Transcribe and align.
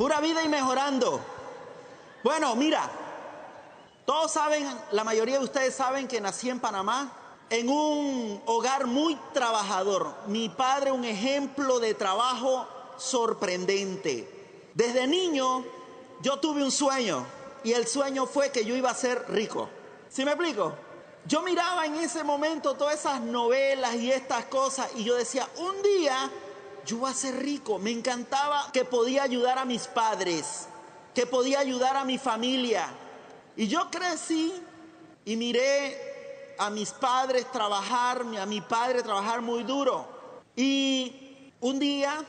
Pura 0.00 0.18
vida 0.18 0.42
y 0.42 0.48
mejorando. 0.48 1.20
Bueno, 2.24 2.56
mira, 2.56 2.90
todos 4.06 4.32
saben, 4.32 4.66
la 4.92 5.04
mayoría 5.04 5.38
de 5.38 5.44
ustedes 5.44 5.74
saben 5.74 6.08
que 6.08 6.22
nací 6.22 6.48
en 6.48 6.58
Panamá, 6.58 7.12
en 7.50 7.68
un 7.68 8.40
hogar 8.46 8.86
muy 8.86 9.14
trabajador. 9.34 10.14
Mi 10.26 10.48
padre 10.48 10.90
un 10.90 11.04
ejemplo 11.04 11.80
de 11.80 11.92
trabajo 11.92 12.66
sorprendente. 12.96 14.70
Desde 14.72 15.06
niño 15.06 15.66
yo 16.22 16.38
tuve 16.40 16.64
un 16.64 16.70
sueño 16.70 17.26
y 17.62 17.74
el 17.74 17.86
sueño 17.86 18.24
fue 18.24 18.50
que 18.50 18.64
yo 18.64 18.74
iba 18.74 18.88
a 18.88 18.94
ser 18.94 19.26
rico. 19.28 19.68
¿Sí 20.08 20.24
me 20.24 20.30
explico? 20.30 20.72
Yo 21.26 21.42
miraba 21.42 21.84
en 21.84 21.96
ese 21.96 22.24
momento 22.24 22.72
todas 22.72 22.94
esas 22.94 23.20
novelas 23.20 23.96
y 23.96 24.10
estas 24.10 24.46
cosas 24.46 24.88
y 24.96 25.04
yo 25.04 25.14
decía, 25.14 25.46
un 25.58 25.82
día 25.82 26.30
yo 26.90 26.96
voy 26.96 27.10
a 27.10 27.14
ser 27.14 27.36
rico. 27.36 27.78
Me 27.78 27.92
encantaba 27.92 28.70
que 28.72 28.84
podía 28.84 29.22
ayudar 29.22 29.58
a 29.58 29.64
mis 29.64 29.86
padres, 29.86 30.66
que 31.14 31.24
podía 31.24 31.60
ayudar 31.60 31.96
a 31.96 32.04
mi 32.04 32.18
familia. 32.18 32.88
Y 33.56 33.68
yo 33.68 33.88
crecí 33.90 34.52
y 35.24 35.36
miré 35.36 36.56
a 36.58 36.68
mis 36.68 36.90
padres 36.90 37.50
trabajar, 37.52 38.24
a 38.40 38.46
mi 38.46 38.60
padre 38.60 39.04
trabajar 39.04 39.40
muy 39.40 39.62
duro. 39.62 40.04
Y 40.56 41.52
un 41.60 41.78
día, 41.78 42.24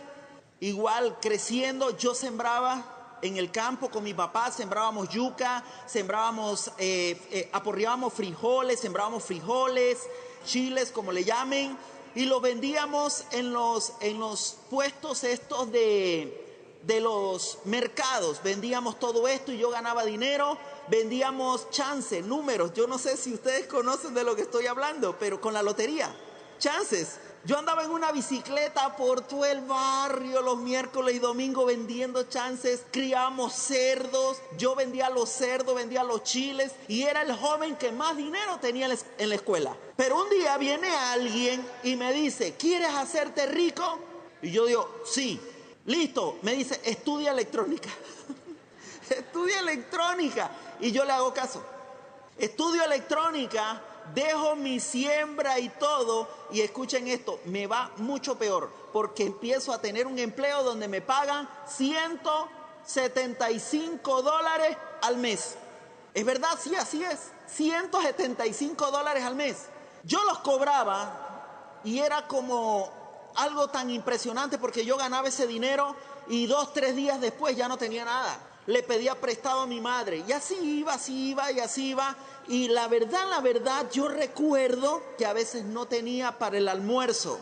igual 0.60 1.18
creciendo, 1.20 1.98
yo 1.98 2.14
sembraba 2.14 3.18
en 3.24 3.38
el 3.38 3.50
campo 3.50 3.90
con 3.90 4.04
mi 4.04 4.14
papá, 4.14 4.52
sembrábamos 4.52 5.10
yuca, 5.10 5.64
sembrábamos, 5.88 6.72
eh, 6.78 7.20
eh, 7.32 7.50
aporreábamos 7.52 8.14
frijoles, 8.14 8.80
sembrábamos 8.80 9.24
frijoles, 9.24 10.08
chiles, 10.46 10.92
como 10.92 11.12
le 11.12 11.24
llamen, 11.24 11.78
y 12.16 12.26
los 12.26 12.42
vendíamos 12.42 13.26
en 13.32 13.54
los, 13.54 13.94
en 14.02 14.20
los 14.20 14.58
puestos 14.70 15.24
estos 15.24 15.72
de, 15.72 16.80
de 16.84 17.00
los 17.00 17.60
mercados. 17.66 18.42
Vendíamos 18.44 19.00
todo 19.00 19.28
esto 19.28 19.52
y 19.52 19.58
yo 19.58 19.70
ganaba 19.70 20.06
dinero, 20.06 20.58
vendíamos 20.88 21.70
chances, 21.70 22.26
números. 22.26 22.74
Yo 22.74 22.88
no 22.88 22.98
sé 22.98 23.18
si 23.18 23.34
ustedes 23.34 23.68
conocen 23.68 24.14
de 24.14 24.24
lo 24.24 24.36
que 24.36 24.44
estoy 24.44 24.68
hablando, 24.68 25.18
pero 25.18 25.40
con 25.40 25.54
la 25.54 25.64
lotería, 25.64 26.14
chances. 26.60 27.20
Yo 27.44 27.58
andaba 27.58 27.84
en 27.84 27.90
una 27.90 28.12
bicicleta 28.12 28.96
por 28.96 29.22
todo 29.22 29.46
el 29.46 29.62
barrio 29.62 30.42
los 30.42 30.60
miércoles 30.60 31.16
y 31.16 31.20
domingos 31.20 31.66
vendiendo 31.66 32.24
chances, 32.24 32.84
criábamos 32.92 33.54
cerdos, 33.54 34.38
yo 34.58 34.76
vendía 34.76 35.10
los 35.10 35.30
cerdos, 35.30 35.74
vendía 35.74 36.04
los 36.04 36.24
chiles 36.24 36.74
y 36.88 37.02
era 37.02 37.24
el 37.24 37.36
joven 37.36 37.78
que 37.78 37.92
más 37.92 38.16
dinero 38.16 38.60
tenía 38.62 38.88
en 39.18 39.30
la 39.30 39.36
escuela. 39.36 39.76
Pero 39.96 40.22
un 40.22 40.30
día 40.30 40.56
viene 40.60 40.88
alguien 40.90 41.68
y 41.84 41.96
me 41.96 42.14
dice, 42.14 42.54
¿quieres 42.60 42.94
hacerte 42.94 43.48
rico? 43.48 44.00
Y 44.44 44.52
yo 44.52 44.68
digo, 44.68 45.02
sí, 45.04 45.42
listo, 45.88 46.38
me 46.44 46.54
dice, 46.54 46.80
estudia 46.84 47.32
electrónica. 47.32 47.90
estudia 49.10 49.60
electrónica. 49.62 50.52
Y 50.80 50.92
yo 50.92 51.04
le 51.06 51.12
hago 51.12 51.34
caso. 51.34 51.64
Estudio 52.38 52.84
electrónica 52.84 53.82
dejo 54.14 54.56
mi 54.56 54.80
siembra 54.80 55.60
y 55.60 55.68
todo, 55.70 56.30
y 56.52 56.62
escuchen 56.62 57.08
esto, 57.08 57.40
me 57.46 57.66
va 57.68 57.92
mucho 57.98 58.38
peor, 58.38 58.72
porque 58.94 59.24
empiezo 59.24 59.74
a 59.74 59.82
tener 59.82 60.06
un 60.08 60.18
empleo 60.20 60.64
donde 60.64 60.88
me 60.88 61.02
pagan 61.02 61.50
175 61.68 64.22
dólares 64.22 64.78
al 65.02 65.18
mes. 65.18 65.56
¿Es 66.14 66.26
verdad? 66.26 66.60
Sí, 66.62 66.76
así 66.76 67.04
es. 67.04 67.32
175 67.48 68.92
dólares 68.92 69.24
al 69.24 69.36
mes. 69.36 69.66
Yo 70.04 70.24
los 70.24 70.40
cobraba 70.40 71.80
y 71.84 72.00
era 72.00 72.28
como 72.28 72.92
algo 73.36 73.70
tan 73.70 73.90
impresionante 73.90 74.58
porque 74.58 74.86
yo 74.86 74.98
ganaba 74.98 75.30
ese 75.30 75.48
dinero 75.48 75.96
y 76.28 76.48
dos, 76.48 76.74
tres 76.74 76.96
días 76.96 77.22
después 77.22 77.56
ya 77.56 77.68
no 77.68 77.78
tenía 77.78 78.06
nada. 78.06 78.38
Le 78.68 78.84
pedía 78.84 79.20
prestado 79.20 79.62
a 79.62 79.68
mi 79.68 79.82
madre 79.82 80.24
y 80.28 80.32
así 80.32 80.56
iba, 80.80 80.94
así 80.94 81.30
iba 81.32 81.52
y 81.52 81.60
así 81.60 81.90
iba 81.90 82.16
y 82.48 82.68
la 82.68 82.88
verdad, 82.88 83.30
la 83.30 83.40
verdad, 83.40 83.90
yo 83.92 84.08
recuerdo 84.08 85.02
que 85.18 85.26
a 85.26 85.34
veces 85.34 85.64
no 85.64 85.86
tenía 85.86 86.38
para 86.38 86.58
el 86.58 86.68
almuerzo. 86.68 87.40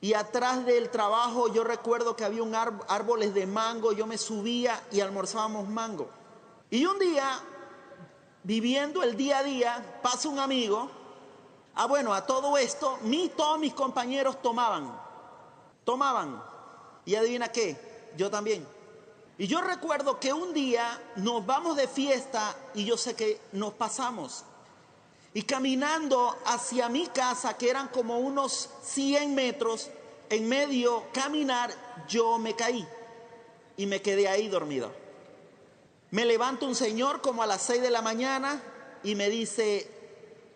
Y 0.00 0.14
atrás 0.14 0.64
del 0.64 0.90
trabajo 0.90 1.52
yo 1.52 1.64
recuerdo 1.64 2.14
que 2.14 2.24
había 2.24 2.42
un 2.42 2.54
árboles 2.54 3.34
de 3.34 3.46
mango, 3.46 3.92
yo 3.92 4.06
me 4.06 4.18
subía 4.18 4.82
y 4.92 5.00
almorzábamos 5.00 5.68
mango. 5.68 6.08
Y 6.70 6.84
un 6.84 6.98
día, 6.98 7.40
viviendo 8.42 9.02
el 9.02 9.16
día 9.16 9.38
a 9.38 9.42
día, 9.42 10.00
pasa 10.02 10.28
un 10.28 10.38
amigo. 10.38 10.90
Ah, 11.74 11.86
bueno, 11.86 12.12
a 12.12 12.26
todo 12.26 12.58
esto, 12.58 12.98
mi, 13.02 13.28
todos 13.30 13.58
mis 13.58 13.72
compañeros 13.72 14.42
tomaban. 14.42 14.92
Tomaban. 15.84 16.42
Y 17.06 17.14
adivina 17.14 17.48
qué, 17.48 18.12
yo 18.16 18.30
también. 18.30 18.66
Y 19.38 19.46
yo 19.46 19.60
recuerdo 19.60 20.18
que 20.18 20.32
un 20.32 20.52
día 20.52 21.00
nos 21.14 21.46
vamos 21.46 21.76
de 21.76 21.86
fiesta 21.86 22.56
y 22.74 22.84
yo 22.84 22.96
sé 22.96 23.14
que 23.14 23.40
nos 23.52 23.72
pasamos. 23.72 24.44
Y 25.32 25.42
caminando 25.42 26.36
hacia 26.44 26.88
mi 26.88 27.06
casa, 27.06 27.56
que 27.56 27.70
eran 27.70 27.86
como 27.88 28.18
unos 28.18 28.68
100 28.82 29.36
metros, 29.36 29.90
en 30.28 30.48
medio 30.48 31.04
caminar, 31.12 31.72
yo 32.08 32.36
me 32.38 32.56
caí 32.56 32.86
y 33.76 33.86
me 33.86 34.02
quedé 34.02 34.26
ahí 34.26 34.48
dormido. 34.48 34.90
Me 36.10 36.24
levanta 36.24 36.66
un 36.66 36.74
señor 36.74 37.20
como 37.20 37.44
a 37.44 37.46
las 37.46 37.62
6 37.62 37.80
de 37.80 37.90
la 37.90 38.02
mañana 38.02 38.60
y 39.04 39.14
me 39.14 39.30
dice, 39.30 39.88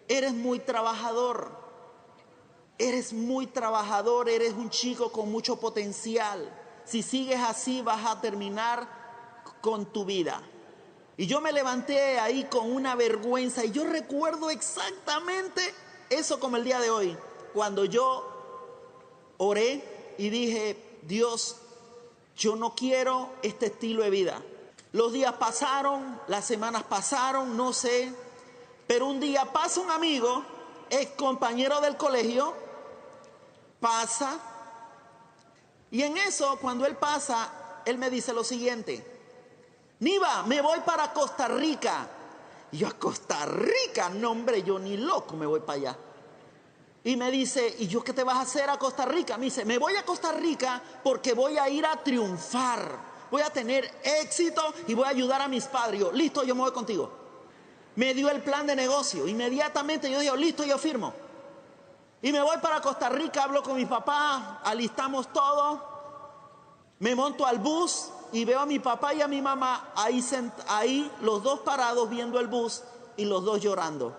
eres 0.08 0.34
muy 0.34 0.58
trabajador, 0.58 1.52
eres 2.78 3.12
muy 3.12 3.46
trabajador, 3.46 4.28
eres 4.28 4.54
un 4.54 4.70
chico 4.70 5.12
con 5.12 5.30
mucho 5.30 5.60
potencial 5.60 6.61
si 6.84 7.02
sigues 7.02 7.40
así 7.40 7.82
vas 7.82 8.06
a 8.06 8.20
terminar 8.20 8.88
con 9.60 9.86
tu 9.86 10.04
vida. 10.04 10.40
Y 11.16 11.26
yo 11.26 11.40
me 11.40 11.52
levanté 11.52 12.18
ahí 12.18 12.44
con 12.44 12.72
una 12.72 12.94
vergüenza 12.94 13.64
y 13.64 13.70
yo 13.70 13.84
recuerdo 13.84 14.50
exactamente 14.50 15.62
eso 16.10 16.40
como 16.40 16.56
el 16.56 16.64
día 16.64 16.80
de 16.80 16.90
hoy, 16.90 17.16
cuando 17.54 17.84
yo 17.84 18.28
oré 19.38 20.14
y 20.18 20.30
dije, 20.30 21.00
Dios, 21.02 21.56
yo 22.36 22.56
no 22.56 22.74
quiero 22.74 23.30
este 23.42 23.66
estilo 23.66 24.02
de 24.02 24.10
vida. 24.10 24.42
Los 24.92 25.12
días 25.12 25.34
pasaron, 25.34 26.20
las 26.28 26.44
semanas 26.44 26.82
pasaron, 26.84 27.56
no 27.56 27.72
sé, 27.72 28.12
pero 28.86 29.06
un 29.06 29.20
día 29.20 29.52
pasa 29.52 29.80
un 29.80 29.90
amigo, 29.90 30.44
es 30.90 31.08
compañero 31.10 31.80
del 31.80 31.96
colegio, 31.96 32.52
pasa 33.80 34.38
y 35.92 36.02
en 36.02 36.16
eso, 36.16 36.58
cuando 36.60 36.86
él 36.86 36.96
pasa, 36.96 37.82
él 37.84 37.98
me 37.98 38.10
dice 38.10 38.32
lo 38.32 38.42
siguiente, 38.42 39.12
Niva, 40.00 40.42
me 40.42 40.60
voy 40.60 40.80
para 40.80 41.12
Costa 41.12 41.46
Rica. 41.46 42.08
Y 42.72 42.78
yo 42.78 42.88
a 42.88 42.92
Costa 42.92 43.46
Rica, 43.46 44.08
no 44.08 44.32
hombre, 44.32 44.62
yo 44.62 44.78
ni 44.78 44.96
loco 44.96 45.36
me 45.36 45.46
voy 45.46 45.60
para 45.60 45.78
allá. 45.78 45.98
Y 47.04 47.14
me 47.14 47.30
dice, 47.30 47.76
¿y 47.78 47.86
yo 47.86 48.02
qué 48.02 48.12
te 48.12 48.24
vas 48.24 48.36
a 48.36 48.40
hacer 48.40 48.70
a 48.70 48.78
Costa 48.78 49.04
Rica? 49.04 49.36
Me 49.36 49.44
dice, 49.44 49.64
me 49.64 49.76
voy 49.78 49.94
a 49.96 50.04
Costa 50.04 50.32
Rica 50.32 50.82
porque 51.04 51.34
voy 51.34 51.58
a 51.58 51.68
ir 51.68 51.84
a 51.84 52.02
triunfar, 52.02 52.98
voy 53.30 53.42
a 53.42 53.50
tener 53.50 53.88
éxito 54.02 54.74
y 54.88 54.94
voy 54.94 55.04
a 55.04 55.10
ayudar 55.10 55.42
a 55.42 55.46
mis 55.46 55.66
padres. 55.66 56.00
Yo, 56.00 56.10
listo, 56.10 56.42
yo 56.42 56.54
me 56.54 56.62
voy 56.62 56.72
contigo. 56.72 57.12
Me 57.94 58.14
dio 58.14 58.30
el 58.30 58.40
plan 58.40 58.66
de 58.66 58.74
negocio. 58.74 59.28
Inmediatamente 59.28 60.10
yo 60.10 60.18
digo, 60.18 60.34
listo, 60.36 60.64
yo 60.64 60.78
firmo. 60.78 61.12
Y 62.22 62.30
me 62.30 62.40
voy 62.40 62.56
para 62.58 62.80
Costa 62.80 63.08
Rica, 63.08 63.42
hablo 63.42 63.64
con 63.64 63.74
mi 63.74 63.84
papá, 63.84 64.60
alistamos 64.62 65.32
todo. 65.32 65.90
Me 67.00 67.16
monto 67.16 67.44
al 67.44 67.58
bus 67.58 68.10
y 68.30 68.44
veo 68.44 68.60
a 68.60 68.66
mi 68.66 68.78
papá 68.78 69.12
y 69.12 69.20
a 69.20 69.26
mi 69.26 69.42
mamá 69.42 69.90
ahí, 69.96 70.24
ahí 70.68 71.10
los 71.20 71.42
dos 71.42 71.60
parados 71.60 72.08
viendo 72.08 72.38
el 72.38 72.46
bus 72.46 72.84
y 73.16 73.24
los 73.24 73.44
dos 73.44 73.60
llorando. 73.60 74.14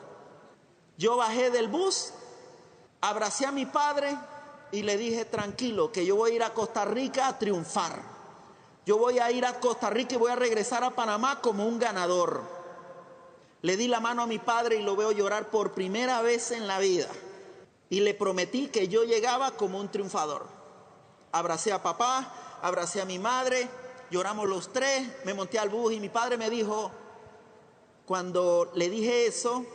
Yo 0.98 1.16
bajé 1.16 1.50
del 1.50 1.70
bus, 1.70 2.12
abracé 3.00 3.46
a 3.46 3.54
mi 3.54 3.66
padre 3.66 4.18
y 4.74 4.82
le 4.82 4.98
dije, 4.98 5.24
tranquilo, 5.24 5.94
que 5.94 6.06
yo 6.06 6.18
voy 6.18 6.32
a 6.32 6.36
ir 6.36 6.44
a 6.44 6.54
Costa 6.54 6.84
Rica 6.84 7.30
a 7.30 7.40
triunfar. 7.40 8.02
Yo 8.86 8.98
voy 8.98 9.20
a 9.20 9.32
ir 9.32 9.46
a 9.46 9.62
Costa 9.62 9.90
Rica 9.90 10.16
y 10.16 10.18
voy 10.18 10.32
a 10.32 10.36
regresar 10.36 10.84
a 10.84 10.90
Panamá 10.90 11.40
como 11.40 11.66
un 11.66 11.80
ganador. 11.80 12.42
Le 13.62 13.78
di 13.78 13.88
la 13.88 14.02
mano 14.02 14.24
a 14.24 14.28
mi 14.28 14.40
padre 14.40 14.76
y 14.76 14.84
lo 14.84 14.98
veo 14.98 15.14
llorar 15.14 15.50
por 15.50 15.72
primera 15.72 16.22
vez 16.22 16.52
en 16.52 16.68
la 16.68 16.80
vida 16.80 17.08
y 17.90 18.00
le 18.00 18.14
prometí 18.14 18.68
que 18.68 18.88
yo 18.88 19.04
llegaba 19.04 19.52
como 19.52 19.80
un 19.80 19.90
triunfador. 19.90 20.48
Abracé 21.32 21.72
a 21.72 21.84
papá, 21.84 22.60
abracé 22.62 23.02
a 23.02 23.06
mi 23.06 23.20
madre, 23.20 23.70
lloramos 24.10 24.48
los 24.48 24.72
tres, 24.72 25.08
me 25.26 25.34
monté 25.34 25.60
al 25.60 25.70
bus 25.70 25.94
y 25.94 26.00
mi 26.00 26.10
padre 26.10 26.38
me 26.38 26.50
dijo, 26.50 26.92
cuando 28.06 28.72
le 28.76 28.90
dije 28.90 29.26
eso, 29.26 29.66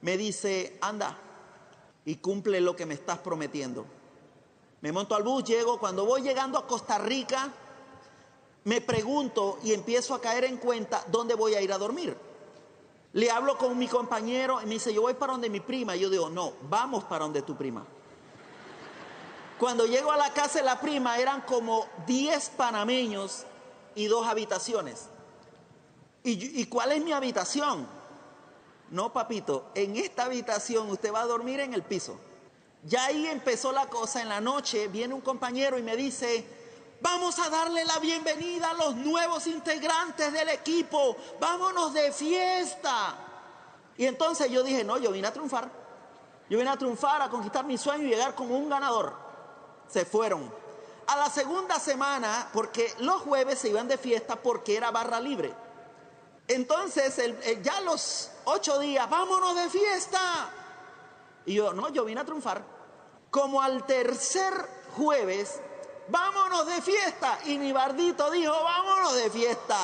me 0.00 0.16
dice, 0.16 0.78
anda 0.80 1.18
y 2.04 2.16
cumple 2.16 2.60
lo 2.60 2.76
que 2.76 2.86
me 2.86 2.94
estás 2.94 3.18
prometiendo. 3.18 3.84
Me 4.80 4.92
monto 4.92 5.14
al 5.14 5.24
bus, 5.24 5.44
llego, 5.44 5.78
cuando 5.78 6.06
voy 6.06 6.22
llegando 6.22 6.56
a 6.56 6.66
Costa 6.66 6.98
Rica, 6.98 7.52
me 8.64 8.80
pregunto 8.80 9.58
y 9.62 9.72
empiezo 9.72 10.14
a 10.14 10.20
caer 10.20 10.44
en 10.44 10.56
cuenta 10.58 11.04
dónde 11.08 11.34
voy 11.34 11.54
a 11.54 11.60
ir 11.60 11.72
a 11.72 11.78
dormir. 11.78 12.16
Le 13.18 13.32
hablo 13.32 13.58
con 13.58 13.76
mi 13.76 13.88
compañero 13.88 14.62
y 14.62 14.66
me 14.66 14.74
dice, 14.74 14.94
yo 14.94 15.02
voy 15.02 15.14
para 15.14 15.32
donde 15.32 15.50
mi 15.50 15.58
prima. 15.58 15.96
Y 15.96 16.00
yo 16.00 16.08
digo, 16.08 16.30
no, 16.30 16.52
vamos 16.70 17.02
para 17.02 17.24
donde 17.24 17.42
tu 17.42 17.56
prima. 17.56 17.84
Cuando 19.58 19.86
llego 19.86 20.12
a 20.12 20.16
la 20.16 20.32
casa 20.32 20.60
de 20.60 20.64
la 20.64 20.80
prima 20.80 21.18
eran 21.18 21.40
como 21.40 21.88
10 22.06 22.50
panameños 22.50 23.42
y 23.96 24.06
dos 24.06 24.24
habitaciones. 24.24 25.08
¿Y, 26.22 26.60
¿Y 26.60 26.66
cuál 26.66 26.92
es 26.92 27.02
mi 27.02 27.10
habitación? 27.10 27.88
No, 28.92 29.12
papito, 29.12 29.72
en 29.74 29.96
esta 29.96 30.26
habitación 30.26 30.88
usted 30.88 31.12
va 31.12 31.22
a 31.22 31.26
dormir 31.26 31.58
en 31.58 31.74
el 31.74 31.82
piso. 31.82 32.20
Ya 32.84 33.06
ahí 33.06 33.26
empezó 33.26 33.72
la 33.72 33.88
cosa. 33.88 34.22
En 34.22 34.28
la 34.28 34.40
noche 34.40 34.86
viene 34.86 35.12
un 35.12 35.22
compañero 35.22 35.76
y 35.76 35.82
me 35.82 35.96
dice, 35.96 36.46
vamos 37.00 37.38
a 37.38 37.48
darle 37.48 37.84
la 37.84 37.98
bienvenida 37.98 38.70
a 38.70 38.74
los 38.74 38.96
nuevos 38.96 39.46
integrantes 39.46 40.32
del 40.32 40.48
equipo. 40.48 41.16
Vámonos 41.40 41.92
de 41.92 42.12
fiesta. 42.12 43.16
Y 43.96 44.06
entonces 44.06 44.50
yo 44.50 44.62
dije, 44.62 44.84
no, 44.84 44.98
yo 44.98 45.10
vine 45.10 45.28
a 45.28 45.32
triunfar. 45.32 45.70
Yo 46.48 46.58
vine 46.58 46.70
a 46.70 46.76
triunfar, 46.76 47.20
a 47.20 47.28
conquistar 47.28 47.64
mi 47.64 47.76
sueño 47.76 48.04
y 48.04 48.10
llegar 48.10 48.34
como 48.34 48.56
un 48.56 48.68
ganador. 48.68 49.14
Se 49.88 50.04
fueron. 50.04 50.52
A 51.06 51.16
la 51.16 51.30
segunda 51.30 51.78
semana, 51.78 52.48
porque 52.52 52.94
los 52.98 53.22
jueves 53.22 53.58
se 53.58 53.70
iban 53.70 53.88
de 53.88 53.98
fiesta 53.98 54.36
porque 54.36 54.76
era 54.76 54.90
barra 54.90 55.20
libre. 55.20 55.54
Entonces, 56.46 57.20
ya 57.62 57.80
los 57.80 58.30
ocho 58.44 58.78
días, 58.78 59.08
vámonos 59.08 59.54
de 59.56 59.68
fiesta. 59.68 60.50
Y 61.46 61.54
yo, 61.54 61.72
no, 61.72 61.88
yo 61.90 62.04
vine 62.04 62.20
a 62.20 62.24
triunfar. 62.24 62.62
Como 63.30 63.60
al 63.60 63.84
tercer 63.84 64.52
jueves, 64.96 65.60
vámonos 66.08 66.66
de 66.66 66.82
fiesta. 66.82 67.38
Y 67.46 67.58
mi 67.58 67.72
bardito 67.72 68.30
dijo, 68.30 68.52
vámonos 68.52 69.14
de 69.16 69.30
fiesta. 69.30 69.78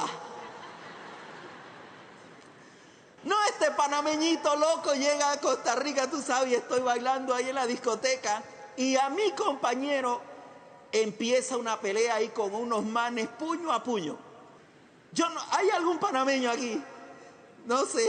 No 3.25 3.37
este 3.49 3.71
panameñito 3.71 4.55
loco 4.57 4.93
llega 4.93 5.33
a 5.33 5.41
Costa 5.41 5.75
Rica, 5.77 6.11
tú 6.11 6.21
sabes, 6.21 6.53
estoy 6.53 6.81
bailando 6.81 7.35
ahí 7.35 7.49
en 7.49 7.55
la 7.55 7.67
discoteca 7.67 8.43
y 8.77 8.97
a 8.97 9.09
mi 9.09 9.31
compañero 9.31 10.21
empieza 10.93 11.57
una 11.57 11.81
pelea 11.81 12.17
ahí 12.17 12.29
con 12.29 12.55
unos 12.55 12.85
manes 12.85 13.29
puño 13.29 13.73
a 13.73 13.83
puño. 13.83 14.19
Yo 15.13 15.29
no, 15.31 15.41
¿Hay 15.53 15.71
algún 15.71 15.99
panameño 15.99 16.51
aquí? 16.51 16.83
No 17.65 17.87
sé. 17.87 18.07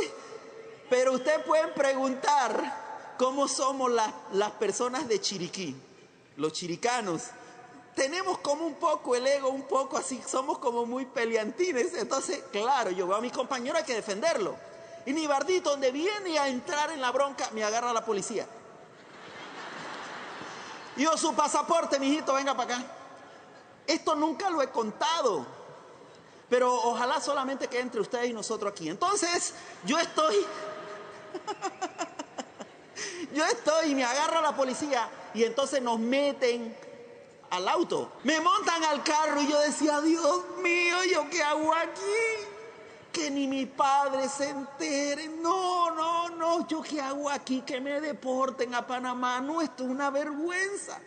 Pero 0.90 1.14
ustedes 1.14 1.44
pueden 1.46 1.74
preguntar 1.74 3.16
cómo 3.18 3.48
somos 3.48 3.92
las 4.34 4.52
personas 4.52 5.08
de 5.08 5.22
Chiriquí, 5.22 5.76
los 6.36 6.52
chiricanos. 6.54 7.24
Tenemos 7.96 8.40
como 8.40 8.66
un 8.66 8.76
poco 8.76 9.16
el 9.16 9.26
ego, 9.26 9.50
un 9.50 9.64
poco 9.64 9.98
así, 9.98 10.22
somos 10.28 10.58
como 10.58 10.86
muy 10.86 11.06
peleantines. 11.06 11.94
Entonces, 11.94 12.44
claro, 12.52 12.92
yo 12.92 13.08
veo 13.08 13.16
a 13.16 13.22
mi 13.22 13.32
compañero, 13.32 13.78
que 13.86 13.94
defenderlo. 13.94 14.56
Y 15.06 15.14
mi 15.14 15.26
bardito, 15.28 15.70
donde 15.70 15.92
viene 15.92 16.38
a 16.38 16.50
entrar 16.50 16.92
en 16.92 17.00
la 17.00 17.12
bronca, 17.12 17.50
me 17.54 17.64
agarra 17.64 17.94
la 17.94 18.04
policía. 18.04 18.46
Yo, 20.98 21.18
su 21.18 21.34
pasaporte, 21.34 21.98
mijito, 21.98 22.34
venga 22.34 22.56
para 22.56 22.76
acá. 22.76 22.86
Esto 23.88 24.16
nunca 24.16 24.50
lo 24.50 24.62
he 24.62 24.70
contado. 24.70 25.46
Pero 26.50 26.74
ojalá 26.74 27.22
solamente 27.22 27.70
que 27.70 27.80
entre 27.80 28.02
ustedes 28.02 28.30
y 28.30 28.34
nosotros 28.34 28.74
aquí. 28.74 28.90
Entonces, 28.90 29.54
yo 29.86 29.98
estoy. 29.98 30.36
yo 33.34 33.46
estoy 33.46 33.92
y 33.92 33.96
me 33.96 34.04
agarra 34.04 34.42
la 34.42 34.56
policía 34.56 35.10
y 35.34 35.44
entonces 35.44 35.82
nos 35.82 36.00
meten 36.00 36.76
al 37.50 37.68
auto. 37.68 38.12
Me 38.24 38.40
montan 38.40 38.84
al 38.84 39.04
carro 39.04 39.42
y 39.42 39.48
yo 39.48 39.60
decía, 39.60 40.02
Dios 40.02 40.44
mío, 40.62 41.04
¿yo 41.12 41.30
qué 41.30 41.44
hago 41.44 41.74
aquí? 41.74 42.54
que 43.16 43.32
ni 43.32 43.48
mi 43.48 43.66
padre 43.66 44.28
se 44.28 44.50
entere. 44.50 45.30
No, 45.30 45.90
no, 45.92 46.30
no, 46.32 46.68
yo 46.68 46.82
qué 46.82 47.00
hago 47.00 47.30
aquí, 47.30 47.62
que 47.62 47.80
me 47.80 48.02
deporten 48.02 48.76
a 48.76 48.86
Panamá. 48.86 49.40
No, 49.40 49.62
esto 49.62 49.86
es 49.86 49.90
una 49.90 50.10
vergüenza. 50.10 51.00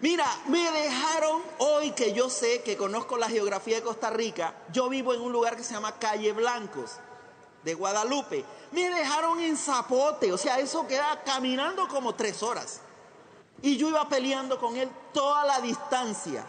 Mira, 0.00 0.26
me 0.48 0.70
dejaron 0.70 1.40
hoy 1.58 1.92
que 1.92 2.12
yo 2.12 2.28
sé 2.28 2.60
que 2.62 2.76
conozco 2.76 3.16
la 3.16 3.30
geografía 3.30 3.76
de 3.76 3.82
Costa 3.82 4.10
Rica. 4.10 4.54
Yo 4.70 4.90
vivo 4.90 5.14
en 5.14 5.22
un 5.22 5.32
lugar 5.32 5.56
que 5.56 5.62
se 5.62 5.72
llama 5.72 5.98
Calle 5.98 6.32
Blancos, 6.32 6.90
de 7.62 7.72
Guadalupe. 7.72 8.44
Me 8.72 8.90
dejaron 8.90 9.40
en 9.40 9.56
Zapote, 9.56 10.30
o 10.30 10.36
sea, 10.36 10.58
eso 10.58 10.86
queda 10.86 11.22
caminando 11.24 11.88
como 11.88 12.14
tres 12.14 12.42
horas. 12.42 12.82
Y 13.62 13.76
yo 13.76 13.88
iba 13.88 14.08
peleando 14.08 14.58
con 14.58 14.76
él 14.76 14.90
toda 15.12 15.44
la 15.44 15.60
distancia. 15.60 16.44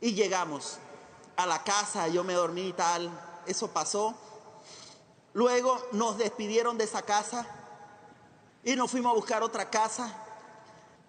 Y 0.00 0.14
llegamos 0.14 0.78
a 1.36 1.46
la 1.46 1.62
casa, 1.62 2.08
yo 2.08 2.24
me 2.24 2.34
dormí 2.34 2.68
y 2.68 2.72
tal 2.72 3.10
eso 3.48 3.68
pasó. 3.68 4.14
Luego 5.32 5.78
nos 5.92 6.18
despidieron 6.18 6.78
de 6.78 6.84
esa 6.84 7.02
casa 7.02 7.46
y 8.62 8.76
nos 8.76 8.90
fuimos 8.90 9.12
a 9.12 9.14
buscar 9.14 9.42
otra 9.42 9.70
casa 9.70 10.12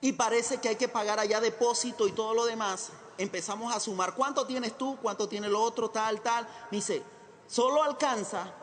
y 0.02 0.14
parece 0.14 0.60
que 0.60 0.70
hay 0.70 0.76
que 0.76 0.88
pagar 0.88 1.20
allá 1.20 1.42
depósito 1.42 2.08
y 2.08 2.12
todo 2.12 2.34
lo 2.34 2.46
demás. 2.46 2.92
Empezamos 3.18 3.76
a 3.76 3.80
sumar, 3.80 4.16
¿cuánto 4.16 4.48
tienes 4.48 4.78
tú? 4.78 4.98
¿Cuánto 5.02 5.28
tiene 5.28 5.48
el 5.48 5.56
otro? 5.56 5.90
Tal, 5.90 6.22
tal. 6.22 6.48
dice, 6.72 7.04
solo 7.48 7.84
alcanza 7.84 8.54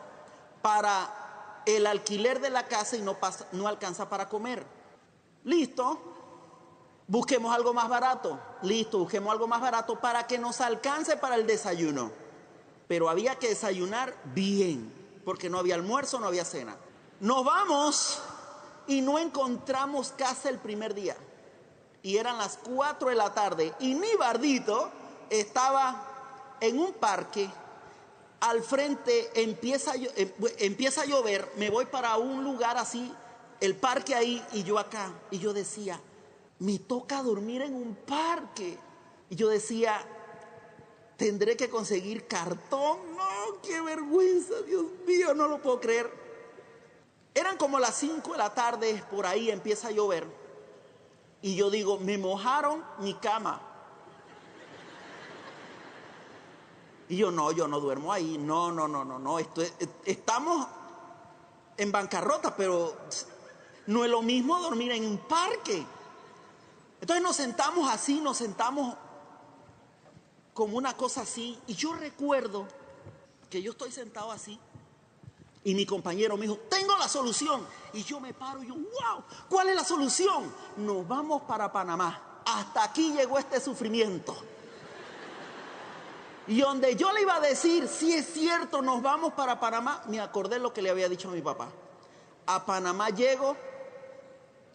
para 0.63 1.63
el 1.67 1.87
alquiler 1.87 2.41
de 2.41 2.51
la 2.51 2.67
casa 2.67 2.97
y 2.97 3.03
no, 3.03 3.19
pasa, 3.19 3.47
no 3.53 3.69
alcanza 3.69 4.09
para 4.09 4.29
comer. 4.29 4.65
Listo. 5.45 6.15
Busquemos 7.09 7.55
algo 7.55 7.73
más 7.73 7.89
barato. 7.89 8.39
Listo, 8.63 8.99
busquemos 8.99 9.33
algo 9.33 9.47
más 9.47 9.61
barato 9.61 9.99
para 10.01 10.27
que 10.27 10.39
nos 10.39 10.61
alcance 10.61 11.17
para 11.17 11.37
el 11.37 11.47
desayuno 11.47 12.11
pero 12.89 13.09
había 13.09 13.37
que 13.37 13.49
desayunar 13.49 14.15
bien, 14.35 14.93
porque 15.25 15.51
no 15.51 15.59
había 15.59 15.75
almuerzo, 15.75 16.21
no 16.21 16.27
había 16.27 16.45
cena. 16.45 16.77
Nos 17.21 17.45
vamos 17.45 18.19
y 18.87 19.01
no 19.01 19.19
encontramos 19.19 20.13
casa 20.13 20.49
el 20.49 20.59
primer 20.59 20.95
día. 20.95 21.17
Y 22.03 22.19
eran 22.19 22.39
las 22.39 22.59
4 22.59 23.09
de 23.09 23.15
la 23.17 23.35
tarde 23.35 23.75
y 23.81 23.95
mi 23.95 24.15
bardito 24.15 24.91
estaba 25.31 26.57
en 26.61 26.79
un 26.79 26.93
parque. 26.93 27.51
Al 28.41 28.63
frente 28.63 29.43
empieza, 29.43 29.95
eh, 29.97 30.35
empieza 30.59 31.03
a 31.03 31.07
llover, 31.07 31.51
me 31.57 31.71
voy 31.71 31.87
para 31.87 32.17
un 32.19 32.45
lugar 32.45 32.77
así, 32.77 33.13
el 33.61 33.75
parque 33.75 34.15
ahí 34.15 34.45
y 34.53 34.63
yo 34.63 34.79
acá. 34.79 35.11
Y 35.33 35.39
yo 35.39 35.53
decía, 35.53 36.01
me 36.59 36.79
toca 36.79 37.23
dormir 37.23 37.63
en 37.63 37.75
un 37.75 37.95
parque. 37.95 38.79
Y 39.29 39.37
yo 39.37 39.49
decía, 39.49 40.01
Tendré 41.17 41.57
que 41.57 41.71
conseguir 41.71 42.27
cartón. 42.27 42.99
No, 43.17 43.61
qué 43.63 43.81
vergüenza, 43.81 44.61
Dios 44.67 44.85
mío, 45.07 45.35
no 45.35 45.49
lo 45.49 45.63
puedo 45.63 45.81
creer. 45.81 46.11
Eran 47.35 47.57
como 47.57 47.79
las 47.79 47.97
5 47.97 48.33
de 48.33 48.39
la 48.39 48.53
tarde, 48.53 49.03
por 49.11 49.27
ahí 49.27 49.51
empieza 49.51 49.89
a 49.89 49.93
llover. 49.93 50.27
Y 51.41 51.55
yo 51.55 51.71
digo, 51.71 51.99
me 51.99 52.19
mojaron 52.19 52.85
mi 52.99 53.15
cama. 53.15 53.61
Y 57.09 57.17
yo, 57.17 57.31
no, 57.31 57.53
yo 57.53 57.69
no 57.69 57.81
duermo 57.81 58.13
ahí. 58.13 58.37
No, 58.37 58.73
no, 58.73 58.89
no, 58.89 59.05
no, 59.05 59.19
no. 59.19 59.39
Estamos 60.05 60.67
en 61.77 61.93
bancarrota, 61.93 62.55
pero 62.57 62.95
no 63.87 64.05
es 64.05 64.11
lo 64.11 64.23
mismo 64.23 64.59
dormir 64.59 64.93
en 64.93 65.05
un 65.05 65.19
parque. 65.19 65.87
Entonces 67.01 67.23
nos 67.23 67.37
sentamos 67.37 67.91
así, 67.91 68.21
nos 68.21 68.37
sentamos 68.37 68.97
como 70.55 70.77
una 70.77 70.97
cosa 70.97 71.23
así. 71.23 71.59
Y 71.67 71.75
yo 71.75 71.95
recuerdo 71.95 72.67
que 73.51 73.63
yo 73.63 73.73
estoy 73.73 73.93
sentado 73.93 74.33
así 74.33 74.59
y 75.67 75.75
mi 75.75 75.85
compañero 75.85 76.37
me 76.37 76.43
dijo, 76.43 76.61
tengo 76.69 76.97
la 76.97 77.09
solución. 77.09 77.67
Y 77.93 78.05
yo 78.05 78.21
me 78.21 78.33
paro 78.33 78.63
y 78.63 78.69
yo, 78.69 78.75
wow, 78.75 79.25
¿cuál 79.49 79.69
es 79.69 79.75
la 79.75 79.83
solución? 79.83 80.55
Nos 80.77 81.09
vamos 81.09 81.43
para 81.43 81.73
Panamá. 81.73 82.41
Hasta 82.45 82.85
aquí 82.85 83.13
llegó 83.13 83.37
este 83.37 83.59
sufrimiento. 83.61 84.37
Y 86.47 86.61
donde 86.61 86.95
yo 86.95 87.13
le 87.13 87.23
iba 87.23 87.35
a 87.35 87.41
decir, 87.41 87.89
si 87.89 88.13
es 88.13 88.33
cierto, 88.33 88.81
nos 88.81 89.03
vamos 89.03 89.33
para 89.33 89.59
Panamá, 89.59 90.05
me 90.07 90.21
acordé 90.21 90.61
lo 90.61 90.73
que 90.73 90.83
le 90.83 90.91
había 90.91 91.09
dicho 91.09 91.31
a 91.31 91.33
mi 91.33 91.43
papá. 91.43 91.69
A 92.47 92.65
Panamá 92.65 93.11
llego 93.11 93.57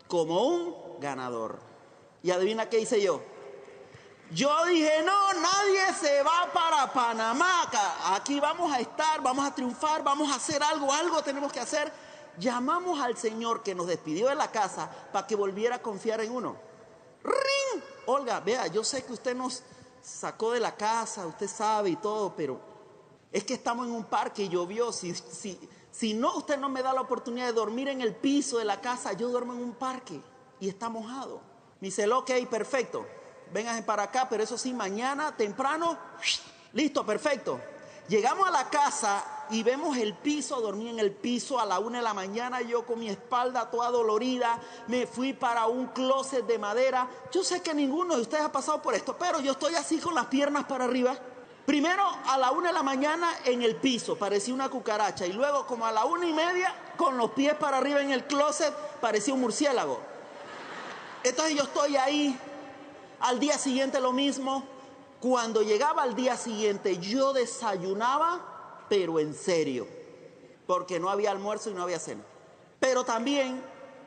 como 0.10 0.44
un 0.44 1.00
ganador. 1.00 1.71
Y 2.24 2.32
adivina 2.32 2.70
qué 2.70 2.80
hice 2.80 3.02
yo. 3.02 3.22
Yo 4.34 4.66
dije, 4.66 5.04
no, 5.04 5.34
nadie 5.34 5.94
se 6.00 6.24
va 6.24 6.50
para 6.54 6.92
Panamá. 6.94 7.70
Aquí 8.14 8.40
vamos 8.40 8.72
a 8.72 8.80
estar, 8.80 9.22
vamos 9.22 9.46
a 9.46 9.54
triunfar, 9.54 10.04
vamos 10.04 10.32
a 10.32 10.36
hacer 10.36 10.64
algo, 10.64 10.92
algo 10.94 11.22
tenemos 11.22 11.52
que 11.52 11.60
hacer. 11.60 11.92
Llamamos 12.38 13.02
al 13.02 13.18
Señor 13.18 13.62
que 13.62 13.76
nos 13.76 13.88
despidió 13.88 14.30
de 14.30 14.36
la 14.36 14.50
casa 14.50 14.90
para 15.12 15.28
que 15.28 15.36
volviera 15.36 15.78
a 15.78 15.82
confiar 15.82 16.22
en 16.22 16.32
uno. 16.32 16.56
¡Ring! 17.24 17.84
Olga, 18.06 18.40
vea, 18.40 18.68
yo 18.68 18.86
sé 18.86 19.04
que 19.04 19.12
usted 19.12 19.36
nos 19.36 19.64
sacó 20.02 20.52
de 20.52 20.62
la 20.62 20.78
casa, 20.78 21.28
usted 21.28 21.48
sabe 21.48 21.90
y 21.90 21.96
todo, 21.98 22.34
pero 22.34 22.60
es 23.34 23.44
que 23.44 23.56
estamos 23.56 23.86
en 23.86 23.94
un 23.94 24.06
parque 24.06 24.44
y 24.44 24.50
llovió. 24.50 24.94
Si, 24.94 25.14
si, 25.14 25.60
si 25.92 26.14
no, 26.14 26.38
usted 26.38 26.58
no 26.58 26.70
me 26.70 26.82
da 26.82 26.94
la 26.94 27.02
oportunidad 27.02 27.48
de 27.48 27.54
dormir 27.54 27.90
en 27.90 28.00
el 28.00 28.16
piso 28.16 28.60
de 28.60 28.66
la 28.66 28.80
casa, 28.80 29.12
yo 29.12 29.28
duermo 29.28 29.52
en 29.52 29.60
un 29.62 29.74
parque 29.74 30.22
y 30.62 30.70
está 30.70 30.88
mojado. 30.88 31.51
Me 31.82 31.88
dice, 31.88 32.10
ok, 32.10 32.32
perfecto 32.50 33.06
vengan 33.54 33.84
para 33.84 34.04
acá, 34.04 34.28
pero 34.30 34.44
eso 34.44 34.58
sí, 34.58 34.74
mañana 34.74 35.36
temprano, 35.36 35.98
listo, 36.74 37.06
perfecto. 37.06 37.60
Llegamos 38.08 38.48
a 38.48 38.52
la 38.52 38.70
casa 38.70 39.24
y 39.52 39.64
vemos 39.64 39.96
el 39.96 40.16
piso, 40.16 40.60
dormí 40.60 40.90
en 40.90 41.00
el 41.00 41.12
piso 41.12 41.60
a 41.60 41.66
la 41.66 41.80
una 41.80 42.00
de 42.00 42.04
la 42.04 42.14
mañana, 42.14 42.62
yo 42.62 42.86
con 42.86 43.00
mi 43.00 43.08
espalda 43.08 43.70
toda 43.70 43.90
dolorida, 43.90 44.60
me 44.88 45.08
fui 45.08 45.34
para 45.34 45.68
un 45.68 45.88
closet 45.88 46.46
de 46.46 46.58
madera. 46.58 47.08
Yo 47.32 47.44
sé 47.44 47.62
que 47.62 47.74
ninguno 47.74 48.16
de 48.16 48.22
ustedes 48.22 48.44
ha 48.44 48.52
pasado 48.52 48.82
por 48.82 48.96
esto, 48.96 49.16
pero 49.18 49.40
yo 49.40 49.54
estoy 49.54 49.76
así 49.76 50.00
con 50.00 50.16
las 50.16 50.26
piernas 50.26 50.66
para 50.66 50.86
arriba. 50.86 51.18
Primero 51.66 52.04
a 52.26 52.38
la 52.38 52.52
una 52.52 52.70
de 52.70 52.74
la 52.74 52.84
mañana 52.84 53.30
en 53.46 53.62
el 53.62 53.76
piso, 53.78 54.18
parecía 54.18 54.54
una 54.54 54.68
cucaracha. 54.68 55.26
Y 55.26 55.32
luego 55.32 55.66
como 55.66 55.86
a 55.86 55.92
la 55.92 56.04
una 56.04 56.26
y 56.26 56.34
media, 56.34 56.74
con 56.98 57.18
los 57.18 57.32
pies 57.32 57.54
para 57.54 57.78
arriba 57.78 58.02
en 58.02 58.12
el 58.12 58.26
closet, 58.26 58.74
parecía 59.00 59.34
un 59.34 59.42
murciélago. 59.42 60.11
Entonces 61.24 61.56
yo 61.56 61.64
estoy 61.64 61.98
ahí, 61.98 62.38
al 63.20 63.40
día 63.40 63.58
siguiente 63.58 64.00
lo 64.00 64.12
mismo. 64.12 64.64
Cuando 65.20 65.62
llegaba 65.62 66.02
al 66.02 66.16
día 66.16 66.36
siguiente, 66.36 66.98
yo 66.98 67.32
desayunaba, 67.32 68.86
pero 68.90 69.20
en 69.20 69.36
serio, 69.36 69.88
porque 70.66 71.00
no 71.00 71.10
había 71.10 71.30
almuerzo 71.30 71.70
y 71.70 71.74
no 71.74 71.84
había 71.84 72.00
cena. 72.00 72.24
Pero 72.80 73.04
también 73.04 73.64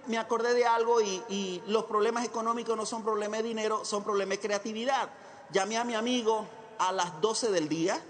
me 0.06 0.18
acordé 0.18 0.54
de 0.54 0.66
algo 0.66 1.00
y, 1.00 1.22
y 1.28 1.62
los 1.68 1.84
problemas 1.84 2.24
económicos 2.24 2.76
no 2.76 2.84
son 2.84 3.04
problemas 3.04 3.42
de 3.42 3.48
dinero, 3.48 3.84
son 3.84 4.02
problemas 4.02 4.38
de 4.38 4.40
creatividad. 4.40 5.08
Llamé 5.52 5.78
a 5.78 5.84
mi 5.84 5.94
amigo 5.94 6.46
a 6.78 6.90
las 6.90 7.20
12 7.20 7.52
del 7.52 7.68
día. 7.68 8.00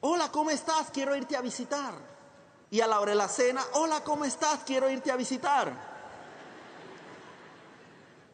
Hola, 0.00 0.32
¿cómo 0.32 0.50
estás? 0.50 0.90
Quiero 0.90 1.14
irte 1.14 1.36
a 1.36 1.42
visitar. 1.42 1.92
Y 2.70 2.80
a 2.80 2.86
la 2.86 3.00
hora 3.00 3.10
de 3.10 3.16
la 3.16 3.28
cena, 3.28 3.62
hola, 3.74 4.02
¿cómo 4.02 4.24
estás? 4.24 4.60
Quiero 4.64 4.88
irte 4.88 5.10
a 5.10 5.16
visitar. 5.16 5.97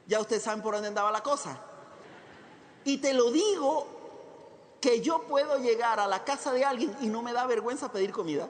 Ya 0.07 0.21
ustedes 0.21 0.43
saben 0.43 0.63
por 0.63 0.75
dónde 0.75 0.89
andaba 0.89 1.11
la 1.11 1.23
cosa. 1.23 1.59
Y 2.85 2.99
te 2.99 3.15
lo 3.15 3.31
digo 3.31 3.87
que 4.81 5.01
yo 5.01 5.23
puedo 5.23 5.59
llegar 5.59 5.99
a 5.99 6.07
la 6.07 6.25
casa 6.25 6.53
de 6.53 6.65
alguien 6.65 6.95
y 7.01 7.07
no 7.07 7.23
me 7.23 7.33
da 7.33 7.47
vergüenza 7.47 7.91
pedir 7.91 8.13
comida. 8.13 8.49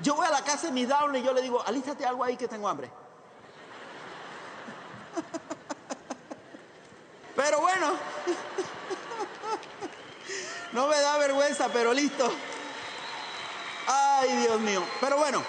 Yo 0.00 0.14
voy 0.14 0.26
a 0.26 0.30
la 0.30 0.44
casa 0.44 0.68
de 0.68 0.72
mi 0.72 0.86
down 0.86 1.14
y 1.16 1.22
yo 1.22 1.32
le 1.32 1.42
digo, 1.42 1.62
alístate 1.64 2.04
algo 2.04 2.24
ahí 2.24 2.36
que 2.36 2.48
tengo 2.48 2.68
hambre. 2.68 2.90
Pero 7.36 7.60
bueno, 7.60 7.92
no 10.72 10.86
me 10.86 11.00
da 11.00 11.18
vergüenza, 11.18 11.68
pero 11.68 11.94
listo. 11.94 12.30
Ay, 13.86 14.36
Dios 14.36 14.60
mío. 14.60 14.82
Pero 15.00 15.16
bueno, 15.16 15.42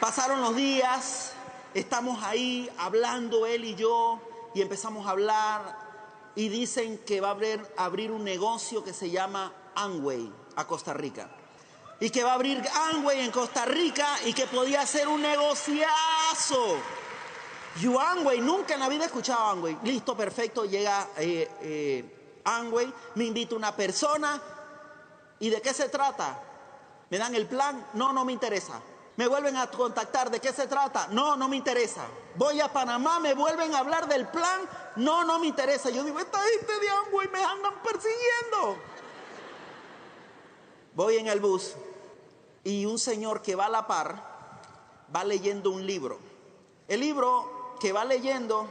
pasaron 0.00 0.42
los 0.42 0.56
días, 0.56 1.33
estamos 1.74 2.22
ahí 2.22 2.70
hablando 2.78 3.46
él 3.46 3.64
y 3.64 3.74
yo, 3.74 4.20
y 4.54 4.62
empezamos 4.62 5.06
a 5.06 5.10
hablar, 5.10 5.84
y 6.36 6.48
dicen 6.48 6.98
que 6.98 7.20
va 7.20 7.28
a 7.28 7.84
abrir, 7.84 8.10
un 8.10 8.24
negocio 8.24 8.82
que 8.82 8.92
se 8.92 9.10
llama 9.10 9.52
Amway 9.74 10.32
a 10.56 10.66
Costa 10.66 10.92
Rica. 10.92 11.28
Y 12.00 12.10
que 12.10 12.24
va 12.24 12.32
a 12.32 12.34
abrir 12.34 12.62
Amway 12.92 13.20
en 13.20 13.30
Costa 13.30 13.64
Rica 13.64 14.06
y 14.24 14.32
que 14.32 14.46
podía 14.46 14.84
ser 14.86 15.08
un 15.08 15.22
negociazo. 15.22 16.76
Yo 17.80 18.00
Amway, 18.00 18.40
nunca 18.40 18.74
en 18.74 18.80
la 18.80 18.88
vida 18.88 19.04
he 19.04 19.06
escuchado 19.06 19.44
Amway. 19.44 19.78
Listo, 19.84 20.16
perfecto, 20.16 20.64
llega 20.64 21.08
eh, 21.16 21.48
eh, 21.60 22.40
Amway, 22.44 22.92
me 23.14 23.24
invita 23.24 23.54
una 23.54 23.74
persona. 23.74 24.40
¿Y 25.38 25.50
de 25.50 25.60
qué 25.60 25.72
se 25.72 25.88
trata? 25.88 26.40
¿Me 27.10 27.18
dan 27.18 27.34
el 27.34 27.46
plan? 27.46 27.86
No, 27.94 28.12
no 28.12 28.24
me 28.24 28.32
interesa. 28.32 28.80
Me 29.16 29.28
vuelven 29.28 29.56
a 29.56 29.70
contactar, 29.70 30.30
¿de 30.30 30.40
qué 30.40 30.52
se 30.52 30.66
trata? 30.66 31.06
No, 31.12 31.36
no 31.36 31.48
me 31.48 31.56
interesa. 31.56 32.04
Voy 32.34 32.60
a 32.60 32.72
Panamá, 32.72 33.20
me 33.20 33.34
vuelven 33.34 33.74
a 33.74 33.78
hablar 33.78 34.08
del 34.08 34.26
plan. 34.26 34.68
No, 34.96 35.24
no 35.24 35.38
me 35.38 35.46
interesa. 35.46 35.90
Yo 35.90 36.02
digo, 36.02 36.18
esta 36.18 36.40
gente 36.40 36.80
de 36.80 36.90
Amway 36.90 37.28
me 37.28 37.44
andan 37.44 37.74
persiguiendo. 37.82 38.76
Voy 40.94 41.16
en 41.16 41.28
el 41.28 41.40
bus 41.40 41.74
y 42.64 42.86
un 42.86 42.98
señor 42.98 43.40
que 43.40 43.54
va 43.54 43.66
a 43.66 43.70
la 43.70 43.86
par 43.86 44.34
va 45.14 45.22
leyendo 45.22 45.70
un 45.70 45.86
libro. 45.86 46.18
El 46.88 47.00
libro 47.00 47.76
que 47.80 47.92
va 47.92 48.04
leyendo 48.04 48.68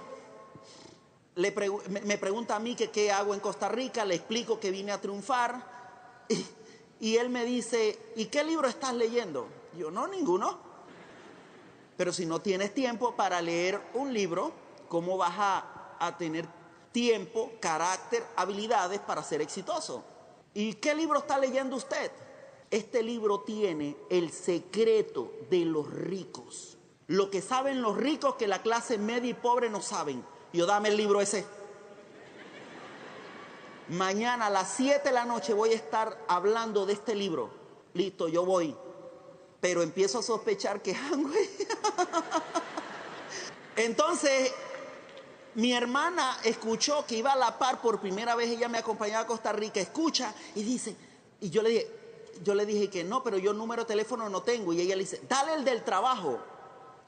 me, 1.35 2.17
pregunta 2.17 2.55
a 2.55 2.59
mí 2.59 2.75
qué 2.75 3.11
hago 3.11 3.33
en 3.33 3.39
Costa 3.39 3.69
Rica, 3.69 4.05
le 4.05 4.15
explico 4.15 4.59
que 4.59 4.71
vine 4.71 4.91
a 4.91 5.01
triunfar 5.01 6.25
y, 6.29 6.45
y 6.99 7.17
él 7.17 7.29
me 7.29 7.43
dice, 7.43 7.97
¿y 8.15 8.25
qué 8.25 8.43
libro 8.43 8.67
estás 8.67 8.93
leyendo? 8.93 9.47
Yo, 9.77 9.91
no, 9.91 10.07
ninguno. 10.07 10.57
Pero 11.97 12.11
si 12.11 12.25
no 12.25 12.41
tienes 12.41 12.73
tiempo 12.73 13.15
para 13.15 13.41
leer 13.41 13.81
un 13.93 14.13
libro, 14.13 14.51
¿cómo 14.87 15.17
vas 15.17 15.33
a, 15.37 16.15
tener 16.17 16.45
tiempo, 16.91 17.53
carácter, 17.61 18.23
habilidades 18.35 18.99
para 18.99 19.23
ser 19.23 19.41
exitoso? 19.41 20.03
¿Y 20.53 20.73
qué 20.75 20.93
libro 20.93 21.19
está 21.19 21.37
leyendo 21.37 21.77
usted? 21.77 22.11
Este 22.69 23.01
libro 23.03 23.41
tiene 23.41 23.95
el 24.09 24.31
secreto 24.31 25.31
de 25.49 25.65
los 25.65 25.89
ricos. 25.89 26.77
Lo 27.07 27.29
que 27.29 27.41
saben 27.41 27.81
los 27.81 27.95
ricos 27.95 28.35
que 28.35 28.47
la 28.47 28.61
clase 28.61 28.97
media 28.97 29.29
y 29.29 29.33
pobre 29.33 29.69
no 29.69 29.81
saben. 29.81 30.25
Yo 30.51 30.65
dame 30.65 30.89
el 30.89 30.97
libro 30.97 31.21
ese. 31.21 31.45
Mañana 33.89 34.47
a 34.47 34.49
las 34.49 34.73
7 34.73 35.09
de 35.09 35.13
la 35.13 35.25
noche 35.25 35.53
voy 35.53 35.71
a 35.71 35.75
estar 35.75 36.17
hablando 36.27 36.85
de 36.85 36.93
este 36.93 37.15
libro. 37.15 37.51
Listo, 37.93 38.27
yo 38.27 38.45
voy. 38.45 38.75
Pero 39.63 39.81
empiezo 39.81 40.19
a 40.19 40.21
sospechar 40.21 40.81
que 40.81 40.93
Amway. 41.13 41.49
Entonces, 43.77 44.51
mi 45.55 45.71
hermana 45.71 46.37
escuchó 46.43 47.05
que 47.05 47.15
iba 47.15 47.31
a 47.31 47.37
la 47.37 47.57
par 47.57 47.79
por 47.79 48.01
primera 48.01 48.35
vez, 48.35 48.49
ella 48.49 48.67
me 48.67 48.79
acompañaba 48.79 49.23
a 49.23 49.25
Costa 49.25 49.53
Rica, 49.53 49.79
escucha 49.79 50.35
y 50.55 50.63
dice, 50.63 50.97
y 51.39 51.49
yo 51.49 51.61
le 51.61 51.69
dije, 51.69 51.87
yo 52.43 52.55
le 52.55 52.65
dije 52.65 52.89
que 52.89 53.05
no, 53.05 53.23
pero 53.23 53.37
yo 53.37 53.53
número 53.53 53.83
de 53.83 53.87
teléfono 53.87 54.27
no 54.27 54.43
tengo. 54.43 54.73
Y 54.73 54.81
ella 54.81 54.97
le 54.97 55.03
dice, 55.03 55.21
dale 55.29 55.53
el 55.53 55.63
del 55.63 55.85
trabajo. 55.85 56.41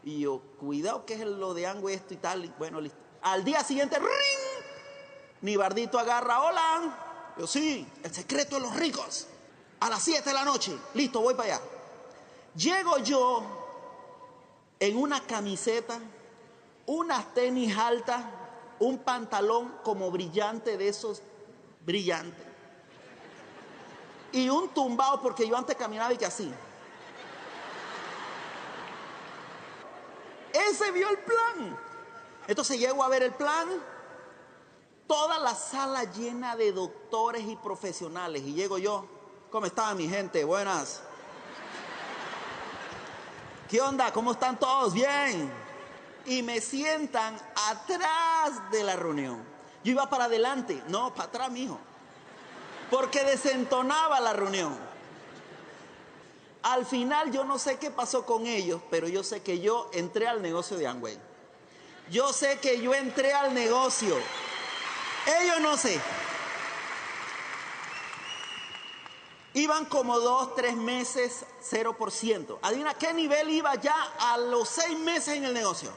Y 0.06 0.22
yo, 0.22 0.42
cuidado 0.58 1.06
que 1.06 1.16
es 1.16 1.28
lo 1.28 1.54
de 1.54 1.68
Amway 1.68 1.96
esto 1.96 2.14
y 2.14 2.18
tal. 2.18 2.46
Y 2.46 2.54
bueno, 2.58 2.80
listo. 2.80 2.98
Al 3.24 3.44
día 3.44 3.66
siguiente, 3.66 4.00
ring, 4.00 4.66
Nibardito 5.42 6.00
agarra, 6.00 6.42
hola. 6.42 7.34
Yo, 7.38 7.48
sí, 7.48 7.86
el 8.02 8.16
secreto 8.16 8.56
de 8.56 8.62
los 8.62 8.74
ricos. 8.78 9.28
A 9.82 9.90
las 9.90 10.02
7 10.02 10.24
de 10.24 10.34
la 10.34 10.46
noche, 10.46 10.74
listo, 10.94 11.20
voy 11.20 11.34
para 11.34 11.56
allá. 11.56 11.75
Llego 12.56 12.98
yo 13.00 13.44
en 14.80 14.98
una 14.98 15.22
camiseta, 15.22 16.00
unas 16.86 17.34
tenis 17.34 17.78
altas, 17.78 18.24
un 18.80 19.00
pantalón 19.00 19.76
como 19.84 20.10
brillante 20.10 20.78
de 20.78 20.88
esos 20.88 21.22
brillantes. 21.86 22.46
Y 24.32 24.50
un 24.50 24.70
tumbado 24.70 25.22
porque 25.22 25.48
yo 25.48 25.58
antes 25.58 25.76
caminaba 25.76 26.14
y 26.14 26.18
que 26.18 26.26
así. 26.26 26.52
Ese 30.54 30.92
vio 30.92 31.10
el 31.10 31.18
plan. 31.20 31.78
Entonces 32.48 32.80
llego 32.80 33.04
a 33.04 33.10
ver 33.10 33.24
el 33.24 33.34
plan. 33.34 33.68
Toda 35.08 35.40
la 35.40 35.56
sala 35.56 36.06
llena 36.06 36.56
de 36.56 36.72
doctores 36.72 37.46
y 37.46 37.56
profesionales. 37.58 38.44
Y 38.44 38.54
llego 38.54 38.78
yo. 38.78 39.06
¿Cómo 39.52 39.66
está 39.66 39.94
mi 39.94 40.08
gente? 40.08 40.44
Buenas. 40.44 41.02
¿Qué 43.76 43.82
onda? 43.82 44.14
¿Cómo 44.14 44.32
están 44.32 44.58
todos? 44.58 44.94
Bien. 44.94 45.52
Y 46.26 46.44
me 46.44 46.62
sientan 46.62 47.36
atrás 47.70 48.72
de 48.72 48.86
la 48.86 48.96
reunión. 48.96 49.44
Yo 49.84 49.92
iba 49.92 50.10
para 50.10 50.24
adelante. 50.24 50.82
No, 50.88 51.14
para 51.14 51.28
atrás, 51.28 51.52
mijo. 51.52 51.78
Porque 52.90 53.26
desentonaba 53.26 54.22
la 54.22 54.32
reunión. 54.32 54.74
Al 56.64 56.86
final 56.86 57.34
yo 57.34 57.44
no 57.44 57.60
sé 57.60 57.78
qué 57.78 57.92
pasó 57.92 58.26
con 58.26 58.48
ellos, 58.48 58.82
pero 58.90 59.10
yo 59.10 59.26
sé 59.26 59.42
que 59.42 59.60
yo 59.60 59.90
entré 59.92 60.30
al 60.30 60.42
negocio 60.42 60.78
de 60.78 60.88
Amway. 60.88 61.20
Yo 62.10 62.32
sé 62.32 62.60
que 62.60 62.80
yo 62.80 62.94
entré 62.94 63.34
al 63.34 63.54
negocio. 63.54 64.16
Ellos 65.42 65.60
no 65.60 65.76
sé. 65.76 66.00
Iban 69.56 69.86
como 69.86 70.20
dos, 70.20 70.54
tres 70.54 70.76
meses, 70.76 71.46
0%. 71.72 72.60
Adivina 72.62 72.94
qué 72.94 73.14
nivel 73.14 73.50
iba 73.50 73.74
ya 73.76 73.96
a 74.20 74.38
los 74.38 74.68
seis 74.68 75.00
meses 75.00 75.38
en 75.38 75.46
el 75.46 75.54
negocio. 75.54 75.92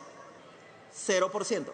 0%. 0.94 1.66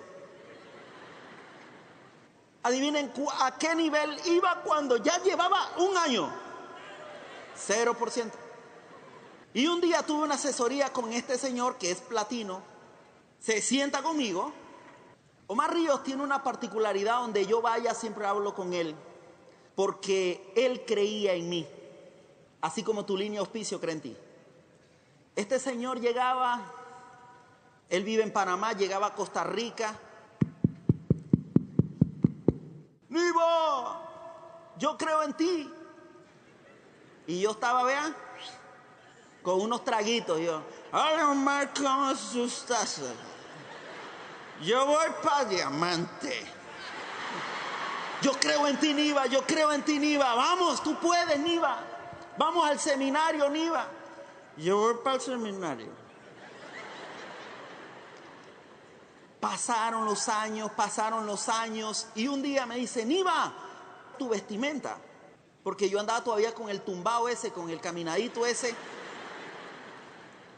Adivinen 2.62 3.12
a 3.38 3.58
qué 3.58 3.74
nivel 3.74 4.18
iba 4.24 4.62
cuando 4.62 4.96
ya 4.96 5.22
llevaba 5.22 5.74
un 5.76 5.94
año. 5.98 6.32
0%. 7.54 8.32
Y 9.52 9.66
un 9.66 9.82
día 9.82 10.02
tuve 10.02 10.24
una 10.24 10.36
asesoría 10.36 10.90
con 10.90 11.12
este 11.12 11.36
señor 11.36 11.76
que 11.76 11.90
es 11.90 12.00
platino. 12.00 12.62
Se 13.38 13.60
sienta 13.60 14.02
conmigo. 14.02 14.54
Omar 15.48 15.74
Ríos 15.74 16.02
tiene 16.02 16.22
una 16.22 16.42
particularidad 16.42 17.18
donde 17.18 17.44
yo 17.44 17.60
vaya 17.60 17.92
siempre 17.92 18.26
hablo 18.26 18.54
con 18.54 18.72
él. 18.72 18.96
Porque 19.74 20.52
él 20.56 20.84
creía 20.86 21.32
en 21.34 21.48
mí. 21.48 21.66
Así 22.60 22.82
como 22.82 23.04
tu 23.04 23.16
línea 23.16 23.40
de 23.40 23.46
auspicio 23.46 23.80
cree 23.80 23.94
en 23.94 24.00
ti. 24.00 24.16
Este 25.36 25.58
señor 25.58 26.00
llegaba, 26.00 26.62
él 27.88 28.04
vive 28.04 28.22
en 28.22 28.32
Panamá, 28.32 28.72
llegaba 28.72 29.08
a 29.08 29.14
Costa 29.14 29.44
Rica. 29.44 29.98
Nivo, 33.08 33.42
yo 34.78 34.96
creo 34.96 35.22
en 35.22 35.34
ti. 35.34 35.70
Y 37.26 37.40
yo 37.40 37.50
estaba, 37.52 37.82
vean, 37.84 38.14
con 39.42 39.60
unos 39.60 39.84
traguitos. 39.84 40.40
Yo, 40.40 40.62
hola 40.92 41.30
Omar, 41.30 41.72
¿cómo 41.74 42.10
estás? 42.10 43.02
Yo 44.62 44.86
voy 44.86 45.06
para 45.22 45.44
diamante. 45.44 46.63
Yo 48.24 48.32
creo 48.40 48.66
en 48.66 48.80
ti, 48.80 48.94
Niva, 48.94 49.26
yo 49.26 49.46
creo 49.46 49.70
en 49.70 49.82
ti, 49.82 49.98
Niva. 49.98 50.34
Vamos, 50.34 50.82
tú 50.82 50.98
puedes, 50.98 51.38
Niva. 51.38 51.76
Vamos 52.38 52.66
al 52.66 52.80
seminario, 52.80 53.50
Niva. 53.50 53.86
Yo 54.56 54.78
voy 54.78 54.94
para 55.04 55.16
el 55.16 55.20
seminario. 55.20 55.88
Pasaron 59.40 60.06
los 60.06 60.26
años, 60.30 60.70
pasaron 60.70 61.26
los 61.26 61.50
años 61.50 62.06
y 62.14 62.26
un 62.26 62.40
día 62.40 62.64
me 62.64 62.76
dice, 62.76 63.04
Niva, 63.04 63.52
tu 64.18 64.30
vestimenta. 64.30 64.96
Porque 65.62 65.90
yo 65.90 66.00
andaba 66.00 66.24
todavía 66.24 66.54
con 66.54 66.70
el 66.70 66.80
tumbao 66.80 67.28
ese, 67.28 67.52
con 67.52 67.68
el 67.68 67.78
caminadito 67.78 68.46
ese. 68.46 68.74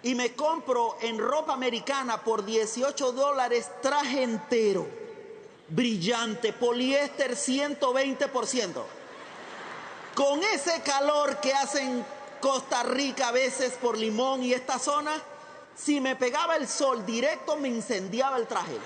Y 0.04 0.14
me 0.14 0.36
compro 0.36 0.98
en 1.00 1.18
ropa 1.18 1.52
americana 1.52 2.22
por 2.22 2.44
18 2.44 3.10
dólares 3.10 3.68
traje 3.82 4.22
entero. 4.22 5.05
Brillante, 5.68 6.52
poliéster 6.52 7.36
120%. 7.36 8.84
Con 10.14 10.42
ese 10.44 10.80
calor 10.82 11.40
que 11.40 11.52
hace 11.52 11.82
en 11.82 12.06
Costa 12.40 12.82
Rica 12.84 13.28
a 13.28 13.32
veces 13.32 13.72
por 13.72 13.98
Limón 13.98 14.42
y 14.42 14.52
esta 14.52 14.78
zona, 14.78 15.12
si 15.76 16.00
me 16.00 16.16
pegaba 16.16 16.56
el 16.56 16.68
sol 16.68 17.04
directo 17.04 17.56
me 17.56 17.68
incendiaba 17.68 18.36
el 18.38 18.46
traje. 18.46 18.78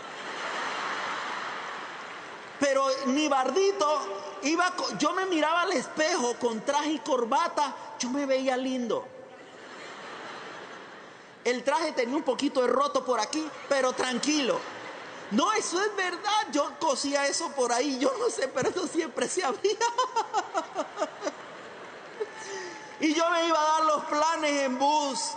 Pero 2.59 2.87
ni 3.07 3.29
bardito, 3.29 4.39
iba, 4.43 4.75
yo 4.99 5.13
me 5.13 5.27
miraba 5.27 5.63
al 5.63 5.73
espejo 5.73 6.35
con 6.35 6.61
traje 6.63 6.93
y 6.93 6.99
corbata, 6.99 7.75
yo 7.99 8.11
me 8.11 8.27
veía 8.27 8.57
lindo. 8.57 9.07
El 11.45 11.63
traje 11.63 11.93
tenía 11.93 12.17
un 12.17 12.23
poquito 12.23 12.63
de 12.63 12.69
roto 12.69 13.05
por 13.05 13.21
aquí, 13.21 13.47
pero 13.69 13.93
tranquilo. 13.93 14.61
No, 15.31 15.53
eso 15.53 15.81
es 15.81 15.97
verdad. 15.97 16.49
Yo 16.53 16.79
cosía 16.79 17.27
eso 17.27 17.51
por 17.53 17.73
ahí, 17.73 17.99
yo 17.99 18.13
no 18.19 18.31
sé, 18.31 18.49
pero 18.49 18.71
eso 18.71 18.87
siempre 18.87 19.29
se 19.29 19.45
abría. 19.45 19.73
y 23.01 23.15
yo 23.15 23.31
me 23.31 23.47
iba 23.47 23.61
a 23.61 23.73
dar 23.73 23.85
los 23.85 24.05
planes 24.05 24.63
en 24.63 24.79
bus. 24.79 25.33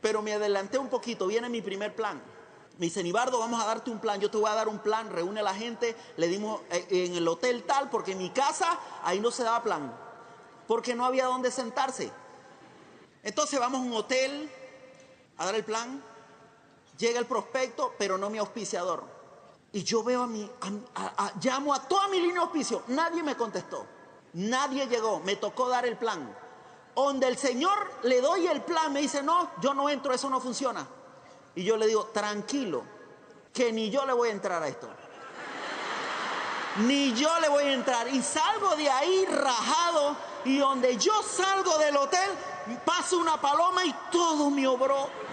Pero 0.00 0.22
me 0.22 0.34
adelanté 0.34 0.78
un 0.78 0.88
poquito, 0.88 1.26
viene 1.26 1.48
mi 1.48 1.62
primer 1.62 1.94
plan. 1.94 2.22
Me 2.78 2.86
dice, 2.86 3.02
Nibardo, 3.02 3.38
vamos 3.38 3.62
a 3.62 3.66
darte 3.66 3.90
un 3.90 3.98
plan. 3.98 4.20
Yo 4.20 4.30
te 4.30 4.36
voy 4.36 4.50
a 4.50 4.54
dar 4.54 4.68
un 4.68 4.78
plan. 4.78 5.10
Reúne 5.10 5.40
a 5.40 5.42
la 5.42 5.54
gente. 5.54 5.96
Le 6.18 6.28
dimos 6.28 6.60
eh, 6.70 6.86
en 6.90 7.14
el 7.14 7.26
hotel 7.26 7.64
tal, 7.64 7.88
porque 7.88 8.12
en 8.12 8.18
mi 8.18 8.28
casa 8.28 8.78
ahí 9.02 9.18
no 9.18 9.30
se 9.30 9.44
daba 9.44 9.62
plan. 9.62 9.96
Porque 10.68 10.94
no 10.94 11.06
había 11.06 11.24
dónde 11.24 11.50
sentarse. 11.50 12.12
Entonces 13.22 13.58
vamos 13.58 13.80
a 13.80 13.84
un 13.84 13.94
hotel 13.94 14.50
a 15.38 15.46
dar 15.46 15.54
el 15.54 15.64
plan. 15.64 16.02
Llega 16.98 17.18
el 17.18 17.26
prospecto, 17.26 17.94
pero 17.98 18.16
no 18.16 18.30
mi 18.30 18.38
auspiciador. 18.38 19.04
Y 19.72 19.82
yo 19.84 20.02
veo 20.02 20.22
a 20.22 20.26
mi, 20.26 20.50
llamo 21.42 21.74
a 21.74 21.80
toda 21.86 22.08
mi 22.08 22.18
línea 22.18 22.36
de 22.36 22.40
auspicio. 22.40 22.82
Nadie 22.88 23.22
me 23.22 23.36
contestó. 23.36 23.86
Nadie 24.34 24.86
llegó. 24.86 25.20
Me 25.20 25.36
tocó 25.36 25.68
dar 25.68 25.84
el 25.84 25.98
plan. 25.98 26.34
Donde 26.94 27.28
el 27.28 27.36
Señor 27.36 27.90
le 28.04 28.22
doy 28.22 28.46
el 28.46 28.62
plan, 28.62 28.92
me 28.92 29.02
dice, 29.02 29.22
no, 29.22 29.50
yo 29.60 29.74
no 29.74 29.90
entro, 29.90 30.14
eso 30.14 30.30
no 30.30 30.40
funciona. 30.40 30.86
Y 31.54 31.62
yo 31.62 31.76
le 31.76 31.86
digo, 31.86 32.06
tranquilo, 32.06 32.84
que 33.52 33.70
ni 33.70 33.90
yo 33.90 34.06
le 34.06 34.14
voy 34.14 34.30
a 34.30 34.32
entrar 34.32 34.62
a 34.62 34.68
esto. 34.68 34.88
Ni 36.86 37.12
yo 37.12 37.38
le 37.40 37.48
voy 37.48 37.64
a 37.64 37.72
entrar. 37.72 38.08
Y 38.08 38.22
salgo 38.22 38.76
de 38.76 38.88
ahí 38.88 39.26
rajado. 39.26 40.16
Y 40.46 40.58
donde 40.58 40.96
yo 40.96 41.12
salgo 41.22 41.76
del 41.76 41.96
hotel, 41.96 42.30
paso 42.84 43.18
una 43.18 43.38
paloma 43.40 43.84
y 43.84 43.94
todo 44.10 44.48
me 44.50 44.66
obró. 44.66 45.25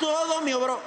Todo 0.00 0.40
me 0.42 0.54
obró. 0.54 0.78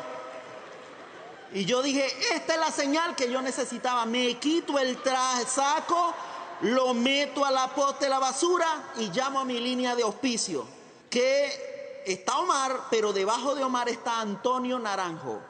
Y 1.54 1.66
yo 1.66 1.82
dije, 1.82 2.08
esta 2.34 2.54
es 2.54 2.60
la 2.60 2.72
señal 2.72 3.16
que 3.16 3.30
yo 3.30 3.42
necesitaba. 3.42 4.06
Me 4.06 4.38
quito 4.40 4.80
el 4.80 5.02
traje, 5.02 5.46
saco, 5.46 6.14
lo 6.62 6.94
meto 6.94 7.44
a 7.44 7.52
la 7.52 7.68
poste 7.68 8.06
de 8.06 8.10
la 8.10 8.20
basura 8.20 8.92
y 8.98 9.10
llamo 9.10 9.40
a 9.40 9.46
mi 9.46 9.60
línea 9.60 9.96
de 9.96 10.04
auspicio. 10.04 10.66
Que 11.10 12.04
está 12.06 12.38
Omar, 12.40 12.88
pero 12.90 13.12
debajo 13.12 13.54
de 13.54 13.64
Omar 13.64 13.90
está 13.90 14.22
Antonio 14.22 14.80
Naranjo. 14.80 15.42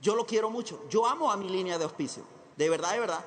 Yo 0.00 0.14
lo 0.14 0.24
quiero 0.24 0.50
mucho. 0.50 0.84
Yo 0.88 1.06
amo 1.06 1.32
a 1.32 1.36
mi 1.36 1.48
línea 1.48 1.78
de 1.78 1.84
auspicio. 1.84 2.24
De 2.56 2.68
verdad, 2.68 2.92
de 2.92 3.00
verdad. 3.00 3.24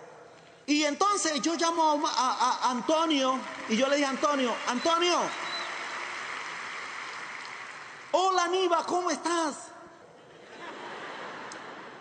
Y 0.65 0.83
entonces 0.83 1.41
yo 1.41 1.55
llamo 1.55 2.01
a, 2.07 2.67
a 2.67 2.71
Antonio 2.71 3.39
y 3.67 3.75
yo 3.75 3.87
le 3.87 3.97
dije, 3.97 4.07
Antonio, 4.07 4.53
Antonio, 4.67 5.17
hola 8.19 8.47
Niva, 8.47 8.83
¿cómo 8.85 9.11
estás? 9.11 9.67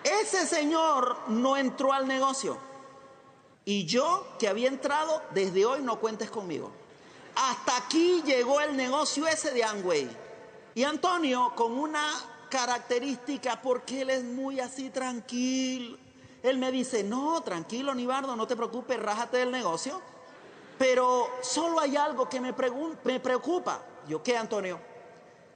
Ese 0.03 0.47
señor 0.47 1.17
no 1.29 1.57
entró 1.57 1.93
al 1.93 2.07
negocio. 2.09 2.57
Y 3.67 3.85
yo, 3.85 4.27
que 4.39 4.49
había 4.49 4.69
entrado, 4.69 5.21
desde 5.33 5.67
hoy 5.67 5.83
no 5.83 5.99
cuentes 5.99 6.31
conmigo. 6.31 6.71
Hasta 7.35 7.77
aquí 7.77 8.23
llegó 8.25 8.61
el 8.61 8.77
negocio 8.77 9.27
ese 9.27 9.51
de 9.51 9.65
Angway. 9.65 10.09
Y 10.75 10.85
Antonio, 10.85 11.53
con 11.55 11.73
una 11.73 12.09
característica, 12.49 13.61
porque 13.61 14.03
él 14.03 14.11
es 14.11 14.25
muy 14.25 14.61
así 14.61 14.89
tranquilo. 14.89 15.99
Él 16.43 16.59
me 16.59 16.71
dice, 16.71 17.03
no, 17.03 17.43
tranquilo, 17.43 17.95
Nibardo, 17.95 18.37
no 18.37 18.47
te 18.47 18.57
preocupes, 18.57 18.99
rájate 19.01 19.39
del 19.39 19.51
negocio. 19.51 20.01
Pero 20.79 21.29
solo 21.43 21.81
hay 21.81 21.97
algo 21.97 22.29
que 22.29 22.41
me, 22.41 22.55
me 23.05 23.21
preocupa. 23.21 23.83
Yo, 24.07 24.23
¿qué, 24.23 24.37
Antonio? 24.37 24.96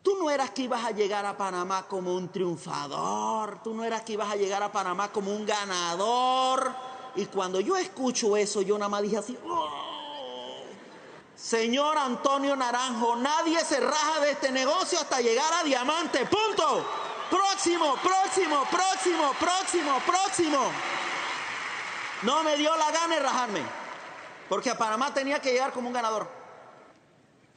Tú 0.03 0.17
no 0.19 0.31
eras 0.31 0.51
que 0.51 0.63
ibas 0.63 0.83
a 0.85 0.93
llegar 0.93 1.27
a 1.27 1.37
Panamá 1.37 1.87
como 1.87 2.15
un 2.15 2.31
triunfador, 2.31 3.63
tú 3.63 3.75
no 3.75 3.85
eras 3.85 4.03
que 4.03 4.15
ibas 4.15 4.31
a 4.31 4.37
llegar 4.37 4.63
a 4.63 4.73
Panamá 4.73 5.13
como 5.13 5.31
un 5.31 5.45
ganador. 5.45 6.73
Y 7.17 7.27
cuando 7.27 7.61
yo 7.61 7.77
escucho 7.77 8.37
eso, 8.37 8.63
yo 8.63 8.79
nada 8.79 8.89
más 8.89 9.03
dije 9.03 9.19
así, 9.19 9.39
oh, 9.47 10.63
señor 11.37 11.99
Antonio 11.99 12.57
Naranjo, 12.57 13.17
nadie 13.17 13.63
se 13.63 13.79
raja 13.79 14.21
de 14.21 14.31
este 14.31 14.51
negocio 14.51 14.99
hasta 14.99 15.21
llegar 15.21 15.53
a 15.53 15.65
diamante, 15.65 16.25
punto. 16.27 16.87
Próximo, 17.29 17.95
próximo, 18.03 18.65
próximo, 18.71 19.33
próximo, 19.39 20.01
próximo. 20.07 20.59
No 22.23 22.43
me 22.43 22.57
dio 22.57 22.75
la 22.75 22.91
gana 22.91 23.15
de 23.17 23.21
rajarme, 23.21 23.63
porque 24.49 24.71
a 24.71 24.79
Panamá 24.79 25.13
tenía 25.13 25.41
que 25.41 25.53
llegar 25.53 25.73
como 25.73 25.89
un 25.89 25.95
ganador. 25.95 26.40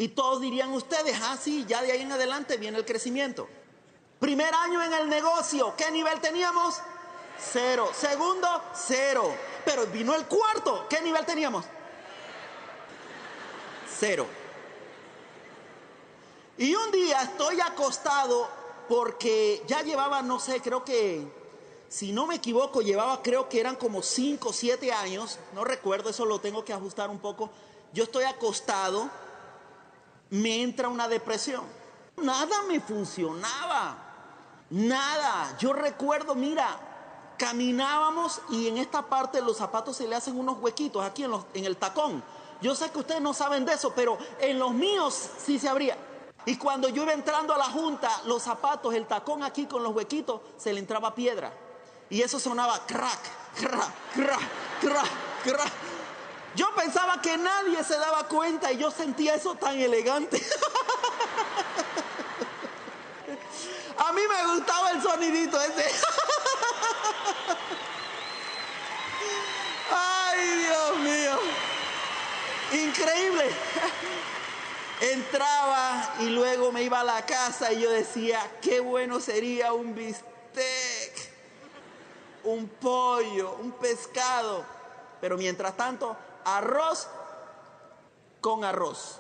Y 0.04 0.10
todos 0.10 0.42
dirían 0.42 0.74
ustedes, 0.74 1.18
ah, 1.24 1.38
sí, 1.42 1.64
ya 1.66 1.82
de 1.82 1.94
ahí 1.94 2.02
en 2.02 2.12
adelante 2.12 2.58
viene 2.58 2.78
el 2.78 2.84
crecimiento. 2.84 3.48
Primer 4.20 4.54
año 4.54 4.84
en 4.84 4.92
el 4.92 5.08
negocio, 5.08 5.74
¿qué 5.78 5.92
nivel 5.92 6.20
teníamos? 6.20 6.76
Cero. 7.40 7.90
Segundo, 7.96 8.50
cero. 8.74 9.34
Pero 9.64 9.88
vino 9.88 10.14
el 10.14 10.26
cuarto, 10.26 10.88
¿qué 10.90 11.00
nivel 11.00 11.26
teníamos? 11.26 11.64
Cero. 13.98 14.28
Y 16.58 16.76
un 16.76 16.92
día 16.92 17.22
estoy 17.22 17.62
acostado 17.62 18.50
porque 18.90 19.64
ya 19.68 19.84
llevaba, 19.84 20.22
no 20.22 20.38
sé, 20.38 20.60
creo 20.60 20.84
que, 20.84 21.26
si 21.88 22.12
no 22.12 22.28
me 22.28 22.36
equivoco, 22.36 22.82
llevaba, 22.82 23.22
creo 23.24 23.48
que 23.48 23.62
eran 23.62 23.78
como 23.78 24.02
cinco 24.02 24.50
o 24.50 24.54
7 24.54 24.92
años, 24.92 25.40
no 25.54 25.64
recuerdo, 25.64 26.10
eso 26.10 26.26
lo 26.26 26.42
tengo 26.42 26.66
que 26.66 26.74
ajustar 26.74 27.10
un 27.10 27.20
poco. 27.20 27.52
Yo 27.94 28.04
estoy 28.04 28.26
acostado 28.26 29.10
me 30.34 30.64
entra 30.64 30.90
una 30.90 31.08
depresión. 31.08 31.64
Nada 32.18 32.64
me 32.68 32.80
funcionaba. 32.80 33.98
Nada. 34.72 35.56
Yo 35.60 35.74
recuerdo, 35.74 36.34
mira, 36.34 36.68
caminábamos 37.38 38.42
y 38.50 38.68
en 38.68 38.78
esta 38.80 39.04
parte 39.04 39.42
los 39.42 39.58
zapatos 39.58 39.98
se 39.98 40.08
le 40.08 40.16
hacen 40.16 40.38
unos 40.40 40.58
huequitos 40.60 41.06
aquí 41.06 41.24
en, 41.24 41.34
en 41.54 41.66
el 41.66 41.78
tacón. 41.78 42.24
Yo 42.62 42.74
sé 42.74 42.90
que 42.90 42.98
ustedes 42.98 43.22
no 43.22 43.36
saben 43.36 43.64
de 43.64 43.74
eso, 43.74 43.94
pero 43.94 44.18
en 44.40 44.58
los 44.58 44.72
míos 44.74 45.30
sí 45.38 45.60
se 45.60 45.70
abría. 45.70 45.98
Y 46.46 46.58
cuando 46.58 46.90
yo 46.90 47.04
iba 47.04 47.14
entrando 47.14 47.54
a 47.54 47.58
la 47.60 47.66
junta, 47.66 48.10
los 48.26 48.42
zapatos, 48.42 48.96
el 48.96 49.06
tacón 49.06 49.44
aquí 49.44 49.68
con 49.68 49.84
los 49.84 49.94
huequitos, 49.94 50.42
se 50.58 50.74
le 50.74 50.80
entraba 50.80 51.14
piedra. 51.14 51.54
Y 52.10 52.22
eso 52.22 52.40
sonaba 52.40 52.80
crack, 52.88 53.20
crack, 53.56 53.94
crack, 54.16 54.50
crack, 54.82 55.12
crack. 55.44 55.83
Yo 56.56 56.74
pensaba 56.76 57.20
que 57.22 57.38
nadie 57.38 57.84
se 57.84 57.98
daba 57.98 58.28
cuenta 58.28 58.72
y 58.72 58.78
yo 58.78 58.92
sentía 58.92 59.34
eso 59.36 59.56
tan 59.56 59.80
elegante. 59.80 60.40
A 63.98 64.12
mí 64.14 64.22
me 64.28 64.54
gustaba 64.54 64.92
el 64.92 65.02
sonidito 65.02 65.60
ese. 65.60 65.90
Ay, 69.92 70.48
Dios 70.58 70.98
mío. 70.98 71.40
Increíble. 72.74 73.50
Entraba 75.02 76.16
y 76.20 76.30
luego 76.30 76.72
me 76.72 76.84
iba 76.84 77.00
a 77.00 77.04
la 77.04 77.26
casa 77.26 77.74
y 77.74 77.82
yo 77.82 77.90
decía, 77.90 78.40
qué 78.62 78.80
bueno 78.80 79.20
sería 79.20 79.74
un 79.74 79.96
bistec, 79.96 81.32
un 82.44 82.68
pollo, 82.68 83.56
un 83.60 83.72
pescado. 83.72 84.64
Pero 85.20 85.38
mientras 85.38 85.76
tanto, 85.76 86.16
arroz 86.46 87.08
con 88.42 88.64
arroz. 88.64 89.20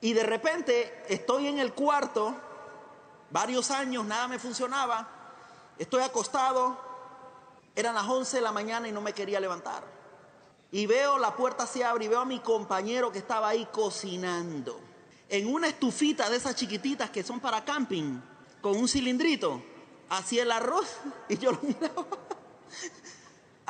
Y 0.00 0.14
de 0.14 0.22
repente 0.22 1.04
estoy 1.08 1.46
en 1.46 1.58
el 1.58 1.74
cuarto, 1.74 2.34
varios 3.30 3.70
años, 3.70 4.04
nada 4.06 4.28
me 4.28 4.38
funcionaba, 4.38 5.08
estoy 5.78 6.02
acostado 6.02 6.88
Eran 7.76 7.94
las 7.94 8.08
11 8.08 8.38
de 8.38 8.42
la 8.42 8.52
mañana 8.52 8.88
y 8.88 8.92
no 8.92 9.00
me 9.00 9.12
quería 9.12 9.38
levantar. 9.38 9.84
Y 10.72 10.86
veo 10.86 11.18
la 11.18 11.34
puerta 11.36 11.66
se 11.66 11.84
abre 11.84 12.04
y 12.04 12.08
veo 12.08 12.20
a 12.20 12.24
mi 12.24 12.40
compañero 12.40 13.12
que 13.12 13.18
estaba 13.18 13.48
ahí 13.48 13.68
cocinando. 13.72 14.80
En 15.28 15.46
una 15.46 15.68
estufita 15.68 16.28
de 16.28 16.36
esas 16.36 16.56
chiquititas 16.56 17.10
que 17.10 17.22
son 17.22 17.40
para 17.40 17.64
camping, 17.64 18.20
con 18.60 18.76
un 18.76 18.88
cilindrito. 18.88 19.62
Hacía 20.08 20.42
el 20.42 20.50
arroz 20.50 20.96
y 21.28 21.38
yo 21.38 21.52
lo 21.52 21.60
miraba. 21.62 22.06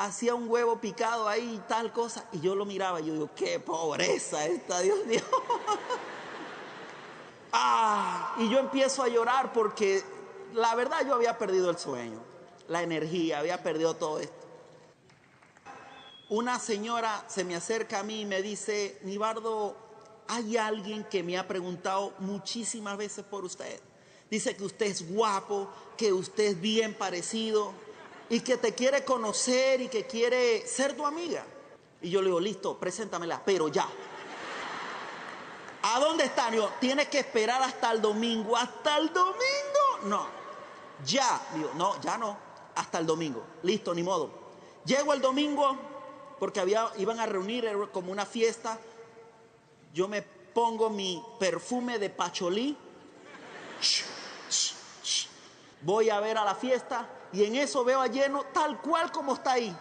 Hacía 0.03 0.33
un 0.33 0.49
huevo 0.49 0.81
picado 0.81 1.27
ahí 1.27 1.57
y 1.57 1.67
tal 1.67 1.93
cosa. 1.93 2.25
Y 2.31 2.39
yo 2.39 2.55
lo 2.55 2.65
miraba 2.65 2.99
y 2.99 3.05
yo 3.05 3.13
digo, 3.13 3.29
qué 3.35 3.59
pobreza 3.59 4.47
esta, 4.47 4.79
Dios 4.79 5.05
mío. 5.05 5.21
ah, 7.53 8.33
y 8.39 8.49
yo 8.49 8.57
empiezo 8.57 9.03
a 9.03 9.09
llorar 9.09 9.53
porque 9.53 10.03
la 10.55 10.73
verdad 10.73 11.05
yo 11.05 11.13
había 11.13 11.37
perdido 11.37 11.69
el 11.69 11.77
sueño, 11.77 12.19
la 12.67 12.81
energía, 12.81 13.37
había 13.37 13.61
perdido 13.61 13.95
todo 13.95 14.19
esto. 14.19 14.47
Una 16.29 16.57
señora 16.57 17.23
se 17.27 17.43
me 17.43 17.55
acerca 17.55 17.99
a 17.99 18.03
mí 18.03 18.21
y 18.21 18.25
me 18.25 18.41
dice, 18.41 18.97
Nibardo, 19.03 19.75
hay 20.27 20.57
alguien 20.57 21.03
que 21.03 21.21
me 21.21 21.37
ha 21.37 21.47
preguntado 21.47 22.15
muchísimas 22.17 22.97
veces 22.97 23.23
por 23.23 23.45
usted. 23.45 23.79
Dice 24.31 24.55
que 24.55 24.63
usted 24.63 24.87
es 24.87 25.07
guapo, 25.13 25.69
que 25.95 26.11
usted 26.11 26.45
es 26.45 26.59
bien 26.59 26.95
parecido 26.95 27.71
y 28.31 28.39
que 28.39 28.55
te 28.55 28.73
quiere 28.73 29.03
conocer 29.03 29.81
y 29.81 29.89
que 29.89 30.07
quiere 30.07 30.65
ser 30.65 30.95
tu 30.95 31.05
amiga. 31.05 31.45
Y 32.01 32.09
yo 32.09 32.21
le 32.21 32.27
digo, 32.27 32.39
listo, 32.39 32.79
preséntamela, 32.79 33.43
pero 33.43 33.67
ya. 33.67 33.85
¿A 35.83 35.99
dónde 35.99 36.23
está? 36.23 36.49
Digo, 36.49 36.71
tienes 36.79 37.09
que 37.09 37.19
esperar 37.19 37.61
hasta 37.61 37.91
el 37.91 38.01
domingo. 38.01 38.55
¿Hasta 38.55 38.97
el 38.99 39.11
domingo? 39.11 40.05
No. 40.05 40.27
Ya. 41.05 41.41
Digo, 41.53 41.71
no, 41.75 41.99
ya 41.99 42.17
no. 42.17 42.37
Hasta 42.73 42.99
el 42.99 43.05
domingo. 43.05 43.43
Listo, 43.63 43.93
ni 43.93 44.01
modo. 44.01 44.31
Llego 44.85 45.13
el 45.13 45.19
domingo 45.19 45.77
porque 46.39 46.61
había, 46.61 46.89
iban 46.99 47.19
a 47.19 47.25
reunir 47.25 47.69
como 47.91 48.13
una 48.13 48.25
fiesta. 48.25 48.79
Yo 49.93 50.07
me 50.07 50.21
pongo 50.21 50.89
mi 50.89 51.21
perfume 51.37 51.99
de 51.99 52.09
pacholí 52.09 52.77
voy 55.81 56.09
a 56.09 56.19
ver 56.19 56.37
a 56.37 56.45
la 56.45 56.55
fiesta 56.55 57.09
y 57.33 57.43
en 57.45 57.55
eso 57.55 57.83
veo 57.83 58.01
a 58.01 58.07
lleno 58.07 58.43
tal 58.53 58.79
cual 58.81 59.11
como 59.11 59.35
está 59.35 59.53
ahí. 59.53 59.75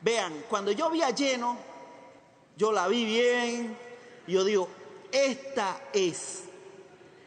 Vean, 0.00 0.44
cuando 0.48 0.72
yo 0.72 0.90
vi 0.90 1.02
a 1.02 1.10
lleno, 1.10 1.56
yo 2.56 2.72
la 2.72 2.88
vi 2.88 3.04
bien, 3.04 3.76
y 4.26 4.32
yo 4.32 4.44
digo, 4.44 4.68
esta 5.12 5.80
es. 5.92 6.44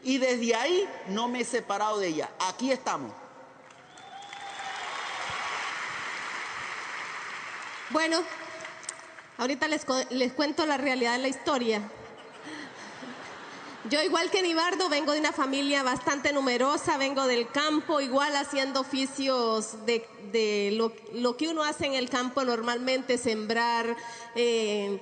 Y 0.02 0.18
desde 0.18 0.54
ahí 0.54 0.88
no 1.08 1.28
me 1.28 1.40
he 1.40 1.44
separado 1.44 1.98
de 1.98 2.08
ella. 2.08 2.30
Aquí 2.38 2.70
estamos. 2.70 3.12
Bueno, 7.90 8.18
ahorita 9.38 9.68
les, 9.68 9.86
les 10.10 10.32
cuento 10.32 10.66
la 10.66 10.76
realidad 10.76 11.12
de 11.12 11.18
la 11.18 11.28
historia. 11.28 11.80
Yo 13.90 14.02
igual 14.02 14.30
que 14.30 14.42
Nibardo 14.42 14.88
vengo 14.88 15.12
de 15.12 15.20
una 15.20 15.32
familia 15.32 15.84
bastante 15.84 16.32
numerosa, 16.32 16.96
vengo 16.98 17.26
del 17.26 17.48
campo, 17.48 18.00
igual 18.00 18.34
haciendo 18.34 18.80
oficios 18.80 19.76
de, 19.86 20.72
lo, 20.72 21.36
que 21.36 21.48
uno 21.48 21.62
hace 21.62 21.86
en 21.86 21.94
el 21.94 22.10
campo 22.10 22.44
normalmente, 22.44 23.16
sembrar, 23.16 23.96
eh, 24.34 24.98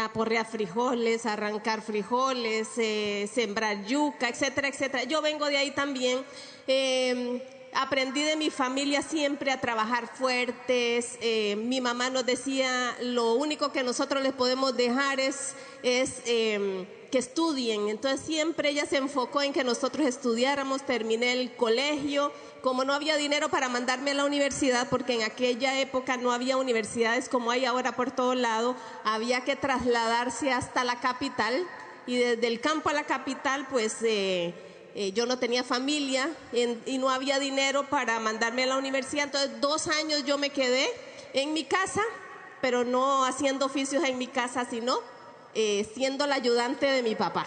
aporrear 0.00 0.46
frijoles, 0.46 1.26
arrancar 1.26 1.80
frijoles, 1.82 2.68
eh, 2.76 3.30
sembrar 3.32 3.84
yuca, 3.84 4.28
etcétera, 4.28 4.66
etcétera. 4.66 5.04
Yo 5.04 5.22
vengo 5.22 5.46
de 5.46 5.58
ahí 5.58 5.70
también. 5.70 6.24
Eh, 6.66 7.40
aprendí 7.74 8.22
de 8.22 8.36
mi 8.36 8.50
familia 8.50 9.02
siempre 9.02 9.50
a 9.50 9.60
trabajar 9.60 10.08
fuertes. 10.08 11.18
Eh, 11.20 11.56
mi 11.56 11.80
mamá 11.80 12.10
nos 12.10 12.24
decía, 12.24 12.96
lo 13.00 13.34
único 13.34 13.72
que 13.72 13.82
nosotros 13.82 14.22
les 14.22 14.32
podemos 14.32 14.76
dejar 14.76 15.20
es, 15.20 15.54
em, 15.82 16.86
que 17.10 17.18
estudien. 17.18 17.88
Entonces 17.88 18.20
siempre 18.24 18.70
ella 18.70 18.86
se 18.86 18.96
enfocó 18.96 19.42
en 19.42 19.52
que 19.52 19.64
nosotros 19.64 20.06
estudiáramos, 20.06 20.84
terminé 20.86 21.32
el 21.32 21.54
colegio. 21.54 22.32
Como 22.62 22.84
no 22.84 22.94
había 22.94 23.16
dinero 23.16 23.50
para 23.50 23.68
mandarme 23.68 24.12
a 24.12 24.14
la 24.14 24.24
universidad, 24.24 24.88
porque 24.88 25.14
en 25.14 25.22
aquella 25.22 25.78
época 25.78 26.16
no 26.16 26.32
había 26.32 26.56
universidades 26.56 27.28
como 27.28 27.50
hay 27.50 27.66
ahora 27.66 27.94
por 27.94 28.10
todo 28.10 28.34
lado, 28.34 28.74
había 29.04 29.44
que 29.44 29.54
trasladarse 29.54 30.50
hasta 30.50 30.82
la 30.82 30.98
capital 30.98 31.66
y 32.06 32.16
desde 32.16 32.46
el 32.46 32.60
campo 32.60 32.88
a 32.88 32.94
la 32.94 33.04
capital, 33.04 33.66
pues 33.70 33.96
eh, 34.02 34.54
eh, 34.94 35.12
yo 35.12 35.26
no 35.26 35.38
tenía 35.38 35.64
familia 35.64 36.30
y 36.52 36.98
no 36.98 37.10
había 37.10 37.40
dinero 37.40 37.88
para 37.90 38.20
mandarme 38.20 38.62
a 38.62 38.66
la 38.66 38.76
universidad. 38.76 39.24
Entonces 39.24 39.60
dos 39.60 39.88
años 39.88 40.24
yo 40.24 40.38
me 40.38 40.50
quedé 40.50 40.88
en 41.32 41.52
mi 41.52 41.64
casa, 41.64 42.02
pero 42.60 42.84
no 42.84 43.24
haciendo 43.24 43.66
oficios 43.66 44.04
en 44.04 44.18
mi 44.18 44.28
casa, 44.28 44.64
sino 44.64 44.98
eh, 45.54 45.90
siendo 45.94 46.28
la 46.28 46.36
ayudante 46.36 46.86
de 46.86 47.02
mi 47.02 47.16
papá. 47.16 47.46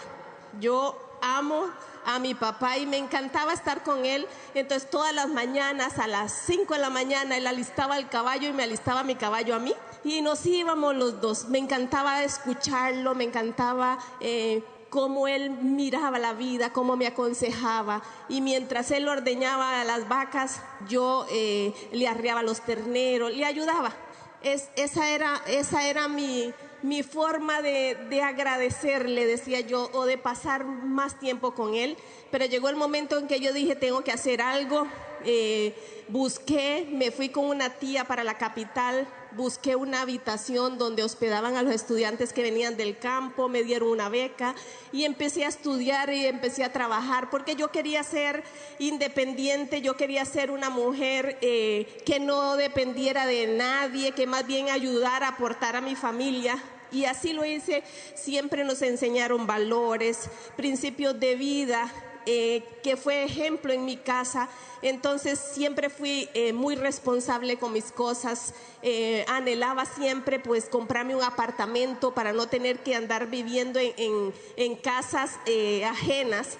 Yo 0.60 0.98
amo 1.22 1.70
a 2.04 2.18
mi 2.18 2.34
papá 2.34 2.76
y 2.76 2.84
me 2.84 2.98
encantaba 2.98 3.54
estar 3.54 3.82
con 3.82 4.04
él. 4.04 4.26
Entonces 4.54 4.90
todas 4.90 5.14
las 5.14 5.28
mañanas, 5.28 5.98
a 5.98 6.06
las 6.06 6.32
5 6.46 6.74
de 6.74 6.80
la 6.80 6.90
mañana, 6.90 7.38
él 7.38 7.46
alistaba 7.46 7.96
el 7.96 8.10
caballo 8.10 8.48
y 8.48 8.52
me 8.52 8.64
alistaba 8.64 9.04
mi 9.04 9.14
caballo 9.14 9.54
a 9.54 9.58
mí. 9.58 9.74
Y 10.04 10.20
nos 10.20 10.44
íbamos 10.44 10.94
los 10.94 11.22
dos. 11.22 11.48
Me 11.48 11.58
encantaba 11.58 12.22
escucharlo, 12.24 13.14
me 13.14 13.24
encantaba... 13.24 13.98
Eh, 14.20 14.62
cómo 14.90 15.28
él 15.28 15.50
miraba 15.50 16.18
la 16.18 16.32
vida, 16.32 16.72
cómo 16.72 16.96
me 16.96 17.06
aconsejaba. 17.06 18.02
Y 18.28 18.40
mientras 18.40 18.90
él 18.90 19.08
ordeñaba 19.08 19.80
a 19.80 19.84
las 19.84 20.08
vacas, 20.08 20.60
yo 20.88 21.26
eh, 21.30 21.72
le 21.92 22.08
arreaba 22.08 22.42
los 22.42 22.60
terneros, 22.60 23.34
le 23.34 23.44
ayudaba. 23.44 23.94
Es, 24.42 24.68
esa, 24.76 25.10
era, 25.10 25.42
esa 25.46 25.88
era 25.88 26.08
mi, 26.08 26.52
mi 26.82 27.02
forma 27.02 27.60
de, 27.60 27.96
de, 28.08 28.22
agradecerle, 28.22 29.26
decía 29.26 29.60
yo, 29.60 29.90
o 29.92 30.06
de 30.06 30.16
pasar 30.16 30.64
más 30.64 31.18
tiempo 31.18 31.54
con 31.54 31.74
él. 31.74 31.96
Pero 32.30 32.46
llegó 32.46 32.68
el 32.68 32.76
momento 32.76 33.18
en 33.18 33.26
que 33.26 33.40
yo 33.40 33.52
dije, 33.52 33.74
tengo 33.74 34.02
que 34.02 34.12
hacer 34.12 34.40
algo. 34.40 34.86
Eh, 35.24 35.74
busqué, 36.08 36.88
me 36.90 37.10
fui 37.10 37.28
con 37.28 37.46
una 37.46 37.70
tía 37.70 38.04
para 38.04 38.24
la 38.24 38.38
capital, 38.38 39.08
busqué 39.38 39.76
una 39.76 40.02
habitación 40.02 40.76
donde 40.76 41.04
hospedaban 41.04 41.56
a 41.56 41.62
los 41.62 41.72
estudiantes 41.72 42.34
que 42.34 42.42
venían 42.42 42.76
del 42.76 42.98
campo, 42.98 43.48
me 43.48 43.62
dieron 43.62 43.88
una 43.88 44.10
beca 44.10 44.54
y 44.92 45.04
empecé 45.04 45.46
a 45.46 45.48
estudiar 45.48 46.12
y 46.12 46.26
empecé 46.26 46.64
a 46.64 46.72
trabajar 46.72 47.30
porque 47.30 47.54
yo 47.54 47.70
quería 47.70 48.02
ser 48.02 48.42
independiente, 48.80 49.80
yo 49.80 49.96
quería 49.96 50.24
ser 50.24 50.50
una 50.50 50.68
mujer 50.68 51.38
eh, 51.40 52.02
que 52.04 52.18
no 52.18 52.56
dependiera 52.56 53.24
de 53.26 53.46
nadie, 53.46 54.12
que 54.12 54.26
más 54.26 54.46
bien 54.46 54.68
ayudara 54.68 55.28
a 55.28 55.30
aportar 55.30 55.76
a 55.76 55.80
mi 55.80 55.94
familia. 55.94 56.62
Y 56.90 57.04
así 57.04 57.32
lo 57.32 57.44
hice, 57.44 57.84
siempre 58.14 58.64
nos 58.64 58.82
enseñaron 58.82 59.46
valores, 59.46 60.30
principios 60.56 61.20
de 61.20 61.36
vida, 61.36 61.92
eh, 62.30 62.62
que 62.82 62.98
fue 62.98 63.24
ejemplo 63.24 63.72
en 63.72 63.86
mi 63.86 63.96
casa. 63.96 64.50
Entonces 64.82 65.38
siempre 65.38 65.88
fui 65.88 66.28
eh, 66.34 66.52
muy 66.52 66.76
responsable 66.76 67.56
con 67.56 67.72
mis 67.72 67.90
cosas. 67.90 68.52
Eh, 68.82 69.24
anhelaba 69.28 69.86
siempre 69.86 70.38
pues 70.38 70.66
comprarme 70.66 71.16
un 71.16 71.22
apartamento 71.22 72.12
para 72.12 72.34
no 72.34 72.46
tener 72.46 72.80
que 72.80 72.94
andar 72.94 73.28
viviendo 73.28 73.80
en, 73.80 74.76
casas 74.82 75.36
ajenas. 75.86 76.58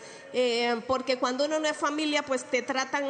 porque 0.86 1.18
cuando 1.18 1.44
uno 1.44 1.58
no 1.58 1.68
es 1.68 1.76
familia, 1.76 2.22
pues 2.22 2.44
te 2.44 2.62
tratan 2.62 3.04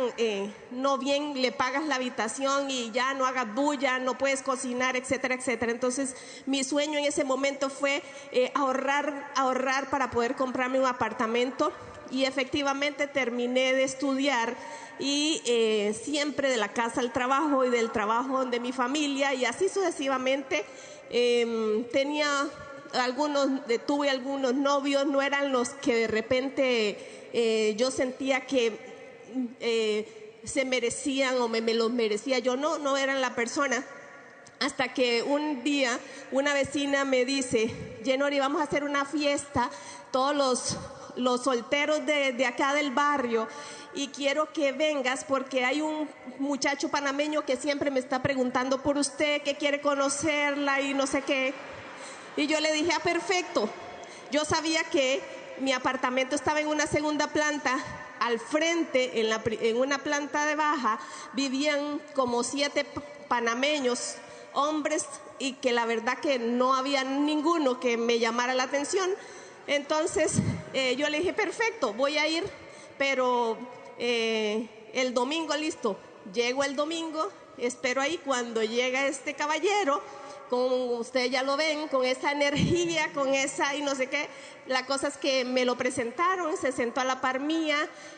no 0.73 0.99
bien, 0.99 1.41
le 1.41 1.53
pagas 1.53 1.87
la 1.87 1.95
habitación 1.95 2.71
y 2.71 2.91
ya 2.91 3.15
no 3.15 3.25
hagas 3.25 3.55
bulla, 3.55 3.99
no 4.01 4.19
puedes 4.19 4.43
cocinar, 4.43 4.97
etcétera, 4.97 5.35
etcétera. 5.37 5.71
Entonces, 5.73 6.17
mi 6.47 6.65
sueño 6.65 6.99
en 6.99 7.05
ese 7.05 7.25
momento 7.25 7.71
fue 7.71 8.03
ahorrar, 8.55 9.31
ahorrar 9.37 9.91
para 9.91 10.11
poder 10.11 10.35
comprarme 10.35 10.81
un 10.81 10.87
apartamento 10.87 11.73
y 12.11 12.25
efectivamente 12.25 13.07
terminé 13.07 13.73
de 13.75 13.85
estudiar 13.85 14.57
y 14.99 15.43
eh, 15.47 15.95
siempre 16.03 16.49
de 16.49 16.57
la 16.57 16.73
casa 16.73 17.01
al 17.01 17.13
trabajo 17.13 17.65
y 17.65 17.71
del 17.71 17.91
trabajo 17.91 18.45
de 18.45 18.61
mi 18.61 18.73
familia 18.73 19.35
y 19.35 19.45
así 19.45 19.69
sucesivamente 19.69 20.65
em, 21.11 21.85
tenía 21.91 22.49
algunos, 22.95 23.49
tuve 23.87 24.11
algunos 24.11 24.55
novios, 24.55 25.07
no 25.07 25.23
eran 25.23 25.53
los 25.53 25.71
que 25.71 25.95
de 25.95 26.07
repente 26.09 26.99
eh, 27.33 27.75
yo 27.77 27.91
sentía 27.91 28.47
que 28.47 28.79
eh, 29.61 30.41
se 30.45 30.65
merecían 30.65 31.37
o 31.41 31.49
me, 31.49 31.61
los 31.61 31.91
merecía, 31.91 32.39
yo 32.39 32.57
no, 32.57 32.79
no 32.79 32.97
eran 32.97 33.21
la 33.21 33.35
persona. 33.35 33.85
Hasta 34.61 34.93
que 34.93 35.23
un 35.23 35.63
día 35.63 36.01
una 36.33 36.53
vecina 36.53 37.05
me 37.05 37.25
dice, 37.25 37.73
Jenori, 38.05 38.41
vamos 38.41 38.61
a 38.61 38.65
hacer 38.65 38.83
una 38.83 39.05
fiesta, 39.05 39.71
todos 40.11 40.35
los 40.35 40.79
los 41.19 41.45
solteros 41.45 42.07
de, 42.07 42.47
acá 42.47 42.75
del 42.75 42.91
barrio 42.93 43.49
y 43.95 44.09
quiero 44.09 44.53
que 44.53 44.73
vengas 44.73 45.25
porque 45.25 45.65
hay 45.65 45.81
un 45.81 46.09
muchacho 46.39 46.89
panameño 46.89 47.45
que 47.45 47.57
siempre 47.57 47.91
me 47.91 48.01
está 48.01 48.23
preguntando 48.23 48.83
por 48.83 48.97
usted, 48.97 49.43
que 49.43 49.57
quiere 49.57 49.81
conocerla 49.81 50.81
y 50.81 50.95
no 50.95 51.07
sé 51.07 51.23
qué. 51.23 51.53
Y 52.37 52.47
yo 52.47 52.61
le 52.61 52.73
dije, 52.73 52.93
ah, 52.95 53.01
perfecto. 53.03 53.69
Yo 54.31 54.45
sabía 54.45 54.85
que 54.85 55.23
mi 55.61 55.73
apartamento 55.73 56.37
estaba 56.37 56.61
en 56.61 56.69
una 56.69 56.87
segunda 56.87 57.27
planta 57.29 57.77
al 58.21 58.39
frente, 58.39 59.21
en, 59.21 59.77
una 59.77 59.99
planta 59.99 60.47
de 60.47 60.55
baja, 60.55 61.01
vivían 61.33 62.01
como 62.15 62.43
siete 62.43 62.87
panameños, 63.29 64.17
hombres, 64.53 65.07
y 65.39 65.55
que 65.55 65.73
la 65.73 65.87
verdad 65.87 66.19
que 66.19 66.39
no 66.39 66.75
había 66.75 67.05
ninguno 67.05 67.81
que 67.81 67.97
me 67.97 68.19
llamara 68.19 68.55
la 68.55 68.65
atención. 68.65 69.09
Entonces 69.69 70.33
eh, 70.73 70.97
yo 70.97 71.09
le 71.11 71.19
dije, 71.19 71.35
perfecto, 71.35 71.93
voy 71.93 72.17
a 72.17 72.27
ir, 72.27 72.43
pero 72.97 73.59
eh, 73.99 74.67
el 74.95 75.13
domingo 75.13 75.55
listo. 75.57 75.99
Llego 76.33 76.65
el 76.65 76.75
domingo, 76.75 77.31
espero 77.59 78.01
ahí 78.01 78.19
cuando 78.25 78.63
llega 78.63 79.07
este 79.07 79.35
caballero, 79.35 80.03
con 80.49 80.63
ustedes 80.99 81.31
ya 81.31 81.43
lo 81.43 81.59
ven, 81.59 81.89
con 81.89 82.07
esa 82.07 82.33
energía, 82.33 83.13
con 83.13 83.35
esa 83.35 83.75
y 83.77 83.83
no 83.83 83.95
sé 83.95 84.09
qué. 84.09 84.29
La 84.67 84.87
cosa 84.87 85.09
es 85.09 85.19
que 85.19 85.45
me 85.45 85.67
lo 85.67 85.77
presentaron, 85.77 86.57
se 86.57 86.73
sentó 86.73 87.03
a 87.03 87.05
la 87.05 87.21
par 87.21 87.39
mía, 87.39 87.77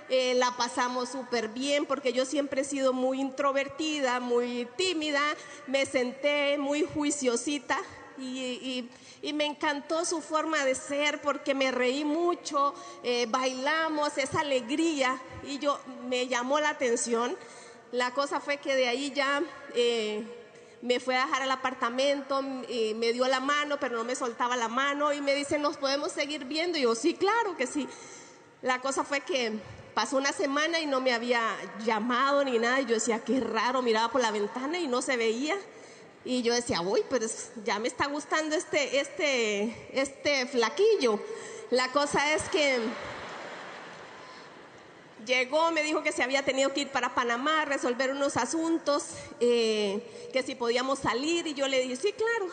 eh, 0.08 0.34
la 0.34 0.56
pasamos 0.56 1.08
súper 1.08 1.48
bien 1.48 1.84
porque 1.84 2.12
yo 2.12 2.24
siempre 2.24 2.60
he 2.60 2.64
sido 2.64 2.92
muy 2.92 3.20
introvertida, 3.20 4.20
muy 4.20 4.68
tímida, 4.76 5.22
me 5.66 5.84
senté 5.84 6.58
muy 6.58 6.82
juiciosita 6.82 7.80
y, 8.20 8.88
me 9.32 9.46
encantó 9.46 10.04
su 10.04 10.20
forma 10.20 10.64
de 10.64 10.74
ser 10.74 11.20
porque 11.20 11.54
me 11.54 11.70
reí 11.70 12.04
mucho, 12.04 12.74
eh, 13.02 13.26
bailamos, 13.28 14.16
esa 14.18 14.40
alegría 14.40 15.20
y 15.44 15.58
yo 15.58 15.78
me 16.08 16.26
llamó 16.26 16.60
la 16.60 16.70
atención. 16.70 17.36
La 17.92 18.12
cosa 18.12 18.40
fue 18.40 18.58
que 18.58 18.74
de 18.74 18.88
ahí 18.88 19.12
ya... 19.12 19.42
Eh, 19.74 20.36
me 20.82 20.98
fue 20.98 21.14
a 21.14 21.26
dejar 21.26 21.42
al 21.42 21.50
apartamento 21.50 22.40
me 22.40 23.12
dio 23.12 23.28
la 23.28 23.38
mano, 23.38 23.78
pero 23.78 23.98
no 23.98 24.04
me 24.04 24.16
soltaba 24.16 24.56
la 24.56 24.68
mano 24.68 25.12
y 25.12 25.20
me 25.20 25.34
dice, 25.34 25.58
¿nos 25.58 25.76
podemos 25.76 26.10
seguir 26.10 26.46
viendo? 26.46 26.78
Y 26.78 26.82
yo, 26.82 26.94
sí, 26.94 27.12
claro 27.12 27.54
que 27.54 27.66
sí. 27.66 27.86
La 28.62 28.80
cosa 28.80 29.04
fue 29.04 29.20
que 29.20 29.52
pasó 29.94 30.16
una 30.16 30.32
semana 30.32 30.80
y 30.80 30.86
no 30.86 31.00
me 31.00 31.12
había 31.12 31.42
llamado 31.84 32.44
ni 32.44 32.58
nada 32.58 32.80
y 32.80 32.86
yo 32.86 32.94
decía, 32.94 33.20
qué 33.24 33.40
raro, 33.40 33.82
miraba 33.82 34.10
por 34.10 34.20
la 34.20 34.30
ventana 34.30 34.78
y 34.78 34.86
no 34.86 35.02
se 35.02 35.16
veía. 35.16 35.56
Y 36.24 36.42
yo 36.42 36.54
decía, 36.54 36.80
uy, 36.82 37.02
pero 37.08 37.26
ya 37.64 37.78
me 37.78 37.88
está 37.88 38.06
gustando 38.06 38.54
este, 38.54 39.00
este, 39.00 39.88
este 39.92 40.46
flaquillo. 40.46 41.18
La 41.70 41.90
cosa 41.92 42.34
es 42.34 42.42
que 42.48 42.78
Llegó, 45.26 45.70
me 45.70 45.82
dijo 45.82 46.02
que 46.02 46.12
se 46.12 46.22
había 46.22 46.42
tenido 46.44 46.72
que 46.72 46.80
ir 46.80 46.88
para 46.88 47.14
Panamá 47.14 47.66
resolver 47.66 48.10
unos 48.10 48.36
asuntos, 48.38 49.04
eh, 49.38 50.28
que 50.32 50.42
si 50.42 50.54
podíamos 50.54 51.00
salir 51.00 51.46
y 51.46 51.54
yo 51.54 51.68
le 51.68 51.80
dije, 51.82 51.96
sí, 51.96 52.12
claro, 52.12 52.46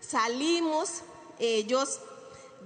salimos. 0.00 1.02
Eh, 1.38 1.64
yo, 1.66 1.84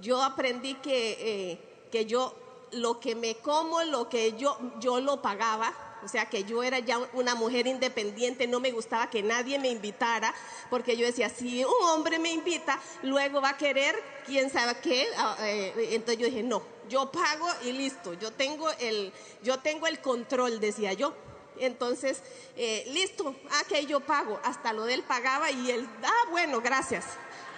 yo 0.01 0.23
aprendí 0.23 0.75
que, 0.75 1.17
eh, 1.19 1.59
que 1.91 2.05
yo 2.05 2.35
lo 2.71 2.99
que 2.99 3.15
me 3.15 3.35
como, 3.35 3.83
lo 3.83 4.07
que 4.07 4.33
yo, 4.37 4.57
yo 4.79 5.01
lo 5.01 5.21
pagaba, 5.21 5.73
o 6.03 6.07
sea 6.07 6.25
que 6.25 6.43
yo 6.43 6.63
era 6.63 6.79
ya 6.79 6.99
una 7.13 7.35
mujer 7.35 7.67
independiente, 7.67 8.47
no 8.47 8.59
me 8.59 8.71
gustaba 8.71 9.09
que 9.09 9.23
nadie 9.23 9.59
me 9.59 9.69
invitara, 9.69 10.33
porque 10.69 10.97
yo 10.97 11.05
decía, 11.05 11.29
si 11.29 11.63
un 11.63 11.89
hombre 11.89 12.19
me 12.19 12.31
invita, 12.31 12.79
luego 13.03 13.41
va 13.41 13.49
a 13.49 13.57
querer, 13.57 13.95
quién 14.25 14.49
sabe 14.49 14.75
qué, 14.81 15.07
ah, 15.17 15.37
entonces 15.39 16.17
yo 16.17 16.25
dije, 16.25 16.43
no, 16.43 16.61
yo 16.89 17.11
pago 17.11 17.47
y 17.63 17.71
listo, 17.71 18.13
yo 18.13 18.31
tengo 18.31 18.69
el, 18.79 19.11
yo 19.41 19.59
tengo 19.59 19.87
el 19.87 19.99
control, 19.99 20.59
decía 20.59 20.93
yo. 20.93 21.13
Entonces, 21.59 22.21
eh, 22.55 22.83
listo, 22.87 23.35
ah, 23.51 23.61
que 23.69 23.85
yo 23.85 23.99
pago, 23.99 24.39
hasta 24.43 24.73
lo 24.73 24.85
de 24.85 24.95
él 24.95 25.03
pagaba 25.03 25.51
y 25.51 25.69
él, 25.69 25.87
ah, 26.03 26.29
bueno, 26.31 26.61
gracias, 26.61 27.05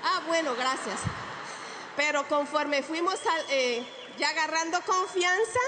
ah, 0.04 0.22
bueno, 0.28 0.54
gracias. 0.56 1.00
Pero 1.96 2.28
conforme 2.28 2.84
fuimos 2.84 3.16
eh, 3.50 3.86
ya 4.18 4.30
agarrando 4.30 4.82
confianza, 4.82 5.60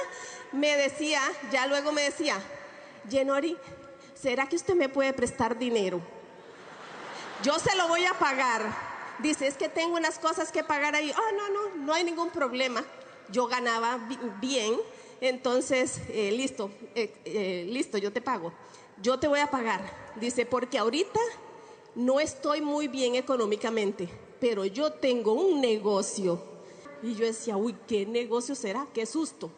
me 0.52 0.76
decía, 0.76 1.22
ya 1.52 1.68
luego 1.68 1.94
me 1.94 2.04
decía, 2.04 2.38
Jenori, 3.10 3.58
¿será 4.14 4.48
que 4.48 4.56
usted 4.56 4.76
me 4.76 4.90
puede 4.90 5.14
prestar 5.14 5.58
dinero? 5.58 6.02
Yo 7.44 7.58
se 7.60 7.76
lo 7.76 7.88
voy 7.88 8.06
a 8.06 8.14
pagar. 8.14 8.62
Dice, 9.20 9.48
es 9.48 9.56
que 9.56 9.70
tengo 9.70 9.96
unas 9.96 10.20
cosas 10.20 10.52
que 10.52 10.64
pagar 10.64 10.96
ahí. 10.96 11.12
Ah, 11.16 11.32
no, 11.36 11.50
no, 11.50 11.76
no 11.86 11.94
hay 11.94 12.04
ningún 12.04 12.30
problema 12.30 12.84
yo 13.30 13.48
ganaba 13.48 14.00
bien, 14.40 14.78
entonces, 15.22 16.02
eh, 16.10 16.32
listo, 16.32 16.72
eh, 16.96 17.14
eh, 17.26 17.66
listo, 17.70 17.98
yo 17.98 18.12
te 18.12 18.22
pago. 18.22 18.54
Yo 19.02 19.20
te 19.20 19.28
voy 19.28 19.40
a 19.40 19.52
pagar. 19.52 19.82
Dice, 20.16 20.46
porque 20.46 20.78
ahorita 20.78 21.20
no 21.96 22.20
estoy 22.20 22.62
muy 22.62 22.88
bien 22.88 23.16
económicamente, 23.16 24.10
pero 24.40 24.66
yo 24.66 24.94
tengo 24.94 25.34
un 25.34 25.62
negocio. 25.62 26.42
Y 27.04 27.16
yo 27.16 27.26
decía, 27.26 27.58
uy, 27.58 27.76
¿qué 27.88 28.06
negocio 28.06 28.56
será? 28.56 28.88
Qué 28.94 29.06
susto. 29.06 29.52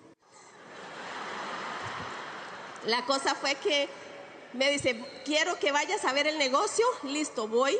La 2.85 3.05
cosa 3.05 3.35
fue 3.35 3.55
que 3.55 3.89
me 4.53 4.71
dice, 4.71 5.03
quiero 5.25 5.59
que 5.59 5.71
vayas 5.71 6.05
a 6.05 6.13
ver 6.13 6.27
el 6.27 6.37
negocio. 6.37 6.85
Listo, 7.03 7.47
voy. 7.47 7.77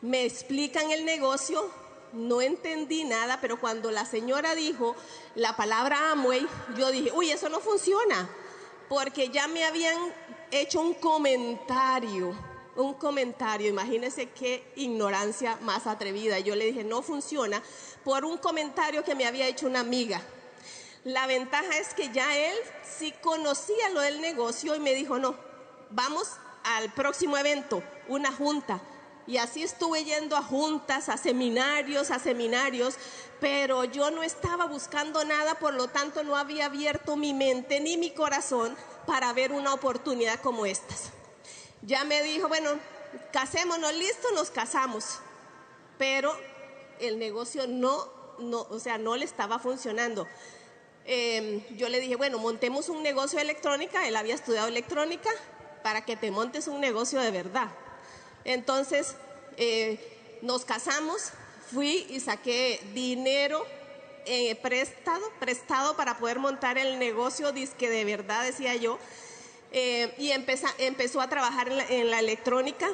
Me 0.00 0.24
explican 0.24 0.90
el 0.90 1.04
negocio, 1.04 1.70
no 2.12 2.42
entendí 2.42 3.04
nada, 3.04 3.38
pero 3.40 3.60
cuando 3.60 3.90
la 3.90 4.04
señora 4.04 4.54
dijo 4.54 4.96
la 5.36 5.56
palabra 5.56 6.10
Amway, 6.10 6.46
yo 6.76 6.90
dije, 6.90 7.12
uy, 7.14 7.30
eso 7.30 7.48
no 7.48 7.60
funciona, 7.60 8.28
porque 8.88 9.28
ya 9.28 9.46
me 9.46 9.64
habían 9.64 9.96
hecho 10.50 10.80
un 10.80 10.94
comentario, 10.94 12.36
un 12.74 12.94
comentario, 12.94 13.68
imagínense 13.68 14.30
qué 14.30 14.72
ignorancia 14.74 15.56
más 15.62 15.86
atrevida. 15.86 16.40
Yo 16.40 16.56
le 16.56 16.66
dije, 16.66 16.82
no 16.82 17.02
funciona, 17.02 17.62
por 18.04 18.24
un 18.24 18.38
comentario 18.38 19.04
que 19.04 19.14
me 19.14 19.26
había 19.26 19.46
hecho 19.46 19.66
una 19.66 19.80
amiga. 19.80 20.20
La 21.04 21.26
ventaja 21.26 21.78
es 21.78 21.94
que 21.94 22.10
ya 22.10 22.36
él 22.36 22.56
sí 22.98 23.12
conocía 23.22 23.90
lo 23.90 24.00
del 24.00 24.20
negocio 24.20 24.74
y 24.74 24.80
me 24.80 24.94
dijo, 24.94 25.18
no, 25.18 25.34
vamos 25.90 26.28
al 26.64 26.92
próximo 26.92 27.36
evento, 27.36 27.82
una 28.08 28.32
junta 28.32 28.80
y 29.26 29.36
así 29.36 29.62
estuve 29.62 30.04
yendo 30.04 30.36
a 30.36 30.42
juntas, 30.42 31.08
a 31.08 31.16
seminarios, 31.16 32.10
a 32.10 32.18
seminarios, 32.18 32.94
pero 33.40 33.84
yo 33.84 34.10
no 34.10 34.22
estaba 34.22 34.66
buscando 34.66 35.24
nada, 35.24 35.54
por 35.58 35.74
lo 35.74 35.88
tanto 35.88 36.24
no 36.24 36.36
había 36.36 36.66
abierto 36.66 37.16
mi 37.16 37.32
mente 37.32 37.80
ni 37.80 37.96
mi 37.96 38.10
corazón 38.10 38.76
para 39.06 39.32
ver 39.32 39.52
una 39.52 39.74
oportunidad 39.74 40.40
como 40.40 40.66
estas. 40.66 41.10
Ya 41.82 42.04
me 42.04 42.22
dijo, 42.22 42.48
bueno, 42.48 42.70
casémonos, 43.32 43.92
listo, 43.94 44.28
nos 44.34 44.50
casamos, 44.50 45.18
pero 45.98 46.36
el 47.00 47.18
negocio 47.18 47.66
no, 47.66 48.08
no, 48.38 48.66
o 48.70 48.78
sea, 48.78 48.98
no 48.98 49.16
le 49.16 49.24
estaba 49.24 49.58
funcionando. 49.58 50.26
Em, 51.04 51.62
yo 51.76 51.88
le 51.88 52.00
dije, 52.00 52.16
bueno, 52.16 52.38
montemos 52.38 52.88
un 52.88 53.02
negocio 53.02 53.38
de 53.38 53.44
electrónica, 53.44 54.06
él 54.06 54.16
había 54.16 54.34
estudiado 54.34 54.68
electrónica, 54.68 55.30
para 55.82 56.04
que 56.04 56.16
te 56.16 56.30
montes 56.30 56.68
un 56.68 56.80
negocio 56.80 57.20
de 57.20 57.30
verdad. 57.30 57.68
Entonces, 58.44 59.16
eh, 59.56 60.38
nos 60.42 60.64
casamos, 60.64 61.30
fui 61.72 62.06
y 62.08 62.20
saqué 62.20 62.80
dinero 62.94 63.64
eh, 64.26 64.54
prestado, 64.56 65.24
prestado 65.40 65.96
para 65.96 66.18
poder 66.18 66.38
montar 66.38 66.78
el 66.78 66.98
negocio, 66.98 67.52
disque 67.52 67.90
de 67.90 68.04
verdad, 68.04 68.44
decía 68.44 68.74
yo, 68.76 68.98
eh, 69.72 70.14
y 70.18 70.30
empezó 70.30 71.20
a 71.20 71.28
trabajar 71.28 71.68
en 71.88 72.10
la, 72.10 72.18
electrónica. 72.18 72.88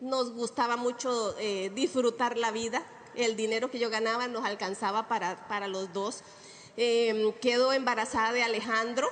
nos 0.00 0.32
gustaba 0.32 0.76
mucho 0.76 1.34
disfrutar 1.74 2.36
la 2.36 2.50
vida, 2.50 2.86
el 3.16 3.36
dinero 3.36 3.70
que 3.70 3.78
yo 3.78 3.90
ganaba 3.90 4.28
nos 4.28 4.44
alcanzaba 4.44 5.08
para, 5.08 5.48
para 5.48 5.68
los 5.68 5.92
dos. 5.92 6.22
quedo 6.76 7.72
embarazada 7.72 8.32
de 8.32 8.42
Alejandro 8.42 9.08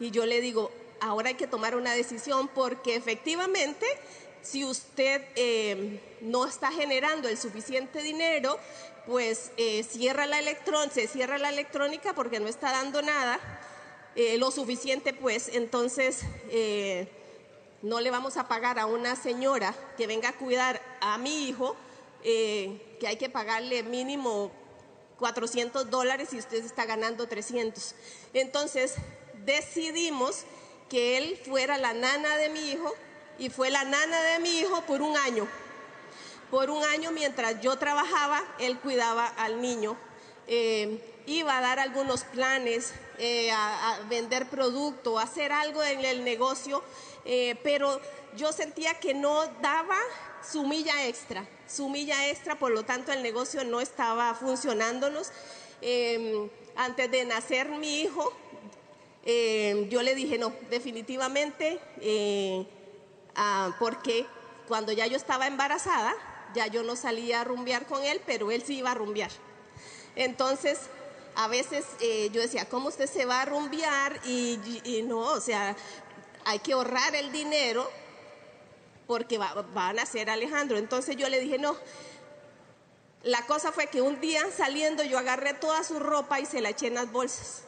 y 0.00 0.10
yo 0.10 0.26
le 0.26 0.40
digo, 0.40 0.70
ahora 1.00 1.28
hay 1.28 1.34
que 1.34 1.46
tomar 1.46 1.76
una 1.76 1.92
decisión 1.92 2.48
porque 2.48 2.96
efectivamente 2.96 3.86
si 4.44 4.64
usted 4.64 5.22
eh, 5.36 6.00
no 6.20 6.46
está 6.46 6.70
generando 6.70 7.28
el 7.28 7.38
suficiente 7.38 8.02
dinero, 8.02 8.58
pues 9.06 9.50
eh, 9.56 9.82
cierra 9.82 10.26
la 10.26 10.38
electrón, 10.38 10.90
se 10.90 11.08
cierra 11.08 11.38
la 11.38 11.48
electrónica 11.48 12.14
porque 12.14 12.40
no 12.40 12.48
está 12.48 12.70
dando 12.70 13.02
nada, 13.02 13.40
eh, 14.16 14.36
lo 14.38 14.50
suficiente 14.50 15.12
pues, 15.12 15.48
entonces 15.48 16.20
no 17.82 18.00
le 18.00 18.10
vamos 18.10 18.36
a 18.36 18.48
pagar 18.48 18.78
a 18.78 18.86
una 18.86 19.16
señora 19.16 19.74
que 19.96 20.06
venga 20.06 20.30
a 20.30 20.32
cuidar 20.36 20.80
a 21.00 21.18
mi 21.18 21.48
hijo, 21.48 21.74
que 22.24 23.06
hay 23.06 23.16
que 23.16 23.28
pagarle 23.28 23.82
mínimo 23.82 24.50
400 25.18 25.90
dólares 25.90 26.30
y 26.32 26.38
usted 26.38 26.64
está 26.64 26.86
ganando 26.86 27.28
300. 27.28 27.94
Entonces 28.32 28.94
decidimos 29.44 30.44
que 30.88 31.18
él 31.18 31.38
fuera 31.44 31.78
la 31.78 31.92
nana 31.92 32.36
de 32.36 32.48
mi 32.48 32.70
hijo 32.70 32.94
y 33.38 33.50
fue 33.50 33.70
la 33.70 33.84
nana 33.84 34.22
de 34.22 34.38
mi 34.40 34.58
hijo 34.58 34.82
por 34.82 35.02
un 35.02 35.16
año. 35.16 35.46
Por 36.50 36.70
un 36.70 36.84
año 36.84 37.10
mientras 37.10 37.60
yo 37.60 37.76
trabajaba, 37.76 38.42
él 38.58 38.78
cuidaba 38.78 39.26
al 39.26 39.60
niño. 39.60 39.96
Eh, 40.46 41.22
iba 41.26 41.56
a 41.56 41.60
dar 41.60 41.78
algunos 41.78 42.24
planes, 42.24 42.92
eh, 43.18 43.50
a, 43.50 43.98
vender 44.08 44.48
producto, 44.48 45.18
a 45.18 45.22
hacer 45.22 45.52
algo 45.52 45.82
en 45.82 46.04
el 46.04 46.22
negocio, 46.22 46.82
eh, 47.24 47.56
pero 47.62 48.00
yo 48.36 48.52
sentía 48.52 48.94
que 48.94 49.14
no 49.14 49.46
daba 49.62 49.98
su 50.50 50.66
milla 50.66 51.06
extra, 51.06 51.46
su 51.68 51.88
milla 51.88 52.28
extra, 52.28 52.56
por 52.56 52.72
lo 52.72 52.84
tanto 52.84 53.12
el 53.12 53.22
negocio 53.22 53.64
no 53.64 53.80
estaba 53.80 54.34
funcionándonos. 54.34 55.30
antes 56.76 57.10
de 57.10 57.24
nacer 57.24 57.68
mi 57.70 58.00
hijo, 58.00 58.32
eh, 59.26 59.86
yo 59.90 60.02
le 60.02 60.14
dije, 60.14 60.36
no, 60.36 60.52
definitivamente, 60.68 61.80
eh, 62.00 62.66
ah, 63.34 63.74
porque 63.78 64.26
cuando 64.68 64.92
ya 64.92 65.06
yo 65.06 65.16
estaba 65.16 65.46
embarazada, 65.46 66.14
ya 66.54 66.66
yo 66.66 66.82
no 66.82 66.94
salía 66.94 67.40
a 67.40 67.44
rumbear 67.44 67.86
con 67.86 68.04
él, 68.04 68.20
pero 68.26 68.50
él 68.50 68.62
sí 68.62 68.78
iba 68.78 68.90
a 68.90 68.94
rumbear. 68.94 69.30
Entonces, 70.14 70.78
a 71.36 71.48
veces 71.48 71.86
eh, 72.00 72.28
yo 72.32 72.42
decía, 72.42 72.68
¿cómo 72.68 72.88
usted 72.88 73.08
se 73.08 73.24
va 73.24 73.40
a 73.40 73.44
rumbear? 73.46 74.20
Y, 74.26 74.58
y 74.84 75.02
no, 75.02 75.20
o 75.20 75.40
sea, 75.40 75.74
hay 76.44 76.58
que 76.58 76.74
ahorrar 76.74 77.14
el 77.14 77.32
dinero 77.32 77.90
porque 79.06 79.38
va, 79.38 79.52
va 79.76 79.88
a 79.88 79.92
nacer 79.92 80.30
Alejandro. 80.30 80.78
Entonces 80.78 81.16
yo 81.16 81.28
le 81.28 81.40
dije, 81.40 81.58
no, 81.58 81.76
la 83.24 83.46
cosa 83.46 83.72
fue 83.72 83.86
que 83.86 84.02
un 84.02 84.20
día 84.20 84.42
saliendo 84.54 85.02
yo 85.02 85.18
agarré 85.18 85.54
toda 85.54 85.82
su 85.82 85.98
ropa 85.98 86.40
y 86.40 86.46
se 86.46 86.60
la 86.60 86.70
eché 86.70 86.88
en 86.88 86.94
las 86.94 87.10
bolsas. 87.10 87.62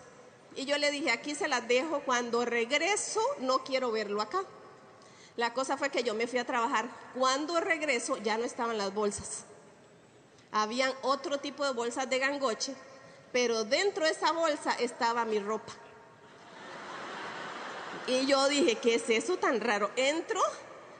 Y 0.55 0.65
yo 0.65 0.79
le 0.79 0.91
dije, 0.91 1.11
aquí 1.11 1.35
se 1.35 1.49
las 1.49 1.67
dejo, 1.69 2.01
cuando 2.01 2.45
regreso 2.45 3.21
no 3.41 3.65
quiero 3.65 3.91
verlo 3.91 4.21
acá. 4.23 4.43
La 5.37 5.53
cosa 5.53 5.77
fue 5.77 5.91
que 5.91 6.03
yo 6.03 6.15
me 6.15 6.27
fui 6.27 6.39
a 6.39 6.47
trabajar. 6.47 6.89
Cuando 7.15 7.61
regreso 7.61 8.17
ya 8.19 8.39
no 8.39 8.45
estaban 8.45 8.79
las 8.79 8.93
bolsas. 8.95 9.45
Habían 10.53 10.93
otro 11.03 11.39
tipo 11.39 11.65
de 11.65 11.73
bolsas 11.73 12.09
de 12.09 12.19
gangoche, 12.19 12.75
pero 13.33 13.65
dentro 13.65 14.05
de 14.05 14.13
esa 14.13 14.33
bolsa 14.33 14.73
estaba 14.79 15.25
mi 15.27 15.39
ropa. 15.39 15.73
Y 18.07 18.27
yo 18.27 18.49
dije, 18.49 18.77
¿qué 18.77 18.95
es 18.95 19.11
eso 19.11 19.37
tan 19.37 19.61
raro? 19.61 19.91
Entro 19.97 20.41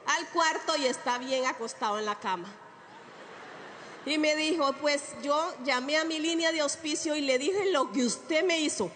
al 0.07 0.27
cuarto 0.29 0.75
y 0.77 0.85
está 0.85 1.17
bien 1.17 1.45
acostado 1.45 1.99
en 1.99 2.05
la 2.05 2.15
cama. 2.15 2.47
Y 4.05 4.17
me 4.17 4.35
dijo, 4.35 4.71
pues 4.73 5.01
yo 5.21 5.53
llamé 5.65 5.97
a 5.97 6.05
mi 6.05 6.17
línea 6.19 6.51
de 6.51 6.61
auspicio 6.61 7.15
y 7.15 7.21
le 7.21 7.37
dije 7.37 7.71
lo 7.71 7.91
que 7.91 8.05
usted 8.05 8.43
me 8.45 8.59
hizo. 8.59 8.89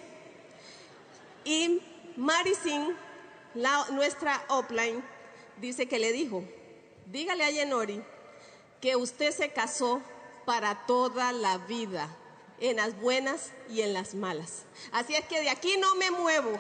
Y 1.44 1.82
Marisin, 2.16 2.96
la, 3.54 3.86
nuestra 3.92 4.42
offline, 4.48 5.04
dice 5.58 5.88
que 5.88 6.00
le 6.00 6.14
dijo, 6.14 6.44
dígale 7.08 7.44
a 7.44 7.52
Yenori 7.52 8.02
que 8.80 8.96
usted 8.96 9.32
se 9.32 9.52
casó 9.52 10.02
para 10.46 10.86
toda 10.86 11.32
la 11.34 11.58
vida, 11.58 12.10
en 12.60 12.78
las 12.78 13.00
buenas 13.00 13.52
y 13.70 13.82
en 13.82 13.94
las 13.94 14.14
malas. 14.14 14.64
Así 14.92 15.16
es 15.16 15.26
que 15.26 15.42
de 15.42 15.50
aquí 15.50 15.78
no 15.78 15.96
me 15.96 16.12
muevo. 16.12 16.60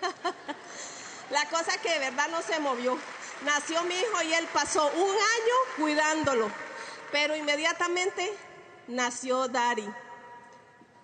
la 1.30 1.48
cosa 1.48 1.80
que 1.80 1.90
de 1.90 1.98
verdad 1.98 2.28
no 2.30 2.42
se 2.42 2.58
movió. 2.60 2.98
Nació 3.44 3.82
mi 3.84 3.94
hijo 3.94 4.22
y 4.22 4.34
él 4.34 4.46
pasó 4.52 4.86
un 4.86 5.10
año 5.10 5.54
cuidándolo, 5.76 6.50
pero 7.10 7.34
inmediatamente 7.36 8.32
nació 8.88 9.48
Dari 9.48 9.88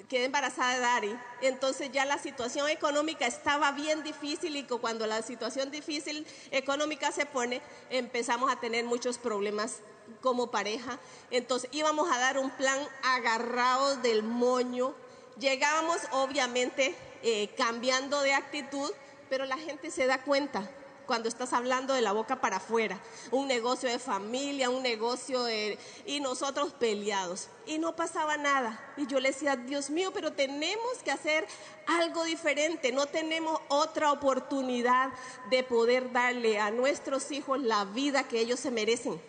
quedé 0.09 0.25
embarazada 0.25 0.75
de 0.75 0.81
Dari. 0.81 1.19
Entonces 1.41 1.91
ya 1.93 2.05
la 2.05 2.19
situación 2.19 2.69
económica 2.69 3.27
estaba 3.27 3.73
bien 3.73 4.03
difícil 4.03 4.57
y 4.57 4.65
cuando 4.65 5.07
la 5.07 5.23
situación 5.23 5.71
difícil 5.71 6.27
económica 6.51 7.13
se 7.13 7.27
pone, 7.27 7.61
empezamos 7.91 8.51
a 8.51 8.61
tener 8.61 8.85
muchos 8.85 9.19
problemas 9.19 9.81
como 10.21 10.51
pareja. 10.51 10.99
Entonces 11.31 11.69
íbamos 11.73 12.11
a 12.11 12.19
dar 12.19 12.39
un 12.39 12.51
plan 12.51 12.79
agarrado 13.03 13.97
del 13.97 14.23
moño. 14.23 14.95
Llegábamos 15.39 15.99
obviamente 16.13 16.95
eh, 17.23 17.49
cambiando 17.57 18.21
de 18.23 18.33
actitud, 18.33 18.91
pero 19.29 19.45
la 19.45 19.59
gente 19.59 19.91
se 19.91 20.07
da 20.07 20.23
cuenta 20.23 20.69
cuando 21.07 21.29
estás 21.29 21.53
hablando 21.53 21.95
de 21.95 22.03
la 22.03 22.13
boca 22.13 22.41
para 22.41 22.57
afuera. 22.57 23.01
Un 23.31 23.47
negocio 23.47 23.89
de 23.89 23.99
familia, 23.99 24.71
un 24.71 24.83
negocio 24.83 25.43
de... 25.45 25.79
y 26.05 26.21
nosotros 26.21 26.73
peleados. 26.73 27.49
Y 27.67 27.79
no 27.79 27.97
pasaba 27.97 28.37
nada. 28.37 28.79
Y 28.97 29.07
yo 29.07 29.21
le 29.21 29.31
decía, 29.31 29.57
Dios 29.57 29.91
mío, 29.91 30.11
pero 30.13 30.33
tenemos 30.33 30.99
que 31.05 31.11
hacer 31.11 31.47
algo 31.87 32.25
diferente. 32.25 32.93
No 32.93 33.07
tenemos 33.07 33.61
otra 33.69 34.13
oportunidad 34.13 35.11
de 35.51 35.63
poder 35.63 36.13
darle 36.13 36.59
a 36.59 36.71
nuestros 36.71 37.31
hijos 37.31 37.61
la 37.61 37.85
vida 37.85 38.25
que 38.25 38.41
ellos 38.41 38.61
se 38.61 38.71
merecen. 38.71 39.21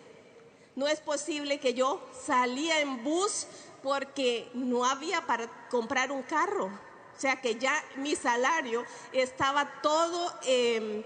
No 0.76 0.86
es 0.86 1.00
posible 1.00 1.58
que 1.58 1.74
yo 1.74 2.00
salía 2.26 2.80
en 2.80 3.02
bus 3.02 3.46
porque 3.82 4.50
no 4.54 4.84
había 4.84 5.26
para 5.26 5.68
comprar 5.68 6.10
un 6.12 6.22
carro. 6.22 6.66
O 6.66 7.20
sea 7.20 7.40
que 7.40 7.56
ya 7.56 7.74
mi 7.96 8.14
salario 8.14 8.84
estaba 9.12 9.80
todo... 9.82 10.32
Eh, 10.44 11.04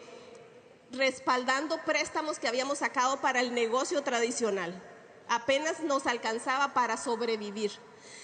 respaldando 0.92 1.78
préstamos 1.84 2.38
que 2.38 2.48
habíamos 2.48 2.78
sacado 2.78 3.20
para 3.20 3.40
el 3.40 3.54
negocio 3.54 4.02
tradicional. 4.02 4.80
Apenas 5.28 5.80
nos 5.80 6.06
alcanzaba 6.06 6.74
para 6.74 6.96
sobrevivir. 6.96 7.72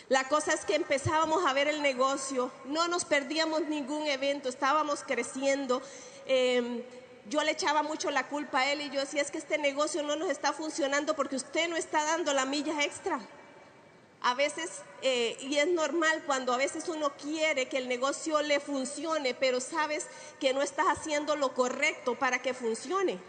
La 0.08 0.28
cosa 0.28 0.52
es 0.52 0.64
que 0.64 0.74
empezábamos 0.74 1.44
a 1.46 1.52
ver 1.52 1.68
el 1.68 1.82
negocio, 1.82 2.50
no 2.64 2.88
nos 2.88 3.04
perdíamos 3.04 3.62
ningún 3.62 4.06
evento, 4.06 4.48
estábamos 4.48 5.02
creciendo. 5.06 5.82
Em, 6.26 6.82
yo 7.28 7.42
le 7.42 7.52
echaba 7.52 7.82
mucho 7.82 8.10
la 8.10 8.26
culpa 8.28 8.60
a 8.60 8.72
él 8.72 8.80
y 8.80 8.90
yo 8.90 9.00
decía, 9.00 9.20
es 9.20 9.30
que 9.30 9.38
este 9.38 9.58
negocio 9.58 10.02
no 10.02 10.16
nos 10.16 10.30
está 10.30 10.52
funcionando 10.52 11.14
porque 11.14 11.36
usted 11.36 11.68
no 11.68 11.76
está 11.76 12.04
dando 12.04 12.32
la 12.32 12.46
milla 12.46 12.82
extra. 12.84 13.20
A 14.20 14.34
veces, 14.34 14.82
eh, 15.02 15.36
y 15.40 15.58
es 15.58 15.68
normal 15.68 16.24
cuando 16.26 16.52
a 16.52 16.56
veces 16.56 16.88
uno 16.88 17.12
quiere 17.16 17.68
que 17.68 17.78
el 17.78 17.88
negocio 17.88 18.42
le 18.42 18.58
funcione, 18.58 19.34
pero 19.34 19.60
sabes 19.60 20.06
que 20.40 20.52
no 20.52 20.60
estás 20.60 20.86
haciendo 20.88 21.36
lo 21.36 21.54
correcto 21.54 22.16
para 22.16 22.40
que 22.40 22.52
funcione. 22.52 23.20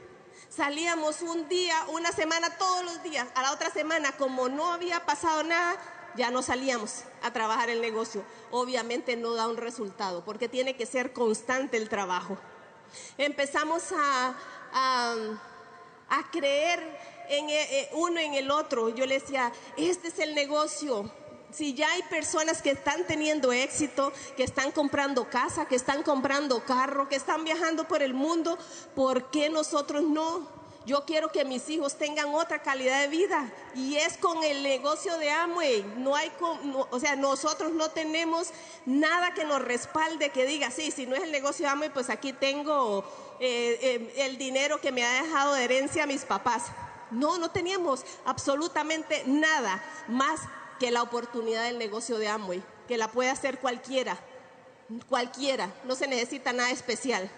Salíamos 0.49 1.21
un 1.21 1.47
día, 1.47 1.75
una 1.89 2.11
semana, 2.11 2.57
todos 2.57 2.83
los 2.83 3.03
días. 3.03 3.27
A 3.35 3.43
la 3.43 3.51
otra 3.51 3.69
semana, 3.69 4.13
como 4.17 4.49
no 4.49 4.73
había 4.73 5.05
pasado 5.05 5.43
nada, 5.43 5.77
ya 6.15 6.31
no 6.31 6.41
salíamos 6.41 7.03
a 7.21 7.31
trabajar 7.31 7.69
el 7.69 7.81
negocio. 7.81 8.23
Obviamente 8.49 9.15
no 9.15 9.35
da 9.35 9.47
un 9.47 9.57
resultado, 9.57 10.25
porque 10.25 10.49
tiene 10.49 10.75
que 10.75 10.87
ser 10.87 11.13
constante 11.13 11.77
el 11.77 11.87
trabajo. 11.87 12.37
Empezamos 13.19 13.91
a, 13.91 14.35
a, 14.73 15.15
a 16.09 16.31
creer 16.31 16.97
en 17.29 17.49
eh, 17.49 17.67
eh, 17.71 17.89
uno 17.93 18.19
en 18.19 18.33
el 18.33 18.51
otro. 18.51 18.89
Yo 18.89 19.05
le 19.05 19.19
decía, 19.19 19.51
este 19.77 20.09
es 20.09 20.19
el 20.19 20.35
negocio. 20.35 21.09
Si 21.51 21.73
ya 21.73 21.91
hay 21.91 22.03
personas 22.03 22.61
que 22.61 22.71
están 22.71 23.05
teniendo 23.07 23.51
éxito, 23.51 24.11
que 24.37 24.43
están 24.43 24.71
comprando 24.71 25.29
casa, 25.29 25.65
que 25.65 25.75
están 25.75 26.03
comprando 26.03 26.63
carro, 26.63 27.09
que 27.09 27.15
están 27.15 27.43
viajando 27.43 27.87
por 27.87 28.03
el 28.03 28.13
mundo, 28.13 28.57
¿por 28.93 29.31
qué 29.31 29.49
nosotros 29.49 30.03
no? 30.03 30.59
Yo 30.85 31.05
quiero 31.05 31.31
que 31.31 31.45
mis 31.45 31.69
hijos 31.69 31.97
tengan 31.97 32.33
otra 32.33 32.61
calidad 32.61 33.01
de 33.01 33.09
vida 33.09 33.51
y 33.75 33.97
es 33.97 34.17
con 34.17 34.43
el 34.43 34.63
negocio 34.63 35.17
de 35.17 35.29
Amway. 35.29 35.83
No 35.97 36.15
hay, 36.15 36.31
o 36.89 36.99
sea, 36.99 37.15
nosotros 37.15 37.73
no 37.73 37.91
tenemos 37.91 38.49
nada 38.85 39.33
que 39.33 39.43
nos 39.43 39.61
respalde 39.61 40.29
que 40.29 40.45
diga, 40.45 40.71
sí, 40.71 40.91
si 40.91 41.05
no 41.05 41.15
es 41.15 41.23
el 41.23 41.31
negocio 41.31 41.65
de 41.65 41.71
Amway, 41.71 41.93
pues 41.93 42.09
aquí 42.09 42.33
tengo 42.33 43.03
eh, 43.39 44.13
el 44.17 44.37
dinero 44.37 44.79
que 44.81 44.91
me 44.91 45.03
ha 45.03 45.21
dejado 45.23 45.53
de 45.53 45.63
herencia 45.63 46.07
mis 46.07 46.25
papás. 46.25 46.63
No, 47.11 47.37
no 47.37 47.51
teníamos 47.51 48.03
absolutamente 48.25 49.23
nada 49.25 49.83
más 50.07 50.41
que 50.79 50.91
la 50.91 51.01
oportunidad 51.01 51.63
del 51.63 51.77
negocio 51.77 52.17
de 52.17 52.27
Amway, 52.27 52.63
que 52.87 52.97
la 52.97 53.11
puede 53.11 53.29
hacer 53.29 53.59
cualquiera, 53.59 54.17
cualquiera, 55.07 55.71
no 55.83 55.95
se 55.95 56.07
necesita 56.07 56.53
nada 56.53 56.71
especial. 56.71 57.29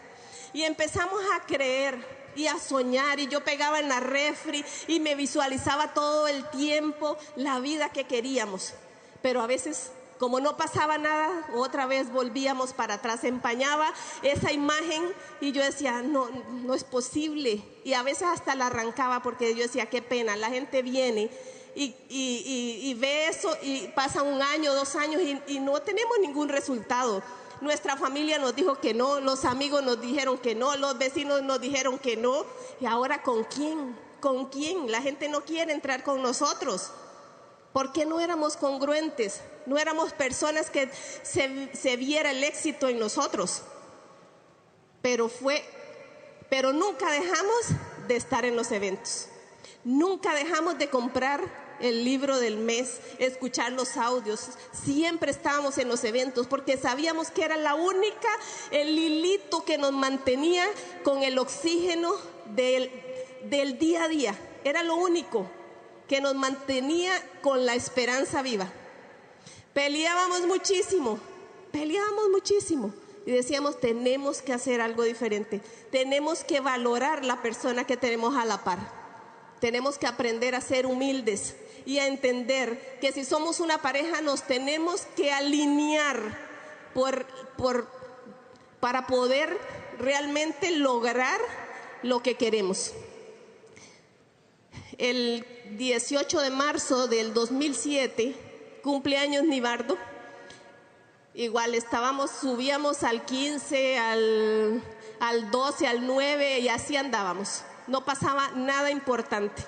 Y 0.54 0.64
empezamos 0.64 1.22
a 1.34 1.46
creer 1.46 2.22
y 2.36 2.48
a 2.48 2.60
soñar 2.60 3.20
y 3.20 3.28
yo 3.28 3.44
pegaba 3.44 3.80
en 3.80 3.90
la 3.90 4.00
refri 4.00 4.64
y 4.88 5.00
me 5.00 5.16
visualizaba 5.16 5.94
todo 5.94 6.28
el 6.28 6.50
tiempo 6.50 7.18
la 7.36 7.60
vida 7.60 7.90
que 7.90 8.06
queríamos. 8.06 8.74
Pero 9.22 9.42
a 9.42 9.48
veces 9.48 9.92
como 10.22 10.40
no 10.40 10.56
pasaba 10.56 11.00
nada, 11.00 11.48
otra 11.56 11.88
vez 11.88 12.12
volvíamos 12.12 12.74
para 12.74 12.94
atrás, 12.94 13.24
empañaba 13.24 13.92
esa 14.22 14.52
imagen 14.52 15.02
y 15.40 15.52
yo 15.52 15.64
decía, 15.64 16.04
no, 16.04 16.30
no 16.64 16.76
es 16.76 16.84
posible. 16.84 17.64
Y 17.84 17.94
a 17.94 18.04
veces 18.04 18.28
hasta 18.28 18.54
la 18.54 18.68
arrancaba 18.68 19.24
porque 19.24 19.56
yo 19.56 19.64
decía, 19.64 19.90
qué 19.90 20.04
pena, 20.04 20.36
la 20.36 20.52
gente 20.52 20.84
viene 20.84 21.32
y, 21.74 21.96
y, 22.08 22.94
ve 23.00 23.30
eso 23.30 23.58
y 23.64 23.88
pasa 23.96 24.22
un 24.22 24.44
año, 24.44 24.76
dos 24.76 24.96
años 24.96 25.24
y, 25.48 25.60
no 25.60 25.82
tenemos 25.82 26.20
ningún 26.20 26.50
resultado. 26.50 27.24
Nuestra 27.60 27.98
familia 27.98 28.38
nos 28.38 28.56
dijo 28.56 28.76
que 28.76 28.94
no, 28.94 29.20
los 29.22 29.44
amigos 29.44 29.82
nos 29.84 30.00
dijeron 30.00 30.38
que 30.38 30.54
no, 30.54 30.78
los 30.78 31.00
vecinos 31.00 31.42
nos 31.42 31.60
dijeron 31.60 31.98
que 31.98 32.16
no. 32.16 32.46
¿Y 32.80 32.86
ahora 32.86 33.24
con 33.24 33.44
quién? 33.46 33.98
¿Con 34.20 34.50
quién? 34.50 34.92
La 34.92 35.02
gente 35.02 35.30
no 35.30 35.42
quiere 35.42 35.74
entrar 35.74 36.04
con 36.04 36.22
nosotros. 36.22 36.92
¿Por 37.74 37.92
qué 37.92 38.06
no 38.06 38.20
éramos 38.20 38.56
congruentes? 38.56 39.42
No 39.66 39.78
éramos 39.78 40.14
personas 40.14 40.70
que 40.70 40.90
se, 41.24 41.96
viera 41.98 42.32
el 42.32 42.44
éxito 42.44 42.88
en 42.88 43.00
nosotros. 43.00 43.62
Pero 45.02 45.30
fue, 45.30 45.64
pero 46.50 46.74
nunca 46.74 47.12
dejamos 47.12 47.68
de 48.08 48.16
estar 48.16 48.46
en 48.46 48.56
los 48.56 48.72
eventos. 48.72 49.28
Nunca 49.84 50.34
dejamos 50.34 50.78
de 50.78 50.90
comprar 50.90 51.42
el 51.80 52.04
libro 52.06 52.40
del 52.40 52.58
mes, 52.58 53.00
escuchar 53.18 53.72
los 53.72 53.98
audios. 53.98 54.50
Siempre 54.72 55.32
estábamos 55.32 55.78
en 55.78 55.88
los 55.88 56.04
eventos 56.04 56.48
porque 56.48 56.78
sabíamos 56.78 57.32
que 57.32 57.44
era 57.44 57.58
la 57.58 57.76
única, 57.76 58.30
el 58.70 58.98
hilito 58.98 59.66
que 59.66 59.78
nos 59.78 59.92
mantenía 59.92 60.66
con 61.04 61.24
el 61.24 61.40
oxígeno 61.40 62.14
del, 62.56 62.92
del 63.46 63.80
día 63.80 64.04
a 64.04 64.08
día. 64.08 64.36
Era 64.64 64.84
lo 64.84 64.96
único 64.96 65.50
que 66.08 66.22
nos 66.22 66.36
mantenía 66.36 67.14
con 67.42 67.66
la 67.66 67.74
esperanza 67.74 68.42
viva. 68.42 68.72
Peleábamos 69.74 70.42
muchísimo, 70.48 71.20
peleábamos 71.72 72.30
muchísimo. 72.30 72.94
Y 73.26 73.32
decíamos, 73.32 73.80
tenemos 73.80 74.42
que 74.42 74.52
hacer 74.54 74.82
algo 74.82 75.04
diferente. 75.04 75.62
Tenemos 75.92 76.44
que 76.44 76.60
valorar 76.60 77.24
la 77.24 77.42
persona 77.42 77.86
que 77.86 77.96
tenemos 77.96 78.36
a 78.36 78.46
la 78.46 78.64
par. 78.64 78.80
Tenemos 79.60 80.00
que 80.00 80.08
aprender 80.08 80.56
a 80.56 80.62
ser 80.62 80.88
humildes 80.88 81.56
y 81.86 82.00
a 82.00 82.08
entender 82.08 82.98
que 83.00 83.12
si 83.12 83.24
somos 83.24 83.60
una 83.60 83.82
pareja 83.82 84.22
nos 84.22 84.44
tenemos 84.44 85.02
que 85.16 85.32
alinear 85.32 86.18
por, 86.96 87.26
por, 87.58 87.88
para 88.80 89.06
poder 89.06 89.56
realmente 90.00 90.72
lograr 90.72 91.40
lo 92.02 92.24
que 92.24 92.36
queremos. 92.36 92.94
El 94.98 95.46
18 95.78 96.42
de 96.42 96.50
marzo 96.50 97.08
del 97.08 97.34
2007, 97.34 98.36
cumpleaños 98.82 99.44
Nibardo, 99.44 99.98
igual 101.34 101.76
estábamos, 101.76 102.32
subíamos 102.32 103.04
al 103.04 103.26
15, 103.26 103.98
al, 103.98 104.84
al 105.20 105.52
12, 105.52 105.88
al 105.88 106.06
9 106.06 106.60
y 106.60 106.70
así 106.70 106.98
andábamos. 106.98 107.64
No 107.88 108.06
pasaba 108.06 108.52
nada 108.56 108.92
importante. 108.92 109.64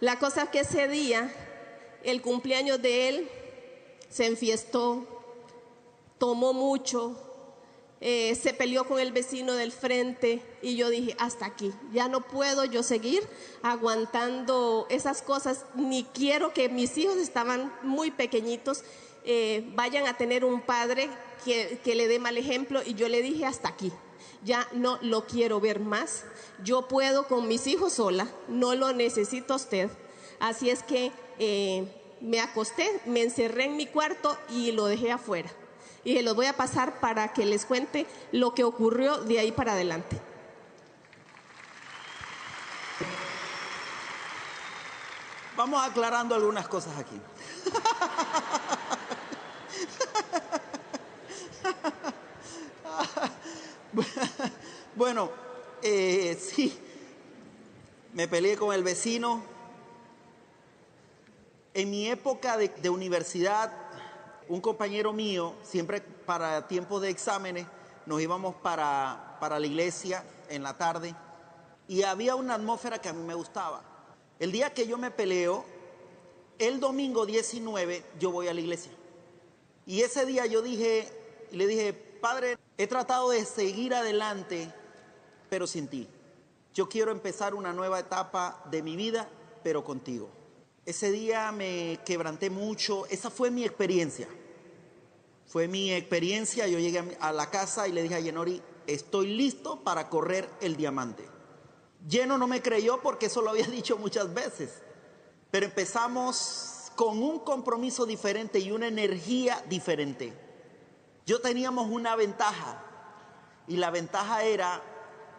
La 0.00 0.18
cosa 0.18 0.44
es 0.44 0.48
que 0.50 0.60
ese 0.60 0.88
día, 0.88 1.32
el 2.04 2.22
cumpleaños 2.22 2.80
de 2.80 3.08
él, 3.08 3.30
se 4.08 4.26
enfiestó, 4.26 5.06
tomó 6.18 6.52
mucho, 6.52 7.27
eh, 8.00 8.36
se 8.36 8.54
peleó 8.54 8.84
con 8.84 9.00
el 9.00 9.10
vecino 9.10 9.54
del 9.54 9.72
frente 9.72 10.40
y 10.62 10.76
yo 10.76 10.88
dije, 10.88 11.16
hasta 11.18 11.46
aquí, 11.46 11.72
ya 11.92 12.08
no 12.08 12.20
puedo 12.20 12.64
yo 12.64 12.84
seguir 12.84 13.26
aguantando 13.62 14.86
esas 14.88 15.20
cosas, 15.20 15.64
ni 15.74 16.04
quiero 16.04 16.52
que 16.52 16.68
mis 16.68 16.96
hijos 16.96 17.16
estaban 17.16 17.72
muy 17.82 18.12
pequeñitos, 18.12 18.84
eh, 19.24 19.68
vayan 19.74 20.06
a 20.06 20.16
tener 20.16 20.44
un 20.44 20.60
padre 20.60 21.10
que, 21.44 21.80
que 21.82 21.96
le 21.96 22.06
dé 22.06 22.20
mal 22.20 22.38
ejemplo 22.38 22.82
y 22.86 22.94
yo 22.94 23.08
le 23.08 23.20
dije, 23.20 23.46
hasta 23.46 23.68
aquí, 23.68 23.92
ya 24.44 24.68
no 24.72 24.98
lo 25.02 25.26
quiero 25.26 25.58
ver 25.58 25.80
más, 25.80 26.24
yo 26.62 26.86
puedo 26.86 27.26
con 27.26 27.48
mis 27.48 27.66
hijos 27.66 27.94
sola, 27.94 28.28
no 28.46 28.76
lo 28.76 28.92
necesito 28.92 29.54
a 29.54 29.56
usted, 29.56 29.90
así 30.38 30.70
es 30.70 30.84
que 30.84 31.10
eh, 31.40 31.84
me 32.20 32.38
acosté, 32.38 33.00
me 33.06 33.22
encerré 33.22 33.64
en 33.64 33.76
mi 33.76 33.86
cuarto 33.86 34.38
y 34.50 34.70
lo 34.70 34.86
dejé 34.86 35.10
afuera 35.10 35.50
y 36.08 36.14
se 36.14 36.22
los 36.22 36.34
voy 36.34 36.46
a 36.46 36.56
pasar 36.56 37.00
para 37.00 37.34
que 37.34 37.44
les 37.44 37.66
cuente 37.66 38.06
lo 38.32 38.54
que 38.54 38.64
ocurrió 38.64 39.18
de 39.18 39.40
ahí 39.40 39.52
para 39.52 39.74
adelante. 39.74 40.18
Vamos 45.54 45.86
aclarando 45.86 46.34
algunas 46.34 46.66
cosas 46.66 46.96
aquí. 46.96 47.20
Bueno, 54.96 55.30
eh, 55.82 56.36
sí, 56.40 56.76
me 58.14 58.26
peleé 58.26 58.56
con 58.56 58.74
el 58.74 58.82
vecino. 58.82 59.42
En 61.74 61.90
mi 61.90 62.08
época 62.08 62.56
de, 62.56 62.68
de 62.68 62.88
universidad 62.88 63.87
un 64.48 64.60
compañero 64.60 65.12
mío, 65.12 65.54
siempre 65.62 66.00
para 66.00 66.66
tiempos 66.68 67.02
de 67.02 67.10
exámenes, 67.10 67.66
nos 68.06 68.20
íbamos 68.20 68.54
para, 68.56 69.36
para 69.40 69.58
la 69.58 69.66
iglesia 69.66 70.24
en 70.48 70.62
la 70.62 70.76
tarde 70.76 71.14
y 71.88 72.02
había 72.02 72.36
una 72.36 72.54
atmósfera 72.54 73.00
que 73.00 73.08
a 73.08 73.12
mí 73.12 73.22
me 73.22 73.34
gustaba. 73.34 73.82
El 74.38 74.52
día 74.52 74.72
que 74.72 74.86
yo 74.86 74.98
me 74.98 75.10
peleo, 75.10 75.64
el 76.58 76.80
domingo 76.80 77.26
19, 77.26 78.04
yo 78.18 78.30
voy 78.30 78.48
a 78.48 78.54
la 78.54 78.60
iglesia. 78.60 78.92
Y 79.86 80.02
ese 80.02 80.26
día 80.26 80.46
yo 80.46 80.60
dije, 80.62 81.08
le 81.50 81.66
dije, 81.66 81.92
Padre, 81.92 82.58
he 82.76 82.86
tratado 82.86 83.30
de 83.30 83.44
seguir 83.44 83.94
adelante, 83.94 84.72
pero 85.48 85.66
sin 85.66 85.88
ti. 85.88 86.08
Yo 86.74 86.88
quiero 86.88 87.10
empezar 87.10 87.54
una 87.54 87.72
nueva 87.72 87.98
etapa 87.98 88.62
de 88.70 88.82
mi 88.82 88.96
vida, 88.96 89.28
pero 89.62 89.82
contigo. 89.82 90.28
Ese 90.88 91.12
día 91.12 91.52
me 91.52 92.00
quebranté 92.06 92.48
mucho, 92.48 93.04
esa 93.10 93.28
fue 93.28 93.50
mi 93.50 93.62
experiencia. 93.62 94.26
Fue 95.46 95.68
mi 95.68 95.92
experiencia, 95.92 96.66
yo 96.66 96.78
llegué 96.78 97.14
a 97.20 97.30
la 97.30 97.50
casa 97.50 97.86
y 97.86 97.92
le 97.92 98.02
dije 98.02 98.14
a 98.14 98.20
Yenori, 98.20 98.62
estoy 98.86 99.36
listo 99.36 99.84
para 99.84 100.08
correr 100.08 100.48
el 100.62 100.78
diamante. 100.78 101.28
Lleno 102.08 102.38
no 102.38 102.46
me 102.46 102.62
creyó 102.62 103.02
porque 103.02 103.26
eso 103.26 103.42
lo 103.42 103.50
había 103.50 103.66
dicho 103.70 103.98
muchas 103.98 104.32
veces, 104.32 104.80
pero 105.50 105.66
empezamos 105.66 106.90
con 106.96 107.22
un 107.22 107.40
compromiso 107.40 108.06
diferente 108.06 108.58
y 108.58 108.72
una 108.72 108.88
energía 108.88 109.62
diferente. 109.68 110.32
Yo 111.26 111.42
teníamos 111.42 111.90
una 111.90 112.16
ventaja 112.16 112.82
y 113.66 113.76
la 113.76 113.90
ventaja 113.90 114.42
era 114.42 114.82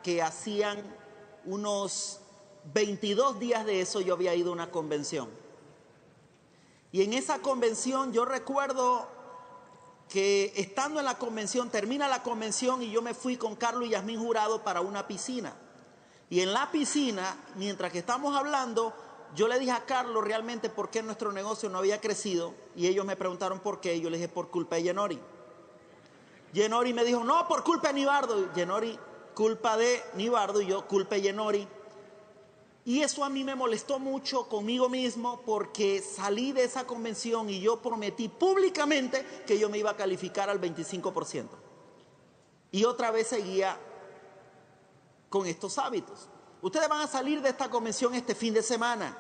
que 0.04 0.22
hacían 0.22 0.96
unos 1.44 2.22
22 2.74 3.40
días 3.40 3.66
de 3.66 3.82
eso 3.82 4.02
yo 4.02 4.14
había 4.14 4.36
ido 4.36 4.50
a 4.52 4.54
una 4.54 4.72
convención. 4.72 5.30
Y 6.92 7.04
en 7.04 7.14
esa 7.14 7.40
convención 7.40 8.14
yo 8.14 8.26
recuerdo 8.26 9.08
que 10.10 10.52
estando 10.56 11.00
en 11.00 11.06
la 11.06 11.18
convención, 11.18 11.70
termina 11.70 12.08
la 12.08 12.24
convención 12.24 12.82
y 12.82 12.90
yo 12.92 13.02
me 13.02 13.14
fui 13.14 13.38
con 13.38 13.56
Carlos 13.56 13.86
y 13.86 13.92
Yasmín 13.92 14.20
Jurado 14.20 14.64
para 14.64 14.82
una 14.82 15.08
piscina. 15.08 15.54
Y 16.32 16.42
en 16.42 16.52
la 16.52 16.72
piscina, 16.72 17.38
mientras 17.56 17.92
que 17.92 18.00
estamos 18.00 18.36
hablando, 18.36 18.94
yo 19.36 19.48
le 19.48 19.60
dije 19.60 19.72
a 19.72 19.86
Carlos 19.86 20.24
realmente 20.24 20.70
por 20.70 20.90
qué 20.90 21.04
nuestro 21.04 21.32
negocio 21.32 21.70
no 21.70 21.78
había 21.78 22.02
crecido. 22.02 22.54
Y 22.76 22.88
ellos 22.88 23.06
me 23.06 23.16
preguntaron 23.16 23.60
por 23.60 23.80
qué. 23.80 23.96
Y 23.96 24.02
yo 24.02 24.10
le 24.10 24.18
dije 24.18 24.30
por 24.30 24.50
culpa 24.50 24.76
de 24.76 24.84
Yenori. 24.84 25.20
Yenori 26.54 26.94
me 26.94 27.04
dijo, 27.04 27.24
no, 27.24 27.48
por 27.48 27.64
culpa 27.64 27.90
de 27.90 27.96
Nibardo. 27.96 28.54
Yenori, 28.54 29.00
culpa 29.36 29.78
de 29.78 30.02
Nibardo. 30.16 30.62
Y 30.62 30.68
yo, 30.68 30.88
culpa 30.88 31.16
de 31.16 31.22
Yenori. 31.22 31.68
Y 32.86 33.02
eso 33.02 33.24
a 33.24 33.30
mí 33.30 33.44
me 33.44 33.56
molestó 33.56 34.00
mucho 34.00 34.48
conmigo 34.48 34.90
mismo 34.90 35.42
porque 35.46 36.02
salí 36.02 36.54
de 36.54 36.64
esa 36.64 36.88
convención 36.88 37.50
y 37.50 37.60
yo 37.60 37.82
prometí 37.82 38.30
públicamente 38.30 39.44
que 39.46 39.60
yo 39.60 39.70
me 39.70 39.78
iba 39.78 39.92
a 39.92 39.98
calificar 39.98 40.50
al 40.50 40.62
25%. 40.62 41.48
Y 42.72 42.86
otra 42.86 43.12
vez 43.12 43.28
seguía 43.28 43.78
con 45.30 45.46
estos 45.46 45.78
hábitos. 45.78 46.30
Ustedes 46.62 46.88
van 46.90 47.02
a 47.02 47.08
salir 47.08 47.42
de 47.42 47.50
esta 47.50 47.70
convención 47.70 48.16
este 48.16 48.34
fin 48.34 48.54
de 48.54 48.64
semana. 48.64 49.18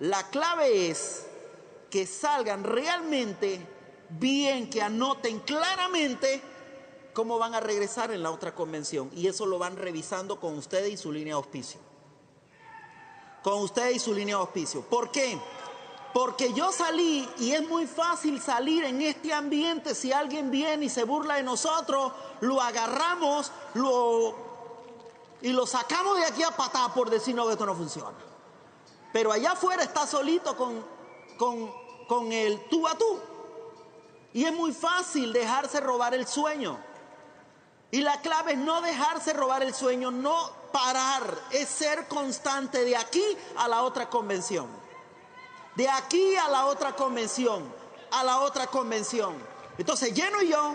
La 0.00 0.28
clave 0.30 0.90
es 0.90 1.26
que 1.90 2.06
salgan 2.06 2.64
realmente 2.64 3.66
bien, 4.10 4.70
que 4.70 4.82
anoten 4.82 5.40
claramente 5.40 6.40
cómo 7.12 7.38
van 7.38 7.54
a 7.54 7.60
regresar 7.60 8.12
en 8.12 8.22
la 8.22 8.30
otra 8.30 8.54
convención. 8.54 9.10
Y 9.14 9.26
eso 9.26 9.46
lo 9.46 9.58
van 9.58 9.76
revisando 9.76 10.38
con 10.38 10.56
ustedes 10.56 10.92
y 10.92 10.96
su 10.96 11.12
línea 11.12 11.34
de 11.34 11.38
auspicio 11.38 11.87
con 13.42 13.62
usted 13.62 13.90
y 13.90 13.98
su 13.98 14.12
línea 14.12 14.36
de 14.36 14.40
auspicio. 14.42 14.82
¿Por 14.82 15.10
qué? 15.10 15.38
Porque 16.12 16.52
yo 16.52 16.72
salí 16.72 17.28
y 17.38 17.52
es 17.52 17.68
muy 17.68 17.86
fácil 17.86 18.40
salir 18.40 18.84
en 18.84 19.02
este 19.02 19.32
ambiente. 19.32 19.94
Si 19.94 20.12
alguien 20.12 20.50
viene 20.50 20.86
y 20.86 20.88
se 20.88 21.04
burla 21.04 21.36
de 21.36 21.42
nosotros, 21.42 22.12
lo 22.40 22.60
agarramos 22.60 23.52
lo, 23.74 24.34
y 25.42 25.52
lo 25.52 25.66
sacamos 25.66 26.18
de 26.18 26.24
aquí 26.24 26.42
a 26.42 26.50
patada 26.50 26.92
por 26.92 27.10
decirnos 27.10 27.46
que 27.46 27.52
esto 27.52 27.66
no 27.66 27.74
funciona. 27.74 28.16
Pero 29.12 29.32
allá 29.32 29.52
afuera 29.52 29.82
está 29.82 30.06
solito 30.06 30.56
con, 30.56 30.84
con, 31.38 31.72
con 32.08 32.32
el 32.32 32.68
tú 32.68 32.86
a 32.86 32.96
tú. 32.96 33.18
Y 34.32 34.44
es 34.44 34.52
muy 34.52 34.72
fácil 34.72 35.32
dejarse 35.32 35.80
robar 35.80 36.14
el 36.14 36.26
sueño. 36.26 36.78
Y 37.90 38.00
la 38.02 38.20
clave 38.20 38.52
es 38.52 38.58
no 38.58 38.82
dejarse 38.82 39.32
robar 39.32 39.62
el 39.62 39.74
sueño, 39.74 40.10
no 40.10 40.57
parar, 40.72 41.38
es 41.50 41.68
ser 41.68 42.08
constante 42.08 42.84
de 42.84 42.96
aquí 42.96 43.24
a 43.56 43.68
la 43.68 43.82
otra 43.82 44.08
convención. 44.08 44.66
De 45.74 45.88
aquí 45.88 46.36
a 46.36 46.48
la 46.48 46.66
otra 46.66 46.94
convención, 46.94 47.64
a 48.10 48.24
la 48.24 48.40
otra 48.40 48.66
convención. 48.66 49.36
Entonces, 49.76 50.12
Lleno 50.12 50.42
y 50.42 50.48
yo 50.48 50.74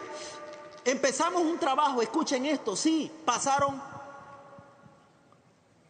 empezamos 0.86 1.42
un 1.42 1.60
trabajo, 1.60 2.02
escuchen 2.02 2.46
esto, 2.46 2.76
sí, 2.76 3.12
pasaron 3.26 3.82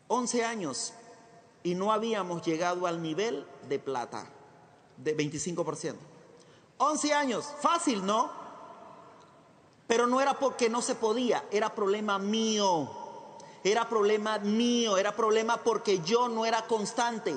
11 0.07 0.43
años 0.43 0.93
y 1.63 1.75
no 1.75 1.91
habíamos 1.91 2.41
llegado 2.43 2.85
al 2.87 3.01
nivel 3.01 3.45
de 3.67 3.79
plata, 3.79 4.27
de 4.97 5.15
25%. 5.15 5.95
11 6.77 7.13
años, 7.13 7.45
fácil, 7.61 8.05
¿no? 8.05 8.29
Pero 9.87 10.07
no 10.07 10.21
era 10.21 10.37
porque 10.37 10.69
no 10.69 10.81
se 10.81 10.95
podía, 10.95 11.45
era 11.51 11.73
problema 11.73 12.19
mío. 12.19 13.02
Era 13.63 13.87
problema 13.87 14.39
mío, 14.39 14.97
era 14.97 15.15
problema 15.15 15.57
porque 15.57 15.99
yo 15.99 16.27
no 16.27 16.45
era 16.45 16.63
constante. 16.63 17.33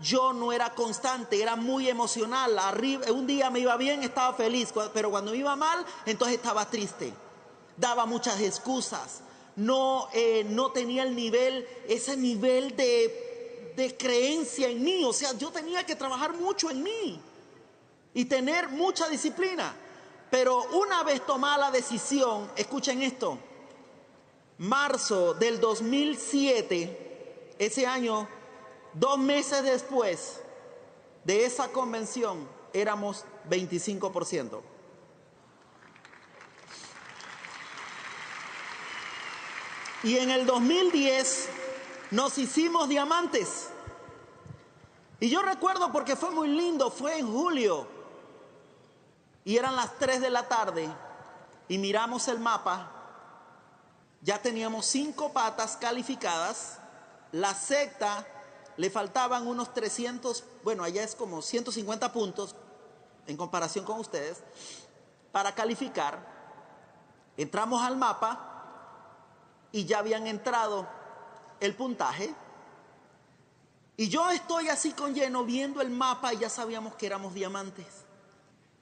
Yo 0.00 0.32
no 0.32 0.52
era 0.52 0.74
constante, 0.74 1.40
era 1.40 1.56
muy 1.56 1.88
emocional. 1.88 2.58
Arriba, 2.58 3.10
un 3.12 3.26
día 3.26 3.50
me 3.50 3.60
iba 3.60 3.76
bien, 3.76 4.02
estaba 4.02 4.34
feliz, 4.34 4.72
pero 4.92 5.10
cuando 5.10 5.30
me 5.30 5.38
iba 5.38 5.54
mal, 5.54 5.84
entonces 6.04 6.36
estaba 6.36 6.68
triste. 6.68 7.14
Daba 7.76 8.04
muchas 8.04 8.40
excusas. 8.40 9.20
No, 9.54 10.08
eh, 10.12 10.44
no 10.48 10.72
tenía 10.72 11.04
el 11.04 11.14
nivel, 11.14 11.66
ese 11.88 12.16
nivel 12.16 12.74
de, 12.76 13.72
de 13.76 13.96
creencia 13.96 14.68
en 14.68 14.82
mí. 14.82 15.04
O 15.04 15.12
sea, 15.12 15.32
yo 15.38 15.50
tenía 15.50 15.86
que 15.86 15.94
trabajar 15.94 16.34
mucho 16.34 16.68
en 16.68 16.82
mí 16.82 17.20
y 18.12 18.24
tener 18.24 18.68
mucha 18.70 19.08
disciplina. 19.08 19.74
Pero 20.30 20.64
una 20.72 21.02
vez 21.02 21.24
tomada 21.24 21.58
la 21.58 21.70
decisión, 21.70 22.50
escuchen 22.56 23.02
esto, 23.02 23.38
marzo 24.62 25.34
del 25.34 25.58
2007, 25.58 27.54
ese 27.58 27.84
año, 27.84 28.28
dos 28.94 29.18
meses 29.18 29.64
después 29.64 30.40
de 31.24 31.44
esa 31.44 31.68
convención, 31.68 32.48
éramos 32.72 33.24
25%. 33.50 34.60
Y 40.04 40.18
en 40.18 40.30
el 40.30 40.46
2010 40.46 41.48
nos 42.12 42.38
hicimos 42.38 42.88
diamantes. 42.88 43.68
Y 45.18 45.28
yo 45.28 45.42
recuerdo 45.42 45.90
porque 45.90 46.14
fue 46.14 46.30
muy 46.30 46.46
lindo, 46.46 46.88
fue 46.92 47.18
en 47.18 47.32
julio. 47.32 47.88
Y 49.44 49.56
eran 49.56 49.74
las 49.74 49.98
3 49.98 50.20
de 50.20 50.30
la 50.30 50.46
tarde 50.46 50.88
y 51.66 51.78
miramos 51.78 52.28
el 52.28 52.38
mapa. 52.38 52.91
Ya 54.22 54.40
teníamos 54.40 54.86
cinco 54.86 55.32
patas 55.32 55.76
calificadas. 55.76 56.78
La 57.32 57.54
secta 57.54 58.26
le 58.76 58.88
faltaban 58.88 59.46
unos 59.46 59.74
300, 59.74 60.44
bueno, 60.64 60.84
allá 60.84 61.02
es 61.02 61.14
como 61.14 61.42
150 61.42 62.12
puntos 62.12 62.54
en 63.26 63.36
comparación 63.36 63.84
con 63.84 63.98
ustedes, 64.00 64.42
para 65.30 65.54
calificar. 65.54 66.24
Entramos 67.36 67.82
al 67.82 67.96
mapa 67.96 68.48
y 69.72 69.84
ya 69.84 69.98
habían 69.98 70.26
entrado 70.26 70.86
el 71.60 71.74
puntaje. 71.74 72.34
Y 73.96 74.08
yo 74.08 74.30
estoy 74.30 74.68
así 74.68 74.92
con 74.92 75.14
lleno 75.14 75.44
viendo 75.44 75.80
el 75.80 75.90
mapa 75.90 76.32
y 76.32 76.38
ya 76.38 76.48
sabíamos 76.48 76.94
que 76.94 77.06
éramos 77.06 77.34
diamantes. 77.34 77.86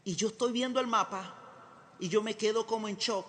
Y 0.05 0.17
yo 0.17 0.29
estoy 0.29 0.53
viendo 0.53 0.81
el 0.81 0.87
mapa 0.87 1.35
y 1.99 2.09
yo 2.09 2.23
me 2.23 2.37
quedo 2.37 2.67
como 2.67 2.89
en 2.89 2.97
shock. 2.97 3.27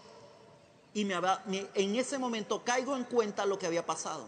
Y 0.94 1.08
en 1.12 1.96
ese 1.96 2.18
momento 2.18 2.64
caigo 2.64 2.96
en 2.96 3.06
cuenta 3.06 3.46
lo 3.46 3.58
que 3.58 3.66
había 3.66 3.86
pasado. 3.86 4.28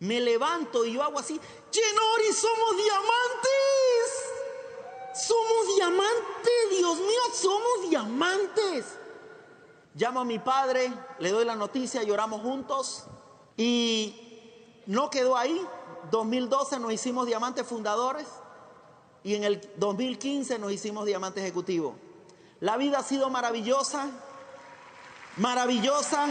Me 0.00 0.20
levanto 0.20 0.84
y 0.84 0.92
yo 0.92 1.02
hago 1.02 1.18
así, 1.18 1.40
Genori, 1.72 2.32
somos 2.32 2.76
diamantes. 2.76 3.58
Somos 5.14 5.76
diamantes, 5.76 6.70
Dios 6.70 6.96
mío, 6.98 7.20
somos 7.34 7.90
diamantes. 7.90 8.86
Llamo 9.94 10.20
a 10.20 10.24
mi 10.24 10.38
padre, 10.38 10.92
le 11.18 11.30
doy 11.30 11.44
la 11.44 11.56
noticia, 11.56 12.04
lloramos 12.04 12.40
juntos 12.40 13.04
y 13.56 14.82
no 14.86 15.10
quedó 15.10 15.36
ahí. 15.36 15.60
2012 16.12 16.78
nos 16.78 16.92
hicimos 16.92 17.26
diamantes 17.26 17.66
fundadores 17.66 18.26
y 19.24 19.34
en 19.34 19.42
el 19.42 19.60
2015 19.76 20.58
nos 20.60 20.70
hicimos 20.70 21.04
diamante 21.04 21.40
ejecutivo. 21.40 21.96
La 22.60 22.76
vida 22.76 23.00
ha 23.00 23.02
sido 23.02 23.28
maravillosa, 23.28 24.08
maravillosa. 25.36 26.28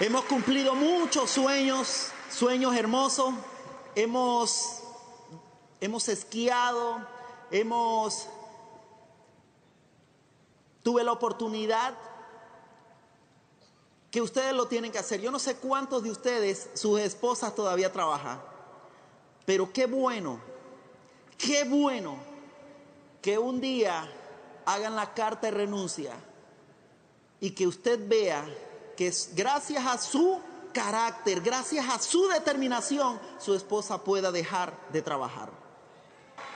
Hemos 0.00 0.24
cumplido 0.24 0.74
muchos 0.74 1.30
sueños, 1.30 2.08
sueños 2.30 2.74
hermosos. 2.74 3.34
Hemos, 3.94 4.80
hemos 5.80 6.08
esquiado, 6.08 7.06
hemos... 7.50 8.28
Tuve 10.82 11.04
la 11.04 11.12
oportunidad 11.12 11.94
que 14.12 14.20
ustedes 14.20 14.52
lo 14.52 14.66
tienen 14.66 14.92
que 14.92 14.98
hacer. 14.98 15.20
Yo 15.20 15.30
no 15.30 15.38
sé 15.38 15.56
cuántos 15.56 16.02
de 16.02 16.10
ustedes, 16.10 16.68
sus 16.74 17.00
esposas 17.00 17.54
todavía 17.54 17.90
trabajan, 17.90 18.42
pero 19.46 19.72
qué 19.72 19.86
bueno, 19.86 20.38
qué 21.38 21.64
bueno 21.64 22.16
que 23.22 23.38
un 23.38 23.60
día 23.60 24.06
hagan 24.66 24.96
la 24.96 25.14
carta 25.14 25.48
de 25.48 25.52
renuncia 25.52 26.14
y 27.40 27.50
que 27.50 27.66
usted 27.66 27.98
vea 28.08 28.44
que 28.96 29.12
gracias 29.34 29.84
a 29.86 29.98
su 29.98 30.40
carácter, 30.72 31.40
gracias 31.40 31.88
a 31.88 31.98
su 31.98 32.28
determinación, 32.28 33.20
su 33.38 33.54
esposa 33.54 34.02
pueda 34.04 34.32
dejar 34.32 34.76
de 34.92 35.02
trabajar. 35.02 35.50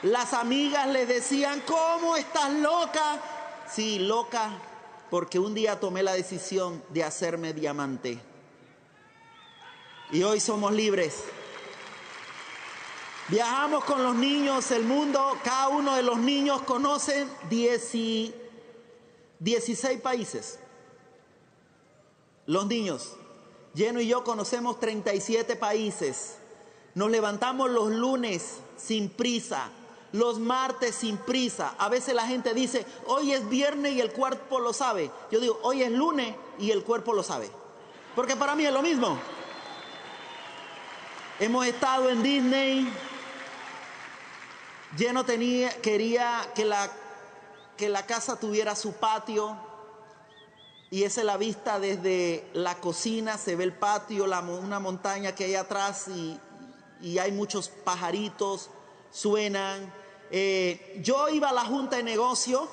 Las 0.02 0.32
amigas 0.32 0.86
le 0.88 1.06
decían, 1.06 1.62
¿cómo 1.66 2.16
estás 2.16 2.52
loca? 2.52 3.20
Sí, 3.68 3.98
loca, 3.98 4.50
porque 5.10 5.38
un 5.38 5.54
día 5.54 5.80
tomé 5.80 6.02
la 6.02 6.12
decisión 6.12 6.82
de 6.90 7.04
hacerme 7.04 7.52
diamante. 7.52 8.20
Y 10.12 10.22
hoy 10.22 10.38
somos 10.38 10.72
libres. 10.72 11.24
Viajamos 13.28 13.84
con 13.84 14.02
los 14.02 14.14
niños 14.14 14.70
el 14.70 14.84
mundo, 14.84 15.36
cada 15.42 15.68
uno 15.68 15.96
de 15.96 16.02
los 16.02 16.18
niños 16.18 16.62
conoce 16.62 17.26
16 17.50 18.32
países. 20.00 20.58
Los 22.46 22.66
niños, 22.66 23.16
Lleno 23.76 24.00
y 24.00 24.06
yo 24.06 24.24
conocemos 24.24 24.80
37 24.80 25.54
países. 25.54 26.38
Nos 26.94 27.10
levantamos 27.10 27.68
los 27.70 27.90
lunes 27.90 28.60
sin 28.78 29.10
prisa, 29.10 29.68
los 30.12 30.38
martes 30.38 30.94
sin 30.94 31.18
prisa. 31.18 31.74
A 31.76 31.90
veces 31.90 32.14
la 32.14 32.26
gente 32.26 32.54
dice, 32.54 32.86
hoy 33.04 33.34
es 33.34 33.46
viernes 33.50 33.92
y 33.92 34.00
el 34.00 34.12
cuerpo 34.12 34.60
lo 34.60 34.72
sabe. 34.72 35.10
Yo 35.30 35.40
digo, 35.40 35.60
hoy 35.62 35.82
es 35.82 35.92
lunes 35.92 36.34
y 36.58 36.70
el 36.70 36.84
cuerpo 36.84 37.12
lo 37.12 37.22
sabe. 37.22 37.50
Porque 38.14 38.34
para 38.34 38.54
mí 38.54 38.64
es 38.64 38.72
lo 38.72 38.80
mismo. 38.80 39.18
Hemos 41.38 41.66
estado 41.66 42.08
en 42.08 42.22
Disney, 42.22 42.90
Lleno 44.96 45.24
tenía, 45.24 45.70
quería 45.80 46.50
que 46.54 46.64
la, 46.64 46.90
que 47.76 47.88
la 47.88 48.06
casa 48.06 48.38
tuviera 48.38 48.76
su 48.76 48.94
patio. 48.94 49.56
Y 50.90 51.02
esa 51.02 51.20
es 51.20 51.26
la 51.26 51.36
vista 51.36 51.80
desde 51.80 52.48
la 52.52 52.76
cocina, 52.76 53.38
se 53.38 53.56
ve 53.56 53.64
el 53.64 53.72
patio, 53.72 54.24
una 54.24 54.78
montaña 54.78 55.34
que 55.34 55.44
hay 55.44 55.54
atrás 55.56 56.06
y, 56.08 56.38
hay 57.18 57.32
muchos 57.32 57.68
pajaritos, 57.68 58.70
suenan. 59.10 59.92
Eh, 60.30 61.00
yo 61.02 61.28
iba 61.28 61.50
a 61.50 61.52
la 61.52 61.64
junta 61.64 61.96
de 61.96 62.02
negocio 62.02 62.68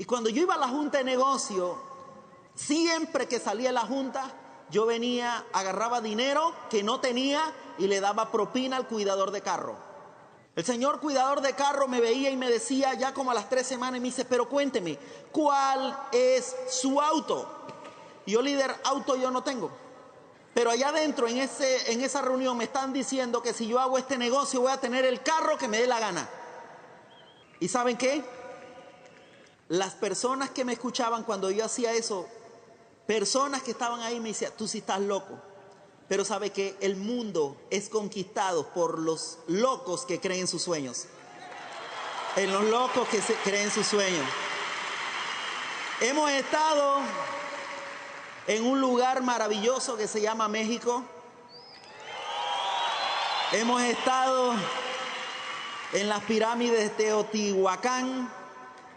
y 0.00 0.06
cuando 0.06 0.30
yo 0.30 0.40
iba 0.40 0.54
a 0.54 0.58
la 0.58 0.68
junta 0.68 0.96
de 0.96 1.04
negocio, 1.04 1.76
siempre 2.54 3.28
que 3.28 3.38
salía 3.38 3.70
la 3.70 3.82
junta, 3.82 4.32
yo 4.70 4.86
venía, 4.86 5.44
agarraba 5.52 6.00
dinero 6.00 6.54
que 6.70 6.82
no 6.82 7.00
tenía 7.00 7.52
y 7.76 7.86
le 7.86 8.00
daba 8.00 8.32
propina 8.32 8.78
al 8.78 8.88
cuidador 8.88 9.30
de 9.30 9.42
carro. 9.42 9.89
El 10.56 10.64
señor 10.64 11.00
cuidador 11.00 11.40
de 11.40 11.54
carro 11.54 11.86
me 11.86 12.00
veía 12.00 12.30
y 12.30 12.36
me 12.36 12.50
decía 12.50 12.94
ya 12.94 13.14
como 13.14 13.30
a 13.30 13.34
las 13.34 13.48
tres 13.48 13.66
semanas 13.66 13.98
y 13.98 14.00
me 14.00 14.08
dice, 14.08 14.24
pero 14.24 14.48
cuénteme, 14.48 14.98
¿cuál 15.30 15.96
es 16.12 16.54
su 16.68 17.00
auto? 17.00 17.48
Y 18.26 18.32
yo 18.32 18.42
líder, 18.42 18.74
auto 18.84 19.16
yo 19.16 19.30
no 19.30 19.42
tengo. 19.42 19.70
Pero 20.52 20.70
allá 20.70 20.88
adentro, 20.88 21.28
en, 21.28 21.38
ese, 21.38 21.92
en 21.92 22.00
esa 22.00 22.20
reunión, 22.20 22.56
me 22.56 22.64
están 22.64 22.92
diciendo 22.92 23.40
que 23.42 23.52
si 23.52 23.68
yo 23.68 23.78
hago 23.78 23.96
este 23.96 24.18
negocio 24.18 24.60
voy 24.60 24.72
a 24.72 24.80
tener 24.80 25.04
el 25.04 25.22
carro 25.22 25.56
que 25.56 25.68
me 25.68 25.78
dé 25.78 25.86
la 25.86 26.00
gana. 26.00 26.28
¿Y 27.60 27.68
saben 27.68 27.96
qué? 27.96 28.24
Las 29.68 29.94
personas 29.94 30.50
que 30.50 30.64
me 30.64 30.72
escuchaban 30.72 31.22
cuando 31.22 31.50
yo 31.52 31.64
hacía 31.64 31.92
eso, 31.92 32.26
personas 33.06 33.62
que 33.62 33.70
estaban 33.70 34.00
ahí 34.00 34.18
me 34.18 34.30
decían, 34.30 34.52
tú 34.58 34.66
sí 34.66 34.78
estás 34.78 35.00
loco. 35.00 35.40
Pero 36.10 36.24
sabe 36.24 36.50
que 36.50 36.76
el 36.80 36.96
mundo 36.96 37.56
es 37.70 37.88
conquistado 37.88 38.66
por 38.74 38.98
los 38.98 39.38
locos 39.46 40.04
que 40.04 40.18
creen 40.18 40.48
sus 40.48 40.60
sueños. 40.60 41.04
En 42.34 42.52
los 42.52 42.64
locos 42.64 43.06
que 43.06 43.20
creen 43.44 43.70
sus 43.70 43.86
sueños. 43.86 44.26
Hemos 46.00 46.28
estado 46.32 46.96
en 48.48 48.66
un 48.66 48.80
lugar 48.80 49.22
maravilloso 49.22 49.96
que 49.96 50.08
se 50.08 50.20
llama 50.20 50.48
México. 50.48 51.04
Hemos 53.52 53.80
estado 53.82 54.54
en 55.92 56.08
las 56.08 56.24
pirámides 56.24 56.80
de 56.80 56.90
Teotihuacán. 57.04 58.28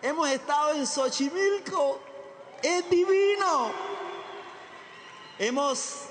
Hemos 0.01 0.29
estado 0.29 0.71
en 0.71 0.87
Xochimilco. 0.87 1.99
Es 2.63 2.89
divino. 2.89 3.71
Hemos 5.37 6.07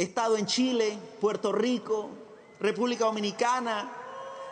He 0.00 0.04
estado 0.04 0.38
en 0.38 0.46
Chile, 0.46 0.98
Puerto 1.20 1.52
Rico, 1.52 2.08
República 2.58 3.04
Dominicana, 3.04 3.92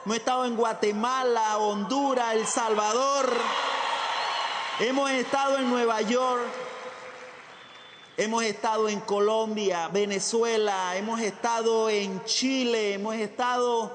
hemos 0.04 0.18
estado 0.18 0.44
en 0.44 0.54
Guatemala, 0.54 1.56
Honduras, 1.56 2.34
El 2.34 2.46
Salvador, 2.46 3.32
hemos 4.78 5.10
estado 5.10 5.56
en 5.56 5.70
Nueva 5.70 6.02
York, 6.02 6.42
hemos 8.18 8.44
estado 8.44 8.90
en 8.90 9.00
Colombia, 9.00 9.88
Venezuela, 9.88 10.94
hemos 10.98 11.18
estado 11.18 11.88
en 11.88 12.22
Chile, 12.24 12.92
hemos 12.92 13.14
estado 13.14 13.90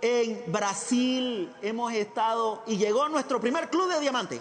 en 0.00 0.42
Brasil, 0.46 1.54
hemos 1.60 1.92
estado 1.92 2.62
y 2.66 2.78
llegó 2.78 3.10
nuestro 3.10 3.42
primer 3.42 3.68
club 3.68 3.90
de 3.90 4.00
diamante. 4.00 4.40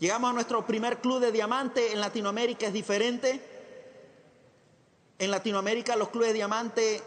Llegamos 0.00 0.30
a 0.30 0.32
nuestro 0.32 0.66
primer 0.66 0.98
club 0.98 1.20
de 1.20 1.30
diamante 1.30 1.92
en 1.92 2.00
Latinoamérica, 2.00 2.66
es 2.66 2.72
diferente. 2.72 3.57
En 5.18 5.32
Latinoamérica 5.32 5.96
los 5.96 6.10
clubes 6.10 6.28
de 6.28 6.34
diamante 6.34 7.02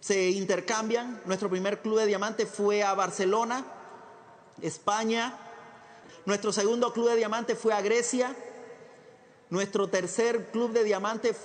se 0.00 0.30
intercambian. 0.30 1.20
Nuestro 1.26 1.50
primer 1.50 1.82
club 1.82 1.98
de 1.98 2.06
diamantes 2.06 2.48
fue 2.48 2.82
a 2.82 2.94
Barcelona, 2.94 3.64
España. 4.62 5.36
Nuestro 6.24 6.50
segundo 6.52 6.92
club 6.92 7.10
de 7.10 7.16
diamantes 7.16 7.58
fue 7.58 7.74
a 7.74 7.82
Grecia. 7.82 8.34
Nuestro 9.50 9.88
tercer 9.88 10.50
club 10.50 10.72
de 10.72 10.84
diamantes 10.84 11.36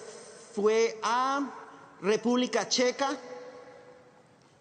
fue 0.55 0.97
a 1.03 1.51
República 2.01 2.69
Checa. 2.69 3.09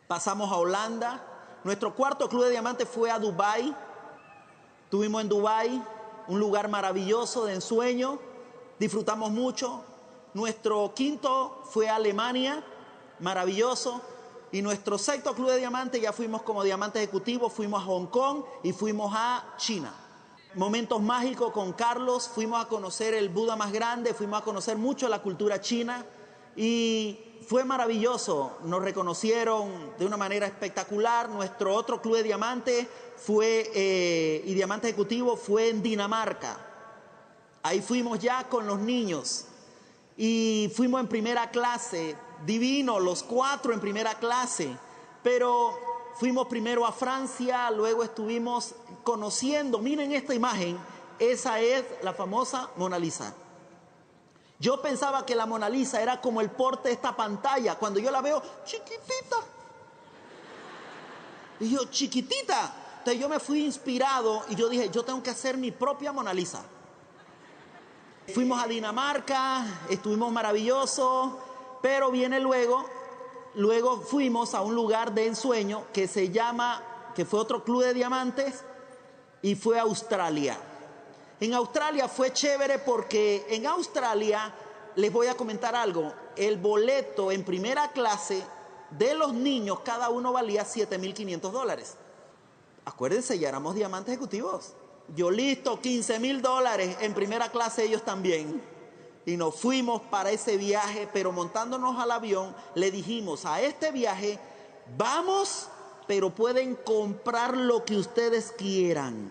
Pasamos 0.08 0.50
a 0.50 0.56
Holanda. 0.56 1.22
Nuestro 1.62 1.94
cuarto 1.94 2.28
club 2.28 2.44
de 2.44 2.50
diamantes 2.50 2.88
fue 2.88 3.12
a 3.12 3.20
Dubai. 3.20 3.74
Estuvimos 4.84 5.22
en 5.22 5.28
Dubai, 5.28 5.82
un 6.26 6.40
lugar 6.40 6.68
maravilloso 6.68 7.44
de 7.44 7.54
ensueño. 7.54 8.18
Disfrutamos 8.80 9.30
mucho. 9.30 9.84
Nuestro 10.36 10.92
quinto 10.94 11.62
fue 11.70 11.88
Alemania 11.88 12.62
maravilloso. 13.20 14.02
Y 14.52 14.60
nuestro 14.60 14.98
sexto 14.98 15.34
club 15.34 15.48
de 15.48 15.56
diamantes, 15.56 16.02
ya 16.02 16.12
fuimos 16.12 16.42
como 16.42 16.62
diamante 16.62 16.98
ejecutivo, 16.98 17.48
fuimos 17.48 17.82
a 17.82 17.86
Hong 17.86 18.08
Kong 18.08 18.44
y 18.62 18.74
fuimos 18.74 19.14
a 19.16 19.54
China. 19.56 19.94
Momentos 20.54 21.00
mágicos 21.00 21.52
con 21.52 21.72
Carlos, 21.72 22.28
fuimos 22.28 22.62
a 22.62 22.68
conocer 22.68 23.14
el 23.14 23.30
Buda 23.30 23.56
más 23.56 23.72
grande, 23.72 24.12
fuimos 24.12 24.42
a 24.42 24.44
conocer 24.44 24.76
mucho 24.76 25.08
la 25.08 25.22
cultura 25.22 25.58
china 25.62 26.04
y 26.54 27.18
fue 27.48 27.64
maravilloso. 27.64 28.58
Nos 28.64 28.82
reconocieron 28.82 29.94
de 29.98 30.04
una 30.04 30.18
manera 30.18 30.46
espectacular. 30.46 31.30
Nuestro 31.30 31.74
otro 31.74 32.02
club 32.02 32.16
de 32.16 32.24
diamantes 32.24 32.86
fue, 33.16 33.70
eh, 33.74 34.42
y 34.44 34.52
diamante 34.52 34.88
ejecutivo 34.88 35.34
fue 35.34 35.70
en 35.70 35.82
Dinamarca. 35.82 36.58
Ahí 37.62 37.80
fuimos 37.80 38.18
ya 38.18 38.46
con 38.50 38.66
los 38.66 38.78
niños 38.78 39.45
y 40.16 40.72
fuimos 40.74 41.00
en 41.00 41.08
primera 41.08 41.50
clase 41.50 42.16
divino, 42.44 42.98
los 43.00 43.22
cuatro 43.22 43.72
en 43.72 43.80
primera 43.80 44.14
clase, 44.14 44.76
pero 45.22 45.78
fuimos 46.14 46.46
primero 46.46 46.86
a 46.86 46.92
Francia, 46.92 47.70
luego 47.70 48.02
estuvimos 48.02 48.74
conociendo, 49.04 49.78
miren 49.78 50.12
esta 50.12 50.34
imagen, 50.34 50.78
esa 51.18 51.60
es 51.60 51.84
la 52.02 52.12
famosa 52.12 52.70
Mona 52.76 52.98
Lisa. 52.98 53.34
Yo 54.58 54.80
pensaba 54.80 55.26
que 55.26 55.34
la 55.34 55.44
Mona 55.44 55.68
Lisa 55.68 56.00
era 56.00 56.20
como 56.20 56.40
el 56.40 56.50
porte 56.50 56.88
de 56.88 56.94
esta 56.94 57.14
pantalla, 57.14 57.74
cuando 57.74 58.00
yo 58.00 58.10
la 58.10 58.22
veo 58.22 58.42
chiquitita. 58.64 59.36
Y 61.60 61.70
yo, 61.70 61.84
chiquitita. 61.86 62.74
Entonces 62.98 63.20
yo 63.20 63.28
me 63.28 63.38
fui 63.38 63.64
inspirado 63.64 64.44
y 64.48 64.54
yo 64.54 64.68
dije, 64.68 64.88
yo 64.90 65.04
tengo 65.04 65.22
que 65.22 65.30
hacer 65.30 65.58
mi 65.58 65.70
propia 65.72 66.12
Mona 66.12 66.32
Lisa. 66.32 66.64
Fuimos 68.34 68.60
a 68.60 68.66
Dinamarca, 68.66 69.64
estuvimos 69.88 70.32
maravillosos, 70.32 71.32
pero 71.80 72.10
viene 72.10 72.40
luego, 72.40 72.84
luego 73.54 74.00
fuimos 74.00 74.52
a 74.54 74.62
un 74.62 74.74
lugar 74.74 75.12
de 75.14 75.26
ensueño 75.28 75.84
que 75.92 76.08
se 76.08 76.30
llama, 76.30 76.82
que 77.14 77.24
fue 77.24 77.38
otro 77.38 77.62
club 77.62 77.84
de 77.84 77.94
diamantes, 77.94 78.64
y 79.42 79.54
fue 79.54 79.78
Australia. 79.78 80.58
En 81.38 81.54
Australia 81.54 82.08
fue 82.08 82.32
chévere 82.32 82.80
porque 82.80 83.46
en 83.48 83.66
Australia, 83.66 84.52
les 84.96 85.12
voy 85.12 85.28
a 85.28 85.34
comentar 85.34 85.76
algo, 85.76 86.12
el 86.34 86.56
boleto 86.56 87.30
en 87.30 87.44
primera 87.44 87.92
clase 87.92 88.42
de 88.90 89.14
los 89.14 89.34
niños, 89.34 89.80
cada 89.84 90.10
uno 90.10 90.32
valía 90.32 90.64
7.500 90.64 91.40
dólares. 91.52 91.94
Acuérdense, 92.84 93.38
ya 93.38 93.48
éramos 93.48 93.76
diamantes 93.76 94.14
ejecutivos. 94.14 94.74
Yo 95.14 95.30
listo, 95.30 95.80
15 95.80 96.18
mil 96.18 96.42
dólares 96.42 96.96
en 97.00 97.14
primera 97.14 97.48
clase 97.50 97.84
ellos 97.84 98.02
también 98.02 98.60
y 99.24 99.36
nos 99.36 99.54
fuimos 99.54 100.02
para 100.02 100.30
ese 100.30 100.56
viaje, 100.56 101.08
pero 101.12 101.32
montándonos 101.32 101.98
al 101.98 102.10
avión 102.10 102.54
le 102.74 102.90
dijimos 102.90 103.44
a 103.44 103.60
este 103.60 103.92
viaje, 103.92 104.38
vamos, 104.96 105.68
pero 106.06 106.30
pueden 106.30 106.74
comprar 106.74 107.56
lo 107.56 107.84
que 107.84 107.96
ustedes 107.96 108.52
quieran. 108.52 109.30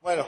Bueno, 0.00 0.26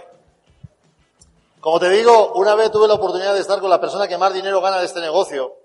como 1.60 1.78
te 1.78 1.88
digo, 1.90 2.32
una 2.34 2.54
vez 2.54 2.70
tuve 2.70 2.88
la 2.88 2.94
oportunidad 2.94 3.34
de 3.34 3.40
estar 3.40 3.60
con 3.60 3.70
la 3.70 3.80
persona 3.80 4.08
que 4.08 4.18
más 4.18 4.34
dinero 4.34 4.60
gana 4.60 4.78
de 4.78 4.86
este 4.86 5.00
negocio. 5.00 5.59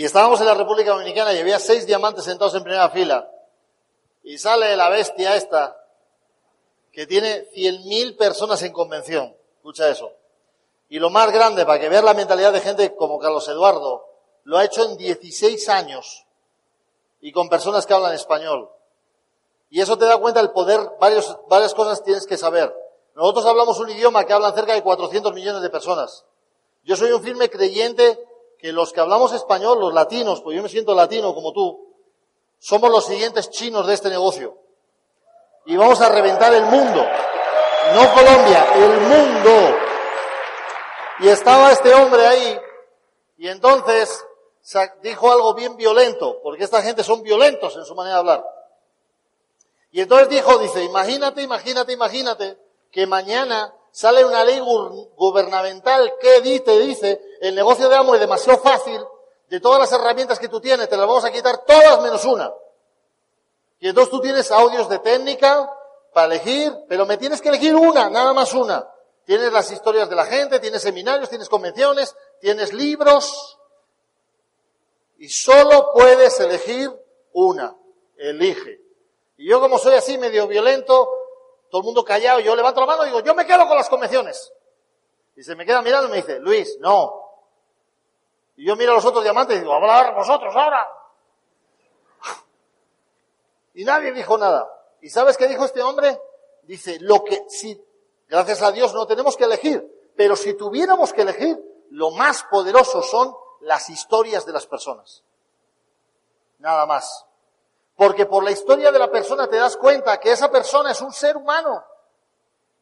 Y 0.00 0.04
estábamos 0.06 0.40
en 0.40 0.46
la 0.46 0.54
República 0.54 0.92
Dominicana 0.92 1.34
y 1.34 1.40
había 1.40 1.58
seis 1.58 1.86
diamantes 1.86 2.24
sentados 2.24 2.54
en 2.54 2.62
primera 2.62 2.88
fila. 2.88 3.30
Y 4.22 4.38
sale 4.38 4.74
la 4.74 4.88
bestia 4.88 5.36
esta, 5.36 5.76
que 6.90 7.06
tiene 7.06 7.46
100.000 7.50 8.16
personas 8.16 8.62
en 8.62 8.72
convención. 8.72 9.36
Escucha 9.56 9.90
eso. 9.90 10.10
Y 10.88 10.98
lo 10.98 11.10
más 11.10 11.30
grande, 11.30 11.66
para 11.66 11.78
que 11.78 11.90
veas 11.90 12.02
la 12.02 12.14
mentalidad 12.14 12.50
de 12.50 12.62
gente 12.62 12.96
como 12.96 13.18
Carlos 13.18 13.46
Eduardo, 13.48 14.06
lo 14.44 14.56
ha 14.56 14.64
hecho 14.64 14.84
en 14.84 14.96
16 14.96 15.68
años 15.68 16.24
y 17.20 17.30
con 17.30 17.50
personas 17.50 17.84
que 17.84 17.92
hablan 17.92 18.14
español. 18.14 18.70
Y 19.68 19.82
eso 19.82 19.98
te 19.98 20.06
da 20.06 20.16
cuenta 20.16 20.40
del 20.40 20.52
poder, 20.52 20.80
varios, 20.98 21.36
varias 21.50 21.74
cosas 21.74 22.02
tienes 22.02 22.26
que 22.26 22.38
saber. 22.38 22.74
Nosotros 23.14 23.44
hablamos 23.44 23.78
un 23.78 23.90
idioma 23.90 24.24
que 24.24 24.32
hablan 24.32 24.54
cerca 24.54 24.72
de 24.72 24.82
400 24.82 25.34
millones 25.34 25.60
de 25.60 25.68
personas. 25.68 26.24
Yo 26.84 26.96
soy 26.96 27.12
un 27.12 27.22
firme 27.22 27.50
creyente 27.50 28.18
que 28.60 28.72
los 28.72 28.92
que 28.92 29.00
hablamos 29.00 29.32
español, 29.32 29.80
los 29.80 29.94
latinos, 29.94 30.42
pues 30.42 30.56
yo 30.56 30.62
me 30.62 30.68
siento 30.68 30.94
latino 30.94 31.34
como 31.34 31.52
tú, 31.52 31.94
somos 32.58 32.90
los 32.90 33.06
siguientes 33.06 33.48
chinos 33.50 33.86
de 33.86 33.94
este 33.94 34.10
negocio 34.10 34.58
y 35.64 35.76
vamos 35.76 36.00
a 36.00 36.08
reventar 36.08 36.52
el 36.52 36.64
mundo. 36.64 37.06
No 37.94 38.14
Colombia, 38.14 38.74
el 38.74 39.00
mundo. 39.00 39.78
Y 41.20 41.28
estaba 41.28 41.72
este 41.72 41.94
hombre 41.94 42.26
ahí 42.26 42.60
y 43.38 43.48
entonces 43.48 44.24
dijo 45.02 45.32
algo 45.32 45.54
bien 45.54 45.76
violento, 45.76 46.40
porque 46.42 46.64
esta 46.64 46.82
gente 46.82 47.02
son 47.02 47.22
violentos 47.22 47.76
en 47.76 47.84
su 47.84 47.94
manera 47.94 48.16
de 48.16 48.20
hablar. 48.20 48.44
Y 49.90 50.02
entonces 50.02 50.28
dijo, 50.28 50.58
dice, 50.58 50.84
imagínate, 50.84 51.42
imagínate, 51.42 51.92
imagínate 51.92 52.58
que 52.92 53.06
mañana 53.06 53.74
sale 53.90 54.24
una 54.24 54.44
ley 54.44 54.60
gubernamental 54.60 56.14
que 56.20 56.40
dice, 56.42 56.78
dice, 56.78 57.20
el 57.40 57.54
negocio 57.54 57.88
de 57.88 57.96
amo 57.96 58.14
es 58.14 58.20
demasiado 58.20 58.60
fácil, 58.60 59.00
de 59.48 59.60
todas 59.60 59.80
las 59.80 59.92
herramientas 59.92 60.38
que 60.38 60.48
tú 60.48 60.60
tienes, 60.60 60.88
te 60.88 60.96
las 60.96 61.06
vamos 61.06 61.24
a 61.24 61.32
quitar 61.32 61.64
todas 61.64 62.00
menos 62.02 62.24
una. 62.24 62.52
Y 63.80 63.88
entonces 63.88 64.10
tú 64.10 64.20
tienes 64.20 64.50
audios 64.52 64.88
de 64.88 64.98
técnica 64.98 65.68
para 66.12 66.26
elegir, 66.26 66.72
pero 66.88 67.06
me 67.06 67.16
tienes 67.16 67.40
que 67.40 67.48
elegir 67.48 67.74
una, 67.74 68.10
nada 68.10 68.32
más 68.32 68.52
una. 68.52 68.88
Tienes 69.24 69.52
las 69.52 69.70
historias 69.72 70.08
de 70.08 70.16
la 70.16 70.26
gente, 70.26 70.60
tienes 70.60 70.82
seminarios, 70.82 71.28
tienes 71.28 71.48
convenciones, 71.48 72.14
tienes 72.40 72.72
libros. 72.72 73.58
Y 75.18 75.28
solo 75.28 75.92
puedes 75.94 76.38
elegir 76.40 76.92
una. 77.32 77.74
Elige. 78.16 78.80
Y 79.38 79.48
yo 79.48 79.60
como 79.60 79.78
soy 79.78 79.94
así 79.94 80.18
medio 80.18 80.46
violento, 80.46 81.08
todo 81.70 81.80
el 81.80 81.86
mundo 81.86 82.04
callado, 82.04 82.40
yo 82.40 82.54
levanto 82.54 82.80
la 82.80 82.86
mano 82.86 83.04
y 83.04 83.06
digo, 83.06 83.20
yo 83.20 83.34
me 83.34 83.46
quedo 83.46 83.66
con 83.66 83.76
las 83.76 83.88
convenciones. 83.88 84.52
Y 85.36 85.42
se 85.42 85.56
me 85.56 85.64
queda 85.64 85.80
mirando 85.80 86.08
y 86.08 86.10
me 86.10 86.16
dice, 86.18 86.38
Luis, 86.38 86.76
no. 86.80 87.29
Y 88.60 88.66
yo 88.66 88.76
miro 88.76 88.92
a 88.92 88.96
los 88.96 89.06
otros 89.06 89.24
diamantes 89.24 89.56
y 89.56 89.60
digo, 89.60 89.72
hablar 89.72 90.14
vosotros 90.14 90.54
ahora. 90.54 90.86
Y 93.72 93.86
nadie 93.86 94.12
dijo 94.12 94.36
nada. 94.36 94.70
¿Y 95.00 95.08
sabes 95.08 95.38
qué 95.38 95.48
dijo 95.48 95.64
este 95.64 95.82
hombre? 95.82 96.20
Dice, 96.64 96.98
lo 97.00 97.24
que, 97.24 97.42
si, 97.48 97.82
gracias 98.28 98.60
a 98.60 98.70
Dios 98.70 98.92
no 98.92 99.06
tenemos 99.06 99.34
que 99.38 99.44
elegir, 99.44 100.12
pero 100.14 100.36
si 100.36 100.52
tuviéramos 100.52 101.14
que 101.14 101.22
elegir, 101.22 101.58
lo 101.92 102.10
más 102.10 102.42
poderoso 102.50 103.02
son 103.02 103.34
las 103.62 103.88
historias 103.88 104.44
de 104.44 104.52
las 104.52 104.66
personas. 104.66 105.24
Nada 106.58 106.84
más. 106.84 107.24
Porque 107.96 108.26
por 108.26 108.44
la 108.44 108.50
historia 108.50 108.92
de 108.92 108.98
la 108.98 109.10
persona 109.10 109.48
te 109.48 109.56
das 109.56 109.78
cuenta 109.78 110.20
que 110.20 110.32
esa 110.32 110.50
persona 110.50 110.90
es 110.90 111.00
un 111.00 111.14
ser 111.14 111.38
humano 111.38 111.82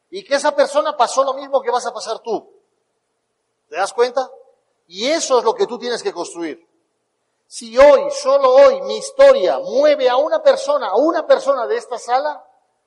y 0.09 0.25
que 0.25 0.35
esa 0.35 0.53
persona 0.53 0.97
pasó 0.97 1.23
lo 1.23 1.35
mismo 1.35 1.61
que 1.61 1.71
vas 1.71 1.85
a 1.85 1.93
pasar 1.93 2.19
tú. 2.19 2.51
¿Te 3.69 3.77
das 3.77 3.93
cuenta? 3.93 4.29
Y 4.89 5.05
eso 5.05 5.37
es 5.37 5.45
lo 5.45 5.53
que 5.53 5.67
tú 5.67 5.77
tienes 5.77 6.01
que 6.01 6.11
construir. 6.11 6.67
Si 7.45 7.77
hoy, 7.77 8.09
solo 8.09 8.51
hoy, 8.51 8.81
mi 8.81 8.97
historia 8.97 9.59
mueve 9.59 10.09
a 10.09 10.17
una 10.17 10.41
persona, 10.41 10.87
a 10.87 10.95
una 10.95 11.27
persona 11.27 11.67
de 11.67 11.77
esta 11.77 11.99
sala, 11.99 12.43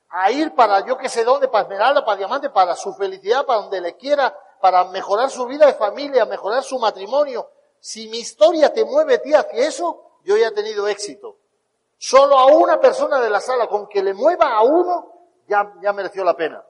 a 0.09 0.29
ir 0.29 0.53
para 0.53 0.85
yo 0.85 0.97
que 0.97 1.07
sé 1.07 1.23
dónde, 1.23 1.47
para 1.47 1.63
Esmeralda, 1.63 2.03
para 2.03 2.17
Diamante, 2.17 2.49
para 2.49 2.75
su 2.75 2.93
felicidad, 2.93 3.45
para 3.45 3.61
donde 3.61 3.79
le 3.79 3.95
quiera, 3.95 4.37
para 4.59 4.83
mejorar 4.85 5.31
su 5.31 5.45
vida 5.45 5.65
de 5.65 5.75
familia, 5.75 6.25
mejorar 6.25 6.61
su 6.61 6.77
matrimonio. 6.77 7.49
Si 7.79 8.09
mi 8.09 8.17
historia 8.17 8.73
te 8.73 8.83
mueve 8.83 9.15
a 9.15 9.21
ti 9.21 9.33
hacia 9.33 9.65
eso, 9.65 10.17
yo 10.25 10.35
ya 10.35 10.47
he 10.47 10.51
tenido 10.51 10.89
éxito. 10.89 11.37
Solo 11.97 12.37
a 12.37 12.47
una 12.47 12.81
persona 12.81 13.21
de 13.21 13.29
la 13.29 13.39
sala, 13.39 13.67
con 13.67 13.87
que 13.87 14.03
le 14.03 14.13
mueva 14.13 14.57
a 14.57 14.61
uno, 14.63 15.09
ya, 15.47 15.73
ya 15.81 15.93
mereció 15.93 16.25
la 16.25 16.35
pena. 16.35 16.65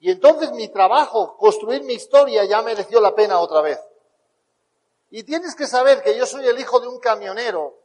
Y 0.00 0.10
entonces 0.10 0.52
mi 0.52 0.68
trabajo, 0.68 1.38
construir 1.38 1.82
mi 1.84 1.94
historia, 1.94 2.44
ya 2.44 2.60
mereció 2.60 3.00
la 3.00 3.14
pena 3.14 3.40
otra 3.40 3.62
vez. 3.62 3.80
Y 5.10 5.22
tienes 5.24 5.54
que 5.54 5.66
saber 5.66 6.02
que 6.02 6.16
yo 6.16 6.26
soy 6.26 6.46
el 6.46 6.58
hijo 6.58 6.80
de 6.80 6.88
un 6.88 6.98
camionero 6.98 7.78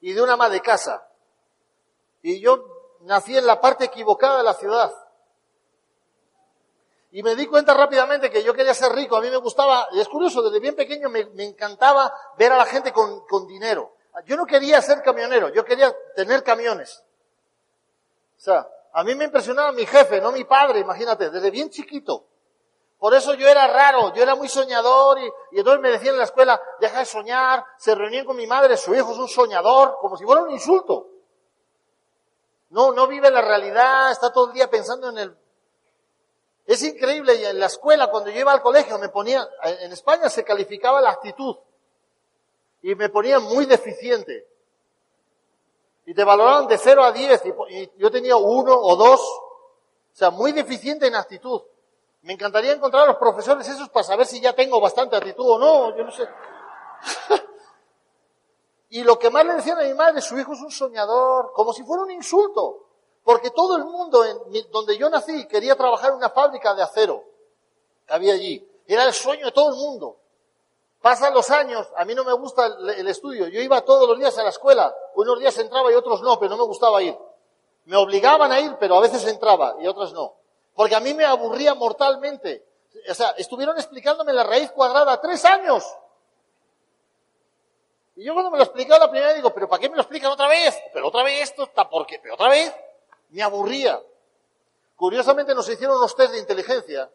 y 0.00 0.12
de 0.12 0.22
una 0.22 0.34
ama 0.34 0.48
de 0.48 0.60
casa. 0.60 1.06
Y 2.22 2.40
yo 2.40 2.98
nací 3.02 3.36
en 3.36 3.46
la 3.46 3.60
parte 3.60 3.84
equivocada 3.84 4.38
de 4.38 4.44
la 4.44 4.54
ciudad. 4.54 4.92
Y 7.10 7.22
me 7.22 7.36
di 7.36 7.46
cuenta 7.46 7.74
rápidamente 7.74 8.30
que 8.30 8.42
yo 8.42 8.54
quería 8.54 8.74
ser 8.74 8.92
rico. 8.92 9.16
A 9.16 9.20
mí 9.20 9.28
me 9.30 9.36
gustaba, 9.36 9.86
y 9.92 10.00
es 10.00 10.08
curioso, 10.08 10.42
desde 10.42 10.60
bien 10.60 10.74
pequeño 10.74 11.10
me, 11.10 11.20
encantaba 11.44 12.12
ver 12.38 12.52
a 12.52 12.56
la 12.56 12.64
gente 12.64 12.92
con, 12.92 13.26
con 13.26 13.46
dinero. 13.46 13.96
Yo 14.24 14.36
no 14.36 14.46
quería 14.46 14.80
ser 14.82 15.02
camionero, 15.02 15.48
yo 15.50 15.64
quería 15.64 15.94
tener 16.14 16.42
camiones. 16.42 17.02
O 18.36 18.40
sea, 18.40 18.68
a 18.92 19.04
mí 19.04 19.14
me 19.14 19.24
impresionaba 19.24 19.72
mi 19.72 19.86
jefe, 19.86 20.20
no 20.20 20.32
mi 20.32 20.44
padre, 20.44 20.80
imagínate, 20.80 21.30
desde 21.30 21.50
bien 21.50 21.70
chiquito. 21.70 22.26
Por 23.02 23.14
eso 23.14 23.34
yo 23.34 23.48
era 23.48 23.66
raro, 23.66 24.14
yo 24.14 24.22
era 24.22 24.36
muy 24.36 24.48
soñador 24.48 25.18
y, 25.18 25.24
y 25.50 25.58
entonces 25.58 25.82
me 25.82 25.90
decían 25.90 26.14
en 26.14 26.18
la 26.18 26.24
escuela, 26.26 26.62
deja 26.78 27.00
de 27.00 27.04
soñar, 27.04 27.64
se 27.76 27.96
reunían 27.96 28.24
con 28.24 28.36
mi 28.36 28.46
madre, 28.46 28.76
su 28.76 28.94
hijo 28.94 29.10
es 29.10 29.18
un 29.18 29.26
soñador, 29.26 29.98
como 30.00 30.16
si 30.16 30.24
fuera 30.24 30.42
un 30.42 30.52
insulto. 30.52 31.08
No, 32.70 32.92
no 32.92 33.08
vive 33.08 33.28
la 33.28 33.42
realidad, 33.42 34.12
está 34.12 34.32
todo 34.32 34.46
el 34.46 34.52
día 34.52 34.70
pensando 34.70 35.08
en 35.08 35.18
el... 35.18 35.36
Es 36.64 36.80
increíble, 36.84 37.34
y 37.34 37.44
en 37.44 37.58
la 37.58 37.66
escuela, 37.66 38.08
cuando 38.08 38.30
yo 38.30 38.38
iba 38.38 38.52
al 38.52 38.62
colegio, 38.62 38.96
me 39.00 39.08
ponía, 39.08 39.48
en 39.64 39.90
España 39.90 40.30
se 40.30 40.44
calificaba 40.44 41.00
la 41.00 41.10
actitud, 41.10 41.56
y 42.82 42.94
me 42.94 43.08
ponía 43.08 43.40
muy 43.40 43.66
deficiente. 43.66 44.46
Y 46.06 46.14
te 46.14 46.22
valoraban 46.22 46.68
de 46.68 46.78
0 46.78 47.02
a 47.02 47.10
10, 47.10 47.42
y, 47.68 47.90
yo 47.96 48.12
tenía 48.12 48.36
uno 48.36 48.78
o 48.78 48.94
dos, 48.94 49.20
o 49.20 50.14
sea, 50.14 50.30
muy 50.30 50.52
deficiente 50.52 51.08
en 51.08 51.16
actitud. 51.16 51.62
Me 52.22 52.34
encantaría 52.34 52.72
encontrar 52.72 53.02
a 53.02 53.06
los 53.06 53.16
profesores 53.16 53.68
esos 53.68 53.88
para 53.88 54.04
saber 54.04 54.26
si 54.26 54.40
ya 54.40 54.52
tengo 54.52 54.80
bastante 54.80 55.16
actitud 55.16 55.44
o 55.44 55.58
no, 55.58 55.96
yo 55.96 56.04
no 56.04 56.12
sé. 56.12 56.28
y 58.90 59.02
lo 59.02 59.18
que 59.18 59.28
más 59.28 59.44
le 59.44 59.54
decían 59.54 59.80
a 59.80 59.82
mi 59.82 59.94
madre, 59.94 60.20
su 60.20 60.38
hijo 60.38 60.52
es 60.52 60.60
un 60.60 60.70
soñador, 60.70 61.50
como 61.52 61.72
si 61.72 61.82
fuera 61.82 62.04
un 62.04 62.12
insulto. 62.12 62.86
Porque 63.24 63.50
todo 63.50 63.76
el 63.76 63.84
mundo 63.84 64.24
en, 64.24 64.38
donde 64.70 64.96
yo 64.96 65.10
nací 65.10 65.46
quería 65.48 65.76
trabajar 65.76 66.10
en 66.10 66.16
una 66.16 66.30
fábrica 66.30 66.74
de 66.74 66.82
acero 66.82 67.24
que 68.06 68.14
había 68.14 68.34
allí. 68.34 68.68
Era 68.86 69.04
el 69.04 69.12
sueño 69.12 69.46
de 69.46 69.52
todo 69.52 69.70
el 69.70 69.76
mundo. 69.76 70.16
Pasan 71.00 71.34
los 71.34 71.50
años, 71.50 71.88
a 71.96 72.04
mí 72.04 72.14
no 72.14 72.22
me 72.22 72.32
gusta 72.34 72.66
el, 72.66 72.90
el, 72.90 73.08
estudio. 73.08 73.48
Yo 73.48 73.60
iba 73.60 73.80
todos 73.84 74.08
los 74.08 74.18
días 74.18 74.36
a 74.38 74.44
la 74.44 74.50
escuela. 74.50 74.94
Unos 75.16 75.40
días 75.40 75.56
entraba 75.58 75.90
y 75.90 75.96
otros 75.96 76.22
no, 76.22 76.38
pero 76.38 76.50
no 76.50 76.56
me 76.56 76.66
gustaba 76.66 77.02
ir. 77.02 77.16
Me 77.86 77.96
obligaban 77.96 78.52
a 78.52 78.60
ir, 78.60 78.76
pero 78.78 78.96
a 78.96 79.00
veces 79.00 79.26
entraba 79.26 79.74
y 79.80 79.88
otras 79.88 80.12
no 80.12 80.41
porque 80.74 80.94
a 80.94 81.00
mí 81.00 81.14
me 81.14 81.24
aburría 81.24 81.74
mortalmente. 81.74 82.64
O 83.08 83.14
sea, 83.14 83.30
estuvieron 83.30 83.76
explicándome 83.76 84.32
la 84.32 84.44
raíz 84.44 84.70
cuadrada 84.70 85.20
tres 85.20 85.44
años. 85.44 85.84
Y 88.16 88.24
yo 88.24 88.34
cuando 88.34 88.50
me 88.50 88.58
lo 88.58 88.64
explicaba 88.64 89.06
la 89.06 89.10
primera 89.10 89.28
vez 89.28 89.36
digo, 89.36 89.52
pero 89.54 89.68
¿para 89.68 89.80
qué 89.80 89.88
me 89.88 89.96
lo 89.96 90.02
explican 90.02 90.30
otra 90.30 90.48
vez? 90.48 90.78
Pero 90.92 91.08
otra 91.08 91.22
vez 91.22 91.42
esto 91.42 91.64
está 91.64 91.88
por 91.88 92.06
qué, 92.06 92.18
pero 92.22 92.34
otra 92.34 92.48
vez 92.48 92.72
me 93.30 93.42
aburría. 93.42 94.00
Curiosamente 94.96 95.54
nos 95.54 95.68
hicieron 95.68 95.96
unos 95.96 96.14
test 96.14 96.32
de 96.32 96.38
inteligencia 96.38 97.10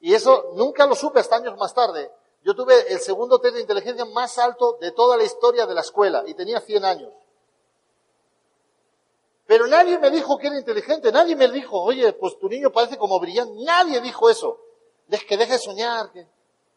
y 0.00 0.12
eso 0.12 0.52
nunca 0.54 0.86
lo 0.86 0.94
supe 0.94 1.20
hasta 1.20 1.36
años 1.36 1.56
más 1.56 1.72
tarde. 1.72 2.10
Yo 2.42 2.54
tuve 2.54 2.92
el 2.92 2.98
segundo 2.98 3.40
test 3.40 3.54
de 3.54 3.60
inteligencia 3.62 4.04
más 4.04 4.36
alto 4.38 4.76
de 4.80 4.92
toda 4.92 5.16
la 5.16 5.22
historia 5.22 5.66
de 5.66 5.74
la 5.74 5.80
escuela 5.80 6.24
y 6.26 6.34
tenía 6.34 6.60
100 6.60 6.84
años. 6.84 7.12
Pero 9.46 9.66
nadie 9.66 9.98
me 9.98 10.10
dijo 10.10 10.38
que 10.38 10.46
era 10.46 10.58
inteligente, 10.58 11.12
nadie 11.12 11.36
me 11.36 11.48
dijo, 11.48 11.82
oye, 11.82 12.12
pues 12.14 12.38
tu 12.38 12.48
niño 12.48 12.70
parece 12.70 12.96
como 12.96 13.20
brillante, 13.20 13.52
nadie 13.62 14.00
dijo 14.00 14.30
eso. 14.30 14.58
Es 15.10 15.24
que 15.24 15.36
deje 15.36 15.52
de 15.52 15.58
soñar, 15.58 16.10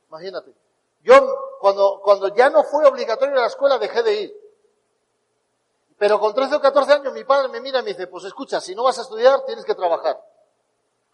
imagínate. 0.10 0.54
Yo, 1.02 1.16
cuando, 1.62 2.02
cuando 2.04 2.36
ya 2.36 2.50
no 2.50 2.64
fue 2.64 2.86
obligatorio 2.86 3.38
a 3.38 3.42
la 3.42 3.48
escuela, 3.48 3.78
dejé 3.78 4.04
de 4.04 4.22
ir. 4.22 4.48
Pero 5.98 6.20
con 6.20 6.34
13 6.34 6.56
o 6.56 6.62
14 6.62 6.94
años 6.94 7.14
mi 7.14 7.24
padre 7.24 7.48
me 7.48 7.62
mira 7.62 7.80
y 7.80 7.84
me 7.84 7.90
dice, 7.92 8.08
pues 8.08 8.26
escucha, 8.26 8.60
si 8.60 8.76
no 8.76 8.84
vas 8.84 9.00
a 9.00 9.04
estudiar, 9.04 9.44
tienes 9.46 9.66
que 9.66 9.74
trabajar. 9.74 10.22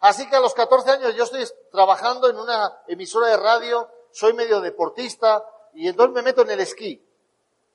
Así 0.00 0.28
que 0.28 0.36
a 0.36 0.40
los 0.40 0.52
14 0.52 0.90
años 0.90 1.14
yo 1.14 1.24
estoy 1.24 1.46
trabajando 1.70 2.28
en 2.28 2.38
una 2.38 2.82
emisora 2.88 3.28
de 3.28 3.36
radio, 3.36 3.88
soy 4.10 4.34
medio 4.34 4.60
deportista 4.60 5.44
y 5.72 5.88
entonces 5.88 6.14
me 6.14 6.22
meto 6.22 6.42
en 6.42 6.50
el 6.50 6.60
esquí. 6.60 7.02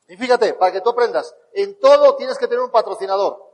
Y 0.08 0.18
fíjate, 0.18 0.54
para 0.54 0.72
que 0.72 0.82
tú 0.82 0.90
aprendas, 0.90 1.36
en 1.54 1.80
todo 1.80 2.16
tienes 2.16 2.38
que 2.38 2.48
tener 2.48 2.64
un 2.64 2.72
patrocinador. 2.72 3.49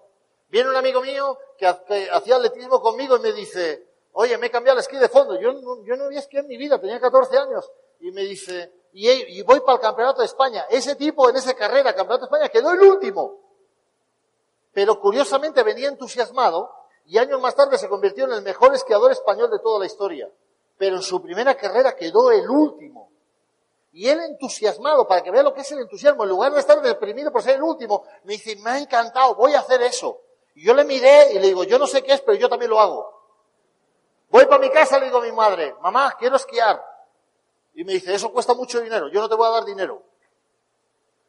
Viene 0.49 0.69
un 0.69 0.75
amigo 0.75 1.01
mío 1.01 1.37
que, 1.57 1.67
hacía 1.67 2.35
atletismo 2.35 2.81
conmigo 2.81 3.17
y 3.17 3.19
me 3.19 3.33
dice, 3.33 3.87
oye, 4.13 4.37
me 4.37 4.47
he 4.47 4.51
cambiado 4.51 4.77
el 4.77 4.81
esquí 4.81 4.97
de 4.97 5.09
fondo. 5.09 5.39
Yo, 5.39 5.51
yo 5.83 5.95
no 5.95 6.05
había 6.05 6.19
esquí 6.19 6.37
en 6.37 6.47
mi 6.47 6.57
vida, 6.57 6.79
tenía 6.79 6.99
14 6.99 7.37
años. 7.37 7.71
Y 7.99 8.11
me 8.11 8.21
dice, 8.21 8.71
y, 8.97 9.41
voy 9.41 9.59
para 9.59 9.73
el 9.73 9.81
Campeonato 9.81 10.21
de 10.21 10.25
España. 10.25 10.65
Ese 10.69 10.95
tipo 10.95 11.29
en 11.29 11.35
esa 11.35 11.53
carrera, 11.53 11.93
Campeonato 11.93 12.25
de 12.25 12.35
España, 12.35 12.49
quedó 12.49 12.71
el 12.71 12.81
último. 12.81 13.39
Pero 14.71 14.99
curiosamente 15.01 15.63
venía 15.63 15.89
entusiasmado 15.89 16.71
y 17.05 17.17
años 17.17 17.41
más 17.41 17.55
tarde 17.55 17.77
se 17.77 17.89
convirtió 17.89 18.23
en 18.23 18.31
el 18.31 18.41
mejor 18.41 18.73
esquiador 18.73 19.11
español 19.11 19.51
de 19.51 19.59
toda 19.59 19.79
la 19.79 19.85
historia. 19.85 20.29
Pero 20.77 20.95
en 20.95 21.01
su 21.01 21.21
primera 21.21 21.55
carrera 21.55 21.93
quedó 21.93 22.31
el 22.31 22.49
último. 22.49 23.09
Y 23.91 24.07
él 24.07 24.19
entusiasmado, 24.21 25.07
para 25.07 25.23
que 25.23 25.31
vea 25.31 25.43
lo 25.43 25.53
que 25.53 25.61
es 25.61 25.71
el 25.71 25.79
entusiasmo, 25.79 26.23
en 26.23 26.29
lugar 26.29 26.53
de 26.53 26.59
estar 26.61 26.81
deprimido 26.81 27.31
por 27.33 27.41
ser 27.41 27.55
el 27.55 27.63
último, 27.63 28.03
me 28.23 28.33
dice, 28.33 28.55
me 28.57 28.69
ha 28.69 28.77
encantado, 28.79 29.35
voy 29.35 29.53
a 29.53 29.59
hacer 29.59 29.81
eso. 29.81 30.21
Y 30.55 30.65
yo 30.65 30.73
le 30.73 30.85
miré 30.85 31.33
y 31.33 31.39
le 31.39 31.47
digo, 31.47 31.63
yo 31.63 31.77
no 31.77 31.85
sé 31.85 32.03
qué 32.03 32.13
es, 32.13 32.21
pero 32.21 32.37
yo 32.37 32.49
también 32.49 32.71
lo 32.71 32.79
hago. 32.79 33.15
Voy 34.29 34.45
para 34.45 34.59
mi 34.59 34.69
casa, 34.69 34.97
le 34.97 35.05
digo 35.05 35.19
a 35.19 35.21
mi 35.21 35.31
madre, 35.31 35.75
mamá, 35.81 36.15
quiero 36.17 36.37
esquiar. 36.37 36.83
Y 37.73 37.83
me 37.83 37.93
dice, 37.93 38.13
eso 38.13 38.31
cuesta 38.31 38.53
mucho 38.53 38.81
dinero, 38.81 39.09
yo 39.09 39.19
no 39.19 39.29
te 39.29 39.35
voy 39.35 39.47
a 39.47 39.51
dar 39.51 39.65
dinero. 39.65 40.01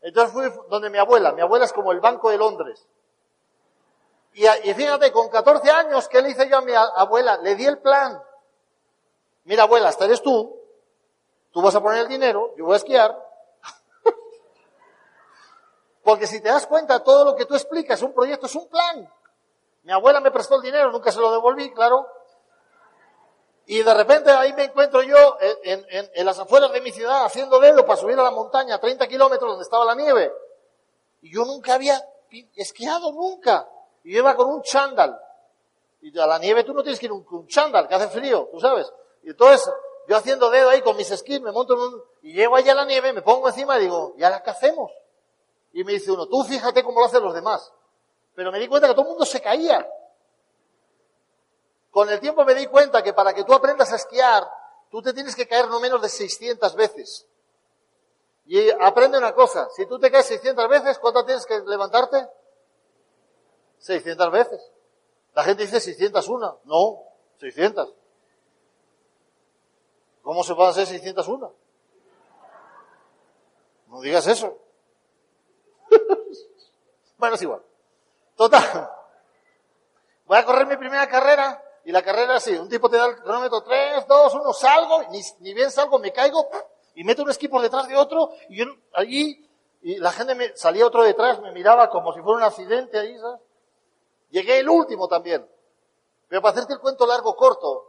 Entonces 0.01 0.33
fui 0.33 0.45
donde 0.68 0.91
mi 0.91 0.99
abuela, 0.99 1.33
mi 1.33 1.41
abuela 1.41 1.64
es 1.64 1.72
como 1.72 1.93
el 1.93 2.01
Banco 2.01 2.31
de 2.31 2.39
Londres. 2.39 2.87
Y, 4.35 4.47
y 4.47 4.74
fíjate, 4.74 5.11
con 5.11 5.29
14 5.29 5.68
años, 5.70 6.09
¿qué 6.09 6.22
le 6.22 6.31
hice 6.31 6.49
yo 6.49 6.59
a 6.59 6.62
mi 6.62 6.72
abuela? 6.74 7.37
Le 7.39 7.57
di 7.57 7.66
el 7.66 7.79
plan. 7.79 8.22
Mira, 9.45 9.64
abuela, 9.64 9.89
esta 9.89 10.05
eres 10.05 10.22
tú, 10.22 10.57
tú 11.53 11.62
vas 11.62 11.74
a 11.74 11.81
poner 11.81 12.03
el 12.03 12.09
dinero, 12.09 12.53
yo 12.57 12.64
voy 12.64 12.74
a 12.74 12.79
esquiar, 12.79 13.16
porque 16.03 16.27
si 16.27 16.41
te 16.41 16.49
das 16.49 16.66
cuenta, 16.66 17.03
todo 17.03 17.24
lo 17.24 17.37
que 17.37 17.47
tú 17.47 17.55
explicas, 17.55 18.03
un 18.03 18.12
proyecto 18.12 18.47
es 18.47 18.55
un 18.57 18.68
plan. 18.68 19.09
Mi 19.87 19.93
abuela 19.93 20.20
me 20.20 20.32
prestó 20.32 20.57
el 20.57 20.62
dinero, 20.62 20.91
nunca 20.91 21.12
se 21.12 21.20
lo 21.20 21.30
devolví, 21.30 21.72
claro. 21.72 22.09
Y 23.66 23.84
de 23.84 23.95
repente 23.95 24.32
ahí 24.32 24.53
me 24.53 24.64
encuentro 24.64 25.01
yo 25.01 25.39
en, 25.62 25.87
en, 26.12 26.26
las 26.26 26.37
afueras 26.41 26.72
de 26.72 26.80
mi 26.80 26.91
ciudad 26.91 27.24
haciendo 27.24 27.61
dedo 27.61 27.87
para 27.87 27.97
subir 27.97 28.18
a 28.18 28.24
la 28.24 28.32
montaña, 28.32 28.80
30 28.80 29.07
kilómetros 29.07 29.49
donde 29.49 29.62
estaba 29.62 29.84
la 29.84 29.95
nieve. 29.95 30.32
Y 31.22 31.32
yo 31.32 31.45
nunca 31.45 31.74
había 31.74 32.05
esquiado, 32.57 33.12
nunca. 33.12 33.68
Y 34.03 34.12
yo 34.12 34.18
iba 34.18 34.34
con 34.34 34.51
un 34.51 34.61
chándal. 34.62 35.16
Y 36.01 36.18
a 36.18 36.26
la 36.26 36.41
nieve 36.41 36.64
tú 36.64 36.74
no 36.74 36.82
tienes 36.82 36.99
que 36.99 37.07
ir 37.07 37.12
con 37.24 37.39
un 37.39 37.47
chándal, 37.47 37.87
que 37.87 37.95
hace 37.95 38.09
frío, 38.09 38.49
tú 38.51 38.59
sabes. 38.59 38.93
Y 39.22 39.30
entonces 39.30 39.72
yo 40.09 40.16
haciendo 40.16 40.51
dedo 40.51 40.70
ahí 40.70 40.82
con 40.82 40.97
mis 40.97 41.12
esquís, 41.12 41.41
me 41.41 41.53
monto 41.53 41.74
en 41.74 41.80
un, 41.80 42.03
y 42.22 42.32
llego 42.32 42.57
allá 42.57 42.72
a 42.72 42.74
la 42.74 42.87
nieve, 42.87 43.12
me 43.12 43.22
pongo 43.22 43.47
encima 43.47 43.78
y 43.78 43.82
digo, 43.82 44.14
¿y 44.18 44.24
ahora 44.24 44.43
qué 44.43 44.51
hacemos? 44.51 44.91
Y 45.72 45.84
me 45.84 45.93
dice 45.93 46.11
uno, 46.11 46.26
tú 46.26 46.43
fíjate 46.43 46.82
cómo 46.82 46.99
lo 46.99 47.07
hacen 47.07 47.22
los 47.22 47.34
demás. 47.34 47.72
Pero 48.37 48.53
me 48.53 48.61
di 48.61 48.68
cuenta 48.68 48.87
que 48.87 48.93
todo 48.93 49.03
el 49.03 49.09
mundo 49.09 49.24
se 49.24 49.41
caía. 49.41 49.91
Con 51.91 52.11
el 52.11 52.20
tiempo 52.20 52.45
me 52.45 52.55
di 52.55 52.66
cuenta 52.66 53.03
que 53.03 53.14
para 53.14 53.34
que 53.34 53.43
tú 53.45 53.55
aprendas 53.55 53.91
a 53.93 53.97
esquiar, 53.97 54.47
tú 54.91 55.01
te 55.01 55.14
tienes 55.14 55.34
que 55.34 55.49
caer 55.49 55.66
no 55.68 55.80
menos 55.80 56.03
de 56.03 56.11
600 56.11 56.76
veces. 56.76 57.26
Y 58.45 58.70
aprende 58.70 59.16
una 59.16 59.34
cosa, 59.34 59.68
si 59.74 59.87
tú 59.87 59.99
te 59.99 60.11
caes 60.11 60.26
600 60.26 60.68
veces, 60.68 60.99
¿cuántas 60.99 61.24
tienes 61.24 61.47
que 61.47 61.59
levantarte? 61.61 62.28
600 63.78 64.30
veces. 64.30 64.72
La 65.34 65.43
gente 65.43 65.62
dice 65.62 65.80
601. 65.80 66.61
No, 66.64 67.03
600. 67.41 67.95
¿Cómo 70.22 70.45
se 70.45 70.55
puede 70.55 70.70
hacer 70.70 70.87
601? 70.87 71.55
No 73.89 74.01
digas 74.03 74.26
eso. 74.26 74.59
bueno, 77.16 77.37
es 77.37 77.43
igual. 77.43 77.62
Total. 78.37 78.91
Voy 80.26 80.39
a 80.39 80.45
correr 80.45 80.66
mi 80.66 80.76
primera 80.76 81.09
carrera 81.09 81.62
y 81.84 81.93
la 81.93 82.03
carrera 82.03 82.37
así, 82.37 82.57
un 82.57 82.68
tipo 82.68 82.91
te 82.91 82.97
da 82.97 83.07
el 83.07 83.16
cronómetro 83.16 83.62
3, 83.62 84.07
2, 84.07 84.34
1, 84.34 84.53
salgo, 84.53 85.03
ni, 85.11 85.20
ni 85.39 85.55
bien 85.55 85.70
salgo, 85.70 85.99
me 85.99 86.12
caigo 86.12 86.49
y 86.95 87.05
meto 87.05 87.22
un 87.22 87.30
esquí 87.30 87.49
por 87.49 87.62
detrás 87.62 87.87
de 87.89 87.97
otro 87.97 88.32
y 88.49 88.59
yo 88.59 88.64
allí, 88.93 89.49
y 89.82 89.97
la 89.99 90.11
gente 90.11 90.34
me, 90.34 90.57
salía 90.57 90.87
otro 90.87 91.05
detrás, 91.05 91.41
me 91.41 91.53
miraba 91.53 91.89
como 91.89 92.12
si 92.12 92.20
fuera 92.20 92.39
un 92.39 92.43
accidente 92.43 92.99
ahí, 92.99 93.16
¿sabes? 93.18 93.41
Llegué 94.30 94.59
el 94.59 94.68
último 94.68 95.07
también. 95.07 95.49
Pero 96.28 96.43
para 96.43 96.53
hacerte 96.53 96.72
el 96.72 96.80
cuento 96.80 97.07
largo, 97.07 97.37
corto, 97.37 97.89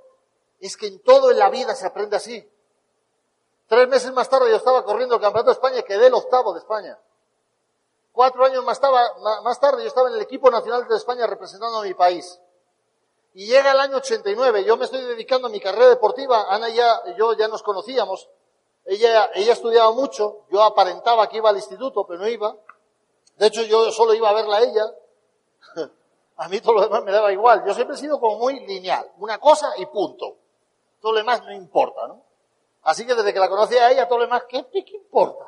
es 0.60 0.78
que 0.78 0.88
en 0.88 1.02
todo 1.02 1.32
en 1.32 1.40
la 1.40 1.50
vida 1.50 1.74
se 1.76 1.88
aprende 1.88 2.18
así. 2.18 2.48
Tres 3.68 3.88
meses 3.88 4.14
más 4.14 4.30
tarde 4.30 4.50
yo 4.50 4.58
estaba 4.58 4.84
corriendo 4.86 5.16
el 5.16 5.22
Campeonato 5.22 5.50
de 5.50 5.54
España 5.54 5.80
y 5.80 5.84
quedé 5.84 6.08
el 6.08 6.14
octavo 6.14 6.54
de 6.54 6.60
España. 6.60 7.00
Cuatro 8.18 8.44
años 8.46 8.64
más, 8.64 8.80
tarde 8.82 9.84
yo 9.84 9.88
estaba 9.88 10.10
en 10.10 10.16
el 10.16 10.22
equipo 10.24 10.50
nacional 10.50 10.88
de 10.88 10.96
España 10.96 11.28
representando 11.28 11.78
a 11.78 11.84
mi 11.84 11.94
país. 11.94 12.42
Y 13.36 13.46
llega 13.46 13.74
el 13.74 13.80
año 13.80 13.98
89, 13.98 14.64
yo 14.64 14.76
me 14.76 14.86
estoy 14.86 15.04
dedicando 15.04 15.50
a 15.50 15.52
mi 15.52 15.60
carrera 15.60 15.90
deportiva, 15.90 16.48
Ana 16.50 16.68
y 16.68 16.74
ya, 16.74 17.00
yo 17.16 17.34
ya 17.34 17.48
nos 17.48 17.62
conocíamos, 17.62 18.28
ella, 18.86 19.30
ella 19.36 19.54
estudiaba 19.54 19.92
mucho, 19.92 20.46
yo 20.50 20.64
aparentaba 20.64 21.30
que 21.30 21.38
iba 21.38 21.52
al 21.52 21.58
instituto, 21.58 22.08
pero 22.08 22.22
no 22.22 22.28
iba. 22.28 22.56
De 23.36 23.46
hecho, 23.46 23.62
yo 23.62 23.92
solo 23.92 24.16
iba 24.16 24.32
a 24.32 24.34
verla 24.34 24.58
a 24.58 24.62
ella. 24.64 24.94
A 26.38 26.50
mí 26.50 26.60
todo 26.60 26.74
lo 26.74 26.82
demás 26.82 27.04
me 27.04 27.12
daba 27.12 27.32
igual. 27.32 27.64
Yo 27.68 27.74
siempre 27.76 27.96
he 27.96 28.00
sido 28.00 28.20
como 28.20 28.40
muy 28.40 28.60
lineal, 28.62 29.12
una 29.20 29.38
cosa 29.38 29.74
y 29.78 29.86
punto. 29.86 30.38
Todo 31.00 31.12
lo 31.12 31.20
demás 31.20 31.44
no 31.44 31.54
importa, 31.54 32.08
¿no? 32.08 32.24
Así 32.82 33.06
que 33.06 33.14
desde 33.14 33.32
que 33.32 33.40
la 33.40 33.48
conocí 33.48 33.78
a 33.78 33.92
ella, 33.92 34.08
todo 34.08 34.18
lo 34.18 34.26
demás, 34.26 34.46
¿qué, 34.50 34.66
qué 34.72 34.84
importa? 34.92 35.46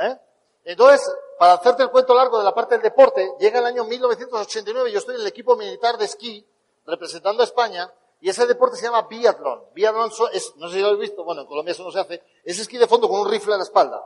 ¿Eh? 0.00 0.18
Entonces, 0.64 1.14
para 1.38 1.54
hacerte 1.54 1.82
el 1.82 1.90
cuento 1.90 2.14
largo 2.14 2.38
de 2.38 2.44
la 2.44 2.54
parte 2.54 2.74
del 2.74 2.82
deporte, 2.82 3.34
llega 3.40 3.58
el 3.58 3.66
año 3.66 3.84
1989, 3.84 4.92
yo 4.92 4.98
estoy 4.98 5.16
en 5.16 5.22
el 5.22 5.26
equipo 5.26 5.56
militar 5.56 5.98
de 5.98 6.04
esquí, 6.04 6.46
representando 6.86 7.42
a 7.42 7.46
España, 7.46 7.92
y 8.20 8.28
ese 8.30 8.46
deporte 8.46 8.76
se 8.76 8.84
llama 8.84 9.02
biatlón. 9.02 9.64
Biatlón 9.74 10.10
es, 10.32 10.54
no 10.56 10.68
sé 10.68 10.76
si 10.76 10.80
lo 10.80 10.88
habéis 10.88 11.10
visto, 11.10 11.24
bueno, 11.24 11.42
en 11.42 11.46
Colombia 11.46 11.72
eso 11.72 11.82
no 11.82 11.90
se 11.90 12.00
hace, 12.00 12.22
es 12.44 12.58
esquí 12.58 12.78
de 12.78 12.86
fondo 12.86 13.08
con 13.08 13.20
un 13.20 13.30
rifle 13.30 13.54
a 13.54 13.56
la 13.56 13.64
espalda. 13.64 14.02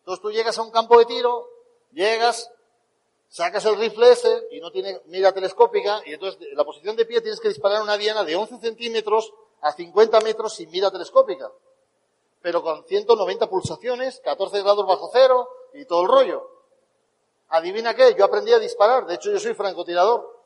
Entonces 0.00 0.20
tú 0.20 0.30
llegas 0.32 0.58
a 0.58 0.62
un 0.62 0.70
campo 0.70 0.98
de 0.98 1.06
tiro, 1.06 1.48
llegas, 1.92 2.50
sacas 3.28 3.64
el 3.64 3.76
rifle 3.76 4.10
ese 4.10 4.48
y 4.50 4.60
no 4.60 4.70
tiene 4.72 5.00
mira 5.06 5.32
telescópica, 5.32 6.02
y 6.04 6.14
entonces 6.14 6.40
en 6.50 6.56
la 6.56 6.64
posición 6.64 6.96
de 6.96 7.04
pie 7.04 7.20
tienes 7.20 7.40
que 7.40 7.48
disparar 7.48 7.82
una 7.82 7.96
diana 7.96 8.24
de 8.24 8.34
11 8.34 8.58
centímetros 8.58 9.32
a 9.60 9.72
50 9.72 10.20
metros 10.20 10.54
sin 10.54 10.70
mira 10.70 10.90
telescópica. 10.90 11.50
Pero 12.42 12.62
con 12.62 12.84
190 12.84 13.48
pulsaciones, 13.48 14.20
14 14.24 14.60
grados 14.62 14.84
bajo 14.86 15.08
cero 15.12 15.48
y 15.74 15.84
todo 15.84 16.02
el 16.02 16.08
rollo. 16.08 16.48
Adivina 17.48 17.94
qué, 17.94 18.14
yo 18.14 18.24
aprendí 18.24 18.52
a 18.52 18.58
disparar, 18.58 19.06
de 19.06 19.14
hecho 19.14 19.30
yo 19.30 19.38
soy 19.38 19.54
francotirador. 19.54 20.40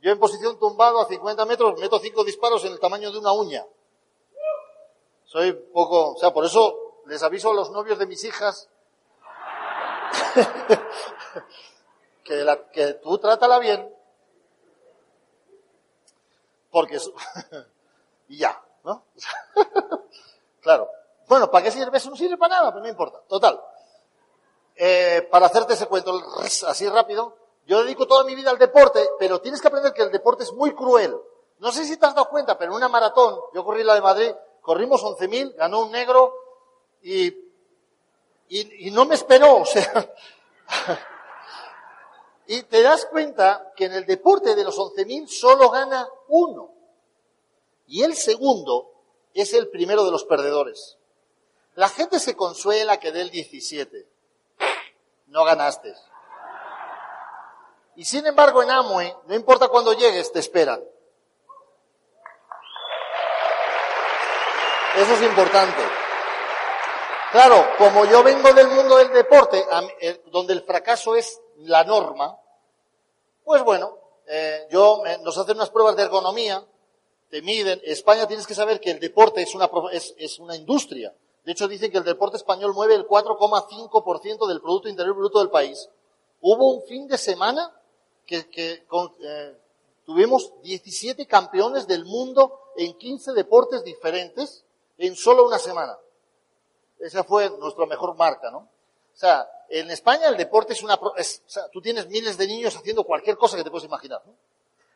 Yo 0.00 0.10
en 0.10 0.18
posición 0.18 0.58
tumbado 0.58 1.00
a 1.00 1.06
50 1.06 1.44
metros 1.46 1.78
meto 1.78 1.98
cinco 2.00 2.24
disparos 2.24 2.64
en 2.64 2.72
el 2.72 2.80
tamaño 2.80 3.12
de 3.12 3.18
una 3.18 3.32
uña. 3.32 3.64
Soy 5.24 5.52
poco, 5.52 6.14
o 6.14 6.18
sea, 6.18 6.32
por 6.32 6.44
eso 6.44 7.02
les 7.06 7.22
aviso 7.22 7.50
a 7.50 7.54
los 7.54 7.70
novios 7.70 7.98
de 7.98 8.06
mis 8.06 8.24
hijas 8.24 8.68
que, 12.24 12.34
la, 12.36 12.68
que 12.70 12.94
tú 12.94 13.18
trátala 13.18 13.58
bien, 13.58 13.94
porque 16.70 16.98
y 18.28 18.38
ya, 18.38 18.60
¿no? 18.82 19.04
claro. 20.60 20.88
Bueno, 21.28 21.50
¿para 21.50 21.64
qué 21.64 21.70
sirve 21.70 21.96
eso? 21.96 22.10
No 22.10 22.16
sirve 22.16 22.36
para 22.36 22.56
nada, 22.56 22.72
pero 22.72 22.82
no 22.82 22.88
importa. 22.88 23.20
Total. 23.28 23.60
Eh, 24.76 25.28
para 25.30 25.46
hacerte 25.46 25.74
ese 25.74 25.86
cuento 25.86 26.20
así 26.66 26.88
rápido, 26.88 27.36
yo 27.66 27.82
dedico 27.82 28.06
toda 28.06 28.24
mi 28.24 28.34
vida 28.34 28.50
al 28.50 28.58
deporte, 28.58 29.06
pero 29.18 29.40
tienes 29.40 29.60
que 29.60 29.68
aprender 29.68 29.92
que 29.92 30.02
el 30.02 30.10
deporte 30.10 30.42
es 30.44 30.52
muy 30.52 30.74
cruel. 30.74 31.16
No 31.58 31.70
sé 31.70 31.84
si 31.84 31.96
te 31.96 32.06
has 32.06 32.14
dado 32.14 32.28
cuenta, 32.28 32.58
pero 32.58 32.72
en 32.72 32.76
una 32.76 32.88
maratón, 32.88 33.38
yo 33.54 33.64
corrí 33.64 33.84
la 33.84 33.94
de 33.94 34.00
Madrid, 34.00 34.32
corrimos 34.60 35.02
11.000, 35.02 35.54
ganó 35.54 35.82
un 35.82 35.92
negro 35.92 36.34
y, 37.02 37.28
y, 38.48 38.90
no 38.90 39.04
me 39.04 39.14
esperó, 39.14 39.58
o 39.58 39.64
sea. 39.64 40.12
y 42.46 42.62
te 42.62 42.82
das 42.82 43.06
cuenta 43.06 43.72
que 43.76 43.84
en 43.84 43.92
el 43.92 44.06
deporte 44.06 44.56
de 44.56 44.64
los 44.64 44.76
11.000 44.76 45.28
solo 45.28 45.70
gana 45.70 46.08
uno. 46.28 46.72
Y 47.86 48.02
el 48.02 48.16
segundo 48.16 48.90
es 49.34 49.52
el 49.54 49.68
primero 49.68 50.04
de 50.04 50.10
los 50.10 50.24
perdedores. 50.24 50.98
La 51.74 51.88
gente 51.88 52.18
se 52.18 52.36
consuela 52.36 52.98
que 52.98 53.12
dé 53.12 53.22
el 53.22 53.30
17. 53.30 54.11
No 55.32 55.44
ganaste. 55.44 55.94
Y 57.96 58.04
sin 58.04 58.26
embargo 58.26 58.62
en 58.62 58.70
Amway, 58.70 59.14
no 59.24 59.34
importa 59.34 59.68
cuándo 59.68 59.94
llegues, 59.94 60.30
te 60.30 60.40
esperan. 60.40 60.82
Eso 64.94 65.14
es 65.14 65.22
importante. 65.22 65.82
Claro, 67.30 67.66
como 67.78 68.04
yo 68.04 68.22
vengo 68.22 68.52
del 68.52 68.68
mundo 68.68 68.98
del 68.98 69.10
deporte, 69.10 69.64
eh, 70.02 70.22
donde 70.26 70.52
el 70.52 70.62
fracaso 70.64 71.16
es 71.16 71.40
la 71.60 71.82
norma, 71.84 72.38
pues 73.42 73.62
bueno, 73.62 73.96
eh, 74.26 74.68
yo 74.70 75.02
nos 75.22 75.38
hacen 75.38 75.56
unas 75.56 75.70
pruebas 75.70 75.96
de 75.96 76.02
ergonomía, 76.02 76.62
te 77.30 77.40
miden. 77.40 77.80
España 77.84 78.26
tienes 78.26 78.46
que 78.46 78.54
saber 78.54 78.80
que 78.80 78.90
el 78.90 79.00
deporte 79.00 79.40
es 79.40 79.54
una, 79.54 79.70
es 79.92 80.38
una 80.38 80.56
industria. 80.56 81.14
De 81.44 81.52
hecho, 81.52 81.66
dicen 81.66 81.90
que 81.90 81.98
el 81.98 82.04
deporte 82.04 82.36
español 82.36 82.72
mueve 82.72 82.94
el 82.94 83.06
4,5% 83.06 84.46
del 84.46 84.60
Producto 84.60 84.88
Interior 84.88 85.16
Bruto 85.16 85.40
del 85.40 85.50
país. 85.50 85.88
Hubo 86.40 86.72
un 86.72 86.82
fin 86.82 87.08
de 87.08 87.18
semana 87.18 87.72
que, 88.26 88.48
eh, 88.56 89.58
tuvimos 90.04 90.52
17 90.62 91.26
campeones 91.26 91.86
del 91.86 92.04
mundo 92.04 92.60
en 92.76 92.96
15 92.96 93.32
deportes 93.32 93.84
diferentes 93.84 94.64
en 94.98 95.16
solo 95.16 95.46
una 95.46 95.58
semana. 95.58 95.98
Esa 97.00 97.24
fue 97.24 97.50
nuestra 97.58 97.86
mejor 97.86 98.14
marca, 98.16 98.50
¿no? 98.50 98.58
O 98.58 99.16
sea, 99.16 99.48
en 99.68 99.90
España 99.90 100.28
el 100.28 100.36
deporte 100.36 100.72
es 100.72 100.82
una... 100.82 100.98
Es, 101.16 101.42
o 101.46 101.50
sea, 101.50 101.68
tú 101.68 101.80
tienes 101.80 102.06
miles 102.08 102.38
de 102.38 102.46
niños 102.46 102.76
haciendo 102.76 103.04
cualquier 103.04 103.36
cosa 103.36 103.56
que 103.56 103.64
te 103.64 103.70
puedes 103.70 103.86
imaginar, 103.86 104.22
¿no? 104.24 104.34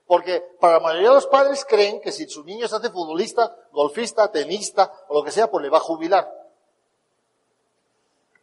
Porque 0.07 0.41
para 0.61 0.75
la 0.75 0.81
mayoría 0.81 1.09
de 1.09 1.15
los 1.17 1.27
padres 1.27 1.65
creen 1.65 2.01
que 2.01 2.13
si 2.13 2.29
su 2.29 2.45
niño 2.45 2.69
se 2.69 2.77
hace 2.77 2.91
futbolista, 2.91 3.57
golfista, 3.73 4.31
tenista 4.31 4.93
o 5.09 5.15
lo 5.15 5.25
que 5.25 5.33
sea, 5.33 5.51
pues 5.51 5.63
le 5.63 5.69
va 5.69 5.79
a 5.79 5.81
jubilar. 5.81 6.33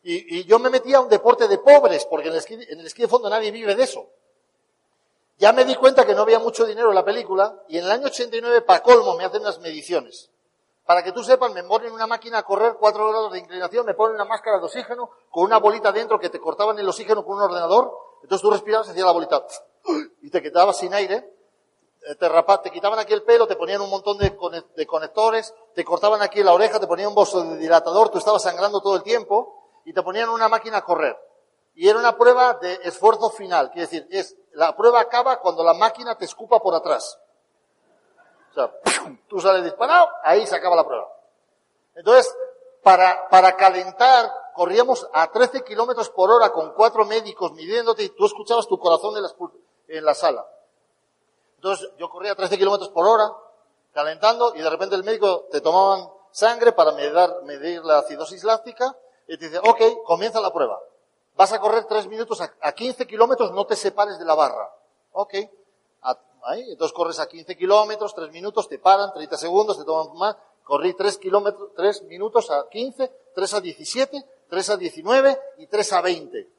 Y, 0.03 0.39
y 0.39 0.43
yo 0.43 0.59
me 0.59 0.69
metí 0.69 0.93
a 0.93 0.99
un 0.99 1.07
deporte 1.07 1.47
de 1.47 1.57
pobres, 1.57 2.05
porque 2.05 2.27
en 2.27 2.33
el, 2.33 2.39
esquí, 2.85 3.01
de 3.01 3.07
fondo 3.07 3.29
nadie 3.29 3.51
vive 3.51 3.73
de 3.75 3.83
eso. 3.83 4.09
Ya 5.37 5.53
me 5.53 5.63
di 5.63 5.75
cuenta 5.75 6.05
que 6.05 6.13
no 6.13 6.21
había 6.21 6.39
mucho 6.39 6.65
dinero 6.65 6.89
en 6.89 6.95
la 6.95 7.05
película 7.05 7.57
y 7.69 7.77
en 7.77 7.85
el 7.85 7.91
año 7.91 8.07
89, 8.07 8.61
para 8.61 8.83
colmo, 8.83 9.15
me 9.15 9.23
hacen 9.23 9.41
unas 9.41 9.59
mediciones. 9.59 10.29
Para 10.85 11.01
que 11.01 11.13
tú 11.13 11.23
sepas, 11.23 11.53
me 11.53 11.63
ponen 11.63 11.93
una 11.93 12.07
máquina 12.07 12.39
a 12.39 12.43
correr 12.43 12.75
4 12.77 13.07
grados 13.07 13.31
de 13.31 13.39
inclinación, 13.39 13.85
me 13.85 13.93
ponen 13.93 14.15
una 14.15 14.25
máscara 14.25 14.59
de 14.59 14.65
oxígeno 14.65 15.09
con 15.31 15.45
una 15.45 15.57
bolita 15.57 15.93
dentro 15.93 16.19
que 16.19 16.29
te 16.29 16.39
cortaban 16.39 16.77
el 16.77 16.87
oxígeno 16.87 17.23
con 17.23 17.37
un 17.37 17.43
ordenador. 17.43 17.97
Entonces 18.21 18.41
tú 18.41 18.51
respirabas 18.51 18.87
y 18.87 18.91
hacía 18.91 19.05
la 19.05 19.11
bolita 19.11 19.45
y 20.21 20.29
te 20.29 20.41
quedabas 20.41 20.77
sin 20.77 20.93
aire. 20.93 21.32
Eh, 22.05 22.15
te, 22.15 22.71
quitaban 22.71 22.99
aquí 22.99 23.13
el 23.13 23.23
pelo, 23.23 23.47
te 23.47 23.55
ponían 23.55 23.81
un 23.81 23.89
montón 23.89 24.17
de, 24.17 24.35
de 24.75 24.87
conectores, 24.87 25.53
te 25.73 25.85
cortaban 25.85 26.21
aquí 26.21 26.43
la 26.43 26.53
oreja, 26.53 26.79
te 26.79 26.87
ponían 26.87 27.09
un 27.09 27.15
bolso 27.15 27.43
de 27.43 27.57
dilatador, 27.57 28.09
tú 28.09 28.17
estabas 28.17 28.43
sangrando 28.43 28.81
todo 28.81 28.97
el 28.97 29.03
tiempo 29.03 29.81
y 29.85 29.93
te 29.93 30.03
ponían 30.03 30.29
una 30.29 30.49
máquina 30.49 30.77
a 30.77 30.83
correr. 30.83 31.17
Y 31.75 31.87
era 31.87 31.97
una 31.97 32.17
prueba 32.17 32.55
de 32.55 32.79
esfuerzo 32.83 33.29
final, 33.29 33.71
quiere 33.71 33.87
decir, 33.87 34.07
es, 34.11 34.35
la 34.51 34.75
prueba 34.75 34.99
acaba 34.99 35.39
cuando 35.39 35.63
la 35.63 35.73
máquina 35.73 36.17
te 36.17 36.25
escupa 36.25 36.59
por 36.59 36.75
atrás. 36.75 37.19
O 38.51 38.53
sea, 38.53 38.71
tú 39.27 39.39
sales 39.39 39.63
disparado, 39.63 40.09
ahí 40.23 40.45
se 40.45 40.55
acaba 40.55 40.75
la 40.75 40.85
prueba. 40.85 41.07
Entonces, 41.95 42.35
para, 42.83 43.29
para 43.29 43.55
calentar, 43.55 44.29
corríamos 44.53 45.07
a 45.13 45.31
13 45.31 45.63
kilómetros 45.63 46.09
por 46.09 46.29
hora 46.29 46.51
con 46.51 46.73
cuatro 46.73 47.05
médicos 47.05 47.53
midiéndote 47.53 48.03
y 48.03 48.09
tú 48.09 48.25
escuchabas 48.25 48.67
tu 48.67 48.77
corazón 48.77 49.15
en 49.87 50.05
la 50.05 50.13
sala. 50.13 50.45
Entonces, 51.63 51.91
yo 51.97 52.09
corría 52.09 52.33
a 52.33 52.35
13 52.35 52.57
kilómetros 52.57 52.89
por 52.89 53.07
hora, 53.07 53.31
calentando, 53.93 54.53
y 54.53 54.59
de 54.59 54.69
repente 54.69 54.95
el 54.95 55.03
médico 55.05 55.47
te 55.49 55.61
tomaban 55.61 56.09
sangre 56.29 56.73
para 56.73 56.91
medir, 56.91 57.85
la 57.85 57.99
acidosis 57.99 58.43
láctica, 58.43 58.93
y 59.29 59.37
te 59.37 59.47
dice, 59.47 59.59
ok, 59.59 60.03
comienza 60.03 60.41
la 60.41 60.51
prueba. 60.51 60.77
Vas 61.37 61.53
a 61.53 61.61
correr 61.61 61.85
tres 61.85 62.05
minutos 62.07 62.41
a, 62.41 62.73
15 62.73 63.07
kilómetros, 63.07 63.53
no 63.53 63.65
te 63.65 63.77
separes 63.77 64.19
de 64.19 64.25
la 64.25 64.35
barra. 64.35 64.75
Ok. 65.13 65.35
ahí, 66.43 66.69
entonces 66.69 66.93
corres 66.93 67.19
a 67.19 67.29
15 67.29 67.55
kilómetros, 67.55 68.13
tres 68.13 68.29
minutos, 68.31 68.67
te 68.67 68.77
paran, 68.77 69.13
30 69.13 69.37
segundos, 69.37 69.77
te 69.77 69.85
toman 69.85 70.17
más. 70.17 70.35
Corrí 70.65 70.93
tres 70.95 71.17
kilómetros, 71.17 71.69
tres 71.77 72.03
minutos 72.03 72.51
a 72.51 72.67
15, 72.67 73.09
3 73.33 73.53
a 73.53 73.61
17, 73.61 74.25
3 74.49 74.69
a 74.69 74.75
19 74.75 75.41
y 75.59 75.67
3 75.67 75.93
a 75.93 76.01
20. 76.01 76.49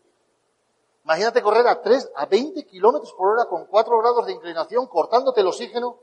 Imagínate 1.04 1.42
correr 1.42 1.66
a 1.68 1.82
3 1.82 2.12
a 2.16 2.26
20 2.26 2.64
kilómetros 2.66 3.12
por 3.12 3.34
hora 3.34 3.44
con 3.44 3.66
4 3.66 3.98
grados 3.98 4.26
de 4.26 4.32
inclinación, 4.32 4.86
cortándote 4.86 5.42
el 5.42 5.46
oxígeno 5.46 5.98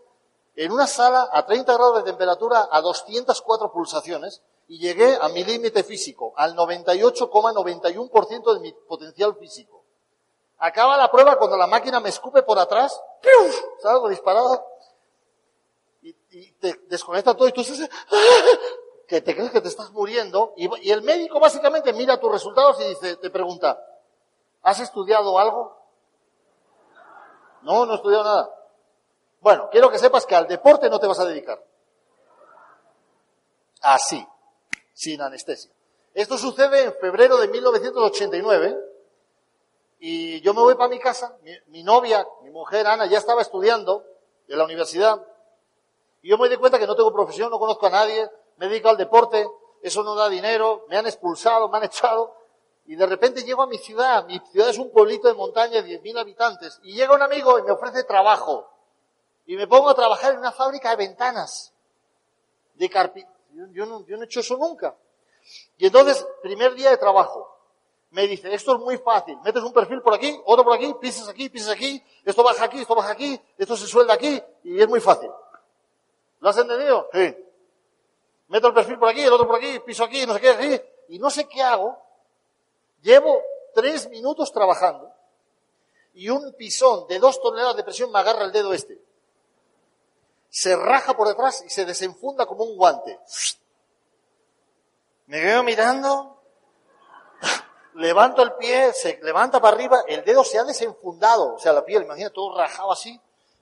en 0.56 0.72
una 0.72 0.86
sala 0.86 1.28
a 1.32 1.45
30 1.45 1.74
grados 1.74 1.97
de 1.97 2.04
temperatura 2.04 2.70
a 2.72 2.82
204 2.82 3.72
pulsaciones 3.72 4.43
y 4.68 4.78
llegué 4.78 5.18
a 5.20 5.30
mi 5.30 5.43
límite 5.43 5.84
físico, 5.84 6.34
al 6.38 6.56
98,91% 6.56 8.54
de 8.54 8.60
mi 8.60 8.72
potencial 8.74 9.36
físico. 9.38 9.84
Acaba 10.60 10.95
la 10.97 11.10
prueba 11.10 11.36
cuando 11.38 11.58
la 11.58 11.66
máquina 11.66 11.99
me 11.99 12.10
escupe 12.10 12.43
por 12.43 12.60
atrás, 12.60 13.02
salgo 13.82 14.08
disparado 14.08 14.68
y, 16.04 16.14
te 16.54 16.80
desconecta 16.88 17.36
todo 17.36 17.47
y 17.47 17.52
tú 17.52 17.62
dices, 17.62 17.89
que 19.08 19.22
te 19.22 19.36
crees 19.36 19.49
que 19.52 19.62
te 19.62 19.68
estás 19.68 19.89
muriendo 19.91 20.54
y, 20.56 20.70
y 20.88 20.91
el 20.91 21.02
médico 21.02 21.39
básicamente 21.39 21.91
mira 21.91 22.20
tus 22.20 22.32
resultados 22.32 22.80
y 22.82 22.89
dice, 22.89 23.16
te 23.18 23.32
pregunta, 23.32 23.84
¿has 24.62 24.80
estudiado 24.80 25.38
algo? 25.39 25.78
No, 27.62 27.86
no 27.86 27.93
he 27.93 27.95
estudiado 27.95 28.24
nada. 28.24 28.55
Bueno, 29.39 29.70
quiero 29.72 29.89
que 29.89 29.99
sepas 29.99 30.26
que 30.26 30.36
al 30.36 30.47
deporte 30.47 30.89
no 30.89 30.99
te 30.99 31.07
vas 31.07 31.20
a 31.20 31.26
dedicar. 31.26 31.64
Así 33.82 34.28
sin 34.93 35.20
anestesia. 35.20 35.72
Esto 36.14 36.38
sucede 36.38 36.84
en 36.84 36.93
febrero 36.93 37.38
de 37.38 37.47
1989 37.47 38.78
y 39.99 40.41
yo 40.41 40.53
me 40.53 40.62
voy 40.62 40.76
para 40.76 40.89
mi 40.89 40.99
casa, 40.99 41.36
mi, 41.68 41.84
novia, 41.84 42.28
mi 42.43 42.51
mujer 42.51 42.86
Ana 42.86 43.05
ya 43.05 43.18
estaba 43.18 43.41
estudiando 43.41 44.05
en 44.47 44.57
la 44.59 44.66
universidad 44.66 45.26
y 46.22 46.30
yo 46.30 46.38
me 46.38 46.49
doy 46.49 46.57
cuenta 46.57 46.78
que 46.78 46.86
no 46.86 46.95
tengo 46.95 47.12
profesión, 47.14 47.49
no 47.49 47.57
conozco 47.57 47.88
a 47.88 47.89
nadie, 47.89 48.30
me 48.57 48.68
dedico 48.68 48.89
al 48.89 48.97
deporte, 48.97 49.47
eso 49.82 50.03
no 50.03 50.14
da 50.14 50.30
dinero, 50.30 50.86
me 50.88 50.97
han 50.97 51.07
expulsado, 51.07 51.68
me 51.70 51.78
han 51.78 51.86
echado 51.86 52.36
y 52.92 52.96
de 52.98 53.06
repente 53.06 53.46
llego 53.46 53.62
a 53.62 53.68
mi 53.68 53.78
ciudad, 53.78 54.26
mi 54.26 54.38
ciudad 54.52 54.68
es 54.68 54.78
un 54.78 54.92
pueblito 54.92 55.30
de 55.30 55.34
montaña 55.34 55.82
de 55.82 56.02
10.000 56.02 56.20
habitantes 56.20 56.78
y 56.84 56.92
llega 56.92 57.16
un 57.16 57.22
amigo 57.22 57.58
y 57.58 57.62
me 57.62 57.72
ofrece 57.72 58.04
trabajo 58.04 58.70
y 59.46 59.56
me 59.56 59.66
pongo 59.66 59.89
a 59.89 59.96
trabajar 59.96 60.34
en 60.34 60.39
una 60.39 60.52
fábrica 60.52 60.89
de 60.89 60.98
ventanas 60.98 61.72
de 62.74 62.89
carpintero. 62.89 63.34
Yo, 63.72 63.86
no, 63.86 64.04
he 64.06 64.26
hecho 64.26 64.42
eso 64.42 64.58
nunca. 64.58 64.94
Y 65.78 65.86
entonces, 65.86 66.28
primer 66.42 66.74
día 66.74 66.89
de 66.89 66.98
trabajo, 66.98 67.58
me 68.10 68.28
dice, 68.28 68.54
esto 68.54 68.74
es 68.76 68.82
muy 68.82 68.98
fácil, 68.98 69.38
metes 69.42 69.64
un 69.64 69.72
perfil 69.72 70.02
por 70.02 70.14
aquí, 70.14 70.38
otro 70.44 70.66
por 70.66 70.76
aquí, 70.76 70.94
pisas 71.00 71.30
aquí, 71.30 71.48
pisas 71.48 71.70
aquí, 71.70 72.04
esto 72.26 72.44
baja 72.44 72.66
aquí, 72.66 72.82
esto 72.82 72.94
baja 72.94 73.12
aquí, 73.12 73.39
esto 73.58 73.78
se 73.78 73.88
suelda 73.88 74.16
aquí, 74.16 74.44
y 74.66 74.82
es 74.82 74.89
muy 74.89 75.00
fácil. 75.00 75.32
¿Lo 76.42 76.50
has 76.50 76.58
entendido? 76.58 77.08
Sí. 77.14 77.38
Meto 78.50 78.68
el 78.68 78.74
perfil 78.74 79.00
por 79.00 79.08
aquí, 79.08 79.22
el 79.22 79.32
otro 79.32 79.48
por 79.48 79.56
aquí, 79.56 79.80
piso 79.80 80.04
aquí, 80.04 80.26
no 80.26 80.34
sé 80.34 80.42
qué, 80.42 81.06
y 81.08 81.20
no 81.20 81.30
sé 81.30 81.48
qué 81.48 81.62
hago. 81.62 82.11
Llevo 83.02 83.41
tres 83.74 84.10
minutos 84.10 84.52
trabajando 84.52 85.12
y 86.14 86.30
un 86.30 86.54
pisón 86.54 87.08
de 87.08 87.20
dos 87.20 87.41
toneladas 87.41 87.76
de 87.76 87.84
presión 87.84 88.12
me 88.12 88.20
agarra 88.20 88.43
el 88.43 88.52
dedo 88.52 88.74
este. 88.74 88.99
Se 90.49 90.76
raja 90.76 91.16
por 91.16 91.28
detrás 91.28 91.64
y 91.66 91.70
se 91.70 91.86
desenfunda 91.86 92.45
como 92.45 92.64
un 92.64 92.76
guante. 92.76 93.20
Me 95.28 95.39
veo 95.39 95.64
mirando, 95.64 96.41
levanto 97.93 98.41
el 98.41 98.54
pie, 98.54 98.91
se 98.93 99.20
levanta 99.24 99.62
para 99.62 99.76
arriba, 99.76 100.04
el 100.08 100.26
dedo 100.26 100.43
se 100.43 100.60
ha 100.60 100.64
desenfundado, 100.66 101.56
o 101.56 101.60
sea, 101.60 101.72
la 101.72 101.86
piel, 101.86 102.04
imagina, 102.04 102.30
todo 102.30 102.58
rajado 102.58 102.91
así. 102.91 103.20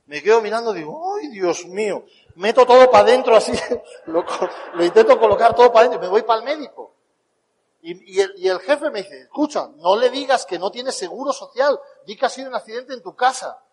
Me 0.07 0.23
quedo 0.23 0.41
mirando, 0.41 0.73
digo, 0.73 1.15
¡ay, 1.15 1.27
Dios 1.27 1.67
mío! 1.67 2.03
Meto 2.33 2.65
todo 2.65 2.89
para 2.89 3.03
adentro 3.03 3.35
así, 3.35 3.51
lo, 4.07 4.25
lo, 4.73 4.83
intento 4.83 5.19
colocar 5.19 5.55
todo 5.55 5.71
para 5.71 5.81
adentro 5.81 5.99
y 5.99 6.01
me 6.01 6.09
voy 6.09 6.23
para 6.23 6.39
el 6.39 6.45
médico. 6.45 6.95
Y, 7.81 8.17
y, 8.17 8.21
el, 8.21 8.33
y, 8.37 8.47
el, 8.49 8.59
jefe 8.59 8.89
me 8.91 9.03
dice, 9.03 9.21
escucha, 9.21 9.69
no 9.77 9.95
le 9.95 10.09
digas 10.09 10.45
que 10.45 10.59
no 10.59 10.69
tienes 10.69 10.95
seguro 10.95 11.31
social, 11.31 11.79
di 12.05 12.17
que 12.17 12.25
ha 12.25 12.29
sido 12.29 12.49
un 12.49 12.55
accidente 12.55 12.93
en 12.93 13.01
tu 13.01 13.15
casa. 13.15 13.63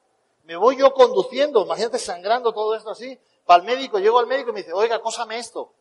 Me 0.45 0.57
voy 0.57 0.77
yo 0.77 0.95
conduciendo, 0.95 1.65
imagínate 1.65 1.99
sangrando 1.99 2.53
todo 2.53 2.77
esto 2.77 2.91
así, 2.91 3.19
para 3.45 3.61
el 3.61 3.67
médico, 3.67 3.99
llego 3.99 4.19
al 4.19 4.27
médico 4.27 4.51
y 4.51 4.53
me 4.53 4.61
dice, 4.61 4.73
oiga, 4.73 5.01
cósame 5.01 5.39
esto. 5.39 5.73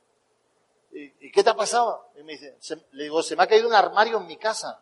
¿Y, 0.92 1.32
qué 1.32 1.44
te 1.44 1.50
ha 1.50 1.56
pasado? 1.56 2.08
Y 2.16 2.24
me 2.24 2.34
dice, 2.34 2.56
se, 2.60 2.78
le 2.92 3.04
digo, 3.04 3.22
se 3.22 3.36
me 3.36 3.44
ha 3.44 3.48
caído 3.48 3.68
un 3.68 3.76
armario 3.76 4.18
en 4.18 4.26
mi 4.26 4.38
casa. 4.38 4.82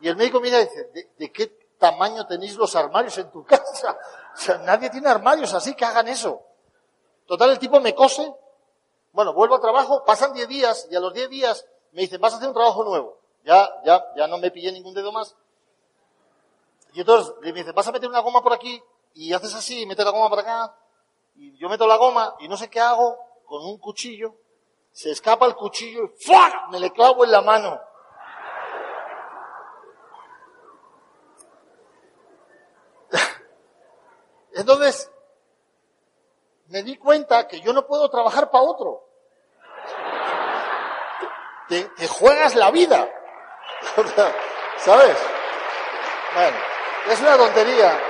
Y 0.00 0.08
el 0.08 0.16
médico 0.16 0.40
mira 0.40 0.60
y 0.60 0.64
dice, 0.64 0.84
¿de, 0.94 1.10
de 1.18 1.32
qué 1.32 1.48
tamaño 1.78 2.26
tenéis 2.26 2.56
los 2.56 2.74
armarios 2.76 3.18
en 3.18 3.30
tu 3.30 3.44
casa? 3.44 3.98
O 4.34 4.36
sea, 4.36 4.58
nadie 4.58 4.90
tiene 4.90 5.08
armarios 5.08 5.54
así 5.54 5.76
que 5.76 5.84
hagan 5.84 6.08
eso. 6.08 6.42
Total, 7.24 7.50
el 7.50 7.58
tipo 7.60 7.78
me 7.78 7.94
cose. 7.94 8.34
Bueno, 9.12 9.32
vuelvo 9.32 9.54
al 9.54 9.60
trabajo, 9.60 10.04
pasan 10.04 10.32
10 10.32 10.48
días 10.48 10.88
y 10.90 10.96
a 10.96 11.00
los 11.00 11.14
10 11.14 11.30
días 11.30 11.64
me 11.94 12.02
dicen, 12.02 12.20
vas 12.20 12.34
a 12.34 12.36
hacer 12.36 12.48
un 12.48 12.54
trabajo 12.54 12.84
nuevo. 12.84 13.18
Ya, 13.44 13.68
ya, 13.84 14.04
ya 14.16 14.26
no 14.26 14.38
me 14.38 14.50
pillé 14.50 14.70
ningún 14.72 14.94
dedo 14.94 15.12
más. 15.12 15.34
Y 16.92 17.00
entonces 17.00 17.34
me 17.40 17.52
dicen, 17.52 17.74
vas 17.74 17.88
a 17.88 17.92
meter 17.92 18.08
una 18.08 18.20
goma 18.20 18.42
por 18.42 18.52
aquí 18.52 18.82
y 19.14 19.32
haces 19.32 19.54
así, 19.54 19.82
y 19.82 19.86
metes 19.86 20.04
la 20.04 20.10
goma 20.10 20.28
por 20.28 20.40
acá. 20.40 20.76
Y 21.34 21.56
yo 21.56 21.68
meto 21.68 21.86
la 21.86 21.96
goma 21.96 22.36
y 22.40 22.48
no 22.48 22.56
sé 22.56 22.68
qué 22.68 22.80
hago 22.80 23.18
con 23.46 23.64
un 23.64 23.78
cuchillo 23.78 24.34
se 24.94 25.10
escapa 25.10 25.44
el 25.46 25.56
cuchillo 25.56 26.04
y 26.04 26.08
¡fua! 26.24 26.68
me 26.70 26.78
le 26.78 26.92
clavo 26.92 27.24
en 27.24 27.32
la 27.32 27.42
mano. 27.42 27.80
Entonces, 34.52 35.10
me 36.68 36.84
di 36.84 36.96
cuenta 36.96 37.48
que 37.48 37.60
yo 37.60 37.72
no 37.72 37.88
puedo 37.88 38.08
trabajar 38.08 38.52
para 38.52 38.62
otro. 38.62 39.03
Te, 41.68 41.88
juegas 42.08 42.54
la 42.54 42.70
vida. 42.70 43.08
¿Sabes? 44.78 45.16
Bueno, 46.34 46.56
es 47.10 47.20
una 47.20 47.36
tontería. 47.36 48.00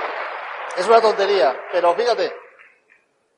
Es 0.77 0.87
una 0.87 1.01
tontería. 1.01 1.55
Pero 1.71 1.95
fíjate, 1.95 2.33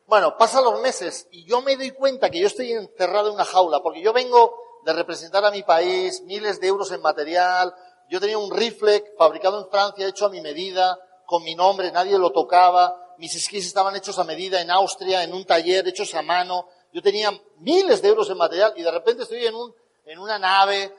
bueno, 0.08 0.38
pasan 0.38 0.64
los 0.64 0.82
meses 0.82 1.28
y 1.32 1.46
yo 1.46 1.62
me 1.62 1.76
doy 1.76 1.92
cuenta 1.92 2.30
que 2.30 2.40
yo 2.40 2.48
estoy 2.48 2.72
encerrado 2.72 3.28
en 3.28 3.36
una 3.36 3.46
jaula, 3.46 3.82
porque 3.82 4.02
yo 4.02 4.14
vengo 4.14 4.58
de 4.86 4.94
representar 4.94 5.44
a 5.44 5.52
mi 5.52 5.64
país, 5.64 6.22
miles 6.22 6.62
de 6.62 6.68
euros 6.68 6.92
en 6.92 7.02
material, 7.02 7.74
yo 8.10 8.22
tenía 8.22 8.38
un 8.38 8.56
rifle 8.56 9.04
fabricado 9.18 9.60
en 9.60 9.70
Francia, 9.70 10.08
hecho 10.08 10.26
a 10.26 10.30
mi 10.30 10.40
medida, 10.40 10.98
con 11.26 11.44
mi 11.44 11.56
nombre, 11.56 11.92
nadie 11.92 12.18
lo 12.18 12.32
tocaba, 12.32 12.96
mis 13.18 13.36
esquís 13.36 13.66
estaban 13.66 13.96
hechos 13.98 14.18
a 14.18 14.24
medida 14.24 14.62
en 14.62 14.72
Austria, 14.72 15.24
en 15.24 15.34
un 15.34 15.46
taller, 15.46 15.86
hechos 15.88 16.16
a 16.16 16.22
mano, 16.22 16.70
yo 16.94 17.02
tenía 17.02 17.32
miles 17.58 18.02
de 18.02 18.08
euros 18.08 18.30
en 18.30 18.38
material 18.38 18.74
y 18.78 18.84
de 18.84 18.92
repente 18.92 19.24
estoy 19.24 19.46
en, 19.46 19.56
un, 19.56 19.76
en 20.08 20.20
una 20.20 20.40
nave 20.40 20.96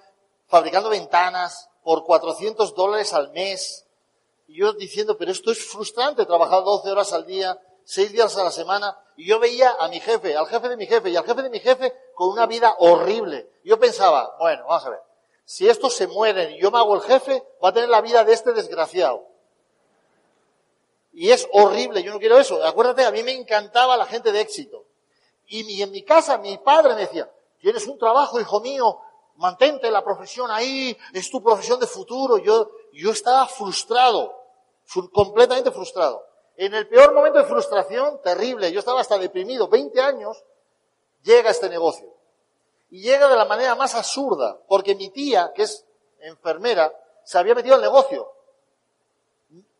fabricando 0.47 0.91
ventanas 0.91 1.69
por 1.83 2.05
400 2.05 2.75
dólares 2.75 3.15
al 3.15 3.31
mes. 3.33 3.87
Y 4.47 4.59
yo 4.59 4.73
diciendo, 4.75 5.17
pero 5.17 5.33
esto 5.33 5.51
es 5.51 5.65
frustrante, 5.65 6.27
trabajar 6.27 6.63
12 6.63 6.91
horas 6.91 7.13
al 7.13 7.27
día, 7.27 7.59
seis 7.85 8.13
días 8.13 8.37
a 8.37 8.45
la 8.45 8.51
semana, 8.51 8.99
y 9.17 9.27
yo 9.27 9.39
veía 9.39 9.75
a 9.79 9.89
mi 9.89 10.01
jefe, 10.01 10.37
al 10.37 10.47
jefe 10.47 10.69
de 10.69 10.77
mi 10.77 10.87
jefe 10.87 11.11
y 11.11 11.17
al 11.17 11.25
jefe 11.25 11.43
de 11.43 11.51
mi 11.51 11.61
jefe 11.61 11.95
con 12.15 12.29
una 12.29 12.47
vida 12.47 12.75
horrible. 12.79 13.51
Yo 13.65 13.79
pensaba, 13.79 14.37
bueno, 14.39 14.65
vamos 14.67 14.85
a 14.87 14.91
ver, 14.91 15.01
si 15.45 15.69
estos 15.69 15.95
se 15.95 16.07
mueren 16.07 16.53
y 16.53 16.61
yo 16.61 16.71
me 16.71 16.79
hago 16.79 16.95
el 16.95 17.03
jefe, 17.03 17.43
va 17.63 17.71
a 17.71 17.73
tener 17.73 17.89
la 17.89 18.03
vida 18.03 18.25
de 18.25 18.35
este 18.35 18.53
desgraciado. 18.53 19.27
Y 21.13 21.31
es 21.31 21.49
horrible, 21.53 22.03
yo 22.03 22.13
no 22.13 22.21
quiero 22.21 22.39
eso. 22.39 22.63
Acuérdate, 22.63 23.05
a 23.05 23.11
mí 23.11 23.23
me 23.23 23.33
encantaba 23.33 23.97
la 23.97 24.07
gente 24.07 24.31
de 24.31 24.41
éxito. 24.41 24.85
Y 25.47 25.83
en 25.83 25.91
mi 25.91 26.03
casa 26.03 26.37
mi 26.37 26.59
padre 26.59 26.95
me 26.95 27.01
decía, 27.01 27.29
tienes 27.61 27.87
un 27.87 27.99
trabajo, 27.99 28.41
hijo 28.41 28.61
mío, 28.61 29.01
mantente 29.37 29.91
la 29.91 30.05
profesión 30.05 30.51
ahí, 30.51 30.97
es 31.13 31.31
tu 31.31 31.43
profesión 31.43 31.81
de 31.81 31.87
futuro. 31.87 32.39
Yo, 32.39 32.71
yo 32.93 33.11
estaba 33.11 33.47
frustrado, 33.47 34.35
completamente 35.13 35.71
frustrado. 35.71 36.25
En 36.57 36.75
el 36.75 36.89
peor 36.89 37.15
momento 37.15 37.39
de 37.39 37.45
frustración, 37.45 38.21
terrible, 38.23 38.73
yo 38.73 38.81
estaba 38.81 39.01
hasta 39.01 39.17
deprimido, 39.17 39.69
20 39.69 40.01
años, 40.01 40.45
llega 41.23 41.51
este 41.51 41.69
negocio. 41.69 42.13
Y 42.91 43.03
llega 43.03 43.29
de 43.29 43.37
la 43.37 43.45
manera 43.45 43.75
más 43.75 43.95
absurda, 43.95 44.59
porque 44.67 44.95
mi 44.95 45.11
tía, 45.11 45.53
que 45.55 45.63
es 45.63 45.85
enfermera, 46.21 46.93
se 47.25 47.39
había 47.39 47.55
metido 47.55 47.75
al 47.75 47.81
negocio. 47.81 48.33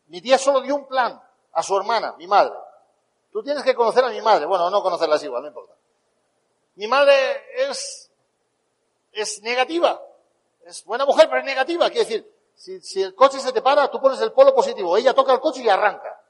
Mi 0.07 0.21
tía 0.21 0.37
solo 0.37 0.61
dio 0.61 0.75
un 0.75 0.87
plan 0.87 1.21
a 1.51 1.63
su 1.63 1.75
hermana, 1.75 2.15
mi 2.17 2.27
madre. 2.27 2.53
Tú 3.31 3.43
tienes 3.43 3.63
que 3.63 3.75
conocer 3.75 4.03
a 4.03 4.09
mi 4.09 4.21
madre. 4.21 4.45
Bueno, 4.45 4.69
no 4.69 4.81
conocerla 4.81 5.17
igual, 5.21 5.43
no 5.43 5.47
importa. 5.49 5.73
Mi 6.79 6.87
madre 6.87 7.43
es, 7.57 8.09
es 9.11 9.41
negativa. 9.41 10.01
Es 10.63 10.85
buena 10.85 11.05
mujer, 11.05 11.27
pero 11.27 11.41
es 11.41 11.45
negativa. 11.45 11.89
Quiere 11.89 12.05
decir, 12.05 12.81
si, 12.81 13.03
el 13.03 13.13
coche 13.15 13.37
se 13.41 13.51
te 13.51 13.61
para, 13.61 13.91
tú 13.91 13.99
pones 13.99 14.21
el 14.21 14.31
polo 14.31 14.55
positivo. 14.55 14.95
Ella 14.95 15.13
toca 15.13 15.33
el 15.33 15.41
coche 15.41 15.61
y 15.61 15.67
arranca. 15.67 16.21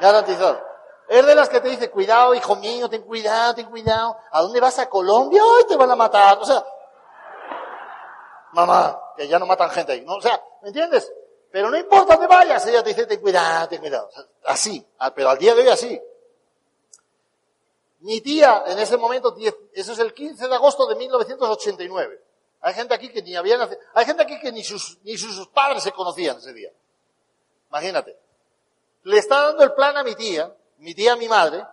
Garantizado. 0.00 0.64
Es 1.08 1.26
de 1.26 1.34
las 1.34 1.48
que 1.48 1.60
te 1.60 1.70
dice, 1.70 1.90
cuidado, 1.90 2.36
hijo 2.36 2.54
mío, 2.54 2.88
ten 2.88 3.02
cuidado, 3.02 3.56
ten 3.56 3.66
cuidado. 3.66 4.16
¿A 4.30 4.42
dónde 4.42 4.60
vas 4.60 4.78
a 4.78 4.88
Colombia? 4.88 5.42
¡Ay, 5.58 5.64
te 5.66 5.76
van 5.76 5.90
a 5.90 5.96
matar! 5.96 6.38
O 6.38 6.44
sea, 6.44 6.64
mamá, 8.52 8.96
que 9.16 9.26
ya 9.26 9.40
no 9.40 9.46
matan 9.46 9.70
gente 9.70 9.90
ahí. 9.90 10.02
¿no? 10.02 10.14
O 10.14 10.22
sea, 10.22 10.40
¿me 10.62 10.68
entiendes? 10.68 11.12
Pero 11.50 11.68
no 11.68 11.76
importa 11.76 12.14
dónde 12.14 12.28
vayas, 12.28 12.64
ella 12.68 12.84
te 12.84 12.90
dice, 12.90 13.06
ten 13.06 13.20
cuidado, 13.20 13.66
ten 13.66 13.80
cuidado. 13.80 14.08
así, 14.44 14.86
pero 15.16 15.30
al 15.30 15.38
día 15.38 15.52
de 15.56 15.62
hoy 15.62 15.68
así. 15.68 16.00
Mi 18.00 18.20
tía, 18.20 18.64
en 18.66 18.78
ese 18.78 18.96
momento, 18.96 19.36
eso 19.72 19.92
es 19.92 19.98
el 19.98 20.14
15 20.14 20.48
de 20.48 20.54
agosto 20.54 20.86
de 20.86 20.94
1989. 20.96 22.22
Hay 22.62 22.74
gente 22.74 22.94
aquí 22.94 23.10
que 23.10 23.22
ni 23.22 23.36
había 23.36 23.56
nacido, 23.56 23.80
hay 23.94 24.04
gente 24.04 24.22
aquí 24.22 24.38
que 24.40 24.52
ni 24.52 24.62
sus, 24.64 24.98
ni 25.02 25.16
sus 25.16 25.48
padres 25.48 25.82
se 25.82 25.92
conocían 25.92 26.38
ese 26.38 26.52
día. 26.52 26.70
Imagínate 27.68 28.18
le 29.04 29.18
está 29.18 29.42
dando 29.42 29.64
el 29.64 29.72
plan 29.72 29.96
a 29.96 30.04
mi 30.04 30.14
tía, 30.14 30.54
mi 30.78 30.94
tía 30.94 31.14
a 31.14 31.16
mi 31.16 31.28
madre, 31.28 31.64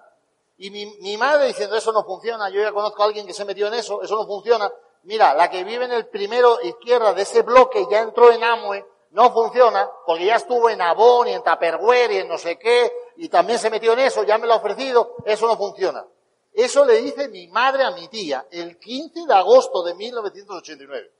y 0.57 0.71
mi, 0.71 0.85
mi, 1.01 1.17
madre 1.17 1.47
diciendo, 1.47 1.75
eso 1.75 1.91
no 1.91 2.03
funciona, 2.03 2.49
yo 2.49 2.61
ya 2.61 2.71
conozco 2.71 3.03
a 3.03 3.05
alguien 3.05 3.27
que 3.27 3.33
se 3.33 3.45
metió 3.45 3.67
en 3.67 3.75
eso, 3.75 4.01
eso 4.01 4.15
no 4.15 4.25
funciona. 4.25 4.71
Mira, 5.03 5.33
la 5.35 5.49
que 5.49 5.63
vive 5.63 5.85
en 5.85 5.91
el 5.91 6.07
primero 6.07 6.59
izquierda 6.61 7.13
de 7.13 7.21
ese 7.21 7.43
bloque 7.43 7.85
ya 7.91 8.01
entró 8.01 8.31
en 8.31 8.43
Amway, 8.43 8.83
no 9.11 9.31
funciona, 9.31 9.89
porque 10.05 10.25
ya 10.25 10.35
estuvo 10.35 10.69
en 10.69 10.81
Avon 10.81 11.27
y 11.27 11.33
en 11.33 11.43
Tupperware 11.43 12.11
y 12.11 12.17
en 12.17 12.27
no 12.27 12.37
sé 12.37 12.57
qué, 12.57 12.91
y 13.17 13.29
también 13.29 13.59
se 13.59 13.69
metió 13.69 13.93
en 13.93 13.99
eso, 13.99 14.23
ya 14.23 14.37
me 14.37 14.47
lo 14.47 14.53
ha 14.53 14.57
ofrecido, 14.57 15.15
eso 15.25 15.47
no 15.47 15.57
funciona. 15.57 16.05
Eso 16.57 16.83
le 16.85 16.99
dice 17.03 17.29
mi 17.29 17.47
madre 17.49 17.83
a 17.83 17.91
mi 17.91 18.07
tía 18.07 18.47
el 18.49 18.79
15 18.79 19.27
de 19.27 19.33
agosto 19.35 19.83
de 19.83 19.93
1989. 19.93 21.11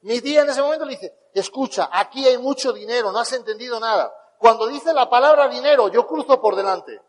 Mi 0.00 0.20
tía 0.20 0.42
en 0.42 0.50
ese 0.50 0.60
momento 0.60 0.84
le 0.84 0.96
dice, 0.96 1.14
escucha, 1.32 1.88
aquí 1.92 2.26
hay 2.26 2.36
mucho 2.36 2.72
dinero, 2.72 3.12
no 3.12 3.20
has 3.20 3.32
entendido 3.32 3.78
nada. 3.78 4.12
Cuando 4.38 4.66
dice 4.66 4.92
la 4.92 5.08
palabra 5.08 5.46
dinero, 5.46 5.86
yo 5.86 6.04
cruzo 6.04 6.40
por 6.40 6.56
delante. 6.56 7.00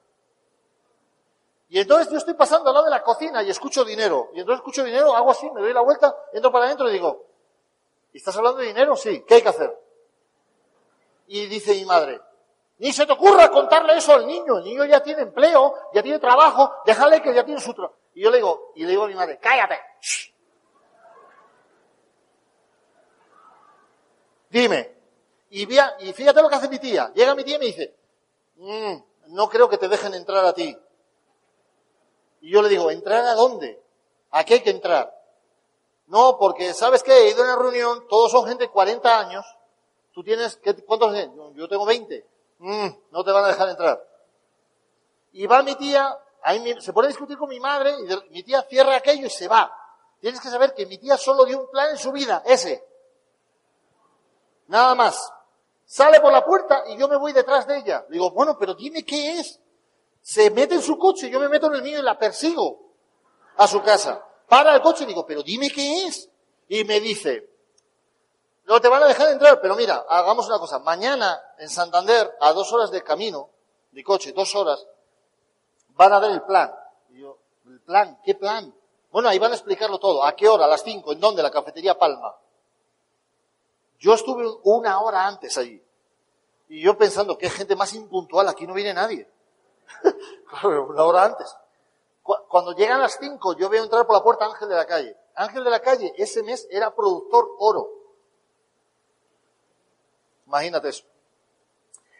Y 1.69 1.79
entonces 1.79 2.11
yo 2.11 2.19
estoy 2.19 2.35
pasando 2.35 2.69
al 2.69 2.75
lado 2.75 2.85
de 2.85 2.91
la 2.91 3.01
cocina 3.01 3.41
y 3.41 3.49
escucho 3.49 3.83
dinero. 3.83 4.29
Y 4.35 4.41
entonces 4.41 4.59
escucho 4.59 4.83
dinero, 4.83 5.15
hago 5.15 5.31
así, 5.31 5.49
me 5.49 5.61
doy 5.61 5.73
la 5.73 5.81
vuelta, 5.81 6.15
entro 6.31 6.51
para 6.51 6.65
adentro 6.65 6.87
y 6.91 6.93
digo, 6.93 7.25
¿estás 8.13 8.37
hablando 8.37 8.59
de 8.59 8.67
dinero? 8.67 8.95
Sí, 8.95 9.25
¿qué 9.27 9.33
hay 9.33 9.41
que 9.41 9.49
hacer? 9.49 9.75
Y 11.25 11.47
dice 11.47 11.73
mi 11.73 11.85
madre, 11.85 12.21
ni 12.79 12.91
se 12.91 13.05
te 13.05 13.13
ocurra 13.13 13.49
contarle 13.49 13.97
eso 13.97 14.13
al 14.13 14.25
niño. 14.25 14.57
El 14.57 14.63
niño 14.63 14.85
ya 14.85 15.01
tiene 15.01 15.21
empleo, 15.23 15.73
ya 15.93 16.01
tiene 16.01 16.19
trabajo, 16.19 16.73
déjale 16.85 17.21
que 17.21 17.33
ya 17.33 17.45
tiene 17.45 17.61
su 17.61 17.73
trabajo. 17.73 17.97
Y 18.13 18.23
yo 18.23 18.31
le 18.31 18.37
digo, 18.37 18.71
y 18.75 18.83
le 18.83 18.89
digo 18.89 19.03
a 19.03 19.07
mi 19.07 19.15
madre, 19.15 19.39
cállate. 19.41 19.79
Dime, 24.49 24.93
y, 25.49 25.65
fíjate 25.65 26.41
lo 26.41 26.49
que 26.49 26.55
hace 26.55 26.69
mi 26.69 26.79
tía. 26.79 27.11
Llega 27.13 27.35
mi 27.35 27.43
tía 27.43 27.55
y 27.55 27.59
me 27.59 27.65
dice, 27.65 27.95
mm, 28.55 28.95
no 29.27 29.49
creo 29.49 29.69
que 29.69 29.77
te 29.77 29.87
dejen 29.87 30.13
entrar 30.13 30.43
a 30.45 30.53
ti. 30.53 30.77
Y 32.41 32.51
yo 32.51 32.61
le 32.61 32.69
digo, 32.69 32.91
¿entrar 32.91 33.23
a 33.25 33.35
dónde? 33.35 33.81
¿A 34.31 34.43
qué 34.43 34.55
hay 34.55 34.59
que 34.61 34.71
entrar? 34.71 35.13
No, 36.07 36.37
porque, 36.37 36.73
¿sabes 36.73 37.01
qué? 37.03 37.13
He 37.13 37.29
ido 37.29 37.43
a 37.43 37.45
una 37.45 37.55
reunión, 37.55 38.07
todos 38.07 38.31
son 38.31 38.47
gente 38.47 38.65
de 38.65 38.69
40 38.69 39.19
años. 39.19 39.45
¿Tú 40.11 40.23
tienes, 40.23 40.59
cuántos? 40.85 41.15
Yo 41.55 41.67
tengo 41.67 41.85
20. 41.85 42.32
Mm, 42.63 42.87
no 43.11 43.25
te 43.25 43.31
van 43.33 43.43
a 43.43 43.49
dejar 43.49 43.67
entrar. 43.67 44.07
Y 45.33 45.45
va 45.47 45.61
mi 45.63 45.75
tía, 45.75 46.17
ahí 46.43 46.79
se 46.79 46.93
pone 46.93 47.07
a 47.07 47.09
discutir 47.09 47.37
con 47.37 47.49
mi 47.49 47.59
madre, 47.59 47.93
y 47.99 48.31
mi 48.31 48.41
tía 48.41 48.61
cierra 48.69 48.95
aquello 48.95 49.27
y 49.27 49.29
se 49.29 49.49
va. 49.49 49.69
Tienes 50.21 50.39
que 50.39 50.47
saber 50.47 50.73
que 50.73 50.85
mi 50.85 50.97
tía 50.97 51.17
solo 51.17 51.43
dio 51.43 51.59
un 51.59 51.69
plan 51.69 51.89
en 51.89 51.97
su 51.97 52.13
vida, 52.13 52.41
ese. 52.45 52.81
Nada 54.67 54.95
más. 54.95 55.29
Sale 55.83 56.21
por 56.21 56.31
la 56.31 56.45
puerta 56.45 56.85
y 56.87 56.95
yo 56.95 57.09
me 57.09 57.17
voy 57.17 57.33
detrás 57.33 57.67
de 57.67 57.79
ella. 57.79 58.05
Digo, 58.09 58.31
bueno, 58.31 58.57
pero 58.57 58.73
dime 58.75 59.03
qué 59.03 59.41
es. 59.41 59.59
Se 60.21 60.49
mete 60.49 60.75
en 60.75 60.81
su 60.81 60.97
coche, 60.97 61.29
yo 61.29 61.41
me 61.41 61.49
meto 61.49 61.67
en 61.67 61.73
el 61.73 61.81
mío 61.83 61.99
y 61.99 62.01
la 62.01 62.17
persigo 62.17 62.79
a 63.57 63.67
su 63.67 63.81
casa. 63.81 64.25
Para 64.47 64.73
el 64.73 64.81
coche 64.81 65.03
y 65.03 65.07
digo, 65.07 65.25
pero 65.25 65.43
dime 65.43 65.69
qué 65.69 66.05
es. 66.05 66.29
Y 66.69 66.85
me 66.85 67.01
dice, 67.01 67.52
no 68.65 68.79
te 68.79 68.87
van 68.87 69.03
a 69.03 69.07
dejar 69.07 69.29
entrar, 69.29 69.59
pero 69.61 69.75
mira, 69.75 70.05
hagamos 70.07 70.47
una 70.47 70.59
cosa. 70.59 70.79
Mañana 70.79 71.41
en 71.57 71.69
Santander, 71.69 72.35
a 72.39 72.53
dos 72.53 72.71
horas 72.71 72.91
de 72.91 73.03
camino, 73.03 73.49
de 73.91 74.03
coche, 74.03 74.31
dos 74.31 74.55
horas, 74.55 74.85
van 75.89 76.13
a 76.13 76.19
dar 76.19 76.31
el 76.31 76.41
plan. 76.43 76.73
Y 77.09 77.19
yo, 77.21 77.37
¿el 77.65 77.81
plan? 77.81 78.19
¿Qué 78.23 78.35
plan? 78.35 78.73
Bueno, 79.11 79.29
ahí 79.29 79.37
van 79.37 79.51
a 79.51 79.55
explicarlo 79.55 79.99
todo. 79.99 80.23
¿A 80.23 80.35
qué 80.35 80.47
hora? 80.47 80.65
¿A 80.65 80.67
las 80.67 80.83
cinco? 80.83 81.11
¿En 81.11 81.19
dónde? 81.19 81.43
La 81.43 81.51
cafetería 81.51 81.97
Palma. 81.97 82.35
Yo 83.99 84.13
estuve 84.13 84.45
una 84.63 84.99
hora 85.01 85.27
antes 85.27 85.57
allí. 85.57 85.81
Y 86.69 86.81
yo 86.81 86.97
pensando, 86.97 87.37
qué 87.37 87.49
gente 87.49 87.75
más 87.75 87.93
impuntual, 87.93 88.47
aquí 88.47 88.65
no 88.65 88.73
viene 88.73 88.93
nadie. 88.93 89.29
una 90.63 91.03
hora 91.03 91.25
antes. 91.25 91.55
Cuando 92.23 92.71
llegan 92.73 93.01
las 93.01 93.17
cinco, 93.19 93.55
yo 93.55 93.69
veo 93.69 93.83
entrar 93.83 94.05
por 94.07 94.15
la 94.15 94.23
puerta 94.23 94.45
Ángel 94.45 94.69
de 94.69 94.75
la 94.75 94.85
Calle. 94.85 95.17
Ángel 95.35 95.63
de 95.63 95.69
la 95.69 95.81
Calle, 95.81 96.13
ese 96.17 96.41
mes 96.41 96.67
era 96.71 96.95
productor 96.95 97.49
oro. 97.59 98.02
Imagínate 100.53 100.89
eso. 100.89 101.03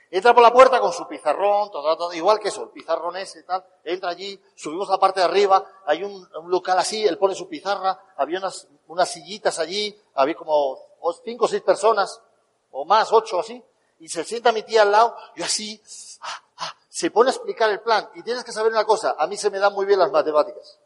Entra 0.10 0.34
por 0.34 0.42
la 0.42 0.52
puerta 0.52 0.80
con 0.80 0.92
su 0.92 1.08
pizarrón, 1.08 1.70
todo, 1.70 2.12
igual 2.14 2.40
que 2.40 2.48
eso, 2.48 2.64
el 2.64 2.70
pizarrón 2.70 3.16
ese 3.18 3.42
y 3.42 3.44
tal. 3.44 3.64
Entra 3.84 4.10
allí, 4.10 4.42
subimos 4.56 4.90
a 4.90 4.94
la 4.94 4.98
parte 5.00 5.20
de 5.20 5.28
arriba, 5.28 5.64
hay 5.86 6.04
un, 6.04 6.28
local 6.48 6.80
así, 6.80 7.06
él 7.06 7.20
pone 7.20 7.36
su 7.36 7.48
pizarra, 7.48 8.00
había 8.18 8.40
unas, 8.40 8.68
unas 8.88 9.08
sillitas 9.08 9.60
allí, 9.60 9.96
había 10.16 10.34
como 10.34 10.80
cinco 11.24 11.46
o 11.46 11.48
seis 11.48 11.62
personas, 11.62 12.22
o 12.72 12.86
más, 12.86 13.14
ocho 13.14 13.40
así, 13.40 13.64
y 14.00 14.10
se 14.10 14.24
sienta 14.24 14.52
mi 14.52 14.64
tía 14.64 14.82
al 14.82 14.92
lado, 14.92 15.16
yo 15.36 15.46
así, 15.46 15.80
ah, 16.22 16.44
ah, 16.58 16.76
se 16.90 17.12
pone 17.12 17.30
a 17.30 17.34
explicar 17.34 17.70
el 17.70 17.82
plan. 17.82 18.10
Y 18.16 18.24
tienes 18.24 18.44
que 18.44 18.52
saber 18.52 18.72
una 18.72 18.86
cosa, 18.86 19.16
a 19.16 19.28
mí 19.28 19.38
se 19.38 19.52
me 19.52 19.60
dan 19.60 19.74
muy 19.74 19.86
bien 19.86 20.00
las 20.00 20.12
matemáticas. 20.12 20.80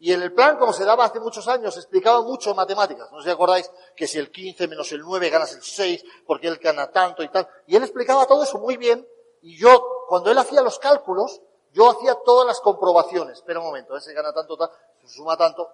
Y 0.00 0.12
en 0.12 0.22
el 0.22 0.32
plan, 0.32 0.58
como 0.58 0.72
se 0.72 0.84
daba 0.84 1.04
hace 1.04 1.20
muchos 1.20 1.48
años, 1.48 1.76
explicaba 1.76 2.20
mucho 2.22 2.54
matemáticas. 2.54 3.10
No 3.10 3.18
sé 3.18 3.24
si 3.24 3.30
acordáis 3.30 3.70
que 3.96 4.06
si 4.06 4.18
el 4.18 4.30
15 4.30 4.68
menos 4.68 4.90
el 4.92 5.00
9 5.00 5.30
ganas 5.30 5.54
el 5.54 5.62
6, 5.62 6.04
porque 6.26 6.48
él 6.48 6.58
gana 6.58 6.90
tanto 6.90 7.22
y 7.22 7.28
tal. 7.28 7.48
Y 7.66 7.76
él 7.76 7.82
explicaba 7.82 8.26
todo 8.26 8.42
eso 8.42 8.58
muy 8.58 8.76
bien. 8.76 9.06
Y 9.42 9.56
yo, 9.56 10.04
cuando 10.08 10.30
él 10.30 10.38
hacía 10.38 10.62
los 10.62 10.78
cálculos, 10.78 11.40
yo 11.72 11.90
hacía 11.90 12.16
todas 12.24 12.46
las 12.46 12.60
comprobaciones. 12.60 13.38
Espera 13.38 13.60
un 13.60 13.66
momento, 13.66 13.96
ese 13.96 14.12
gana 14.12 14.32
tanto, 14.32 14.56
tal, 14.56 14.70
se 15.00 15.08
suma 15.08 15.36
tanto, 15.36 15.70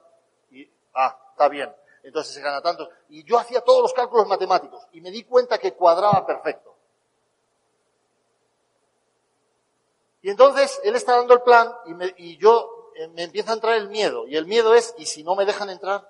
y, 0.50 0.68
ah, 0.94 1.18
está 1.32 1.48
bien 1.48 1.74
entonces 2.02 2.34
se 2.34 2.40
gana 2.40 2.60
tanto. 2.60 2.88
Y 3.08 3.24
yo 3.24 3.38
hacía 3.38 3.60
todos 3.60 3.82
los 3.82 3.92
cálculos 3.92 4.26
matemáticos 4.26 4.86
y 4.92 5.00
me 5.00 5.10
di 5.10 5.24
cuenta 5.24 5.58
que 5.58 5.74
cuadraba 5.74 6.26
perfecto. 6.26 6.74
Y 10.22 10.30
entonces 10.30 10.80
él 10.84 10.94
está 10.96 11.16
dando 11.16 11.34
el 11.34 11.42
plan 11.42 11.72
y, 12.16 12.36
yo 12.36 12.48
eh, 12.58 12.79
me 13.08 13.24
empieza 13.24 13.50
a 13.50 13.54
entrar 13.54 13.76
el 13.76 13.88
miedo. 13.88 14.26
Y 14.26 14.36
el 14.36 14.46
miedo 14.46 14.74
es, 14.74 14.94
¿y 14.98 15.06
si 15.06 15.22
no 15.22 15.34
me 15.34 15.44
dejan 15.44 15.70
entrar? 15.70 16.08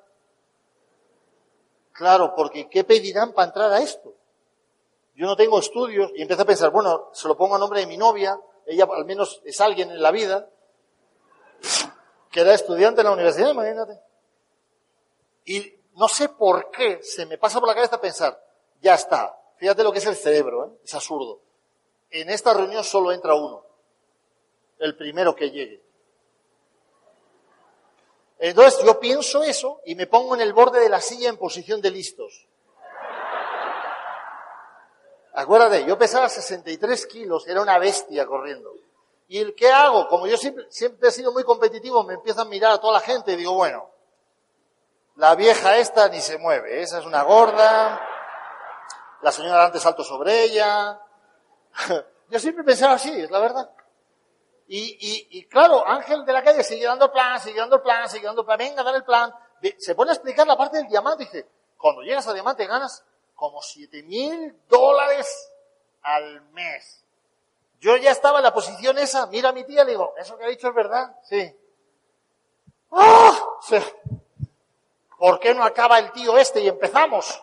Claro, 1.92 2.34
porque 2.34 2.68
¿qué 2.68 2.84
pedirán 2.84 3.32
para 3.32 3.48
entrar 3.48 3.72
a 3.72 3.80
esto? 3.80 4.14
Yo 5.14 5.26
no 5.26 5.36
tengo 5.36 5.58
estudios 5.58 6.10
y 6.14 6.22
empiezo 6.22 6.42
a 6.42 6.46
pensar, 6.46 6.70
bueno, 6.70 7.10
se 7.12 7.28
lo 7.28 7.36
pongo 7.36 7.56
a 7.56 7.58
nombre 7.58 7.80
de 7.80 7.86
mi 7.86 7.98
novia, 7.98 8.40
ella 8.66 8.88
al 8.90 9.04
menos 9.04 9.42
es 9.44 9.60
alguien 9.60 9.90
en 9.90 10.00
la 10.00 10.10
vida, 10.10 10.48
que 12.30 12.40
era 12.40 12.54
estudiante 12.54 13.02
en 13.02 13.06
la 13.06 13.12
universidad, 13.12 13.50
imagínate. 13.50 14.00
Y 15.44 15.74
no 15.96 16.08
sé 16.08 16.30
por 16.30 16.70
qué 16.70 17.02
se 17.02 17.26
me 17.26 17.36
pasa 17.36 17.60
por 17.60 17.68
la 17.68 17.74
cabeza 17.74 18.00
pensar, 18.00 18.42
ya 18.80 18.94
está, 18.94 19.38
fíjate 19.56 19.82
lo 19.82 19.92
que 19.92 19.98
es 19.98 20.06
el 20.06 20.16
cerebro, 20.16 20.66
¿eh? 20.66 20.78
es 20.84 20.94
absurdo. 20.94 21.40
En 22.10 22.30
esta 22.30 22.54
reunión 22.54 22.82
solo 22.82 23.12
entra 23.12 23.34
uno, 23.34 23.62
el 24.78 24.96
primero 24.96 25.34
que 25.36 25.50
llegue. 25.50 25.82
Entonces 28.42 28.82
yo 28.82 28.98
pienso 28.98 29.42
eso 29.42 29.82
y 29.84 29.94
me 29.94 30.06
pongo 30.06 30.34
en 30.34 30.40
el 30.40 30.54
borde 30.54 30.80
de 30.80 30.88
la 30.88 31.02
silla 31.02 31.28
en 31.28 31.36
posición 31.36 31.82
de 31.82 31.90
listos. 31.90 32.46
Acuérdate, 35.34 35.84
yo 35.84 35.98
pesaba 35.98 36.28
63 36.28 37.06
kilos, 37.06 37.46
era 37.46 37.60
una 37.60 37.78
bestia 37.78 38.26
corriendo. 38.26 38.72
¿Y 39.28 39.38
el 39.38 39.54
qué 39.54 39.70
hago? 39.70 40.08
Como 40.08 40.26
yo 40.26 40.38
siempre, 40.38 40.66
siempre 40.70 41.10
he 41.10 41.12
sido 41.12 41.32
muy 41.32 41.44
competitivo, 41.44 42.02
me 42.02 42.14
empiezo 42.14 42.40
a 42.40 42.46
mirar 42.46 42.72
a 42.72 42.80
toda 42.80 42.94
la 42.94 43.00
gente 43.00 43.32
y 43.32 43.36
digo, 43.36 43.52
bueno, 43.52 43.90
la 45.16 45.34
vieja 45.34 45.76
esta 45.76 46.08
ni 46.08 46.20
se 46.20 46.38
mueve, 46.38 46.80
esa 46.80 46.98
es 46.98 47.04
una 47.04 47.22
gorda. 47.22 48.00
La 49.20 49.30
señora 49.30 49.66
antes 49.66 49.82
salto 49.82 50.02
sobre 50.02 50.44
ella. 50.44 50.98
Yo 52.30 52.38
siempre 52.38 52.64
pensaba 52.64 52.94
así, 52.94 53.10
es 53.20 53.30
la 53.30 53.38
verdad. 53.38 53.70
Y, 54.72 55.46
claro, 55.46 55.84
Ángel 55.84 56.24
de 56.24 56.32
la 56.32 56.44
calle 56.44 56.62
sigue 56.62 56.84
dando 56.84 57.10
plan, 57.10 57.40
sigue 57.40 57.58
dando 57.58 57.82
plan, 57.82 58.08
sigue 58.08 58.26
dando 58.26 58.46
plan, 58.46 58.56
venga, 58.56 58.84
dar 58.84 58.94
el 58.94 59.02
plan. 59.02 59.34
Se 59.78 59.96
pone 59.96 60.12
a 60.12 60.14
explicar 60.14 60.46
la 60.46 60.56
parte 60.56 60.76
del 60.76 60.86
diamante. 60.86 61.24
Dice, 61.24 61.48
cuando 61.76 62.02
llegas 62.02 62.28
a 62.28 62.32
diamante 62.32 62.66
ganas 62.66 63.04
como 63.34 63.60
7 63.60 64.04
mil 64.04 64.56
dólares 64.68 65.50
al 66.02 66.42
mes. 66.52 67.04
Yo 67.80 67.96
ya 67.96 68.12
estaba 68.12 68.38
en 68.38 68.44
la 68.44 68.54
posición 68.54 68.96
esa, 68.98 69.26
mira 69.26 69.48
a 69.48 69.52
mi 69.52 69.64
tía, 69.64 69.82
le 69.82 69.92
digo, 69.92 70.14
¿eso 70.16 70.38
que 70.38 70.44
ha 70.44 70.48
dicho 70.48 70.68
es 70.68 70.74
verdad? 70.74 71.16
Sí. 71.24 71.52
¡Ah! 72.92 73.36
¿por 75.18 75.40
qué 75.40 75.52
no 75.52 75.64
acaba 75.64 75.98
el 75.98 76.12
tío 76.12 76.38
este 76.38 76.60
y 76.60 76.68
empezamos? 76.68 77.42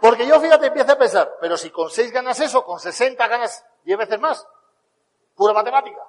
Porque 0.00 0.26
yo, 0.26 0.40
fíjate, 0.40 0.68
empiezo 0.68 0.92
a 0.92 0.98
pensar, 0.98 1.36
pero 1.40 1.58
si 1.58 1.70
con 1.70 1.90
seis 1.90 2.10
ganas 2.10 2.40
eso, 2.40 2.64
con 2.64 2.80
60 2.80 3.26
ganas 3.26 3.66
diez 3.84 3.98
veces 3.98 4.18
más. 4.18 4.46
Pura 5.38 5.54
matemática. 5.54 6.04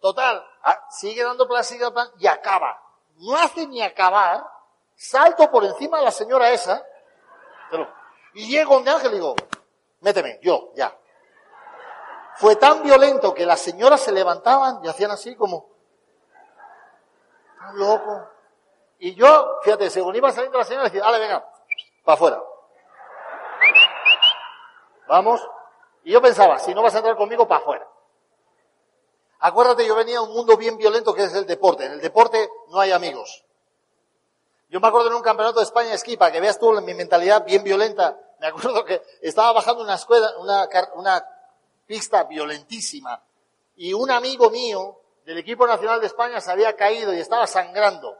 Total, 0.00 0.44
ah, 0.64 0.86
sigue 0.90 1.22
dando 1.22 1.46
plan, 1.46 1.62
y 2.18 2.26
acaba. 2.26 2.82
No 3.18 3.36
hace 3.36 3.66
ni 3.68 3.80
acabar, 3.80 4.44
salto 4.96 5.48
por 5.52 5.64
encima 5.64 5.98
de 5.98 6.04
la 6.04 6.10
señora 6.10 6.50
esa, 6.50 6.84
y 8.34 8.48
llego 8.48 8.74
donde 8.74 8.90
Ángel 8.90 9.12
y 9.12 9.14
digo, 9.14 9.36
méteme, 10.00 10.40
yo, 10.42 10.72
ya. 10.74 10.96
Fue 12.38 12.56
tan 12.56 12.82
violento 12.82 13.32
que 13.34 13.46
las 13.46 13.60
señoras 13.60 14.00
se 14.00 14.10
levantaban 14.10 14.84
y 14.84 14.88
hacían 14.88 15.12
así 15.12 15.36
como, 15.36 15.68
loco. 17.74 18.28
Y 18.98 19.14
yo, 19.14 19.60
fíjate, 19.62 19.90
según 19.90 20.16
iba 20.16 20.32
saliendo 20.32 20.58
la 20.58 20.64
señora, 20.64 20.84
decía, 20.84 21.02
dale, 21.02 21.20
venga, 21.20 21.46
para 22.04 22.14
afuera. 22.14 22.42
Vamos. 25.06 25.48
Y 26.02 26.12
yo 26.12 26.20
pensaba, 26.20 26.58
si 26.58 26.74
no 26.74 26.82
vas 26.82 26.94
a 26.96 26.98
entrar 26.98 27.16
conmigo, 27.16 27.46
para 27.46 27.60
afuera. 27.60 27.89
Acuérdate, 29.40 29.86
yo 29.86 29.94
venía 29.94 30.18
a 30.18 30.22
un 30.22 30.32
mundo 30.32 30.56
bien 30.56 30.76
violento 30.76 31.14
que 31.14 31.24
es 31.24 31.34
el 31.34 31.46
deporte. 31.46 31.86
En 31.86 31.92
el 31.92 32.00
deporte 32.00 32.50
no 32.68 32.78
hay 32.78 32.92
amigos. 32.92 33.44
Yo 34.68 34.80
me 34.80 34.88
acuerdo 34.88 35.08
en 35.08 35.14
un 35.14 35.22
campeonato 35.22 35.58
de 35.58 35.64
España 35.64 35.88
de 35.88 35.96
esquí, 35.96 36.16
que 36.16 36.40
veas 36.40 36.58
tú 36.58 36.72
mi 36.80 36.94
mentalidad 36.94 37.44
bien 37.44 37.64
violenta. 37.64 38.16
Me 38.38 38.46
acuerdo 38.46 38.84
que 38.84 39.02
estaba 39.22 39.52
bajando 39.52 39.82
una 39.82 39.94
escuela, 39.94 40.30
una 40.94 41.26
pista 41.86 42.24
violentísima. 42.24 43.20
Y 43.76 43.94
un 43.94 44.10
amigo 44.10 44.50
mío 44.50 45.00
del 45.24 45.38
equipo 45.38 45.66
nacional 45.66 46.00
de 46.00 46.06
España 46.06 46.40
se 46.40 46.50
había 46.52 46.76
caído 46.76 47.12
y 47.14 47.18
estaba 47.18 47.46
sangrando. 47.46 48.16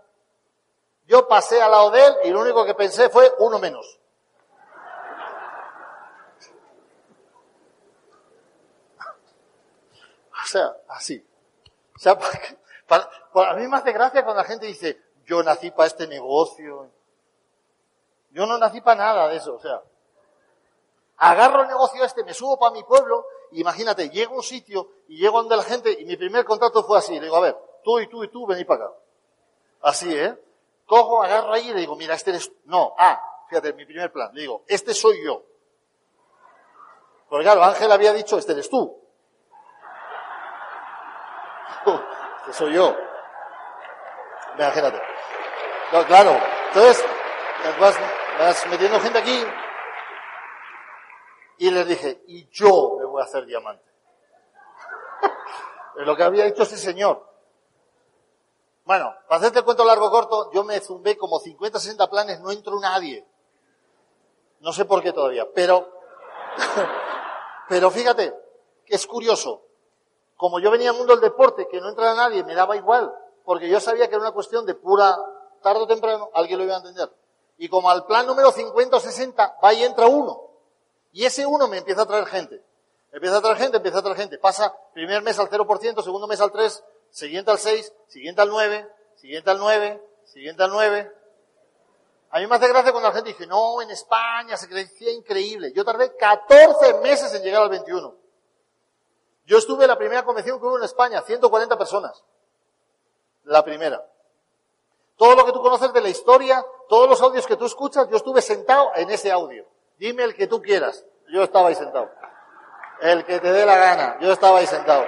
Yo 1.06 1.28
pasé 1.28 1.60
al 1.60 1.70
lado 1.70 1.90
de 1.90 2.04
él 2.04 2.16
y 2.24 2.30
lo 2.30 2.40
único 2.40 2.64
que 2.64 2.74
pensé 2.74 3.10
fue 3.10 3.32
uno 3.38 3.58
menos. 3.58 3.99
Sea, 10.50 10.76
así. 10.88 11.24
O 11.94 11.98
sea, 11.98 12.18
para, 12.86 13.08
a 13.50 13.54
mí 13.54 13.66
me 13.66 13.76
hace 13.76 13.92
gracia 13.92 14.24
cuando 14.24 14.42
la 14.42 14.48
gente 14.48 14.66
dice, 14.66 15.00
yo 15.24 15.42
nací 15.42 15.70
para 15.70 15.86
este 15.86 16.06
negocio. 16.06 16.90
Yo 18.30 18.46
no 18.46 18.58
nací 18.58 18.80
para 18.80 18.96
nada 18.96 19.28
de 19.28 19.36
eso, 19.36 19.54
o 19.54 19.60
sea. 19.60 19.82
Agarro 21.18 21.62
el 21.62 21.68
negocio 21.68 22.04
este, 22.04 22.24
me 22.24 22.32
subo 22.32 22.58
para 22.58 22.72
mi 22.72 22.82
pueblo, 22.82 23.26
imagínate, 23.52 24.08
llego 24.08 24.34
a 24.34 24.36
un 24.36 24.42
sitio 24.42 24.88
y 25.08 25.18
llego 25.18 25.38
donde 25.42 25.56
la 25.56 25.62
gente 25.62 25.92
y 26.00 26.04
mi 26.06 26.16
primer 26.16 26.44
contrato 26.44 26.82
fue 26.82 26.98
así. 26.98 27.14
Le 27.14 27.26
digo, 27.26 27.36
a 27.36 27.40
ver, 27.40 27.56
tú 27.84 27.98
y 27.98 28.06
tú 28.06 28.24
y 28.24 28.28
tú, 28.28 28.46
vení 28.46 28.64
para 28.64 28.86
acá. 28.86 28.94
Así, 29.82 30.14
¿eh? 30.14 30.36
cojo, 30.90 31.22
agarro 31.22 31.52
ahí 31.52 31.68
y 31.68 31.72
le 31.72 31.80
digo, 31.80 31.94
mira, 31.94 32.14
este 32.14 32.30
eres, 32.30 32.50
no, 32.64 32.94
ah, 32.98 33.44
fíjate, 33.48 33.72
mi 33.74 33.86
primer 33.86 34.10
plan, 34.10 34.30
le 34.34 34.40
digo, 34.40 34.64
este 34.66 34.92
soy 34.92 35.24
yo. 35.24 35.44
Porque 37.28 37.44
claro, 37.44 37.62
Ángel 37.62 37.92
había 37.92 38.12
dicho, 38.12 38.36
este 38.36 38.52
eres 38.52 38.68
tú. 38.68 38.99
Soy 42.52 42.74
yo. 42.74 42.96
Imagínate. 44.56 45.00
No, 45.92 46.04
claro. 46.06 46.38
Entonces, 46.68 47.04
vas, 47.80 48.66
metiendo 48.68 49.00
gente 49.00 49.18
aquí. 49.18 49.44
Y 51.58 51.70
les 51.70 51.86
dije, 51.86 52.22
y 52.26 52.48
yo 52.50 52.96
me 52.98 53.04
voy 53.04 53.20
a 53.20 53.24
hacer 53.24 53.44
diamante. 53.44 53.84
es 55.98 56.06
lo 56.06 56.16
que 56.16 56.22
había 56.22 56.46
hecho 56.46 56.62
ese 56.62 56.78
señor. 56.78 57.28
Bueno, 58.84 59.14
para 59.28 59.38
hacerte 59.38 59.58
el 59.58 59.64
cuento 59.64 59.84
largo 59.84 60.10
corto, 60.10 60.50
yo 60.52 60.64
me 60.64 60.80
zumbé 60.80 61.16
como 61.16 61.38
50, 61.38 61.78
60 61.78 62.10
planes, 62.10 62.40
no 62.40 62.50
entró 62.50 62.80
nadie. 62.80 63.26
No 64.60 64.72
sé 64.72 64.84
por 64.84 65.02
qué 65.02 65.12
todavía, 65.12 65.46
pero, 65.54 65.88
pero 67.68 67.90
fíjate, 67.90 68.34
es 68.86 69.06
curioso. 69.06 69.69
Como 70.40 70.58
yo 70.58 70.70
venía 70.70 70.88
al 70.88 70.96
mundo 70.96 71.12
del 71.12 71.20
deporte, 71.20 71.68
que 71.68 71.82
no 71.82 71.90
entrara 71.90 72.14
nadie, 72.14 72.42
me 72.44 72.54
daba 72.54 72.74
igual, 72.74 73.14
porque 73.44 73.68
yo 73.68 73.78
sabía 73.78 74.08
que 74.08 74.14
era 74.14 74.22
una 74.22 74.32
cuestión 74.32 74.64
de 74.64 74.74
pura, 74.74 75.14
tarde 75.60 75.82
o 75.82 75.86
temprano, 75.86 76.30
alguien 76.32 76.58
lo 76.58 76.64
iba 76.64 76.76
a 76.76 76.78
entender. 76.78 77.12
Y 77.58 77.68
como 77.68 77.90
al 77.90 78.06
plan 78.06 78.26
número 78.26 78.50
50 78.50 78.96
o 78.96 79.00
60 79.00 79.58
va 79.62 79.74
y 79.74 79.84
entra 79.84 80.06
uno, 80.06 80.40
y 81.12 81.26
ese 81.26 81.44
uno 81.44 81.68
me 81.68 81.76
empieza 81.76 82.00
a 82.00 82.06
traer 82.06 82.24
gente. 82.24 82.64
Empieza 83.12 83.36
a 83.36 83.42
traer 83.42 83.58
gente, 83.58 83.76
empieza 83.76 83.98
a 83.98 84.02
traer 84.02 84.16
gente. 84.16 84.38
Pasa 84.38 84.74
primer 84.94 85.20
mes 85.22 85.38
al 85.38 85.50
0%, 85.50 86.02
segundo 86.02 86.26
mes 86.26 86.40
al 86.40 86.50
3, 86.50 86.84
siguiente 87.10 87.50
al 87.50 87.58
6, 87.58 87.92
siguiente 88.08 88.40
al 88.40 88.48
9, 88.48 88.90
siguiente 89.16 89.50
al 89.50 89.58
9, 89.58 90.02
siguiente 90.24 90.62
al 90.62 90.70
9. 90.70 91.12
A 92.30 92.38
mí 92.38 92.46
me 92.46 92.56
hace 92.56 92.66
gracia 92.66 92.92
cuando 92.92 93.10
la 93.10 93.14
gente 93.14 93.28
dice, 93.28 93.46
no, 93.46 93.82
en 93.82 93.90
España 93.90 94.56
se 94.56 94.70
crecía 94.70 95.12
increíble. 95.12 95.70
Yo 95.74 95.84
tardé 95.84 96.16
14 96.16 96.94
meses 97.02 97.34
en 97.34 97.42
llegar 97.42 97.60
al 97.60 97.68
21. 97.68 98.19
Yo 99.50 99.58
estuve 99.58 99.82
en 99.82 99.88
la 99.88 99.98
primera 99.98 100.24
convención 100.24 100.60
que 100.60 100.66
hubo 100.66 100.78
en 100.78 100.84
España, 100.84 101.22
140 101.22 101.76
personas. 101.76 102.22
La 103.42 103.64
primera. 103.64 104.00
Todo 105.16 105.34
lo 105.34 105.44
que 105.44 105.50
tú 105.50 105.60
conoces 105.60 105.92
de 105.92 106.00
la 106.00 106.08
historia, 106.08 106.64
todos 106.88 107.10
los 107.10 107.20
audios 107.20 107.48
que 107.48 107.56
tú 107.56 107.66
escuchas, 107.66 108.08
yo 108.08 108.16
estuve 108.16 108.42
sentado 108.42 108.92
en 108.94 109.10
ese 109.10 109.32
audio. 109.32 109.66
Dime 109.98 110.22
el 110.22 110.36
que 110.36 110.46
tú 110.46 110.62
quieras. 110.62 111.04
Yo 111.32 111.42
estaba 111.42 111.66
ahí 111.66 111.74
sentado. 111.74 112.08
El 113.00 113.24
que 113.24 113.40
te 113.40 113.50
dé 113.50 113.66
la 113.66 113.76
gana. 113.76 114.18
Yo 114.20 114.30
estaba 114.30 114.60
ahí 114.60 114.68
sentado. 114.68 115.04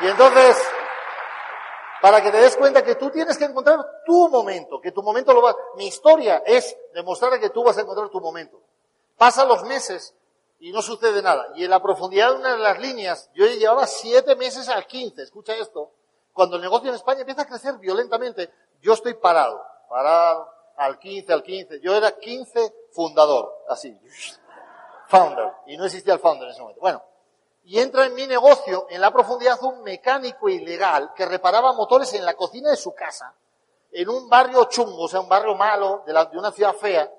Y 0.00 0.06
entonces, 0.06 0.56
para 2.00 2.22
que 2.22 2.30
te 2.30 2.38
des 2.38 2.56
cuenta 2.56 2.82
que 2.82 2.94
tú 2.94 3.10
tienes 3.10 3.36
que 3.36 3.44
encontrar 3.44 3.84
tu 4.06 4.30
momento, 4.30 4.80
que 4.80 4.90
tu 4.90 5.02
momento 5.02 5.34
lo 5.34 5.42
va. 5.42 5.54
Mi 5.74 5.88
historia 5.88 6.42
es 6.46 6.78
demostrar 6.94 7.38
que 7.38 7.50
tú 7.50 7.62
vas 7.62 7.76
a 7.76 7.82
encontrar 7.82 8.08
tu 8.08 8.22
momento. 8.22 8.58
Pasan 9.18 9.48
los 9.48 9.62
meses 9.64 10.14
y 10.64 10.72
no 10.72 10.80
sucede 10.80 11.20
nada. 11.20 11.46
Y 11.56 11.64
en 11.64 11.70
la 11.70 11.82
profundidad 11.82 12.30
de 12.30 12.36
una 12.36 12.52
de 12.52 12.58
las 12.58 12.78
líneas, 12.78 13.30
yo 13.34 13.44
llevaba 13.44 13.86
siete 13.86 14.34
meses 14.34 14.66
al 14.70 14.86
15, 14.86 15.20
escucha 15.20 15.54
esto. 15.54 15.90
Cuando 16.32 16.56
el 16.56 16.62
negocio 16.62 16.88
en 16.88 16.94
España 16.94 17.20
empieza 17.20 17.42
a 17.42 17.46
crecer 17.46 17.76
violentamente, 17.76 18.50
yo 18.80 18.94
estoy 18.94 19.12
parado, 19.12 19.62
parado, 19.90 20.48
al 20.78 20.98
15, 20.98 21.32
al 21.34 21.42
15. 21.42 21.80
Yo 21.82 21.94
era 21.94 22.12
15 22.12 22.74
fundador, 22.92 23.54
así. 23.68 23.94
Founder. 25.08 25.52
Y 25.66 25.76
no 25.76 25.84
existía 25.84 26.14
el 26.14 26.20
founder 26.20 26.44
en 26.44 26.52
ese 26.52 26.62
momento. 26.62 26.80
Bueno. 26.80 27.04
Y 27.64 27.78
entra 27.78 28.06
en 28.06 28.14
mi 28.14 28.26
negocio, 28.26 28.86
en 28.88 29.02
la 29.02 29.10
profundidad, 29.10 29.62
un 29.64 29.82
mecánico 29.82 30.48
ilegal 30.48 31.12
que 31.14 31.26
reparaba 31.26 31.74
motores 31.74 32.14
en 32.14 32.24
la 32.24 32.32
cocina 32.32 32.70
de 32.70 32.76
su 32.76 32.94
casa, 32.94 33.34
en 33.92 34.08
un 34.08 34.30
barrio 34.30 34.64
chungo, 34.64 35.02
o 35.02 35.08
sea, 35.08 35.20
un 35.20 35.28
barrio 35.28 35.54
malo, 35.56 36.04
de, 36.06 36.14
la, 36.14 36.24
de 36.24 36.38
una 36.38 36.52
ciudad 36.52 36.72
fea. 36.72 37.12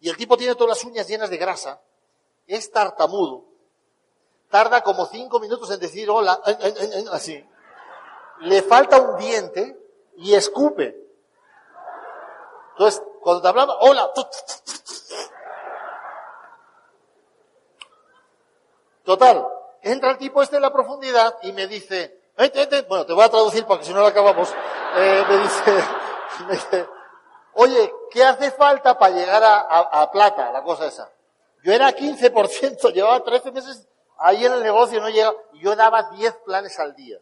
Y 0.00 0.08
el 0.08 0.16
tipo 0.16 0.36
tiene 0.36 0.56
todas 0.56 0.76
las 0.76 0.84
uñas 0.84 1.06
llenas 1.06 1.30
de 1.30 1.36
grasa. 1.36 1.80
Es 2.46 2.70
tartamudo. 2.70 3.44
Tarda 4.50 4.82
como 4.82 5.06
cinco 5.06 5.40
minutos 5.40 5.70
en 5.70 5.80
decir 5.80 6.08
hola, 6.10 6.40
así. 7.12 7.44
Le 8.40 8.62
falta 8.62 9.00
un 9.00 9.18
diente 9.18 9.78
y 10.16 10.34
escupe. 10.34 10.96
Entonces, 12.72 13.02
cuando 13.20 13.42
te 13.42 13.48
hablaba, 13.48 13.76
hola. 13.80 14.10
Total, 19.04 19.46
entra 19.82 20.10
el 20.10 20.18
tipo 20.18 20.42
este 20.42 20.56
en 20.56 20.62
la 20.62 20.72
profundidad 20.72 21.36
y 21.42 21.52
me 21.52 21.66
dice, 21.66 22.24
bueno, 22.88 23.06
te 23.06 23.12
voy 23.12 23.24
a 23.24 23.28
traducir 23.28 23.64
porque 23.66 23.84
si 23.84 23.92
no 23.92 24.00
lo 24.00 24.06
acabamos. 24.06 24.52
Eh, 24.96 25.24
me, 25.28 25.38
dice, 25.38 25.84
me 26.46 26.52
dice, 26.54 26.88
oye, 27.54 27.94
¿qué 28.10 28.24
hace 28.24 28.50
falta 28.50 28.98
para 28.98 29.14
llegar 29.14 29.42
a, 29.44 30.10
plata, 30.10 30.50
la 30.52 30.62
cosa 30.62 30.86
esa? 30.86 31.10
Yo 31.64 31.72
era 31.72 31.90
15%, 31.90 32.92
llevaba 32.94 33.24
13 33.24 33.50
meses 33.50 33.88
ahí 34.18 34.44
en 34.44 34.52
el 34.52 34.62
negocio, 34.62 35.00
no 35.00 35.08
llegaba, 35.08 35.36
y 35.54 35.64
yo 35.64 35.74
daba 35.74 36.10
10 36.10 36.36
planes 36.44 36.78
al 36.78 36.94
día. 36.94 37.18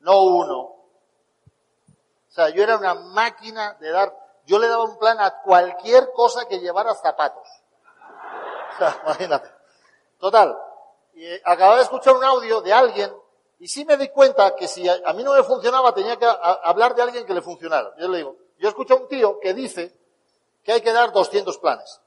No 0.00 0.22
uno. 0.22 0.60
O 0.60 2.30
sea, 2.30 2.48
yo 2.50 2.62
era 2.62 2.78
una 2.78 2.94
máquina 2.94 3.74
de 3.80 3.90
dar 3.90 4.26
yo 4.46 4.60
le 4.60 4.68
daba 4.68 4.84
un 4.84 4.96
plan 4.96 5.20
a 5.20 5.42
cualquier 5.42 6.12
cosa 6.12 6.46
que 6.46 6.60
llevara 6.60 6.94
zapatos. 6.94 7.46
O 8.74 8.78
sea, 8.78 9.00
imagínate. 9.04 9.50
Total, 10.18 10.56
eh, 11.14 11.40
acababa 11.44 11.76
de 11.76 11.82
escuchar 11.84 12.14
un 12.14 12.22
audio 12.22 12.60
de 12.60 12.74
alguien 12.74 13.10
y 13.58 13.68
sí 13.68 13.86
me 13.86 13.96
di 13.96 14.08
cuenta 14.10 14.54
que 14.54 14.68
si 14.68 14.86
a, 14.86 15.12
mí 15.14 15.24
no 15.24 15.32
me 15.32 15.42
funcionaba 15.42 15.94
tenía 15.94 16.16
que 16.18 16.26
hablar 16.62 16.94
de 16.94 17.02
alguien 17.02 17.24
que 17.24 17.32
le 17.32 17.40
funcionara. 17.40 17.94
Yo 17.98 18.08
le 18.08 18.18
digo, 18.18 18.36
yo 18.58 18.68
escuché 18.68 18.92
a 18.92 18.96
un 18.96 19.08
tío 19.08 19.40
que 19.40 19.54
dice 19.54 19.98
que 20.62 20.72
hay 20.72 20.82
que 20.82 20.92
dar 20.92 21.10
200 21.10 21.56
planes. 21.58 22.02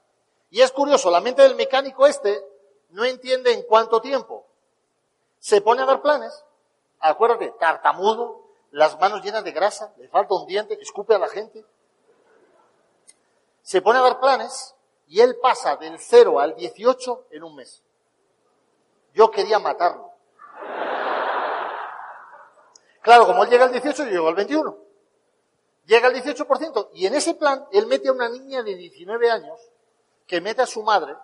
Y 0.50 0.60
es 0.60 0.72
curioso, 0.72 1.10
la 1.10 1.20
mente 1.20 1.42
del 1.42 1.54
mecánico 1.54 2.06
este 2.06 2.44
no 2.90 3.04
entiende 3.04 3.52
en 3.52 3.62
cuánto 3.62 4.00
tiempo. 4.00 4.46
Se 5.38 5.60
pone 5.60 5.82
a 5.82 5.86
dar 5.86 6.02
planes, 6.02 6.44
acuérdate, 6.98 7.54
tartamudo, 7.58 8.42
las 8.72 8.98
manos 8.98 9.22
llenas 9.22 9.44
de 9.44 9.52
grasa, 9.52 9.94
le 9.96 10.08
falta 10.08 10.34
un 10.34 10.46
diente, 10.46 10.78
escupe 10.80 11.14
a 11.14 11.18
la 11.18 11.28
gente, 11.28 11.64
se 13.62 13.80
pone 13.80 14.00
a 14.00 14.02
dar 14.02 14.20
planes 14.20 14.74
y 15.06 15.20
él 15.20 15.36
pasa 15.40 15.76
del 15.76 15.98
0 15.98 16.40
al 16.40 16.56
18 16.56 17.26
en 17.30 17.44
un 17.44 17.54
mes. 17.56 17.82
Yo 19.14 19.30
quería 19.30 19.58
matarlo. 19.58 20.10
Claro, 23.02 23.26
como 23.26 23.44
él 23.44 23.50
llega 23.50 23.64
al 23.64 23.72
18, 23.72 24.04
yo 24.04 24.10
llego 24.10 24.28
al 24.28 24.34
21. 24.34 24.76
Llega 25.86 26.08
al 26.08 26.14
18% 26.14 26.90
y 26.94 27.06
en 27.06 27.14
ese 27.14 27.34
plan 27.34 27.66
él 27.72 27.86
mete 27.86 28.08
a 28.08 28.12
una 28.12 28.28
niña 28.28 28.62
de 28.62 28.74
19 28.74 29.30
años 29.30 29.58
que 30.30 30.40
mete 30.40 30.62
a 30.62 30.66
su 30.66 30.82
madre, 30.84 31.16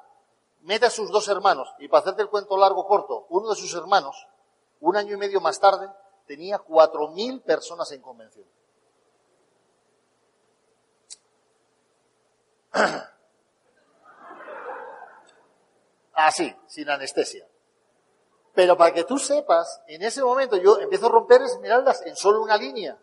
mete 0.62 0.86
a 0.86 0.90
sus 0.90 1.12
dos 1.12 1.28
hermanos 1.28 1.72
y 1.78 1.86
para 1.86 2.00
hacerte 2.00 2.22
el 2.22 2.28
cuento 2.28 2.56
largo 2.56 2.88
corto, 2.88 3.26
uno 3.28 3.50
de 3.50 3.54
sus 3.54 3.72
hermanos, 3.74 4.26
un 4.80 4.96
año 4.96 5.14
y 5.14 5.16
medio 5.16 5.40
más 5.40 5.60
tarde, 5.60 5.88
tenía 6.26 6.58
4.000 6.58 7.40
personas 7.44 7.92
en 7.92 8.02
convención. 8.02 8.44
Así, 16.14 16.52
sin 16.66 16.90
anestesia. 16.90 17.46
Pero 18.54 18.76
para 18.76 18.92
que 18.92 19.04
tú 19.04 19.20
sepas, 19.20 19.82
en 19.86 20.02
ese 20.02 20.20
momento 20.20 20.56
yo 20.56 20.80
empiezo 20.80 21.06
a 21.06 21.10
romper 21.10 21.42
esmeraldas 21.42 22.02
en 22.06 22.16
solo 22.16 22.42
una 22.42 22.56
línea. 22.56 22.98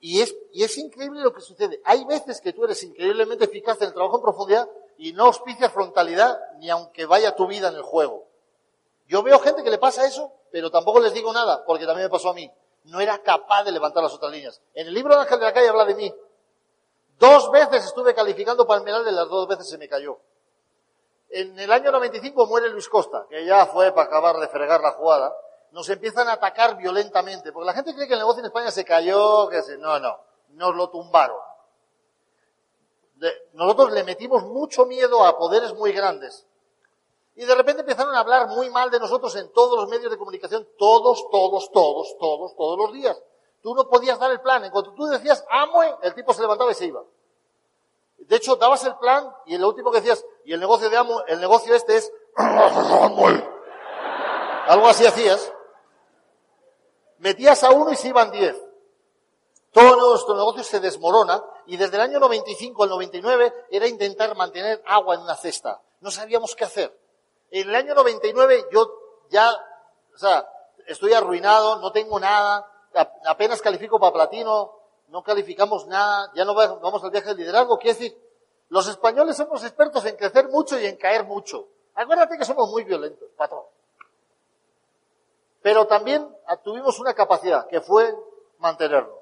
Y 0.00 0.22
es, 0.22 0.34
y 0.52 0.64
es 0.64 0.76
increíble 0.78 1.20
lo 1.20 1.32
que 1.32 1.42
sucede. 1.42 1.80
Hay 1.84 2.04
veces 2.04 2.40
que 2.40 2.52
tú 2.52 2.64
eres 2.64 2.82
increíblemente 2.82 3.44
eficaz 3.44 3.80
en 3.82 3.88
el 3.88 3.94
trabajo 3.94 4.16
en 4.16 4.22
profundidad 4.22 4.68
y 4.96 5.12
no 5.12 5.26
auspicias 5.26 5.72
frontalidad 5.72 6.38
ni 6.58 6.70
aunque 6.70 7.06
vaya 7.06 7.36
tu 7.36 7.46
vida 7.46 7.68
en 7.68 7.74
el 7.74 7.82
juego. 7.82 8.26
Yo 9.06 9.22
veo 9.22 9.38
gente 9.40 9.62
que 9.62 9.70
le 9.70 9.78
pasa 9.78 10.06
eso, 10.06 10.32
pero 10.50 10.70
tampoco 10.70 11.00
les 11.00 11.12
digo 11.12 11.32
nada, 11.32 11.64
porque 11.66 11.84
también 11.84 12.06
me 12.06 12.10
pasó 12.10 12.30
a 12.30 12.34
mí. 12.34 12.50
No 12.84 13.00
era 13.00 13.18
capaz 13.18 13.64
de 13.64 13.72
levantar 13.72 14.02
las 14.02 14.14
otras 14.14 14.32
líneas. 14.32 14.62
En 14.72 14.86
el 14.86 14.94
libro 14.94 15.14
de 15.14 15.22
Ángel 15.22 15.38
de 15.38 15.44
la 15.44 15.52
Calle 15.52 15.68
habla 15.68 15.84
de 15.84 15.94
mí. 15.94 16.14
Dos 17.18 17.50
veces 17.50 17.84
estuve 17.84 18.14
calificando 18.14 18.66
Esmeralda 18.72 19.10
y 19.10 19.14
las 19.14 19.28
dos 19.28 19.46
veces 19.46 19.68
se 19.68 19.76
me 19.76 19.88
cayó. 19.88 20.18
En 21.28 21.58
el 21.58 21.70
año 21.70 21.92
95 21.92 22.46
muere 22.46 22.70
Luis 22.70 22.88
Costa, 22.88 23.26
que 23.28 23.44
ya 23.44 23.66
fue 23.66 23.92
para 23.92 24.06
acabar 24.06 24.38
de 24.38 24.48
fregar 24.48 24.80
la 24.80 24.92
jugada. 24.92 25.34
Nos 25.72 25.88
empiezan 25.88 26.28
a 26.28 26.32
atacar 26.32 26.76
violentamente, 26.76 27.52
porque 27.52 27.66
la 27.66 27.72
gente 27.72 27.94
cree 27.94 28.08
que 28.08 28.14
el 28.14 28.18
negocio 28.18 28.40
en 28.40 28.46
España 28.46 28.70
se 28.70 28.84
cayó, 28.84 29.48
que 29.48 29.62
se... 29.62 29.78
No, 29.78 29.98
no, 30.00 30.18
nos 30.54 30.74
lo 30.74 30.90
tumbaron. 30.90 31.36
nosotros 33.52 33.92
le 33.92 34.04
metimos 34.04 34.42
mucho 34.44 34.86
miedo 34.86 35.24
a 35.24 35.38
poderes 35.38 35.74
muy 35.74 35.92
grandes. 35.92 36.46
Y 37.36 37.44
de 37.44 37.54
repente 37.54 37.80
empezaron 37.80 38.14
a 38.14 38.20
hablar 38.20 38.48
muy 38.48 38.68
mal 38.70 38.90
de 38.90 38.98
nosotros 38.98 39.34
en 39.36 39.50
todos 39.52 39.78
los 39.78 39.88
medios 39.88 40.10
de 40.10 40.18
comunicación, 40.18 40.68
todos, 40.76 41.24
todos, 41.30 41.70
todos, 41.70 42.16
todos, 42.18 42.56
todos 42.56 42.78
los 42.78 42.92
días. 42.92 43.22
Tú 43.62 43.74
no 43.74 43.88
podías 43.88 44.18
dar 44.18 44.30
el 44.30 44.40
plan. 44.40 44.64
En 44.64 44.70
cuanto 44.70 44.92
tú 44.92 45.06
decías 45.06 45.44
Amway, 45.48 45.94
el 46.02 46.14
tipo 46.14 46.32
se 46.34 46.42
levantaba 46.42 46.70
y 46.72 46.74
se 46.74 46.86
iba. 46.86 47.02
De 48.18 48.36
hecho, 48.36 48.56
dabas 48.56 48.84
el 48.84 48.96
plan 48.96 49.32
y 49.46 49.56
lo 49.56 49.68
último 49.68 49.90
que 49.90 50.00
decías, 50.00 50.24
y 50.44 50.52
el 50.52 50.60
negocio 50.60 50.90
de 50.90 50.96
Amway, 50.96 51.24
el 51.28 51.40
negocio 51.40 51.74
este 51.74 51.96
es 51.96 52.12
Amway. 52.36 53.48
Algo 54.66 54.88
así 54.88 55.06
hacías. 55.06 55.52
Metías 57.20 57.62
a 57.64 57.70
uno 57.70 57.92
y 57.92 57.96
se 57.96 58.08
iban 58.08 58.30
diez. 58.30 58.56
Todo 59.72 60.10
nuestro 60.10 60.34
negocio 60.34 60.64
se 60.64 60.80
desmorona 60.80 61.42
y 61.66 61.76
desde 61.76 61.96
el 61.96 62.02
año 62.02 62.18
95 62.18 62.82
al 62.82 62.88
99 62.88 63.66
era 63.70 63.86
intentar 63.86 64.34
mantener 64.34 64.82
agua 64.86 65.14
en 65.14 65.20
una 65.20 65.36
cesta. 65.36 65.80
No 66.00 66.10
sabíamos 66.10 66.56
qué 66.56 66.64
hacer. 66.64 66.98
En 67.50 67.68
el 67.68 67.74
año 67.74 67.94
99 67.94 68.68
yo 68.72 68.90
ya, 69.28 69.52
o 70.14 70.18
sea, 70.18 70.48
estoy 70.86 71.12
arruinado, 71.12 71.76
no 71.80 71.92
tengo 71.92 72.18
nada, 72.18 72.66
apenas 73.26 73.60
califico 73.60 74.00
para 74.00 74.12
platino, 74.12 74.72
no 75.08 75.22
calificamos 75.22 75.86
nada, 75.86 76.32
ya 76.34 76.44
no 76.44 76.54
vamos 76.54 77.04
al 77.04 77.10
viaje 77.10 77.28
de 77.28 77.34
liderazgo. 77.34 77.78
Quiere 77.78 77.98
decir, 77.98 78.18
los 78.70 78.88
españoles 78.88 79.36
somos 79.36 79.62
expertos 79.62 80.04
en 80.06 80.16
crecer 80.16 80.48
mucho 80.48 80.80
y 80.80 80.86
en 80.86 80.96
caer 80.96 81.24
mucho. 81.24 81.68
Acuérdate 81.94 82.38
que 82.38 82.44
somos 82.46 82.70
muy 82.70 82.84
violentos, 82.84 83.28
patrón. 83.36 83.64
Pero 85.62 85.86
también 85.86 86.26
tuvimos 86.64 86.98
una 87.00 87.14
capacidad, 87.14 87.66
que 87.66 87.80
fue 87.80 88.14
mantenernos. 88.58 89.18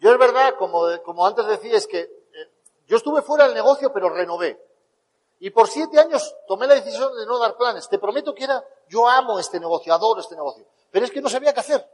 Yo 0.00 0.12
es 0.12 0.18
verdad, 0.18 0.54
como, 0.56 1.26
antes 1.26 1.46
decía, 1.46 1.76
es 1.76 1.86
que 1.86 2.00
eh, 2.00 2.50
yo 2.86 2.96
estuve 2.96 3.22
fuera 3.22 3.44
del 3.44 3.54
negocio, 3.54 3.92
pero 3.92 4.08
renové. 4.08 4.60
Y 5.40 5.50
por 5.50 5.68
siete 5.68 5.98
años 5.98 6.36
tomé 6.46 6.66
la 6.66 6.74
decisión 6.74 7.16
de 7.16 7.26
no 7.26 7.38
dar 7.38 7.56
planes. 7.56 7.88
Te 7.88 7.98
prometo 7.98 8.34
que 8.34 8.44
era, 8.44 8.62
yo 8.88 9.08
amo 9.08 9.38
este 9.38 9.58
negocio, 9.58 9.92
adoro 9.92 10.20
este 10.20 10.36
negocio. 10.36 10.66
Pero 10.90 11.04
es 11.04 11.10
que 11.10 11.20
no 11.20 11.28
sabía 11.28 11.52
qué 11.52 11.60
hacer. 11.60 11.88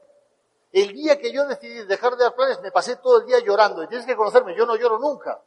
El 0.72 0.92
día 0.92 1.18
que 1.18 1.32
yo 1.32 1.46
decidí 1.46 1.84
dejar 1.84 2.16
de 2.16 2.24
dar 2.24 2.34
planes, 2.34 2.60
me 2.60 2.72
pasé 2.72 2.96
todo 2.96 3.20
el 3.20 3.26
día 3.26 3.38
llorando. 3.40 3.82
Y 3.82 3.88
tienes 3.88 4.06
que 4.06 4.16
conocerme, 4.16 4.56
yo 4.56 4.66
no 4.66 4.76
lloro 4.76 4.98
nunca. 4.98 5.40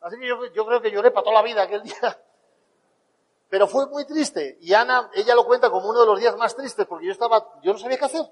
Así 0.00 0.18
que 0.18 0.26
yo, 0.26 0.46
yo 0.46 0.66
creo 0.66 0.80
que 0.80 0.90
lloré 0.90 1.10
para 1.10 1.24
toda 1.24 1.36
la 1.36 1.42
vida 1.42 1.62
aquel 1.62 1.82
día. 1.82 2.20
Pero 3.48 3.68
fue 3.68 3.86
muy 3.86 4.04
triste. 4.04 4.58
Y 4.60 4.74
Ana, 4.74 5.10
ella 5.14 5.34
lo 5.34 5.46
cuenta 5.46 5.70
como 5.70 5.88
uno 5.88 6.00
de 6.00 6.06
los 6.06 6.18
días 6.18 6.36
más 6.36 6.56
tristes, 6.56 6.86
porque 6.86 7.06
yo 7.06 7.12
estaba, 7.12 7.60
yo 7.62 7.72
no 7.72 7.78
sabía 7.78 7.98
qué 7.98 8.04
hacer. 8.04 8.28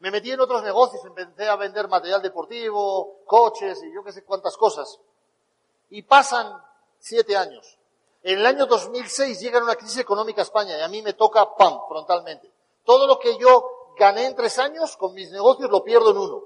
Me 0.00 0.10
metí 0.10 0.32
en 0.32 0.40
otros 0.40 0.62
negocios, 0.62 1.04
empecé 1.04 1.48
a 1.48 1.56
vender 1.56 1.88
material 1.88 2.20
deportivo, 2.20 3.20
coches 3.26 3.82
y 3.82 3.92
yo 3.94 4.02
qué 4.02 4.12
sé 4.12 4.24
cuántas 4.24 4.56
cosas. 4.56 4.98
Y 5.90 6.02
pasan 6.02 6.52
siete 6.98 7.36
años. 7.36 7.78
En 8.22 8.38
el 8.38 8.46
año 8.46 8.66
2006 8.66 9.40
llega 9.40 9.62
una 9.62 9.76
crisis 9.76 9.98
económica 9.98 10.40
a 10.40 10.44
España 10.44 10.76
y 10.78 10.82
a 10.82 10.88
mí 10.88 11.00
me 11.02 11.12
toca, 11.12 11.54
¡pam!, 11.54 11.78
frontalmente. 11.88 12.50
Todo 12.84 13.06
lo 13.06 13.18
que 13.18 13.38
yo 13.38 13.94
gané 13.96 14.26
en 14.26 14.34
tres 14.34 14.58
años 14.58 14.96
con 14.96 15.14
mis 15.14 15.30
negocios 15.30 15.70
lo 15.70 15.84
pierdo 15.84 16.10
en 16.10 16.18
uno. 16.18 16.42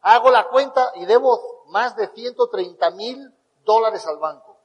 Hago 0.00 0.30
la 0.30 0.48
cuenta 0.48 0.92
y 0.96 1.04
debo 1.04 1.64
más 1.66 1.94
de 1.96 2.08
130 2.08 2.90
mil 2.92 3.32
dólares 3.64 4.06
al 4.06 4.18
banco. 4.18 4.56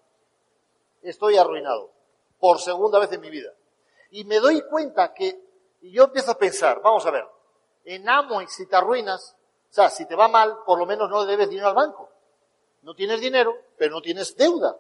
Estoy 1.02 1.38
arruinado 1.38 1.95
por 2.46 2.62
segunda 2.62 3.00
vez 3.00 3.12
en 3.12 3.22
mi 3.22 3.32
vida. 3.32 3.52
Y 4.12 4.24
me 4.26 4.40
doy 4.40 4.62
cuenta 4.70 5.16
que, 5.16 5.44
yo 5.82 6.04
empiezo 6.04 6.30
a 6.30 6.38
pensar, 6.38 6.80
vamos 6.80 7.04
a 7.08 7.10
ver, 7.10 7.26
en 7.86 8.04
y 8.04 8.48
si 8.50 8.68
te 8.68 8.76
arruinas, 8.76 9.36
o 9.72 9.74
sea, 9.74 9.90
si 9.90 10.06
te 10.06 10.14
va 10.14 10.28
mal, 10.28 10.60
por 10.64 10.78
lo 10.78 10.86
menos 10.86 11.10
no 11.10 11.26
debes 11.26 11.50
dinero 11.50 11.70
al 11.70 11.74
banco. 11.74 12.08
No 12.84 12.94
tienes 12.94 13.20
dinero, 13.20 13.56
pero 13.80 13.96
no 13.96 14.02
tienes 14.04 14.36
deuda 14.36 14.78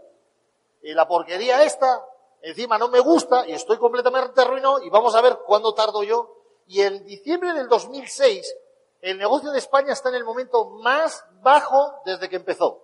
y 0.85 0.93
la 0.93 1.07
porquería 1.07 1.63
esta, 1.63 2.05
encima 2.43 2.77
no 2.77 2.89
me 2.89 2.99
gusta 2.99 3.47
y 3.47 3.53
estoy 3.53 3.79
completamente 3.79 4.39
arruinado 4.39 4.83
y 4.83 4.91
vamos 4.91 5.15
a 5.15 5.21
ver 5.21 5.39
cuándo 5.43 5.73
tardo 5.73 6.03
yo. 6.03 6.31
Y 6.67 6.81
en 6.81 7.03
diciembre 7.03 7.53
del 7.53 7.67
2006, 7.67 8.55
el 9.01 9.17
negocio 9.17 9.49
de 9.49 9.57
España 9.57 9.93
está 9.93 10.09
en 10.09 10.15
el 10.15 10.23
momento 10.23 10.65
más 10.65 11.25
bajo 11.41 11.95
desde 12.05 12.29
que 12.29 12.35
empezó. 12.35 12.83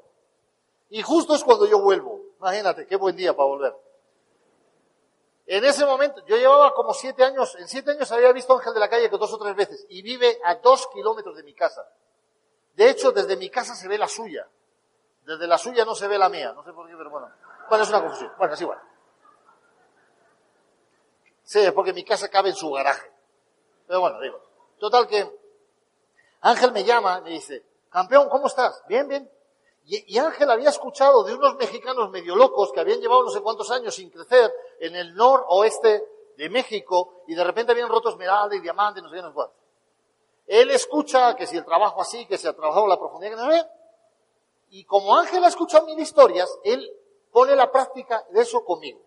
Y 0.89 1.03
justo 1.03 1.35
es 1.35 1.43
cuando 1.43 1.67
yo 1.67 1.79
vuelvo. 1.79 2.21
Imagínate, 2.39 2.87
qué 2.87 2.95
buen 2.95 3.15
día 3.15 3.35
para 3.35 3.49
volver. 3.49 3.75
En 5.51 5.65
ese 5.65 5.85
momento, 5.85 6.25
yo 6.27 6.37
llevaba 6.37 6.73
como 6.73 6.93
siete 6.93 7.25
años, 7.25 7.55
en 7.55 7.67
siete 7.67 7.91
años 7.91 8.09
había 8.13 8.31
visto 8.31 8.53
a 8.53 8.55
Ángel 8.55 8.73
de 8.73 8.79
la 8.79 8.89
Calle 8.89 9.09
dos 9.09 9.33
o 9.33 9.37
tres 9.37 9.53
veces, 9.53 9.85
y 9.89 10.01
vive 10.01 10.39
a 10.45 10.55
dos 10.55 10.87
kilómetros 10.87 11.35
de 11.35 11.43
mi 11.43 11.53
casa. 11.53 11.85
De 12.73 12.89
hecho, 12.89 13.11
desde 13.11 13.35
mi 13.35 13.49
casa 13.49 13.75
se 13.75 13.89
ve 13.89 13.97
la 13.97 14.07
suya. 14.07 14.47
Desde 15.25 15.47
la 15.47 15.57
suya 15.57 15.83
no 15.83 15.93
se 15.93 16.07
ve 16.07 16.17
la 16.17 16.29
mía. 16.29 16.53
No 16.53 16.63
sé 16.63 16.71
por 16.71 16.87
qué, 16.87 16.95
pero 16.95 17.09
bueno. 17.09 17.29
Bueno, 17.67 17.83
es 17.83 17.89
una 17.89 17.99
confusión. 17.99 18.31
Bueno, 18.37 18.53
es 18.53 18.61
igual. 18.61 18.79
Sí, 21.43 21.69
porque 21.75 21.91
mi 21.91 22.05
casa 22.05 22.29
cabe 22.29 22.51
en 22.51 22.55
su 22.55 22.71
garaje. 22.71 23.11
Pero 23.87 23.99
bueno, 23.99 24.21
digo. 24.21 24.41
Total 24.79 25.05
que 25.05 25.37
Ángel 26.39 26.71
me 26.71 26.85
llama 26.85 27.17
y 27.19 27.21
me 27.23 27.29
dice, 27.31 27.65
campeón, 27.89 28.29
¿cómo 28.29 28.47
estás? 28.47 28.81
Bien, 28.87 29.05
bien. 29.05 29.29
Y, 29.83 30.17
Ángel 30.17 30.49
había 30.49 30.69
escuchado 30.69 31.23
de 31.23 31.33
unos 31.33 31.55
mexicanos 31.55 32.09
medio 32.09 32.35
locos 32.35 32.71
que 32.71 32.79
habían 32.79 33.01
llevado 33.01 33.23
no 33.23 33.29
sé 33.29 33.41
cuántos 33.41 33.69
años 33.71 33.93
sin 33.95 34.09
crecer 34.09 34.53
en 34.81 34.95
el 34.95 35.15
noroeste 35.15 36.03
de 36.37 36.49
México 36.49 37.23
y 37.27 37.35
de 37.35 37.43
repente 37.43 37.71
habían 37.71 37.87
roto 37.87 38.09
esmeralda 38.09 38.55
y 38.55 38.59
diamante, 38.59 39.01
no 39.01 39.09
sé 39.09 39.15
qué, 39.15 39.21
no 39.21 39.31
sé 39.31 39.49
Él 40.47 40.71
escucha 40.71 41.35
que 41.35 41.45
si 41.45 41.55
el 41.55 41.63
trabajo 41.63 42.01
así, 42.01 42.25
que 42.25 42.37
si 42.37 42.47
el 42.47 42.55
trabajo 42.55 42.87
la 42.87 42.97
profundidad 42.97 43.31
que 43.31 43.37
no 43.37 43.47
ve. 43.47 43.63
Y 44.71 44.85
como 44.85 45.15
Ángel 45.15 45.43
ha 45.43 45.49
escuchado 45.49 45.85
mil 45.85 45.99
historias, 45.99 46.49
él 46.63 46.91
pone 47.31 47.55
la 47.55 47.71
práctica 47.71 48.25
de 48.31 48.41
eso 48.41 48.65
conmigo. 48.65 48.99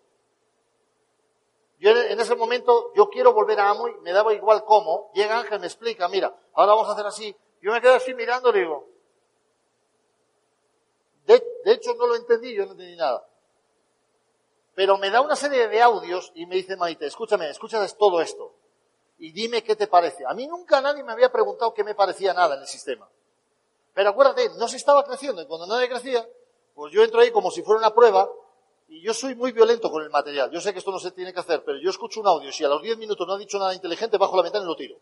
Yo 1.79 1.91
en 1.91 2.19
ese 2.19 2.35
momento, 2.35 2.93
yo 2.95 3.09
quiero 3.09 3.33
volver 3.33 3.59
a 3.59 3.69
Amoy, 3.69 3.95
me 4.01 4.13
daba 4.13 4.33
igual 4.33 4.63
cómo, 4.63 5.11
llega 5.13 5.39
Ángel, 5.39 5.59
me 5.59 5.67
explica, 5.67 6.07
mira, 6.07 6.33
ahora 6.53 6.73
vamos 6.73 6.87
a 6.87 6.93
hacer 6.93 7.05
así. 7.05 7.35
Yo 7.61 7.73
me 7.73 7.81
quedo 7.81 7.95
así 7.95 8.13
mirando 8.13 8.55
y 8.55 8.59
digo, 8.59 8.87
de, 11.25 11.43
de 11.65 11.71
hecho 11.73 11.93
no 11.95 12.07
lo 12.07 12.15
entendí, 12.15 12.55
yo 12.55 12.65
no 12.65 12.71
entendí 12.71 12.95
nada. 12.95 13.27
Pero 14.75 14.97
me 14.97 15.09
da 15.09 15.21
una 15.21 15.35
serie 15.35 15.67
de 15.69 15.81
audios 15.81 16.31
y 16.35 16.45
me 16.45 16.55
dice 16.55 16.75
Maite, 16.75 17.05
escúchame, 17.05 17.49
escúchame 17.49 17.87
todo 17.97 18.21
esto 18.21 18.53
y 19.17 19.31
dime 19.31 19.63
qué 19.63 19.75
te 19.75 19.87
parece. 19.87 20.25
A 20.25 20.33
mí 20.33 20.47
nunca 20.47 20.81
nadie 20.81 21.03
me 21.03 21.13
había 21.13 21.31
preguntado 21.31 21.73
qué 21.73 21.83
me 21.83 21.95
parecía 21.95 22.33
nada 22.33 22.55
en 22.55 22.61
el 22.61 22.67
sistema. 22.67 23.07
Pero 23.93 24.09
acuérdate, 24.09 24.49
no 24.57 24.67
se 24.67 24.75
estaba 24.75 25.03
creciendo 25.05 25.41
y 25.41 25.45
cuando 25.45 25.65
nadie 25.67 25.87
crecía, 25.87 26.27
pues 26.73 26.91
yo 26.91 27.03
entro 27.03 27.21
ahí 27.21 27.31
como 27.31 27.49
si 27.49 27.63
fuera 27.63 27.79
una 27.79 27.95
prueba 27.95 28.29
y 28.89 29.01
yo 29.01 29.13
soy 29.13 29.33
muy 29.35 29.53
violento 29.53 29.89
con 29.89 30.03
el 30.03 30.09
material. 30.09 30.51
Yo 30.51 30.59
sé 30.59 30.73
que 30.73 30.79
esto 30.79 30.91
no 30.91 30.99
se 30.99 31.11
tiene 31.11 31.33
que 31.33 31.39
hacer, 31.39 31.63
pero 31.63 31.77
yo 31.79 31.89
escucho 31.89 32.19
un 32.19 32.27
audio. 32.27 32.51
Si 32.51 32.65
a 32.65 32.67
los 32.67 32.81
10 32.81 32.97
minutos 32.97 33.25
no 33.25 33.33
ha 33.33 33.37
dicho 33.37 33.57
nada 33.57 33.73
inteligente, 33.73 34.17
bajo 34.17 34.35
la 34.35 34.43
ventana 34.43 34.65
y 34.65 34.67
lo 34.67 34.75
tiro. 34.75 34.97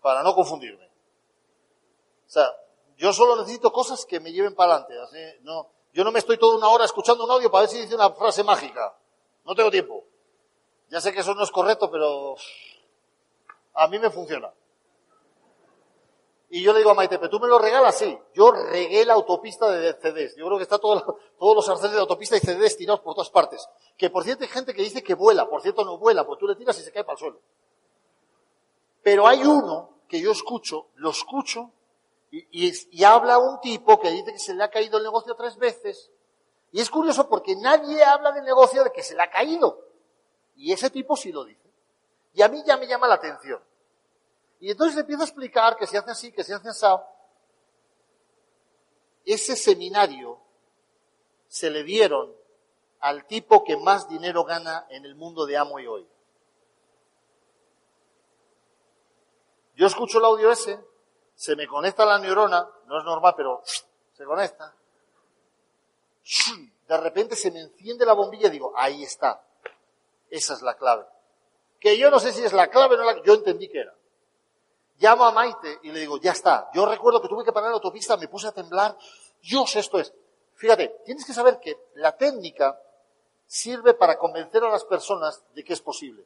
Para 0.00 0.22
no 0.22 0.34
confundirme. 0.34 0.86
O 0.86 2.30
sea, 2.30 2.50
yo 2.96 3.12
solo 3.12 3.36
necesito 3.36 3.72
cosas 3.72 4.06
que 4.06 4.20
me 4.20 4.32
lleven 4.32 4.54
para 4.54 4.76
adelante. 4.76 5.40
no, 5.42 5.68
yo 5.92 6.04
no 6.04 6.12
me 6.12 6.18
estoy 6.18 6.38
toda 6.38 6.56
una 6.56 6.68
hora 6.68 6.84
escuchando 6.84 7.24
un 7.24 7.30
audio 7.30 7.50
para 7.50 7.62
ver 7.62 7.70
si 7.70 7.80
dice 7.80 7.94
una 7.94 8.10
frase 8.10 8.42
mágica. 8.42 8.96
No 9.44 9.54
tengo 9.54 9.70
tiempo. 9.70 10.04
Ya 10.88 11.00
sé 11.00 11.12
que 11.12 11.20
eso 11.20 11.34
no 11.34 11.42
es 11.42 11.50
correcto, 11.50 11.90
pero 11.90 12.36
a 13.74 13.88
mí 13.88 13.98
me 13.98 14.10
funciona. 14.10 14.52
Y 16.54 16.62
yo 16.62 16.74
le 16.74 16.80
digo 16.80 16.90
a 16.90 16.94
Maite, 16.94 17.18
¿pero 17.18 17.30
tú 17.30 17.40
me 17.40 17.48
lo 17.48 17.58
regalas? 17.58 17.96
Sí. 17.96 18.18
Yo 18.34 18.52
regué 18.52 19.06
la 19.06 19.14
autopista 19.14 19.70
de 19.70 19.94
CDs. 19.94 20.36
Yo 20.36 20.44
creo 20.46 20.58
que 20.58 20.64
está 20.64 20.78
todo, 20.78 21.18
todos 21.38 21.56
los 21.56 21.68
arcenes 21.68 21.92
de 21.92 22.00
autopista 22.00 22.36
y 22.36 22.40
CDs 22.40 22.76
tirados 22.76 23.00
por 23.00 23.14
todas 23.14 23.30
partes. 23.30 23.66
Que 23.96 24.10
por 24.10 24.22
cierto 24.22 24.44
hay 24.44 24.50
gente 24.50 24.74
que 24.74 24.82
dice 24.82 25.02
que 25.02 25.14
vuela. 25.14 25.48
Por 25.48 25.62
cierto 25.62 25.82
no 25.82 25.96
vuela, 25.96 26.26
pues 26.26 26.38
tú 26.38 26.46
le 26.46 26.54
tiras 26.54 26.78
y 26.78 26.82
se 26.82 26.92
cae 26.92 27.04
para 27.04 27.14
el 27.14 27.18
suelo. 27.18 27.40
Pero 29.02 29.26
hay 29.26 29.42
uno 29.44 29.92
que 30.08 30.20
yo 30.20 30.30
escucho, 30.30 30.88
lo 30.96 31.08
escucho, 31.08 31.70
y, 32.32 33.04
habla 33.04 33.38
un 33.38 33.60
tipo 33.60 34.00
que 34.00 34.10
dice 34.10 34.32
que 34.32 34.38
se 34.38 34.54
le 34.54 34.64
ha 34.64 34.70
caído 34.70 34.96
el 34.96 35.04
negocio 35.04 35.34
tres 35.36 35.56
veces. 35.58 36.10
Y 36.70 36.80
es 36.80 36.88
curioso 36.88 37.28
porque 37.28 37.54
nadie 37.56 38.02
habla 38.02 38.32
del 38.32 38.44
negocio 38.44 38.82
de 38.82 38.90
que 38.90 39.02
se 39.02 39.14
le 39.14 39.22
ha 39.22 39.30
caído. 39.30 39.86
Y 40.56 40.72
ese 40.72 40.88
tipo 40.88 41.14
sí 41.14 41.30
lo 41.30 41.44
dice. 41.44 41.70
Y 42.32 42.40
a 42.40 42.48
mí 42.48 42.62
ya 42.64 42.78
me 42.78 42.86
llama 42.86 43.06
la 43.06 43.14
atención. 43.14 43.62
Y 44.60 44.70
entonces 44.70 44.94
le 44.94 45.02
empiezo 45.02 45.22
a 45.22 45.26
explicar 45.26 45.76
que 45.76 45.86
se 45.86 45.98
hace 45.98 46.10
así, 46.10 46.32
que 46.32 46.42
se 46.42 46.54
hace 46.54 46.70
así. 46.70 46.86
Ese 49.26 49.54
seminario 49.54 50.40
se 51.48 51.70
le 51.70 51.84
dieron 51.84 52.34
al 53.00 53.26
tipo 53.26 53.62
que 53.62 53.76
más 53.76 54.08
dinero 54.08 54.44
gana 54.44 54.86
en 54.88 55.04
el 55.04 55.16
mundo 55.16 55.44
de 55.44 55.58
amo 55.58 55.78
y 55.80 55.86
hoy. 55.86 56.08
Yo 59.76 59.86
escucho 59.86 60.18
el 60.18 60.24
audio 60.24 60.50
ese, 60.50 60.82
se 61.34 61.56
me 61.56 61.66
conecta 61.66 62.04
la 62.04 62.18
neurona, 62.18 62.68
no 62.86 62.98
es 62.98 63.04
normal, 63.04 63.34
pero 63.36 63.62
se 64.12 64.24
conecta. 64.24 64.74
De 66.88 66.96
repente 66.96 67.36
se 67.36 67.50
me 67.50 67.60
enciende 67.60 68.06
la 68.06 68.12
bombilla 68.12 68.48
y 68.48 68.50
digo, 68.50 68.72
ahí 68.76 69.02
está. 69.02 69.44
Esa 70.30 70.54
es 70.54 70.62
la 70.62 70.76
clave. 70.76 71.04
Que 71.80 71.98
yo 71.98 72.10
no 72.10 72.20
sé 72.20 72.32
si 72.32 72.44
es 72.44 72.52
la 72.52 72.68
clave 72.68 72.94
o 72.94 72.98
no 72.98 73.04
la 73.04 73.22
yo 73.22 73.34
entendí 73.34 73.68
que 73.68 73.80
era. 73.80 73.94
Llamo 74.98 75.24
a 75.24 75.32
Maite 75.32 75.80
y 75.82 75.90
le 75.90 76.00
digo, 76.00 76.18
ya 76.18 76.32
está. 76.32 76.70
Yo 76.72 76.86
recuerdo 76.86 77.20
que 77.20 77.28
tuve 77.28 77.44
que 77.44 77.52
parar 77.52 77.70
la 77.70 77.76
autopista, 77.76 78.16
me 78.16 78.28
puse 78.28 78.46
a 78.46 78.52
temblar. 78.52 78.96
Dios, 79.40 79.74
esto 79.74 79.98
es. 79.98 80.12
Fíjate, 80.54 81.00
tienes 81.04 81.24
que 81.24 81.32
saber 81.32 81.58
que 81.58 81.76
la 81.94 82.16
técnica 82.16 82.78
sirve 83.46 83.94
para 83.94 84.16
convencer 84.16 84.62
a 84.62 84.70
las 84.70 84.84
personas 84.84 85.42
de 85.54 85.64
que 85.64 85.72
es 85.72 85.80
posible. 85.80 86.24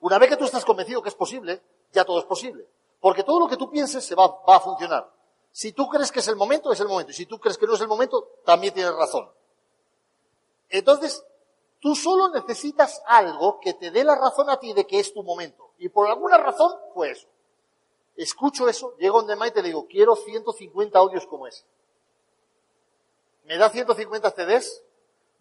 Una 0.00 0.18
vez 0.18 0.30
que 0.30 0.36
tú 0.36 0.44
estás 0.44 0.64
convencido 0.64 1.02
que 1.02 1.08
es 1.08 1.14
posible, 1.14 1.62
ya 1.92 2.04
todo 2.04 2.18
es 2.18 2.24
posible. 2.24 2.66
Porque 3.00 3.22
todo 3.22 3.40
lo 3.40 3.48
que 3.48 3.56
tú 3.56 3.70
pienses 3.70 4.04
se 4.04 4.14
va, 4.14 4.40
a 4.46 4.60
funcionar. 4.60 5.10
Si 5.52 5.72
tú 5.72 5.88
crees 5.88 6.10
que 6.10 6.20
es 6.20 6.28
el 6.28 6.36
momento, 6.36 6.72
es 6.72 6.80
el 6.80 6.88
momento. 6.88 7.12
Y 7.12 7.14
si 7.14 7.26
tú 7.26 7.38
crees 7.38 7.56
que 7.56 7.66
no 7.66 7.74
es 7.74 7.80
el 7.80 7.88
momento, 7.88 8.28
también 8.44 8.74
tienes 8.74 8.94
razón. 8.94 9.30
Entonces, 10.68 11.24
tú 11.80 11.94
solo 11.94 12.28
necesitas 12.28 13.02
algo 13.06 13.60
que 13.60 13.74
te 13.74 13.90
dé 13.90 14.04
la 14.04 14.16
razón 14.16 14.50
a 14.50 14.58
ti 14.58 14.72
de 14.72 14.86
que 14.86 14.98
es 14.98 15.12
tu 15.12 15.22
momento. 15.22 15.70
Y 15.78 15.88
por 15.88 16.08
alguna 16.08 16.38
razón 16.38 16.76
fue 16.92 17.10
eso. 17.12 17.28
Escucho 18.16 18.68
eso, 18.68 18.96
llego 18.98 19.18
donde 19.18 19.36
Maite 19.36 19.60
y 19.60 19.62
le 19.62 19.68
digo, 19.68 19.86
quiero 19.86 20.16
150 20.16 20.98
audios 20.98 21.24
como 21.26 21.46
ese. 21.46 21.64
Me 23.44 23.56
da 23.56 23.70
150 23.70 24.30
CDs, 24.32 24.82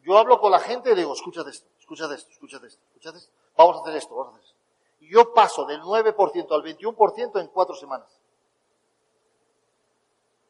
Yo 0.03 0.17
hablo 0.17 0.39
con 0.39 0.51
la 0.51 0.59
gente 0.59 0.91
y 0.91 0.95
digo, 0.95 1.11
escúchate 1.11 1.49
esto, 1.49 1.67
escúchate 1.79 2.15
esto, 2.15 2.29
escúchate 2.31 2.67
esto, 2.67 2.81
escúchate 2.85 3.17
esto. 3.17 3.31
Vamos 3.57 3.77
a 3.77 3.81
hacer 3.81 3.95
esto, 3.97 4.15
vamos 4.15 4.27
a 4.27 4.37
hacer 4.37 4.45
esto. 4.45 4.56
Yo 4.99 5.33
paso 5.33 5.65
del 5.65 5.81
9% 5.81 6.51
al 6.51 6.63
21% 6.63 7.39
en 7.39 7.47
cuatro 7.47 7.75
semanas. 7.75 8.09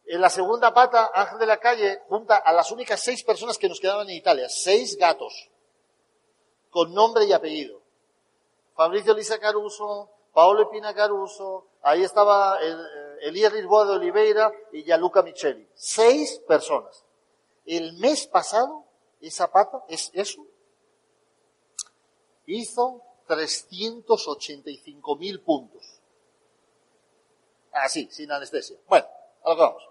En 0.05 0.21
la 0.21 0.29
segunda 0.29 0.73
pata, 0.73 1.11
Ángel 1.13 1.39
de 1.39 1.45
la 1.45 1.57
Calle 1.57 2.01
junta 2.07 2.37
a 2.37 2.53
las 2.53 2.71
únicas 2.71 3.01
seis 3.01 3.23
personas 3.23 3.57
que 3.57 3.67
nos 3.67 3.79
quedaban 3.79 4.09
en 4.09 4.15
Italia, 4.15 4.47
seis 4.47 4.97
gatos, 4.97 5.49
con 6.69 6.93
nombre 6.93 7.25
y 7.25 7.33
apellido. 7.33 7.81
Fabricio 8.73 9.13
Lisa 9.13 9.37
Caruso, 9.37 10.09
Paolo 10.33 10.63
Epina 10.63 10.93
Caruso, 10.93 11.67
ahí 11.81 12.03
estaba 12.03 12.57
eh, 12.63 12.77
Elías 13.21 13.51
Lisboa 13.51 13.85
de 13.85 13.91
Oliveira 13.93 14.51
y 14.71 14.83
Gianluca 14.83 15.21
Micheli. 15.23 15.67
Seis 15.73 16.39
personas. 16.47 17.03
El 17.65 17.97
mes 17.97 18.27
pasado, 18.27 18.85
esa 19.19 19.51
pata, 19.51 19.83
es 19.89 20.09
eso, 20.13 20.45
hizo 22.45 23.01
385 23.27 25.15
mil 25.17 25.41
puntos. 25.41 25.83
Así, 27.71 28.07
sin 28.11 28.31
anestesia. 28.31 28.77
Bueno, 28.87 29.05
a 29.43 29.49
lo 29.49 29.55
que 29.55 29.61
vamos. 29.61 29.83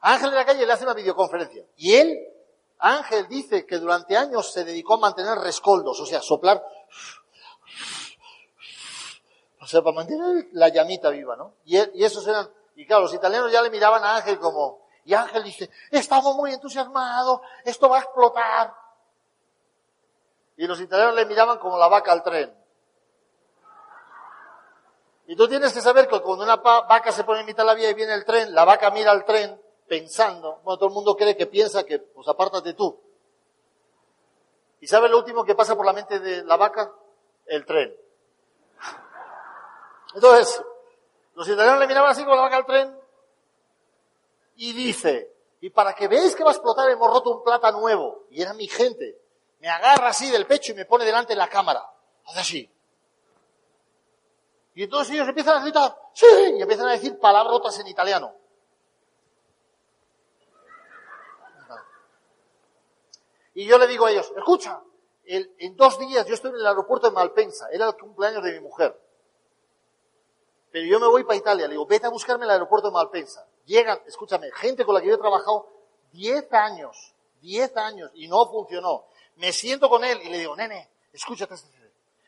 Ángel 0.00 0.30
de 0.30 0.36
la 0.36 0.46
calle 0.46 0.64
le 0.64 0.72
hace 0.72 0.84
una 0.84 0.94
videoconferencia. 0.94 1.64
Y 1.76 1.94
él, 1.94 2.18
Ángel, 2.78 3.26
dice 3.28 3.66
que 3.66 3.78
durante 3.78 4.16
años 4.16 4.52
se 4.52 4.64
dedicó 4.64 4.94
a 4.94 4.98
mantener 4.98 5.38
rescoldos, 5.38 5.98
o 5.98 6.06
sea, 6.06 6.22
soplar. 6.22 6.64
O 9.60 9.66
sea, 9.66 9.82
para 9.82 9.96
mantener 9.96 10.48
la 10.52 10.68
llamita 10.68 11.10
viva, 11.10 11.36
¿no? 11.36 11.54
Y, 11.64 11.76
y 11.98 12.04
esos 12.04 12.26
eran, 12.26 12.48
y 12.76 12.86
claro, 12.86 13.02
los 13.02 13.14
italianos 13.14 13.50
ya 13.50 13.60
le 13.60 13.70
miraban 13.70 14.04
a 14.04 14.16
Ángel 14.16 14.38
como, 14.38 14.86
y 15.04 15.14
Ángel 15.14 15.42
dice, 15.42 15.70
estamos 15.90 16.36
muy 16.36 16.52
entusiasmados, 16.52 17.40
esto 17.64 17.88
va 17.88 17.98
a 17.98 18.02
explotar. 18.02 18.72
Y 20.58 20.66
los 20.66 20.80
italianos 20.80 21.14
le 21.14 21.24
miraban 21.24 21.58
como 21.58 21.78
la 21.78 21.86
vaca 21.86 22.10
al 22.10 22.24
tren. 22.24 22.52
Y 25.28 25.36
tú 25.36 25.46
tienes 25.46 25.72
que 25.72 25.80
saber 25.80 26.08
que 26.08 26.20
cuando 26.20 26.42
una 26.42 26.56
vaca 26.56 27.12
se 27.12 27.22
pone 27.22 27.40
en 27.40 27.46
mitad 27.46 27.62
de 27.62 27.66
la 27.68 27.74
vía 27.74 27.90
y 27.90 27.94
viene 27.94 28.12
el 28.12 28.24
tren, 28.24 28.52
la 28.52 28.64
vaca 28.64 28.90
mira 28.90 29.12
al 29.12 29.24
tren 29.24 29.60
pensando, 29.86 30.60
bueno, 30.64 30.76
todo 30.76 30.88
el 30.88 30.94
mundo 30.94 31.16
cree 31.16 31.36
que 31.36 31.46
piensa 31.46 31.84
que, 31.84 32.00
pues 32.00 32.26
apártate 32.26 32.74
tú. 32.74 33.00
¿Y 34.80 34.88
sabes 34.88 35.12
lo 35.12 35.18
último 35.18 35.44
que 35.44 35.54
pasa 35.54 35.76
por 35.76 35.86
la 35.86 35.92
mente 35.92 36.18
de 36.18 36.42
la 36.42 36.56
vaca? 36.56 36.92
El 37.46 37.64
tren. 37.64 37.96
Entonces, 40.14 40.60
los 41.34 41.48
italianos 41.48 41.78
le 41.78 41.86
miraban 41.86 42.10
así 42.10 42.24
como 42.24 42.34
la 42.34 42.42
vaca 42.42 42.56
al 42.56 42.66
tren 42.66 42.98
y 44.56 44.72
dice, 44.72 45.32
y 45.60 45.70
para 45.70 45.94
que 45.94 46.08
veáis 46.08 46.34
que 46.34 46.42
va 46.42 46.50
a 46.50 46.54
explotar 46.54 46.90
hemos 46.90 47.08
roto 47.12 47.30
un 47.30 47.44
plata 47.44 47.70
nuevo. 47.70 48.24
Y 48.30 48.42
era 48.42 48.54
mi 48.54 48.66
gente. 48.66 49.27
Me 49.60 49.68
agarra 49.68 50.08
así 50.08 50.30
del 50.30 50.46
pecho 50.46 50.72
y 50.72 50.74
me 50.74 50.84
pone 50.84 51.04
delante 51.04 51.32
de 51.32 51.38
la 51.38 51.48
cámara. 51.48 51.84
Hace 52.26 52.40
así. 52.40 52.70
Y 54.74 54.84
entonces 54.84 55.12
ellos 55.14 55.26
empiezan 55.26 55.56
a 55.56 55.62
gritar, 55.62 55.96
sí, 56.12 56.26
y 56.56 56.62
empiezan 56.62 56.86
a 56.86 56.92
decir 56.92 57.18
palabrotas 57.18 57.76
en 57.80 57.88
italiano. 57.88 58.32
Y 63.54 63.66
yo 63.66 63.76
le 63.76 63.88
digo 63.88 64.06
a 64.06 64.12
ellos, 64.12 64.32
escucha, 64.36 64.80
en 65.24 65.76
dos 65.76 65.98
días 65.98 66.24
yo 66.26 66.34
estoy 66.34 66.50
en 66.50 66.58
el 66.58 66.66
aeropuerto 66.66 67.08
de 67.08 67.12
Malpensa, 67.12 67.68
era 67.72 67.88
el 67.88 67.96
cumpleaños 67.96 68.44
de 68.44 68.52
mi 68.52 68.60
mujer. 68.60 68.96
Pero 70.70 70.86
yo 70.86 71.00
me 71.00 71.08
voy 71.08 71.24
para 71.24 71.36
Italia, 71.36 71.66
le 71.66 71.72
digo, 71.72 71.84
vete 71.86 72.06
a 72.06 72.10
buscarme 72.10 72.44
el 72.44 72.50
aeropuerto 72.52 72.86
de 72.86 72.94
Malpensa. 72.94 73.48
Llegan, 73.64 74.00
escúchame, 74.06 74.50
gente 74.52 74.84
con 74.84 74.94
la 74.94 75.00
que 75.00 75.08
yo 75.08 75.14
he 75.14 75.18
trabajado 75.18 75.68
10 76.12 76.52
años, 76.52 77.16
10 77.40 77.76
años, 77.78 78.10
y 78.14 78.28
no 78.28 78.46
funcionó. 78.46 79.06
Me 79.38 79.52
siento 79.52 79.88
con 79.88 80.04
él 80.04 80.20
y 80.24 80.28
le 80.28 80.38
digo, 80.38 80.56
nene, 80.56 80.90
escúchate 81.12 81.54
este 81.54 81.68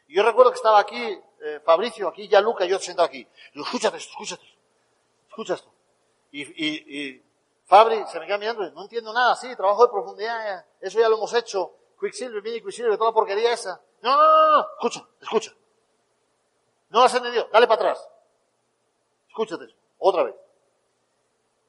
Y 0.09 0.15
yo 0.15 0.23
recuerdo 0.23 0.53
que 0.53 0.57
estaba 0.57 0.79
aquí, 0.79 1.21
eh, 1.43 1.61
Fabricio, 1.65 2.09
aquí 2.09 2.29
ya 2.29 2.41
Luca, 2.41 2.65
yo 2.65 2.79
sentado 2.79 3.07
aquí. 3.07 3.27
Digo, 3.53 3.65
escúchate 3.65 3.97
esto, 3.97 4.11
escúchate 4.11 4.45
esto, 4.45 4.59
escucha 5.29 5.55
esto. 5.55 5.73
Y, 6.31 6.43
y, 6.43 6.99
y 6.99 7.23
Fabri 7.67 8.05
se 8.07 8.21
me 8.21 8.27
queda 8.27 8.39
mirando, 8.39 8.71
no 8.71 8.83
entiendo 8.83 9.13
nada, 9.13 9.35
sí, 9.35 9.55
trabajo 9.57 9.87
de 9.87 9.93
profundidad, 9.93 10.65
eso 10.81 11.01
ya 11.01 11.09
lo 11.09 11.17
hemos 11.17 11.33
hecho. 11.35 11.73
Quicksilver, 12.01 12.43
mini 12.43 12.61
Quicksilver, 12.61 12.97
toda 12.97 13.11
la 13.11 13.15
porquería 13.15 13.53
esa. 13.53 13.81
No, 14.03 14.17
no, 14.17 14.17
no, 14.17 14.53
no, 14.53 14.69
escucha, 14.75 15.07
escucha. 15.21 15.53
No 16.91 17.03
has 17.03 17.15
entendido, 17.15 17.49
dale 17.53 17.67
para 17.67 17.91
atrás. 17.91 18.09
Escúchate 19.29 19.65
eso, 19.65 19.75
otra 19.99 20.23
vez. 20.25 20.35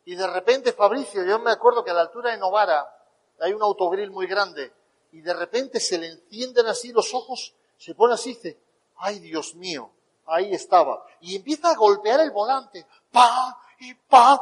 Y 0.06 0.16
de 0.16 0.28
repente 0.28 0.74
Fabricio, 0.74 1.24
yo 1.24 1.40
me 1.40 1.52
acuerdo 1.52 1.84
que 1.84 1.92
a 1.92 1.94
la 1.96 2.02
altura 2.02 2.32
de 2.32 2.38
Novara 2.38 2.96
hay 3.40 3.54
un 3.54 3.62
autogrill 3.62 4.12
muy 4.12 4.28
grande, 4.28 4.72
y 5.12 5.22
de 5.22 5.34
repente 5.34 5.80
se 5.80 5.98
le 5.98 6.08
encienden 6.08 6.68
así 6.68 6.92
los 6.92 7.14
ojos, 7.14 7.54
se 7.78 7.96
pone 7.96 8.14
así 8.14 8.32
y 8.32 8.34
dice, 8.36 8.58
ay 8.98 9.20
Dios 9.20 9.56
mío, 9.56 9.92
ahí 10.26 10.54
estaba. 10.54 11.06
Y 11.20 11.36
empieza 11.36 11.72
a 11.72 11.76
golpear 11.76 12.20
el 12.22 12.32
volante, 12.32 12.86
pa 13.12 13.58
y 13.80 13.94
pa, 13.94 14.42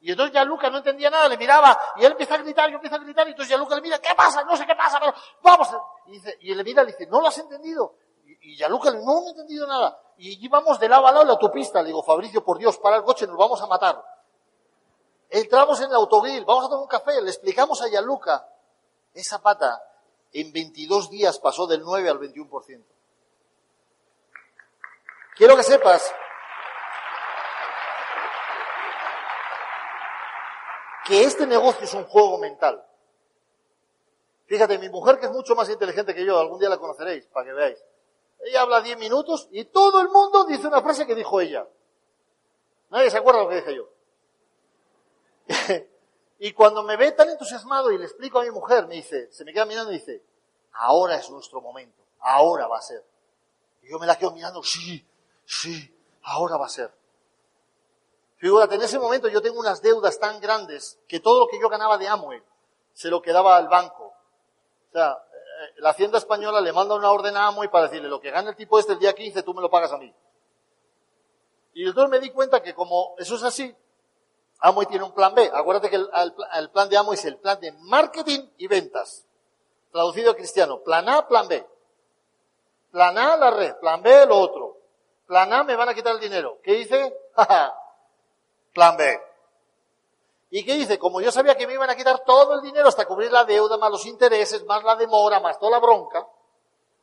y 0.00 0.12
entonces 0.12 0.32
ya 0.32 0.44
Luca 0.44 0.70
no 0.70 0.78
entendía 0.78 1.10
nada, 1.10 1.28
le 1.28 1.36
miraba, 1.36 1.76
y 1.96 2.04
él 2.04 2.12
empieza 2.12 2.34
a 2.34 2.38
gritar, 2.38 2.70
yo 2.70 2.76
empiezo 2.76 2.96
a 2.96 2.98
gritar, 2.98 3.26
y 3.26 3.30
entonces 3.30 3.50
ya 3.50 3.56
Luca 3.56 3.74
le 3.74 3.80
mira, 3.80 3.98
¿qué 3.98 4.14
pasa? 4.16 4.44
No 4.44 4.56
sé 4.56 4.64
qué 4.64 4.76
pasa, 4.76 5.00
pero 5.00 5.12
vamos. 5.42 5.68
Y, 6.06 6.12
dice, 6.12 6.38
le 6.40 6.64
mira, 6.64 6.84
le 6.84 6.92
dice, 6.92 7.06
¿no 7.06 7.20
lo 7.20 7.26
has 7.26 7.38
entendido? 7.38 7.94
Y, 8.24 8.56
ya 8.56 8.68
Luca 8.68 8.92
no, 8.92 9.00
no 9.02 9.26
he 9.26 9.30
entendido 9.30 9.66
nada. 9.66 10.00
Y 10.18 10.44
íbamos 10.44 10.78
de 10.78 10.88
lado 10.88 11.06
a 11.06 11.10
lado 11.10 11.22
en 11.22 11.28
la 11.28 11.34
autopista, 11.34 11.82
le 11.82 11.88
digo, 11.88 12.02
Fabricio, 12.02 12.44
por 12.44 12.58
Dios, 12.58 12.78
para 12.78 12.96
el 12.96 13.02
coche, 13.02 13.26
nos 13.26 13.36
vamos 13.36 13.60
a 13.60 13.66
matar. 13.66 14.02
Entramos 15.30 15.80
en 15.80 15.90
el 15.90 15.96
autogrill, 15.96 16.44
vamos 16.44 16.66
a 16.66 16.68
tomar 16.68 16.82
un 16.82 16.88
café, 16.88 17.20
le 17.20 17.30
explicamos 17.30 17.82
a 17.82 17.88
Yaluca, 17.88 18.48
esa 19.12 19.42
pata 19.42 19.82
en 20.32 20.52
22 20.52 21.10
días 21.10 21.38
pasó 21.38 21.66
del 21.66 21.82
9 21.82 22.08
al 22.08 22.18
21%. 22.18 22.84
Quiero 25.36 25.56
que 25.56 25.62
sepas 25.62 26.14
que 31.04 31.24
este 31.24 31.46
negocio 31.46 31.84
es 31.84 31.94
un 31.94 32.04
juego 32.04 32.38
mental. 32.38 32.84
Fíjate, 34.46 34.78
mi 34.78 34.88
mujer 34.88 35.18
que 35.18 35.26
es 35.26 35.32
mucho 35.32 35.54
más 35.54 35.68
inteligente 35.68 36.14
que 36.14 36.24
yo, 36.24 36.38
algún 36.38 36.58
día 36.58 36.68
la 36.68 36.78
conoceréis, 36.78 37.26
para 37.26 37.46
que 37.46 37.52
veáis. 37.52 37.84
Ella 38.40 38.62
habla 38.62 38.80
10 38.80 38.98
minutos 38.98 39.48
y 39.50 39.64
todo 39.66 40.00
el 40.00 40.08
mundo 40.08 40.44
dice 40.44 40.66
una 40.66 40.82
frase 40.82 41.06
que 41.06 41.14
dijo 41.14 41.40
ella. 41.40 41.66
Nadie 42.90 43.10
se 43.10 43.18
acuerda 43.18 43.42
lo 43.42 43.48
que 43.48 43.56
dije 43.56 43.74
yo. 43.74 43.88
y 46.38 46.52
cuando 46.52 46.82
me 46.82 46.96
ve 46.96 47.12
tan 47.12 47.28
entusiasmado 47.28 47.90
y 47.90 47.98
le 47.98 48.04
explico 48.04 48.38
a 48.38 48.44
mi 48.44 48.50
mujer, 48.50 48.86
me 48.86 48.94
dice, 48.94 49.30
se 49.32 49.44
me 49.44 49.52
queda 49.52 49.64
mirando 49.64 49.90
y 49.90 49.98
dice, 49.98 50.22
ahora 50.72 51.16
es 51.16 51.28
nuestro 51.30 51.60
momento, 51.60 52.00
ahora 52.20 52.68
va 52.68 52.78
a 52.78 52.82
ser. 52.82 53.04
Y 53.82 53.90
yo 53.90 53.98
me 53.98 54.06
la 54.06 54.16
quedo 54.16 54.30
mirando, 54.30 54.62
sí, 54.62 55.04
sí, 55.44 55.92
ahora 56.22 56.56
va 56.56 56.66
a 56.66 56.70
ser. 56.70 56.92
Fíjate, 58.36 58.76
en 58.76 58.82
ese 58.82 59.00
momento 59.00 59.26
yo 59.28 59.42
tengo 59.42 59.58
unas 59.58 59.82
deudas 59.82 60.18
tan 60.20 60.40
grandes 60.40 61.00
que 61.08 61.18
todo 61.18 61.40
lo 61.40 61.48
que 61.48 61.58
yo 61.60 61.68
ganaba 61.68 61.98
de 61.98 62.06
Amway 62.06 62.40
se 62.92 63.08
lo 63.08 63.20
quedaba 63.20 63.56
al 63.56 63.68
banco. 63.68 64.14
O 64.90 64.92
sea, 64.92 65.10
eh, 65.10 65.74
la 65.78 65.90
Hacienda 65.90 66.18
Española 66.18 66.60
le 66.60 66.72
manda 66.72 66.94
una 66.94 67.10
orden 67.10 67.36
a 67.36 67.48
Amway 67.48 67.68
para 67.68 67.88
decirle 67.88 68.08
lo 68.08 68.20
que 68.20 68.30
gana 68.30 68.50
el 68.50 68.56
tipo 68.56 68.78
este 68.78 68.92
el 68.92 69.00
día 69.00 69.12
15 69.12 69.42
tú 69.42 69.54
me 69.54 69.60
lo 69.60 69.68
pagas 69.68 69.90
a 69.92 69.98
mí. 69.98 70.14
Y 71.74 71.84
entonces 71.84 72.10
me 72.10 72.20
di 72.20 72.30
cuenta 72.30 72.62
que 72.62 72.74
como 72.74 73.16
eso 73.18 73.34
es 73.34 73.42
así, 73.42 73.74
Amway 74.60 74.86
tiene 74.86 75.04
un 75.04 75.12
plan 75.12 75.34
B. 75.34 75.50
Acuérdate 75.52 75.90
que 75.90 75.96
el, 75.96 76.70
plan 76.70 76.88
de 76.88 76.96
Amway 76.96 77.16
es 77.16 77.24
el 77.24 77.38
plan 77.38 77.60
de 77.60 77.72
marketing 77.72 78.40
y 78.58 78.66
ventas. 78.66 79.24
Traducido 79.92 80.32
a 80.32 80.36
cristiano. 80.36 80.80
Plan 80.80 81.08
A, 81.08 81.26
plan 81.26 81.46
B. 81.48 81.66
Plan 82.90 83.16
A, 83.16 83.36
la 83.36 83.50
red. 83.50 83.76
Plan 83.76 84.02
B, 84.02 84.26
lo 84.26 84.38
otro. 84.38 84.76
Plan 85.26 85.52
A, 85.52 85.62
me 85.62 85.76
van 85.76 85.88
a 85.88 85.94
quitar 85.94 86.14
el 86.14 86.20
dinero. 86.20 86.58
¿Qué 86.62 86.72
dice? 86.72 87.16
Plan 88.74 88.96
B. 88.96 89.20
¿Y 90.50 90.64
qué 90.64 90.74
dice? 90.74 90.98
Como 90.98 91.20
yo 91.20 91.30
sabía 91.30 91.56
que 91.56 91.66
me 91.66 91.74
iban 91.74 91.90
a 91.90 91.96
quitar 91.96 92.24
todo 92.24 92.54
el 92.54 92.62
dinero 92.62 92.88
hasta 92.88 93.06
cubrir 93.06 93.30
la 93.30 93.44
deuda, 93.44 93.76
más 93.76 93.90
los 93.90 94.06
intereses, 94.06 94.64
más 94.64 94.82
la 94.82 94.96
demora, 94.96 95.40
más 95.40 95.58
toda 95.58 95.72
la 95.72 95.78
bronca, 95.78 96.26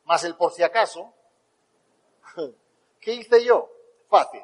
más 0.04 0.24
el 0.24 0.36
por 0.36 0.52
si 0.52 0.64
acaso, 0.64 1.12
¿qué 3.00 3.14
hice 3.14 3.44
yo? 3.44 3.70
Fácil. 4.08 4.42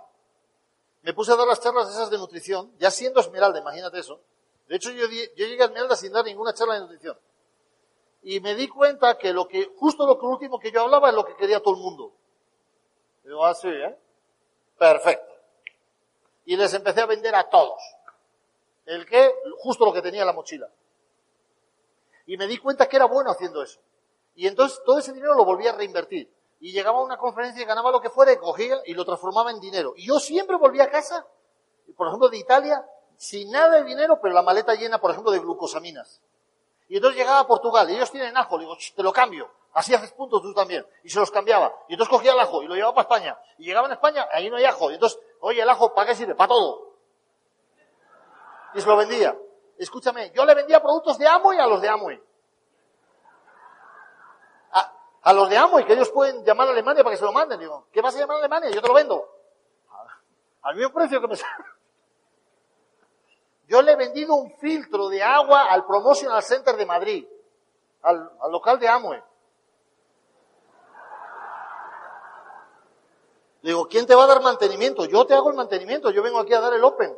Me 1.03 1.13
puse 1.15 1.33
a 1.33 1.37
dar 1.37 1.47
las 1.47 1.61
charlas 1.61 1.91
esas 1.91 2.11
de 2.11 2.19
nutrición, 2.19 2.73
ya 2.79 2.91
siendo 2.91 3.21
Esmeralda, 3.21 3.59
imagínate 3.59 3.99
eso. 3.99 4.21
De 4.69 4.77
hecho, 4.77 4.91
yo, 4.91 5.07
llegué 5.09 5.63
a 5.63 5.67
Esmeralda 5.67 5.97
sin 5.97 6.13
dar 6.13 6.25
ninguna 6.25 6.55
charla 6.55 6.75
de 6.75 6.81
nutrición. 6.81 7.19
Y 8.23 8.41
me 8.41 8.55
di 8.55 8.69
cuenta 8.69 9.19
que 9.19 9.33
lo 9.33 9.49
que, 9.49 9.73
justo 9.77 10.07
lo 10.07 10.19
que 10.19 10.27
último 10.27 10.59
que 10.59 10.71
yo 10.71 10.83
hablaba 10.83 11.09
es 11.09 11.15
lo 11.15 11.25
que 11.25 11.35
quería 11.35 11.61
todo 11.61 11.75
el 11.75 11.81
mundo. 11.81 12.13
Digo, 13.25 13.45
así, 13.45 13.69
ah, 13.69 13.89
¿eh? 13.89 13.99
Perfecto 14.79 15.33
y 16.45 16.57
les 16.57 16.73
empecé 16.75 17.01
a 17.01 17.07
vender 17.07 17.35
a 17.35 17.49
todos. 17.49 17.81
El 18.85 19.07
que, 19.07 19.33
justo 19.59 19.85
lo 19.85 19.93
que 19.93 20.03
tenía 20.03 20.23
en 20.23 20.27
la 20.27 20.33
mochila. 20.33 20.69
Y 22.27 22.37
me 22.37 22.47
di 22.47 22.59
cuenta 22.59 22.89
que 22.89 22.97
era 22.97 23.07
bueno 23.07 23.31
haciendo 23.31 23.63
eso. 23.63 23.81
Y 24.35 24.47
entonces 24.47 24.81
todo 24.85 24.99
ese 24.99 25.13
dinero 25.13 25.35
lo 25.35 25.45
volvía 25.45 25.71
a 25.71 25.77
reinvertir. 25.77 26.33
Y 26.63 26.71
llegaba 26.71 27.01
a 27.01 27.03
una 27.03 27.17
conferencia 27.17 27.61
y 27.61 27.65
ganaba 27.65 27.91
lo 27.91 28.01
que 28.01 28.09
fuera 28.09 28.33
y 28.33 28.37
cogía 28.37 28.77
y 28.87 28.95
lo 28.95 29.05
transformaba 29.05 29.51
en 29.51 29.59
dinero. 29.59 29.95
Y 29.97 30.07
yo 30.07 30.21
siempre 30.21 30.57
volvía 30.57 30.85
a 30.85 30.91
casa, 30.91 31.27
por 31.97 32.07
ejemplo, 32.07 32.29
de 32.29 32.39
Italia, 32.39 32.87
sin 33.17 33.51
nada 33.51 33.79
de 33.79 33.83
dinero, 33.83 34.21
pero 34.23 34.33
la 34.33 34.43
maleta 34.43 34.73
llena, 34.77 35.01
por 35.01 35.11
ejemplo, 35.11 35.33
de 35.33 35.41
glucosaminas. 35.41 36.23
Y 36.87 36.99
entonces 36.99 37.19
llegaba 37.19 37.41
a 37.41 37.47
Portugal 37.49 37.91
y 37.91 37.97
ellos 37.97 38.13
tienen 38.13 38.37
ajo, 38.37 38.59
le 38.59 38.63
digo, 38.63 38.77
te 38.95 39.03
lo 39.03 39.13
cambio. 39.13 39.51
Así 39.73 39.93
haces 39.93 40.13
puntos 40.13 40.41
tú 40.41 40.55
también. 40.55 40.87
Y 41.03 41.11
se 41.11 41.19
los 41.19 41.33
cambiaba. 41.33 41.75
Y 41.89 41.95
entonces 41.95 42.17
cogía 42.17 42.33
el 42.33 42.39
ajo 42.39 42.63
y 42.63 42.69
lo 42.69 42.77
llevaba 42.77 42.95
para 42.95 43.13
España. 43.13 43.39
Y 43.59 43.65
llegaba 43.65 43.89
en 43.89 43.95
España, 43.95 44.29
ahí 44.31 44.49
no 44.49 44.55
hay 44.55 44.65
ajo. 44.65 44.89
Y 44.93 44.95
entonces, 44.95 45.19
oye, 45.41 45.63
el 45.63 45.69
ajo, 45.69 45.93
¿para 45.93 46.11
qué 46.11 46.15
sirve? 46.15 46.37
Para 46.37 46.47
todo. 46.47 46.93
Y 48.75 48.81
se 48.81 48.87
lo 48.87 48.97
vendía. 48.97 49.37
Escúchame, 49.79 50.31
yo 50.31 50.45
le 50.45 50.55
vendía 50.55 50.81
productos 50.81 51.19
de 51.19 51.27
Amway 51.27 51.59
a 51.59 51.67
los 51.67 51.83
de 51.83 51.89
Amway. 51.89 52.23
A, 55.23 55.33
los 55.33 55.49
de 55.49 55.57
Amway, 55.57 55.85
que 55.85 55.93
ellos 55.93 56.11
pueden 56.11 56.45
llamar 56.45 56.69
a 56.69 56.73
Alemania 56.73 57.03
para 57.03 57.15
que 57.15 57.19
se 57.19 57.25
lo 57.25 57.33
manden. 57.33 57.61
Digo, 57.61 57.87
¿qué 57.93 58.01
vas 58.01 58.15
a 58.17 58.19
llamar 58.19 58.37
a 58.37 58.41
Alemania? 58.41 58.71
Yo 58.71 58.83
te 58.83 58.89
lo 58.89 58.95
vendo. 58.95 59.29
Al 60.63 60.77
mismo 60.77 60.93
precio 60.93 61.21
que 61.21 61.29
me 61.29 61.37
sale. 61.37 61.65
Yo 63.69 63.81
le 63.83 63.93
he 63.93 63.97
vendido 63.97 64.35
un 64.35 64.51
filtro 64.59 65.09
de 65.09 65.23
agua 65.23 65.65
al 65.71 65.87
Promotional 65.87 66.43
Center 66.43 66.77
de 66.77 66.87
Madrid, 66.87 67.27
al, 68.03 68.31
al 68.41 68.53
local 68.53 68.79
de 68.79 68.89
Amway. 68.89 69.23
Digo, 73.63 73.87
¿quién 73.87 74.07
te 74.07 74.15
va 74.15 74.25
a 74.25 74.27
dar 74.27 74.43
mantenimiento? 74.43 75.05
Yo 75.05 75.25
te 75.25 75.35
hago 75.35 75.51
el 75.51 75.57
mantenimiento, 75.57 76.11
yo 76.11 76.23
vengo 76.23 76.41
aquí 76.41 76.53
a 76.53 76.61
dar 76.61 76.75
el 76.75 76.83
Open. 76.83 77.17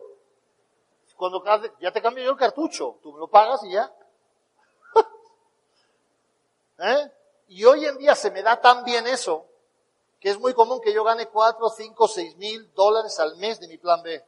Cuando 1.17 1.43
ya 1.81 1.91
te 1.93 2.03
cambio 2.03 2.25
yo 2.25 2.31
el 2.33 2.37
cartucho, 2.37 2.99
tú 3.03 3.13
me 3.13 3.19
lo 3.19 3.29
pagas 3.29 3.63
y 3.65 3.73
ya. 3.73 3.91
¿Eh? 6.79 7.13
Y 7.49 7.65
hoy 7.65 7.85
en 7.87 7.99
día 7.99 8.15
se 8.15 8.31
me 8.31 8.43
da 8.43 8.61
tan 8.61 8.85
bien 8.85 9.07
eso, 9.07 9.47
que 10.21 10.31
es 10.31 10.39
muy 10.39 10.55
común 10.55 10.81
que 10.81 10.93
yo 10.93 11.05
gane 11.05 11.27
4, 11.27 11.69
5, 11.69 12.09
6 12.09 12.37
mil 12.37 12.73
dólares 12.75 13.19
al 13.21 13.37
mes 13.37 13.61
de 13.61 13.69
mi 13.69 13.79
plan 13.79 14.03
B. 14.03 14.25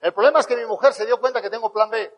El 0.00 0.12
problema 0.12 0.40
es 0.40 0.46
que 0.46 0.56
mi 0.56 0.66
mujer 0.66 0.92
se 0.92 1.06
dio 1.06 1.20
cuenta 1.20 1.40
que 1.40 1.50
tengo 1.50 1.72
plan 1.72 1.88
B. 1.88 2.14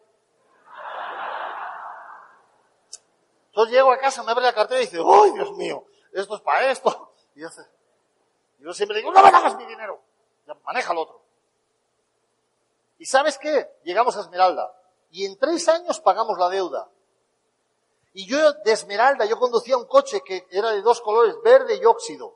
Entonces 3.49 3.75
llego 3.75 3.93
a 3.93 3.99
casa, 3.99 4.23
me 4.23 4.33
abre 4.33 4.45
la 4.45 4.53
cartera 4.53 4.81
y 4.81 4.85
dice, 4.85 4.99
¡ay, 4.99 5.31
Dios 5.33 5.53
mío! 5.53 5.85
Esto 6.13 6.37
es 6.37 6.41
para 6.43 6.71
esto. 6.71 7.13
Y 7.35 7.43
yo, 7.43 7.49
yo 8.59 8.73
siempre 8.73 8.97
digo, 8.97 9.13
no 9.13 9.23
me 9.23 9.29
hagas 9.29 9.57
mi 9.57 9.67
dinero. 9.67 10.01
Ya, 10.47 10.55
maneja 10.65 10.93
el 10.93 10.99
otro. 10.99 11.23
¿Y 12.99 13.05
sabes 13.05 13.39
qué? 13.39 13.71
Llegamos 13.85 14.17
a 14.17 14.21
Esmeralda. 14.21 14.75
Y 15.11 15.27
en 15.27 15.39
tres 15.39 15.69
años 15.69 16.01
pagamos 16.01 16.39
la 16.39 16.49
deuda. 16.49 16.89
Y 18.17 18.27
yo 18.27 18.53
de 18.65 18.73
Esmeralda, 18.73 19.25
yo 19.27 19.39
conducía 19.39 19.77
un 19.77 19.87
coche 19.87 20.23
que 20.25 20.47
era 20.51 20.71
de 20.71 20.83
dos 20.83 21.01
colores, 21.01 21.37
verde 21.45 21.77
y 21.77 21.85
óxido. 21.85 22.35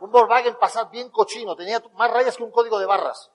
Un 0.00 0.10
Volkswagen 0.10 0.56
Passat 0.58 0.90
bien 0.90 1.10
cochino, 1.10 1.54
tenía 1.54 1.82
más 1.94 2.10
rayas 2.10 2.36
que 2.36 2.42
un 2.42 2.50
código 2.50 2.78
de 2.78 2.86
barras 2.86 3.30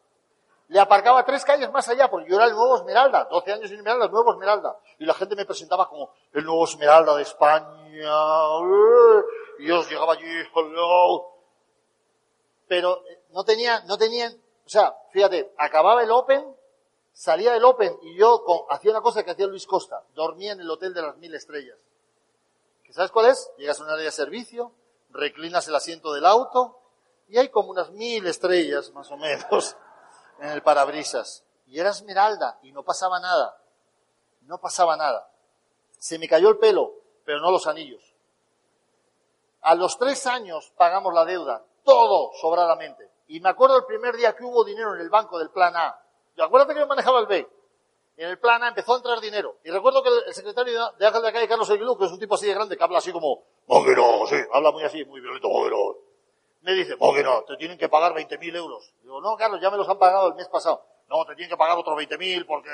le 0.70 0.80
aparcaba 0.80 1.24
tres 1.24 1.46
calles 1.46 1.72
más 1.72 1.88
allá, 1.88 2.10
porque 2.10 2.30
yo 2.30 2.36
era 2.36 2.46
el 2.46 2.54
nuevo 2.54 2.76
Esmeralda, 2.76 3.26
12 3.26 3.54
años 3.54 3.70
sin 3.70 3.78
Esmeralda, 3.78 4.06
el 4.06 4.12
nuevo 4.12 4.32
Esmeralda. 4.32 4.78
Y 5.00 5.06
la 5.06 5.14
gente 5.14 5.36
me 5.36 5.46
presentaba 5.46 5.88
como 5.88 6.12
el 6.34 6.44
nuevo 6.44 6.66
Esmeralda 6.66 7.16
de 7.16 7.22
España. 7.22 7.94
Y 9.60 9.68
yo 9.68 9.82
llegaba 9.84 10.14
allí, 10.14 10.26
hello. 10.54 11.32
Pero 12.68 13.02
eh, 13.08 13.24
no 13.32 13.46
tenía, 13.46 13.82
no 13.86 13.98
tenían, 13.98 14.34
o 14.34 14.70
sea, 14.70 14.94
fíjate, 15.12 15.54
acababa 15.58 16.04
el 16.04 16.12
Open, 16.12 16.54
salía 17.18 17.52
del 17.52 17.66
Open 17.66 17.98
y 18.04 18.16
yo 18.16 18.46
hacía 18.70 18.92
una 18.92 19.02
cosa 19.02 19.24
que 19.24 19.32
hacía 19.32 19.48
Luis 19.48 19.66
Costa, 19.66 20.04
dormía 20.14 20.52
en 20.52 20.60
el 20.60 20.70
hotel 20.70 20.94
de 20.94 21.02
las 21.02 21.18
mil 21.18 21.34
estrellas. 21.34 21.78
¿Sabes 22.92 23.12
cuál 23.12 23.26
es? 23.28 23.52
Llegas 23.58 23.80
a 23.80 23.84
un 23.84 23.90
área 23.90 24.06
de 24.06 24.12
servicio, 24.12 24.72
reclinas 25.10 25.68
el 25.68 25.76
asiento 25.76 26.14
del 26.14 26.26
auto 26.28 26.80
y 27.28 27.40
hay 27.40 27.50
como 27.50 27.72
unas 27.72 27.90
mil 27.92 28.26
estrellas, 28.28 28.92
más 28.92 29.10
o 29.12 29.18
menos 29.18 29.76
en 30.40 30.50
el 30.50 30.62
parabrisas. 30.62 31.44
Y 31.66 31.80
era 31.80 31.90
esmeralda 31.90 32.60
y 32.62 32.72
no 32.72 32.84
pasaba 32.84 33.20
nada. 33.20 33.60
No 34.42 34.60
pasaba 34.60 34.96
nada. 34.96 35.30
Se 35.98 36.20
me 36.20 36.30
cayó 36.30 36.50
el 36.50 36.60
pelo, 36.60 36.94
pero 37.26 37.40
no 37.42 37.52
los 37.52 37.66
anillos. 37.66 38.16
A 39.62 39.74
los 39.74 39.98
tres 39.98 40.28
años 40.28 40.72
pagamos 40.78 41.14
la 41.14 41.26
deuda, 41.26 41.66
todo 41.84 42.32
sobradamente. 42.40 43.12
Y 43.28 43.40
me 43.42 43.50
acuerdo 43.50 43.76
el 43.76 43.86
primer 43.86 44.16
día 44.16 44.36
que 44.36 44.44
hubo 44.44 44.64
dinero 44.64 44.94
en 44.94 45.02
el 45.02 45.10
banco 45.10 45.40
del 45.40 45.50
plan 45.50 45.76
A. 45.76 46.00
Acuérdate 46.38 46.74
que 46.74 46.80
yo 46.80 46.88
manejaba 46.88 47.20
el 47.20 47.26
B. 47.28 47.48
En 48.18 48.30
el 48.30 48.40
plan 48.40 48.64
A 48.64 48.70
empezó 48.70 48.94
a 48.94 48.98
entrar 48.98 49.20
dinero. 49.20 49.58
Y 49.64 49.70
recuerdo 49.70 50.02
que 50.02 50.10
el 50.10 50.34
secretario 50.34 50.74
de 50.98 51.06
Ángel 51.06 51.22
de 51.22 51.28
la 51.28 51.34
Calle, 51.34 51.48
Carlos 51.48 51.70
Aguilú, 51.70 51.98
que 51.98 52.06
es 52.06 52.12
un 52.12 52.20
tipo 52.20 52.36
así 52.36 52.48
de 52.48 52.54
grande, 52.54 52.76
que 52.76 52.84
habla 52.84 52.98
así 52.98 53.12
como, 53.12 53.44
no, 53.68 54.28
sí, 54.28 54.36
habla 54.52 54.72
muy 54.72 54.84
así, 54.84 55.06
muy 55.06 55.22
violento, 55.22 55.50
no 55.50 56.08
me 56.62 56.74
dice, 56.74 56.98
¿por 56.98 57.16
qué 57.16 57.24
no? 57.24 57.44
Te 57.44 57.56
tienen 57.56 57.78
que 57.78 57.88
pagar 57.88 58.14
20.000 58.14 58.56
euros. 58.56 58.94
Digo, 59.02 59.22
no, 59.22 59.38
Carlos, 59.38 59.62
ya 59.62 59.70
me 59.70 59.78
los 59.78 59.88
han 59.88 59.98
pagado 59.98 60.28
el 60.28 60.36
mes 60.36 60.50
pasado. 60.50 60.84
No, 61.08 61.24
te 61.24 61.34
tienen 61.36 61.50
que 61.50 61.56
pagar 61.56 61.78
otros 61.78 61.98
20.000 61.98 62.46
porque 62.46 62.70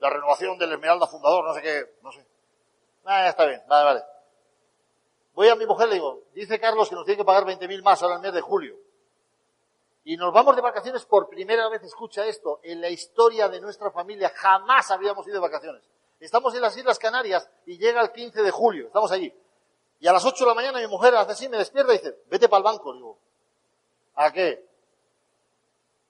la 0.00 0.10
renovación 0.10 0.58
del 0.58 0.72
Esmeralda 0.72 1.06
Fundador, 1.06 1.44
no 1.44 1.54
sé 1.54 1.62
qué, 1.62 1.96
no 2.02 2.12
sé. 2.12 2.26
Ah, 3.06 3.26
está 3.28 3.46
bien, 3.46 3.62
vale, 3.66 3.84
vale. 3.84 4.02
Voy 5.32 5.48
a 5.48 5.56
mi 5.56 5.64
mujer, 5.64 5.88
le 5.88 5.94
digo, 5.94 6.24
dice 6.34 6.60
Carlos 6.60 6.90
que 6.90 6.94
nos 6.94 7.06
tiene 7.06 7.16
que 7.16 7.24
pagar 7.24 7.44
20.000 7.44 7.82
más 7.82 8.02
ahora 8.02 8.16
el 8.16 8.20
mes 8.20 8.34
de 8.34 8.40
julio. 8.42 8.76
Y 10.08 10.16
nos 10.16 10.32
vamos 10.32 10.56
de 10.56 10.62
vacaciones 10.62 11.04
por 11.04 11.28
primera 11.28 11.68
vez, 11.68 11.82
escucha 11.82 12.24
esto, 12.24 12.60
en 12.62 12.80
la 12.80 12.88
historia 12.88 13.46
de 13.50 13.60
nuestra 13.60 13.90
familia 13.90 14.32
jamás 14.34 14.90
habíamos 14.90 15.26
ido 15.26 15.34
de 15.34 15.40
vacaciones. 15.40 15.82
Estamos 16.18 16.54
en 16.54 16.62
las 16.62 16.74
Islas 16.78 16.98
Canarias 16.98 17.46
y 17.66 17.76
llega 17.76 18.00
el 18.00 18.10
15 18.10 18.42
de 18.42 18.50
julio, 18.50 18.86
estamos 18.86 19.12
allí. 19.12 19.30
Y 20.00 20.06
a 20.06 20.14
las 20.14 20.24
8 20.24 20.44
de 20.44 20.48
la 20.48 20.54
mañana 20.54 20.78
mi 20.78 20.86
mujer 20.86 21.14
hace 21.14 21.32
así, 21.32 21.48
me 21.50 21.58
despierta 21.58 21.92
y 21.92 21.98
dice, 21.98 22.16
vete 22.30 22.48
para 22.48 22.56
el 22.56 22.64
banco. 22.64 22.94
Digo, 22.94 23.18
¿A 24.14 24.32
qué? 24.32 24.66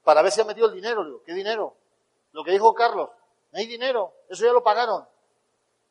Para 0.05 0.21
ver 0.21 0.31
si 0.31 0.39
ha 0.39 0.45
metido 0.45 0.67
el 0.67 0.75
dinero. 0.75 1.03
Digo, 1.03 1.21
¿qué 1.25 1.33
dinero? 1.33 1.75
Lo 2.31 2.45
que 2.45 2.51
dijo 2.51 2.73
Carlos. 2.73 3.09
No 3.51 3.59
hay 3.59 3.67
dinero. 3.67 4.13
Eso 4.29 4.45
ya 4.45 4.53
lo 4.53 4.63
pagaron. 4.63 5.05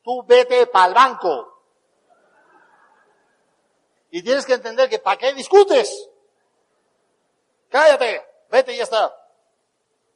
Tú 0.01 0.23
vete 0.23 0.65
para 0.65 0.87
el 0.87 0.93
banco. 0.95 1.61
Y 4.09 4.23
tienes 4.23 4.47
que 4.47 4.53
entender 4.53 4.89
que 4.89 4.97
¿para 4.97 5.19
qué 5.19 5.31
discutes? 5.35 6.09
Cállate, 7.69 8.25
vete 8.49 8.73
y 8.73 8.77
ya 8.77 8.83
está. 8.83 9.15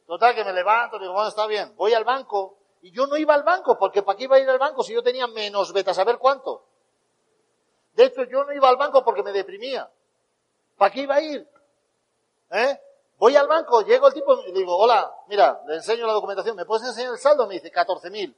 Total 0.06 0.34
que 0.34 0.44
me 0.44 0.52
levanto, 0.52 0.98
digo, 0.98 1.12
bueno, 1.12 1.28
está 1.28 1.46
bien, 1.46 1.74
voy 1.76 1.94
al 1.94 2.04
banco. 2.04 2.58
Y 2.82 2.90
yo 2.90 3.06
no 3.06 3.16
iba 3.16 3.34
al 3.34 3.42
banco, 3.42 3.78
porque 3.78 4.02
¿para 4.02 4.18
qué 4.18 4.24
iba 4.24 4.36
a 4.36 4.40
ir 4.40 4.50
al 4.50 4.58
banco 4.58 4.82
si 4.82 4.92
yo 4.92 5.02
tenía 5.02 5.26
menos 5.26 5.72
beta 5.72 5.94
saber 5.94 6.18
cuánto? 6.18 6.66
De 7.94 8.04
hecho, 8.04 8.24
yo 8.24 8.44
no 8.44 8.52
iba 8.52 8.68
al 8.68 8.76
banco 8.76 9.02
porque 9.02 9.22
me 9.22 9.32
deprimía. 9.32 9.90
¿Para 10.76 10.92
qué 10.92 11.02
iba 11.02 11.14
a 11.14 11.22
ir? 11.22 11.48
¿Eh? 12.50 12.80
Voy 13.18 13.36
al 13.36 13.46
banco, 13.46 13.82
llego 13.82 14.08
el 14.08 14.14
tipo 14.14 14.38
y 14.46 14.52
digo, 14.52 14.76
hola, 14.76 15.10
mira, 15.28 15.62
le 15.66 15.76
enseño 15.76 16.06
la 16.06 16.12
documentación, 16.12 16.56
¿me 16.56 16.66
puedes 16.66 16.86
enseñar 16.86 17.12
el 17.12 17.18
saldo? 17.18 17.46
Me 17.46 17.54
dice, 17.54 17.72
14.000. 17.72 18.34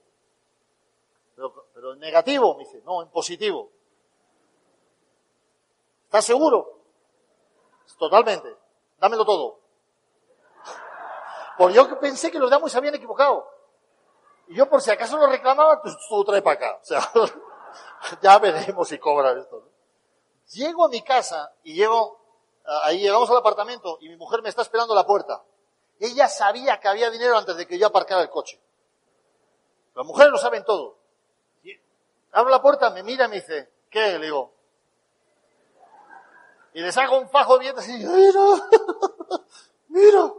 Pero, 1.35 1.67
pero 1.75 1.93
en 1.95 1.99
negativo, 1.99 2.55
me 2.55 2.65
dice, 2.65 2.83
no, 2.85 3.03
en 3.03 3.09
positivo. 3.09 3.71
¿Estás 6.05 6.25
seguro? 6.25 6.79
Totalmente. 7.99 8.66
Dámelo 8.99 9.25
todo. 9.25 9.61
Porque 11.59 11.75
yo 11.75 12.01
pensé 12.01 12.31
que 12.31 12.39
los 12.39 12.51
damos 12.51 12.71
se 12.71 12.79
habían 12.79 12.95
equivocado. 12.95 13.49
Y 14.49 14.55
yo 14.55 14.69
por 14.69 14.81
si 14.81 14.91
acaso 14.91 15.17
lo 15.17 15.27
reclamaba, 15.27 15.81
tú, 15.81 15.91
tú 16.09 16.25
trae 16.25 16.43
para 16.43 16.57
acá. 16.57 16.79
O 16.81 16.85
sea, 16.85 17.11
ya 18.23 18.39
veremos 18.39 18.89
si 18.89 18.99
cobra 18.99 19.33
esto. 19.33 19.69
Llego 20.53 20.85
a 20.85 20.89
mi 20.89 21.03
casa 21.03 21.53
y 21.65 21.75
llego 21.75 22.27
ahí 22.83 23.01
llegamos 23.01 23.31
al 23.31 23.37
apartamento 23.37 23.99
y 24.01 24.09
mi 24.09 24.17
mujer 24.17 24.43
me 24.43 24.49
está 24.49 24.63
esperando 24.63 24.93
a 24.93 24.97
la 24.97 25.07
puerta. 25.07 25.43
Ella 25.99 26.29
sabía 26.29 26.79
que 26.79 26.89
había 26.89 27.11
dinero 27.11 27.37
antes 27.39 27.57
de 27.57 27.67
que 27.67 27.79
yo 27.79 27.87
aparcara 27.87 28.23
el 28.23 28.31
coche. 28.31 28.61
Las 29.95 30.05
mujeres 30.05 30.31
lo 30.31 30.39
saben 30.39 30.65
todo. 30.65 30.99
abro 32.33 32.51
la 32.51 32.61
puerta, 32.61 32.91
me 32.91 33.03
mira 33.03 33.27
y 33.27 33.29
me 33.29 33.37
dice, 33.37 33.71
¿qué? 33.91 34.19
Le 34.19 34.27
digo. 34.27 34.53
Y 36.77 36.83
le 36.83 36.93
saco 36.93 37.17
un 37.17 37.27
fajo 37.31 37.55
de 37.55 37.61
billetes 37.61 37.89
y 37.89 38.05
mira, 38.05 38.69
mira. 39.89 40.31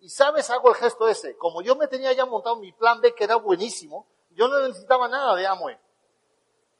Y 0.00 0.08
sabes, 0.08 0.48
hago 0.48 0.70
el 0.70 0.74
gesto 0.74 1.06
ese. 1.06 1.36
Como 1.36 1.60
yo 1.60 1.76
me 1.76 1.86
tenía 1.86 2.14
ya 2.14 2.24
montado 2.24 2.56
mi 2.56 2.72
plan 2.72 2.98
B, 3.02 3.14
que 3.14 3.24
era 3.24 3.36
buenísimo, 3.36 4.06
yo 4.30 4.48
no 4.48 4.58
necesitaba 4.60 5.06
nada 5.06 5.34
de 5.34 5.46
Amway. 5.46 5.76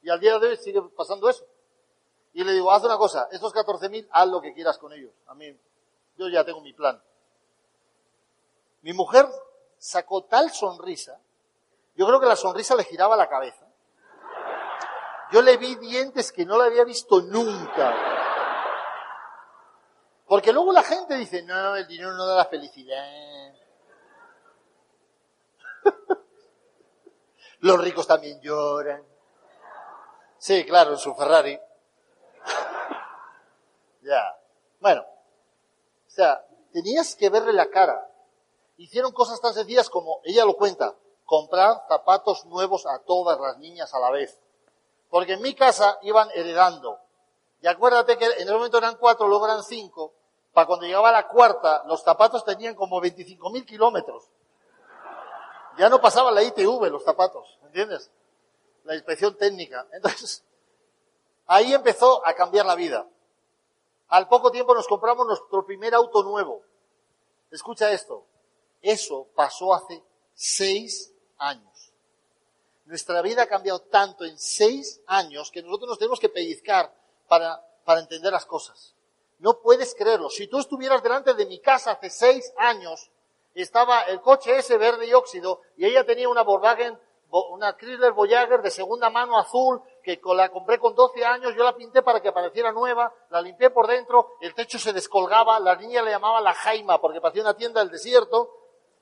Y 0.00 0.08
al 0.08 0.18
día 0.18 0.38
de 0.38 0.48
hoy 0.48 0.56
sigue 0.56 0.80
pasando 0.96 1.28
eso. 1.28 1.44
Y 2.32 2.42
le 2.42 2.54
digo, 2.54 2.72
haz 2.72 2.84
una 2.84 2.96
cosa, 2.96 3.28
estos 3.32 3.52
14.000, 3.52 4.08
haz 4.10 4.28
lo 4.28 4.40
que 4.40 4.54
quieras 4.54 4.78
con 4.78 4.90
ellos. 4.94 5.12
A 5.26 5.34
mí, 5.34 5.54
yo 6.16 6.28
ya 6.30 6.42
tengo 6.42 6.62
mi 6.62 6.72
plan. 6.72 6.98
Mi 8.80 8.94
mujer 8.94 9.26
sacó 9.76 10.24
tal 10.24 10.50
sonrisa, 10.50 11.20
yo 11.96 12.06
creo 12.06 12.18
que 12.18 12.26
la 12.28 12.36
sonrisa 12.36 12.74
le 12.74 12.84
giraba 12.84 13.14
la 13.14 13.28
cabeza. 13.28 13.66
Yo 15.32 15.42
le 15.42 15.58
vi 15.58 15.74
dientes 15.74 16.32
que 16.32 16.46
no 16.46 16.56
le 16.56 16.64
había 16.64 16.84
visto 16.84 17.20
nunca. 17.20 18.15
Porque 20.26 20.52
luego 20.52 20.72
la 20.72 20.82
gente 20.82 21.14
dice, 21.16 21.42
no, 21.42 21.76
el 21.76 21.86
dinero 21.86 22.12
no 22.14 22.26
da 22.26 22.36
la 22.36 22.46
felicidad. 22.46 23.54
Los 27.60 27.80
ricos 27.80 28.06
también 28.06 28.40
lloran. 28.40 29.04
Sí, 30.38 30.64
claro, 30.64 30.92
en 30.92 30.98
su 30.98 31.14
Ferrari. 31.14 31.58
Ya. 34.02 34.38
Bueno. 34.78 35.02
O 35.02 36.10
sea, 36.10 36.46
tenías 36.72 37.16
que 37.16 37.28
verle 37.28 37.52
la 37.52 37.68
cara. 37.68 38.08
Hicieron 38.76 39.10
cosas 39.10 39.40
tan 39.40 39.52
sencillas 39.52 39.90
como, 39.90 40.20
ella 40.22 40.44
lo 40.44 40.56
cuenta, 40.56 40.94
comprar 41.24 41.82
zapatos 41.88 42.44
nuevos 42.46 42.86
a 42.86 43.00
todas 43.00 43.40
las 43.40 43.58
niñas 43.58 43.92
a 43.94 43.98
la 43.98 44.10
vez. 44.10 44.40
Porque 45.10 45.32
en 45.32 45.42
mi 45.42 45.54
casa 45.54 45.98
iban 46.02 46.28
heredando. 46.34 47.00
Y 47.60 47.66
acuérdate 47.66 48.16
que 48.16 48.26
en 48.26 48.46
el 48.46 48.54
momento 48.54 48.78
eran 48.78 48.96
cuatro, 48.96 49.26
luego 49.26 49.46
eran 49.46 49.64
cinco. 49.64 50.12
Para 50.56 50.68
cuando 50.68 50.86
llegaba 50.86 51.12
la 51.12 51.28
cuarta, 51.28 51.82
los 51.84 52.02
zapatos 52.02 52.42
tenían 52.42 52.74
como 52.74 52.98
25.000 52.98 53.66
kilómetros. 53.66 54.24
Ya 55.76 55.90
no 55.90 56.00
pasaban 56.00 56.34
la 56.34 56.42
ITV 56.42 56.90
los 56.90 57.04
zapatos, 57.04 57.58
¿entiendes? 57.64 58.10
La 58.84 58.94
inspección 58.94 59.36
técnica. 59.36 59.86
Entonces, 59.92 60.42
ahí 61.46 61.74
empezó 61.74 62.26
a 62.26 62.32
cambiar 62.32 62.64
la 62.64 62.74
vida. 62.74 63.06
Al 64.08 64.28
poco 64.28 64.50
tiempo 64.50 64.74
nos 64.74 64.88
compramos 64.88 65.26
nuestro 65.26 65.66
primer 65.66 65.94
auto 65.94 66.22
nuevo. 66.22 66.62
Escucha 67.50 67.90
esto. 67.92 68.24
Eso 68.80 69.28
pasó 69.34 69.74
hace 69.74 70.02
seis 70.32 71.12
años. 71.36 71.92
Nuestra 72.86 73.20
vida 73.20 73.42
ha 73.42 73.46
cambiado 73.46 73.80
tanto 73.80 74.24
en 74.24 74.38
seis 74.38 75.02
años 75.06 75.50
que 75.50 75.62
nosotros 75.62 75.90
nos 75.90 75.98
tenemos 75.98 76.18
que 76.18 76.30
pellizcar 76.30 76.90
para, 77.28 77.62
para 77.84 78.00
entender 78.00 78.32
las 78.32 78.46
cosas. 78.46 78.95
No 79.38 79.60
puedes 79.60 79.94
creerlo. 79.94 80.30
Si 80.30 80.48
tú 80.48 80.58
estuvieras 80.58 81.02
delante 81.02 81.34
de 81.34 81.46
mi 81.46 81.60
casa 81.60 81.92
hace 81.92 82.10
seis 82.10 82.52
años, 82.56 83.10
estaba 83.54 84.02
el 84.02 84.20
coche 84.20 84.56
ese 84.58 84.76
verde 84.76 85.06
y 85.06 85.14
óxido 85.14 85.62
y 85.76 85.86
ella 85.86 86.04
tenía 86.04 86.28
una 86.28 86.42
Volkswagen, 86.42 86.98
una 87.30 87.76
Chrysler 87.76 88.12
Voyager 88.12 88.62
de 88.62 88.70
segunda 88.70 89.10
mano 89.10 89.38
azul 89.38 89.82
que 90.02 90.20
la 90.34 90.50
compré 90.50 90.78
con 90.78 90.94
12 90.94 91.24
años, 91.24 91.54
yo 91.56 91.64
la 91.64 91.74
pinté 91.74 92.02
para 92.02 92.20
que 92.20 92.32
pareciera 92.32 92.70
nueva, 92.70 93.12
la 93.30 93.40
limpié 93.40 93.70
por 93.70 93.86
dentro, 93.86 94.36
el 94.40 94.54
techo 94.54 94.78
se 94.78 94.92
descolgaba, 94.92 95.58
la 95.58 95.74
niña 95.74 96.02
le 96.02 96.10
llamaba 96.10 96.40
la 96.40 96.54
Jaima 96.54 97.00
porque 97.00 97.20
parecía 97.20 97.42
una 97.42 97.56
tienda 97.56 97.80
del 97.80 97.90
desierto. 97.90 98.54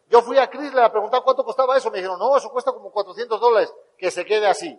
Yo 0.09 0.23
fui 0.23 0.39
a 0.39 0.49
Chrysler 0.49 0.85
a 0.85 0.91
preguntar 0.91 1.23
cuánto 1.23 1.45
costaba 1.45 1.77
eso, 1.77 1.91
me 1.91 1.99
dijeron, 1.99 2.19
no, 2.19 2.37
eso 2.37 2.51
cuesta 2.51 2.73
como 2.73 2.91
400 2.91 3.41
dólares, 3.41 3.75
que 3.99 4.11
se 4.11 4.25
quede 4.25 4.47
así. 4.47 4.79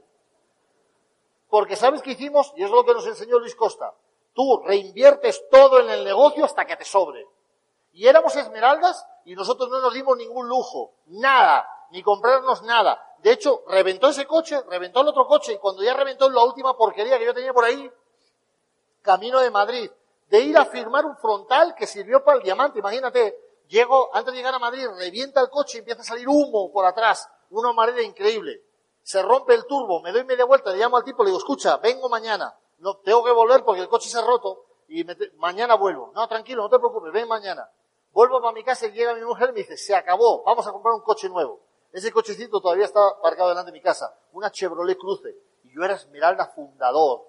Porque 1.49 1.75
¿sabes 1.75 2.01
qué 2.01 2.11
hicimos? 2.11 2.53
Y 2.55 2.63
es 2.63 2.71
lo 2.71 2.83
que 2.83 2.93
nos 2.93 3.05
enseñó 3.05 3.39
Luis 3.39 3.55
Costa. 3.55 3.93
Tú 4.35 4.61
reinviertes 4.65 5.47
todo 5.49 5.79
en 5.79 5.89
el 5.89 6.03
negocio 6.03 6.43
hasta 6.43 6.65
que 6.65 6.75
te 6.75 6.83
sobre. 6.83 7.25
Y 7.93 8.05
éramos 8.05 8.35
esmeraldas 8.35 9.07
y 9.23 9.33
nosotros 9.33 9.69
no 9.69 9.79
nos 9.79 9.93
dimos 9.93 10.17
ningún 10.17 10.49
lujo, 10.49 10.91
nada, 11.05 11.65
ni 11.91 12.03
comprarnos 12.03 12.61
nada. 12.63 13.01
De 13.19 13.31
hecho, 13.31 13.63
reventó 13.67 14.09
ese 14.09 14.27
coche, 14.27 14.61
reventó 14.69 15.01
el 15.01 15.07
otro 15.07 15.25
coche 15.25 15.53
y 15.53 15.57
cuando 15.57 15.81
ya 15.81 15.93
reventó 15.93 16.29
la 16.29 16.43
última 16.43 16.75
porquería 16.75 17.17
que 17.17 17.25
yo 17.25 17.33
tenía 17.33 17.53
por 17.53 17.63
ahí, 17.63 17.89
camino 19.01 19.39
de 19.39 19.49
Madrid, 19.49 19.89
de 20.27 20.39
ir 20.41 20.57
a 20.57 20.65
firmar 20.65 21.05
un 21.05 21.15
frontal 21.15 21.73
que 21.73 21.87
sirvió 21.87 22.21
para 22.21 22.39
el 22.39 22.43
diamante. 22.43 22.79
Imagínate, 22.79 23.39
llego, 23.69 24.13
antes 24.13 24.33
de 24.33 24.37
llegar 24.37 24.53
a 24.53 24.59
Madrid, 24.59 24.85
revienta 24.97 25.39
el 25.39 25.49
coche 25.49 25.77
y 25.77 25.79
empieza 25.79 26.01
a 26.01 26.05
salir 26.05 26.27
humo 26.27 26.73
por 26.73 26.85
atrás, 26.85 27.29
una 27.51 27.71
manera 27.71 28.01
increíble. 28.01 28.61
Se 29.01 29.21
rompe 29.21 29.53
el 29.53 29.65
turbo, 29.65 30.01
me 30.01 30.11
doy 30.11 30.25
media 30.25 30.43
vuelta, 30.43 30.71
le 30.71 30.79
llamo 30.79 30.97
al 30.97 31.05
tipo, 31.05 31.23
le 31.23 31.29
digo, 31.29 31.37
escucha, 31.37 31.77
vengo 31.77 32.09
mañana, 32.09 32.53
no, 32.79 32.97
tengo 32.97 33.23
que 33.23 33.31
volver 33.31 33.63
porque 33.63 33.81
el 33.81 33.87
coche 33.87 34.09
se 34.09 34.17
ha 34.17 34.21
roto 34.21 34.65
y 34.87 35.05
mañana 35.37 35.75
vuelvo. 35.75 36.11
No, 36.13 36.27
tranquilo, 36.27 36.63
no 36.63 36.69
te 36.69 36.77
preocupes, 36.77 37.11
ven 37.11 37.27
mañana. 37.27 37.69
Vuelvo 38.11 38.39
para 38.41 38.53
mi 38.53 38.63
casa 38.63 38.87
y 38.87 38.91
llega 38.91 39.13
mi 39.13 39.25
mujer 39.25 39.49
y 39.49 39.53
me 39.53 39.59
dice, 39.59 39.77
se 39.77 39.95
acabó, 39.95 40.43
vamos 40.43 40.65
a 40.67 40.71
comprar 40.71 40.93
un 40.93 41.01
coche 41.01 41.27
nuevo. 41.27 41.59
Ese 41.91 42.11
cochecito 42.11 42.61
todavía 42.61 42.85
está 42.85 42.99
aparcado 43.07 43.49
delante 43.49 43.71
de 43.71 43.77
mi 43.77 43.81
casa, 43.81 44.17
una 44.33 44.51
Chevrolet 44.51 44.97
Cruze. 44.97 45.35
Y 45.63 45.73
yo 45.73 45.83
era 45.83 45.95
Esmeralda 45.95 46.47
fundador. 46.47 47.23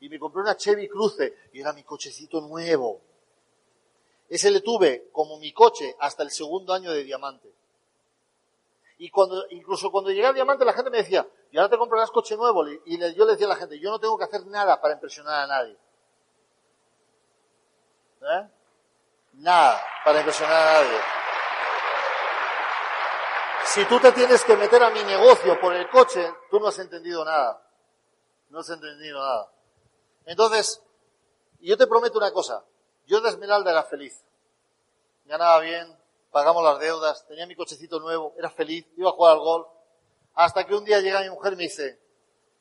Y 0.00 0.08
me 0.08 0.18
compré 0.18 0.42
una 0.42 0.56
Chevy 0.56 0.88
Cruze 0.88 1.34
y 1.52 1.60
era 1.60 1.72
mi 1.72 1.82
cochecito 1.82 2.40
nuevo. 2.40 3.00
Ese 4.28 4.50
le 4.50 4.60
tuve 4.60 5.08
como 5.12 5.38
mi 5.38 5.52
coche 5.52 5.96
hasta 5.98 6.22
el 6.22 6.30
segundo 6.30 6.72
año 6.72 6.92
de 6.92 7.04
diamante. 7.04 7.52
Y 8.98 9.10
cuando, 9.10 9.44
incluso 9.50 9.90
cuando 9.92 10.10
llegué 10.10 10.26
a 10.26 10.32
diamante 10.32 10.64
la 10.64 10.72
gente 10.72 10.90
me 10.90 10.98
decía, 10.98 11.26
y 11.52 11.56
ahora 11.56 11.70
te 11.70 11.78
comprarás 11.78 12.10
coche 12.10 12.36
nuevo. 12.36 12.66
Y 12.68 12.98
yo 13.14 13.24
le 13.24 13.32
decía 13.32 13.46
a 13.46 13.50
la 13.50 13.56
gente, 13.56 13.78
yo 13.78 13.90
no 13.90 14.00
tengo 14.00 14.18
que 14.18 14.24
hacer 14.24 14.44
nada 14.46 14.80
para 14.80 14.94
impresionar 14.94 15.44
a 15.44 15.46
nadie. 15.46 15.78
¿Eh? 18.20 18.48
Nada 19.34 19.80
para 20.04 20.18
impresionar 20.18 20.56
a 20.56 20.82
nadie. 20.82 20.98
Si 23.66 23.84
tú 23.84 24.00
te 24.00 24.12
tienes 24.12 24.42
que 24.44 24.56
meter 24.56 24.82
a 24.82 24.90
mi 24.90 25.04
negocio 25.04 25.60
por 25.60 25.74
el 25.74 25.88
coche, 25.90 26.34
tú 26.50 26.58
no 26.58 26.68
has 26.68 26.78
entendido 26.78 27.24
nada. 27.24 27.62
No 28.48 28.60
has 28.60 28.70
entendido 28.70 29.20
nada. 29.20 29.52
Entonces, 30.24 30.82
yo 31.60 31.76
te 31.76 31.86
prometo 31.86 32.18
una 32.18 32.32
cosa. 32.32 32.64
Yo 33.06 33.20
de 33.20 33.28
Esmeralda 33.28 33.70
era 33.70 33.84
feliz. 33.84 34.24
Ganaba 35.26 35.60
bien, 35.60 35.97
pagamos 36.30 36.62
las 36.62 36.78
deudas, 36.78 37.26
tenía 37.26 37.46
mi 37.46 37.54
cochecito 37.54 38.00
nuevo, 38.00 38.34
era 38.38 38.50
feliz, 38.50 38.86
iba 38.96 39.10
a 39.10 39.12
jugar 39.12 39.34
al 39.34 39.40
golf. 39.40 39.66
Hasta 40.34 40.66
que 40.66 40.74
un 40.74 40.84
día 40.84 41.00
llega 41.00 41.22
mi 41.22 41.30
mujer 41.30 41.54
y 41.54 41.56
me 41.56 41.62
dice 41.64 41.98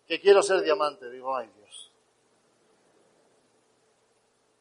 que 0.07 0.19
quiero 0.19 0.41
ser 0.41 0.61
diamante. 0.61 1.10
Digo, 1.11 1.35
ay 1.35 1.48
Dios. 1.56 1.91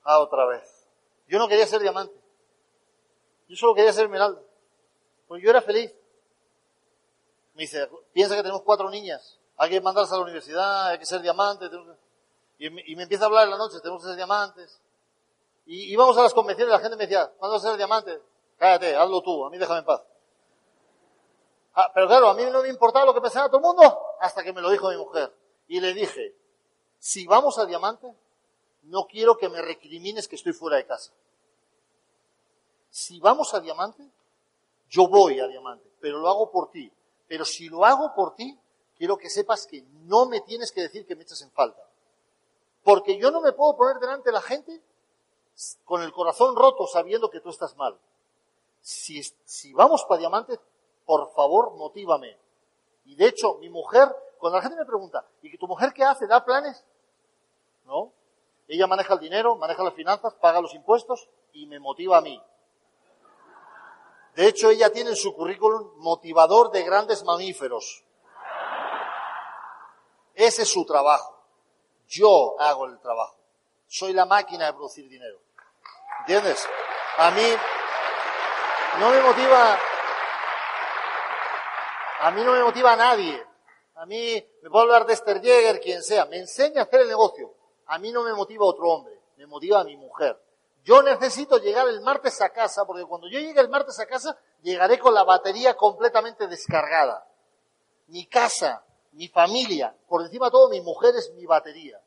Ah, 0.04 0.18
otra 0.18 0.44
vez. 0.46 0.86
Yo 1.28 1.38
no 1.38 1.48
quería 1.48 1.66
ser 1.66 1.80
diamante. 1.80 2.14
Yo 3.48 3.56
solo 3.56 3.74
quería 3.74 3.92
ser 3.92 4.04
esmeralda. 4.04 4.40
Pues 5.28 5.42
yo 5.42 5.50
era 5.50 5.62
feliz. 5.62 5.92
Me 7.54 7.62
dice, 7.62 7.88
piensa 8.12 8.36
que 8.36 8.42
tenemos 8.42 8.62
cuatro 8.62 8.90
niñas, 8.90 9.38
hay 9.56 9.70
que 9.70 9.80
mandarlas 9.80 10.12
a 10.12 10.16
la 10.16 10.22
universidad, 10.24 10.88
hay 10.88 10.98
que 10.98 11.06
ser 11.06 11.22
diamantes. 11.22 11.70
Y, 12.58 12.68
me 12.70 13.02
empieza 13.02 13.24
a 13.24 13.26
hablar 13.28 13.44
en 13.44 13.50
la 13.50 13.56
noche, 13.56 13.80
tenemos 13.80 14.02
que 14.02 14.08
ser 14.08 14.16
diamantes. 14.16 14.78
Y 15.64 15.90
íbamos 15.90 16.16
a 16.18 16.22
las 16.22 16.34
convenciones 16.34 16.70
la 16.70 16.80
gente 16.80 16.96
me 16.96 17.04
decía, 17.04 17.32
¿cuándo 17.38 17.54
vas 17.54 17.64
a 17.64 17.68
ser 17.68 17.76
diamante? 17.78 18.20
Cállate, 18.58 18.96
hazlo 18.96 19.22
tú, 19.22 19.44
a 19.44 19.50
mí 19.50 19.58
déjame 19.58 19.80
en 19.80 19.84
paz. 19.84 20.02
Ah, 21.74 21.90
pero 21.94 22.06
claro, 22.06 22.28
a 22.28 22.34
mí 22.34 22.42
no 22.50 22.62
me 22.62 22.68
importaba 22.68 23.04
lo 23.04 23.12
que 23.12 23.20
pensaba 23.20 23.48
todo 23.48 23.58
el 23.58 23.64
mundo, 23.64 24.00
hasta 24.20 24.42
que 24.42 24.52
me 24.52 24.62
lo 24.62 24.70
dijo 24.70 24.88
mi 24.88 24.96
mujer. 24.96 25.32
Y 25.68 25.80
le 25.80 25.92
dije, 25.92 26.34
si 26.98 27.26
vamos 27.26 27.58
a 27.58 27.66
diamante, 27.66 28.14
no 28.84 29.06
quiero 29.06 29.36
que 29.36 29.48
me 29.48 29.60
recrimines 29.60 30.26
que 30.26 30.36
estoy 30.36 30.52
fuera 30.52 30.78
de 30.78 30.86
casa. 30.86 31.12
Si 32.88 33.20
vamos 33.20 33.52
a 33.52 33.60
diamante, 33.60 34.08
yo 34.88 35.06
voy 35.08 35.38
a 35.38 35.48
diamante, 35.48 35.90
pero 36.00 36.18
lo 36.18 36.28
hago 36.28 36.50
por 36.50 36.70
ti. 36.70 36.90
Pero 37.28 37.44
si 37.44 37.68
lo 37.68 37.84
hago 37.84 38.14
por 38.14 38.34
ti, 38.34 38.58
quiero 38.96 39.18
que 39.18 39.28
sepas 39.28 39.66
que 39.66 39.82
no 40.04 40.26
me 40.26 40.40
tienes 40.40 40.72
que 40.72 40.80
decir 40.80 41.06
que 41.06 41.16
me 41.16 41.24
echas 41.24 41.42
en 41.42 41.50
falta. 41.50 41.82
Porque 42.82 43.18
yo 43.18 43.30
no 43.30 43.40
me 43.40 43.52
puedo 43.52 43.76
poner 43.76 43.98
delante 43.98 44.30
de 44.30 44.32
la 44.32 44.40
gente 44.40 44.80
con 45.84 46.02
el 46.02 46.12
corazón 46.12 46.54
roto 46.54 46.86
sabiendo 46.86 47.28
que 47.28 47.40
tú 47.40 47.50
estás 47.50 47.76
mal. 47.76 47.98
Si, 48.80 49.22
si 49.22 49.72
vamos 49.72 50.04
para 50.04 50.20
diamante, 50.20 50.58
por 51.04 51.32
favor, 51.32 51.72
motívame. 51.74 52.36
Y 53.04 53.14
de 53.14 53.28
hecho, 53.28 53.54
mi 53.54 53.70
mujer, 53.70 54.08
cuando 54.38 54.58
la 54.58 54.62
gente 54.62 54.78
me 54.78 54.84
pregunta, 54.84 55.24
¿y 55.42 55.56
tu 55.56 55.66
mujer 55.66 55.92
qué 55.92 56.04
hace? 56.04 56.26
¿Da 56.26 56.44
planes? 56.44 56.84
¿No? 57.84 58.12
Ella 58.68 58.86
maneja 58.86 59.14
el 59.14 59.20
dinero, 59.20 59.56
maneja 59.56 59.84
las 59.84 59.94
finanzas, 59.94 60.34
paga 60.34 60.60
los 60.60 60.74
impuestos 60.74 61.28
y 61.52 61.66
me 61.66 61.78
motiva 61.78 62.18
a 62.18 62.20
mí. 62.20 62.42
De 64.34 64.48
hecho, 64.48 64.70
ella 64.70 64.92
tiene 64.92 65.10
en 65.10 65.16
su 65.16 65.34
currículum 65.34 65.92
motivador 65.96 66.70
de 66.70 66.82
grandes 66.82 67.24
mamíferos. 67.24 68.04
Ese 70.34 70.62
es 70.62 70.68
su 70.68 70.84
trabajo. 70.84 71.42
Yo 72.08 72.60
hago 72.60 72.86
el 72.86 72.98
trabajo. 73.00 73.36
Soy 73.86 74.12
la 74.12 74.26
máquina 74.26 74.66
de 74.66 74.72
producir 74.74 75.08
dinero. 75.08 75.38
¿Entiendes? 76.20 76.68
A 77.16 77.30
mí 77.30 77.42
no 78.98 79.10
me 79.10 79.20
motiva, 79.20 79.78
a 82.20 82.30
mí 82.30 82.42
no 82.42 82.52
me 82.52 82.62
motiva 82.62 82.96
nadie. 82.96 83.44
A 83.96 84.06
mí 84.06 84.44
me 84.62 84.70
puedo 84.70 84.84
hablar 84.84 85.06
de 85.06 85.14
Esther 85.14 85.40
Jäger, 85.40 85.80
quien 85.80 86.02
sea. 86.02 86.26
Me 86.26 86.38
enseña 86.38 86.82
a 86.82 86.84
hacer 86.84 87.00
el 87.00 87.08
negocio. 87.08 87.54
A 87.86 87.98
mí 87.98 88.12
no 88.12 88.22
me 88.22 88.32
motiva 88.34 88.66
otro 88.66 88.88
hombre. 88.88 89.20
Me 89.36 89.46
motiva 89.46 89.80
a 89.80 89.84
mi 89.84 89.96
mujer. 89.96 90.38
Yo 90.82 91.02
necesito 91.02 91.58
llegar 91.58 91.88
el 91.88 92.00
martes 92.00 92.40
a 92.40 92.50
casa, 92.50 92.84
porque 92.84 93.04
cuando 93.04 93.28
yo 93.28 93.38
llegue 93.40 93.60
el 93.60 93.68
martes 93.68 93.98
a 93.98 94.06
casa, 94.06 94.38
llegaré 94.62 94.98
con 94.98 95.14
la 95.14 95.24
batería 95.24 95.76
completamente 95.76 96.46
descargada. 96.46 97.26
Mi 98.06 98.26
casa, 98.26 98.84
mi 99.12 99.28
familia, 99.28 99.96
por 100.08 100.22
encima 100.22 100.46
de 100.46 100.52
todo, 100.52 100.68
mi 100.68 100.80
mujer 100.80 101.14
es 101.16 101.32
mi 101.34 101.44
batería. 101.44 102.00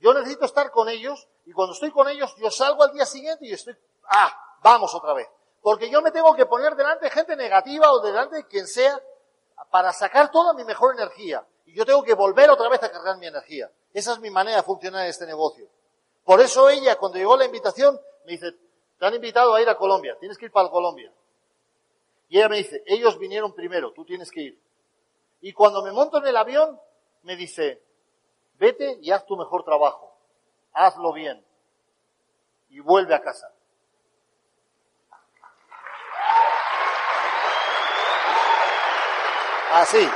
Yo 0.00 0.12
necesito 0.12 0.44
estar 0.44 0.70
con 0.70 0.88
ellos 0.88 1.28
y 1.44 1.52
cuando 1.52 1.72
estoy 1.72 1.90
con 1.90 2.08
ellos, 2.08 2.34
yo 2.36 2.50
salgo 2.50 2.82
al 2.82 2.92
día 2.92 3.06
siguiente 3.06 3.46
y 3.46 3.52
estoy, 3.52 3.76
ah, 4.08 4.58
vamos 4.62 4.94
otra 4.94 5.12
vez. 5.12 5.28
Porque 5.66 5.90
yo 5.90 6.00
me 6.00 6.12
tengo 6.12 6.32
que 6.36 6.46
poner 6.46 6.76
delante 6.76 7.06
de 7.06 7.10
gente 7.10 7.34
negativa 7.34 7.90
o 7.90 7.98
delante 7.98 8.36
de 8.36 8.46
quien 8.46 8.68
sea 8.68 9.02
para 9.68 9.92
sacar 9.92 10.30
toda 10.30 10.52
mi 10.52 10.62
mejor 10.62 10.94
energía. 10.94 11.44
Y 11.64 11.74
yo 11.74 11.84
tengo 11.84 12.04
que 12.04 12.14
volver 12.14 12.48
otra 12.50 12.68
vez 12.68 12.80
a 12.84 12.92
cargar 12.92 13.18
mi 13.18 13.26
energía. 13.26 13.68
Esa 13.92 14.12
es 14.12 14.20
mi 14.20 14.30
manera 14.30 14.58
de 14.58 14.62
funcionar 14.62 15.02
en 15.02 15.10
este 15.10 15.26
negocio. 15.26 15.68
Por 16.22 16.40
eso 16.40 16.70
ella, 16.70 16.94
cuando 16.94 17.18
llegó 17.18 17.36
la 17.36 17.46
invitación, 17.46 18.00
me 18.26 18.34
dice, 18.34 18.52
te 18.96 19.06
han 19.06 19.14
invitado 19.14 19.56
a 19.56 19.60
ir 19.60 19.68
a 19.68 19.76
Colombia, 19.76 20.16
tienes 20.20 20.38
que 20.38 20.44
ir 20.44 20.52
para 20.52 20.68
Colombia. 20.68 21.12
Y 22.28 22.38
ella 22.38 22.48
me 22.48 22.58
dice, 22.58 22.84
ellos 22.86 23.18
vinieron 23.18 23.52
primero, 23.52 23.90
tú 23.90 24.04
tienes 24.04 24.30
que 24.30 24.42
ir. 24.42 24.62
Y 25.40 25.52
cuando 25.52 25.82
me 25.82 25.90
monto 25.90 26.18
en 26.18 26.28
el 26.28 26.36
avión, 26.36 26.80
me 27.22 27.34
dice, 27.34 27.82
vete 28.54 29.00
y 29.02 29.10
haz 29.10 29.26
tu 29.26 29.36
mejor 29.36 29.64
trabajo, 29.64 30.16
hazlo 30.72 31.12
bien 31.12 31.44
y 32.68 32.78
vuelve 32.78 33.16
a 33.16 33.20
casa. 33.20 33.52
Así. 39.80 40.08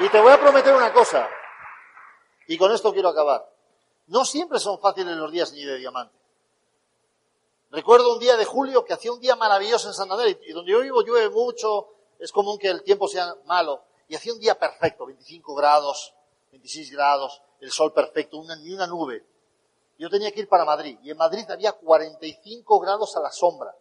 Y 0.00 0.08
te 0.08 0.20
voy 0.20 0.32
a 0.32 0.40
prometer 0.40 0.74
una 0.74 0.92
cosa, 0.92 1.28
y 2.46 2.56
con 2.56 2.72
esto 2.72 2.92
quiero 2.92 3.08
acabar. 3.08 3.48
No 4.06 4.24
siempre 4.24 4.58
son 4.58 4.80
fáciles 4.80 5.16
los 5.16 5.30
días 5.30 5.52
ni 5.52 5.64
de 5.64 5.76
diamante. 5.76 6.16
Recuerdo 7.70 8.14
un 8.14 8.18
día 8.18 8.36
de 8.36 8.46
julio 8.46 8.84
que 8.84 8.94
hacía 8.94 9.12
un 9.12 9.20
día 9.20 9.36
maravilloso 9.36 9.88
en 9.88 9.94
Santander 9.94 10.40
y 10.42 10.52
donde 10.52 10.72
yo 10.72 10.80
vivo 10.80 11.02
llueve 11.02 11.28
mucho, 11.28 11.88
es 12.18 12.32
común 12.32 12.58
que 12.58 12.68
el 12.68 12.82
tiempo 12.82 13.06
sea 13.06 13.36
malo 13.44 13.82
y 14.08 14.14
hacía 14.14 14.32
un 14.32 14.40
día 14.40 14.58
perfecto, 14.58 15.04
25 15.04 15.54
grados, 15.54 16.14
26 16.52 16.90
grados, 16.92 17.42
el 17.60 17.70
sol 17.70 17.92
perfecto, 17.92 18.42
ni 18.62 18.72
una 18.72 18.86
nube. 18.86 19.26
Yo 19.98 20.08
tenía 20.08 20.32
que 20.32 20.40
ir 20.40 20.48
para 20.48 20.64
Madrid 20.64 20.98
y 21.02 21.10
en 21.10 21.18
Madrid 21.18 21.44
había 21.50 21.72
45 21.72 22.80
grados 22.80 23.14
a 23.16 23.20
la 23.20 23.30
sombra. 23.30 23.76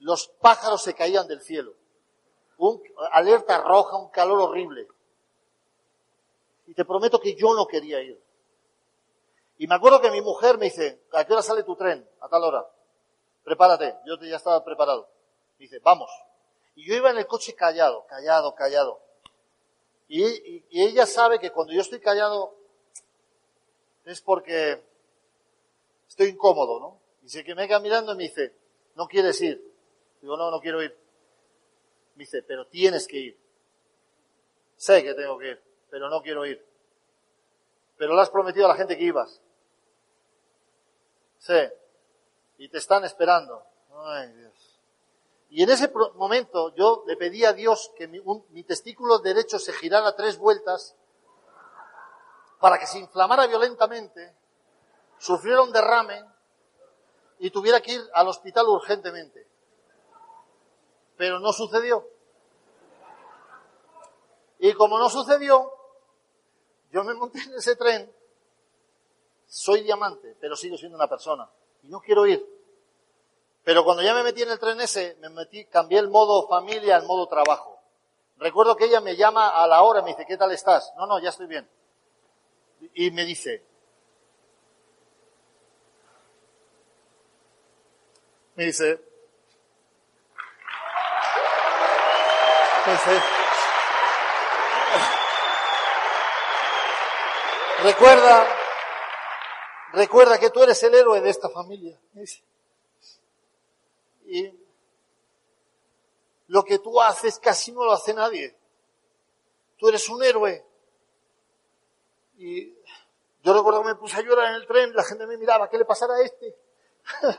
Los 0.00 0.28
pájaros 0.28 0.82
se 0.82 0.92
caían 0.92 1.26
del 1.26 1.40
cielo. 1.40 1.72
Un, 2.58 2.82
alerta 3.12 3.60
roja, 3.62 3.96
un 3.96 4.08
calor 4.10 4.40
horrible. 4.40 4.86
Y 6.66 6.74
te 6.74 6.84
prometo 6.84 7.20
que 7.20 7.34
yo 7.34 7.54
no 7.54 7.66
quería 7.66 8.00
ir. 8.00 8.22
Y 9.58 9.66
me 9.66 9.74
acuerdo 9.74 10.00
que 10.00 10.10
mi 10.10 10.20
mujer 10.20 10.58
me 10.58 10.66
dice, 10.66 11.02
¿a 11.12 11.24
qué 11.24 11.32
hora 11.32 11.42
sale 11.42 11.62
tu 11.62 11.76
tren? 11.76 12.08
A 12.20 12.28
tal 12.28 12.42
hora. 12.44 12.66
Prepárate. 13.44 13.96
Yo 14.06 14.16
ya 14.20 14.36
estaba 14.36 14.64
preparado. 14.64 15.08
dice, 15.58 15.78
vamos. 15.80 16.10
Y 16.74 16.86
yo 16.86 16.94
iba 16.94 17.10
en 17.10 17.18
el 17.18 17.26
coche 17.26 17.54
callado, 17.54 18.04
callado, 18.06 18.54
callado. 18.54 19.00
Y, 20.08 20.24
y, 20.24 20.82
ella 20.82 21.06
sabe 21.06 21.38
que 21.38 21.50
cuando 21.50 21.72
yo 21.72 21.80
estoy 21.80 22.00
callado 22.00 22.54
es 24.04 24.20
porque 24.20 24.82
estoy 26.08 26.28
incómodo, 26.28 26.80
¿no? 26.80 27.00
Y 27.22 27.28
se 27.28 27.42
que 27.42 27.54
me 27.54 27.66
queda 27.66 27.80
mirando 27.80 28.12
y 28.12 28.16
me 28.16 28.24
dice, 28.24 28.54
no 28.96 29.06
quieres 29.06 29.40
ir. 29.40 29.62
Digo, 30.20 30.36
no, 30.36 30.50
no 30.50 30.60
quiero 30.60 30.82
ir. 30.82 30.96
Me 32.14 32.24
dice, 32.24 32.42
pero 32.42 32.66
tienes 32.66 33.06
que 33.06 33.16
ir. 33.18 33.38
Sé 34.76 35.02
que 35.02 35.14
tengo 35.14 35.38
que 35.38 35.50
ir, 35.50 35.62
pero 35.90 36.08
no 36.08 36.22
quiero 36.22 36.44
ir. 36.46 36.64
Pero 37.96 38.14
le 38.14 38.20
has 38.20 38.30
prometido 38.30 38.66
a 38.66 38.70
la 38.70 38.76
gente 38.76 38.96
que 38.96 39.04
ibas. 39.04 39.40
Sí. 41.38 41.60
Y 42.58 42.68
te 42.68 42.78
están 42.78 43.04
esperando. 43.04 43.64
Ay, 44.04 44.32
Dios. 44.32 44.80
Y 45.50 45.62
en 45.62 45.70
ese 45.70 45.92
momento 46.14 46.74
yo 46.74 47.04
le 47.06 47.16
pedí 47.16 47.44
a 47.44 47.52
Dios 47.52 47.92
que 47.96 48.08
mi, 48.08 48.20
mi 48.50 48.64
testículo 48.64 49.18
derecho 49.20 49.58
se 49.58 49.72
girara 49.72 50.16
tres 50.16 50.36
vueltas 50.36 50.96
para 52.58 52.78
que 52.78 52.86
se 52.86 52.98
inflamara 52.98 53.46
violentamente, 53.46 54.34
sufriera 55.18 55.62
un 55.62 55.70
derrame 55.70 56.24
y 57.38 57.50
tuviera 57.50 57.80
que 57.80 57.92
ir 57.92 58.10
al 58.14 58.26
hospital 58.26 58.66
urgentemente. 58.68 59.43
Pero 61.16 61.38
no 61.38 61.52
sucedió. 61.52 62.08
Y 64.58 64.72
como 64.74 64.98
no 64.98 65.08
sucedió, 65.10 65.72
yo 66.90 67.04
me 67.04 67.14
monté 67.14 67.40
en 67.40 67.54
ese 67.54 67.76
tren 67.76 68.12
soy 69.46 69.82
diamante, 69.82 70.36
pero 70.40 70.56
sigo 70.56 70.76
siendo 70.76 70.96
una 70.96 71.08
persona. 71.08 71.48
Y 71.82 71.88
no 71.88 72.00
quiero 72.00 72.26
ir. 72.26 72.44
Pero 73.62 73.84
cuando 73.84 74.02
ya 74.02 74.12
me 74.12 74.24
metí 74.24 74.42
en 74.42 74.50
el 74.50 74.58
tren 74.58 74.80
ese, 74.80 75.16
me 75.20 75.28
metí, 75.30 75.64
cambié 75.66 75.98
el 76.00 76.08
modo 76.08 76.48
familia 76.48 76.96
al 76.96 77.06
modo 77.06 77.28
trabajo. 77.28 77.78
Recuerdo 78.38 78.76
que 78.76 78.86
ella 78.86 79.00
me 79.00 79.16
llama 79.16 79.48
a 79.48 79.66
la 79.66 79.82
hora 79.82 80.02
me 80.02 80.08
dice, 80.08 80.26
¿qué 80.26 80.36
tal 80.36 80.50
estás? 80.50 80.92
No, 80.96 81.06
no, 81.06 81.20
ya 81.20 81.28
estoy 81.28 81.46
bien. 81.46 81.68
Y 82.94 83.10
me 83.12 83.24
dice, 83.24 83.64
me 88.56 88.64
dice, 88.64 89.00
recuerda, 97.82 98.64
Recuerda 99.94 100.38
que 100.38 100.50
tú 100.50 100.62
eres 100.62 100.82
el 100.82 100.94
héroe 100.94 101.20
de 101.20 101.30
esta 101.30 101.48
familia. 101.48 101.98
Y 104.26 104.52
lo 106.48 106.64
que 106.64 106.80
tú 106.80 107.00
haces 107.00 107.38
casi 107.38 107.70
no 107.70 107.84
lo 107.84 107.92
hace 107.92 108.12
nadie. 108.12 108.56
Tú 109.78 109.88
eres 109.88 110.08
un 110.08 110.22
héroe. 110.22 110.66
Y 112.38 112.74
yo 113.42 113.54
recuerdo 113.54 113.82
que 113.82 113.88
me 113.88 113.94
puse 113.94 114.16
a 114.16 114.22
llorar 114.22 114.48
en 114.48 114.54
el 114.56 114.66
tren, 114.66 114.92
la 114.94 115.04
gente 115.04 115.26
me 115.26 115.36
miraba, 115.36 115.70
¿qué 115.70 115.78
le 115.78 115.84
pasará 115.84 116.14
a 116.14 116.22
este? 116.22 116.56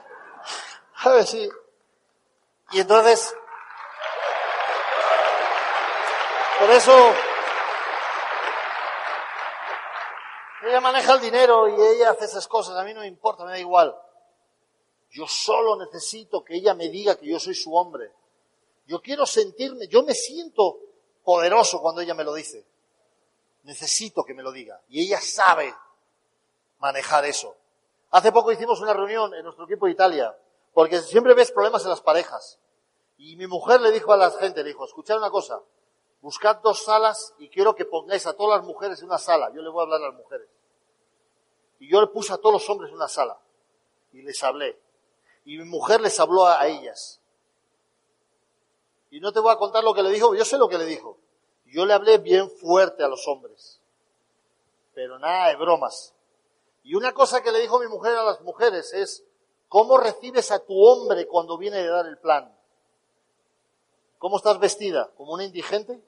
a 0.96 1.10
ver 1.10 1.26
si. 1.26 1.50
Y 2.72 2.80
entonces, 2.80 3.36
por 6.60 6.70
eso 6.72 7.14
Ella 10.66 10.82
maneja 10.82 11.14
el 11.14 11.22
dinero 11.22 11.70
y 11.70 11.80
ella 11.80 12.10
hace 12.10 12.26
esas 12.26 12.48
cosas, 12.48 12.76
a 12.76 12.84
mí 12.84 12.94
no 12.94 13.02
me 13.02 13.08
importa, 13.08 13.46
me 13.46 13.52
da 13.52 13.60
igual. 13.60 13.96
Yo 15.12 15.28
solo 15.28 15.76
necesito 15.78 16.44
que 16.44 16.56
ella 16.56 16.74
me 16.74 16.90
diga 16.90 17.16
que 17.16 17.28
yo 17.28 17.40
soy 17.40 17.54
su 17.54 17.76
hombre. 17.76 18.12
Yo 18.88 19.00
quiero 19.00 19.28
sentirme, 19.28 19.88
yo 19.88 20.02
me 20.04 20.16
siento 20.16 20.80
poderoso 21.24 21.82
cuando 21.82 22.02
ella 22.02 22.16
me 22.16 22.24
lo 22.24 22.34
dice. 22.34 22.66
Necesito 23.64 24.24
que 24.24 24.34
me 24.34 24.42
lo 24.42 24.52
diga. 24.52 24.82
Y 24.90 25.06
ella 25.06 25.22
sabe 25.22 25.74
manejar 26.80 27.26
eso. 27.26 27.56
Hace 28.10 28.32
poco 28.32 28.52
hicimos 28.52 28.82
una 28.82 28.94
reunión 28.94 29.36
en 29.36 29.44
nuestro 29.44 29.66
equipo 29.66 29.86
de 29.86 29.92
Italia, 29.92 30.36
porque 30.74 31.00
siempre 31.02 31.36
ves 31.36 31.52
problemas 31.52 31.84
en 31.84 31.90
las 31.90 32.02
parejas. 32.02 32.60
Y 33.18 33.36
mi 33.36 33.46
mujer 33.46 33.82
le 33.82 33.92
dijo 33.92 34.14
a 34.14 34.18
la 34.18 34.32
gente, 34.32 34.64
le 34.64 34.70
dijo, 34.70 34.86
escuchad 34.86 35.18
una 35.18 35.30
cosa, 35.30 35.62
buscad 36.26 36.58
dos 36.64 36.84
salas 36.84 37.36
y 37.38 37.50
quiero 37.50 37.76
que 37.76 37.86
pongáis 37.86 38.26
a 38.26 38.34
todas 38.34 38.58
las 38.58 38.68
mujeres 38.68 38.98
en 39.00 39.06
una 39.06 39.20
sala. 39.20 39.52
Yo 39.54 39.62
le 39.62 39.70
voy 39.70 39.82
a 39.82 39.84
hablar 39.84 40.02
a 40.02 40.08
las 40.08 40.16
mujeres. 40.16 40.50
Y 41.78 41.88
yo 41.88 42.02
le 42.02 42.08
puse 42.08 42.34
a 42.34 42.38
todos 42.38 42.54
los 42.54 42.68
hombres 42.68 42.90
en 42.90 42.96
una 42.96 43.08
sala 43.08 43.40
y 44.12 44.24
les 44.24 44.44
hablé. 44.44 44.76
Y 45.46 45.60
mi 45.60 45.66
mujer 45.66 46.02
les 46.02 46.20
habló 46.20 46.48
a, 46.48 46.66
ellas. 46.66 47.22
Y 49.12 49.20
no 49.20 49.32
te 49.32 49.40
voy 49.40 49.54
a 49.54 49.58
contar 49.58 49.84
lo 49.84 49.94
que 49.94 50.02
le 50.02 50.10
dijo, 50.10 50.34
yo 50.34 50.44
sé 50.46 50.58
lo 50.58 50.68
que 50.68 50.80
le 50.80 50.86
dijo. 50.86 51.20
Yo 51.68 51.86
le 51.86 51.94
hablé 51.94 52.18
bien 52.18 52.50
fuerte 52.50 53.04
a 53.04 53.08
los 53.08 53.28
hombres. 53.28 53.80
Pero 54.96 55.20
nada 55.20 55.50
de 55.50 55.58
bromas. 55.58 56.16
Y 56.82 56.96
una 56.96 57.14
cosa 57.14 57.44
que 57.44 57.52
le 57.52 57.60
dijo 57.60 57.78
mi 57.78 57.88
mujer 57.88 58.16
a 58.16 58.24
las 58.24 58.42
mujeres 58.42 58.96
es, 58.96 59.24
¿cómo 59.68 60.00
recibes 60.00 60.50
a 60.50 60.58
tu 60.58 60.74
hombre 60.74 61.28
cuando 61.28 61.56
viene 61.60 61.78
de 61.84 61.88
dar 61.88 62.08
el 62.08 62.18
plan? 62.18 62.52
¿Cómo 64.18 64.38
estás 64.38 64.58
vestida? 64.58 65.12
¿Como 65.16 65.34
una 65.34 65.44
indigente? 65.44 66.02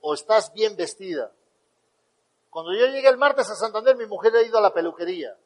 ¿O, 0.00 0.14
estás 0.14 0.52
bien 0.52 0.76
vestida? 0.76 1.32
Cuando 2.50 2.72
yo 2.72 2.86
llegué 2.86 3.08
el 3.08 3.18
martes 3.18 3.50
a 3.50 3.54
Santander, 3.54 3.96
mi 3.96 4.06
mujer 4.06 4.34
ha 4.34 4.42
ido 4.42 4.58
a 4.58 4.60
la 4.60 4.72
peluquería 4.72 5.36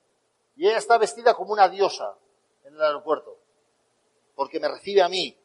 y 0.56 0.66
ella 0.66 0.78
está 0.78 0.98
vestida 0.98 1.34
como 1.34 1.52
una 1.52 1.68
diosa 1.68 2.16
en 2.64 2.74
el 2.74 2.82
aeropuerto, 2.82 3.36
porque 4.34 4.60
me 4.60 4.68
recibe 4.68 5.02
a 5.02 5.08
mí, 5.08 5.36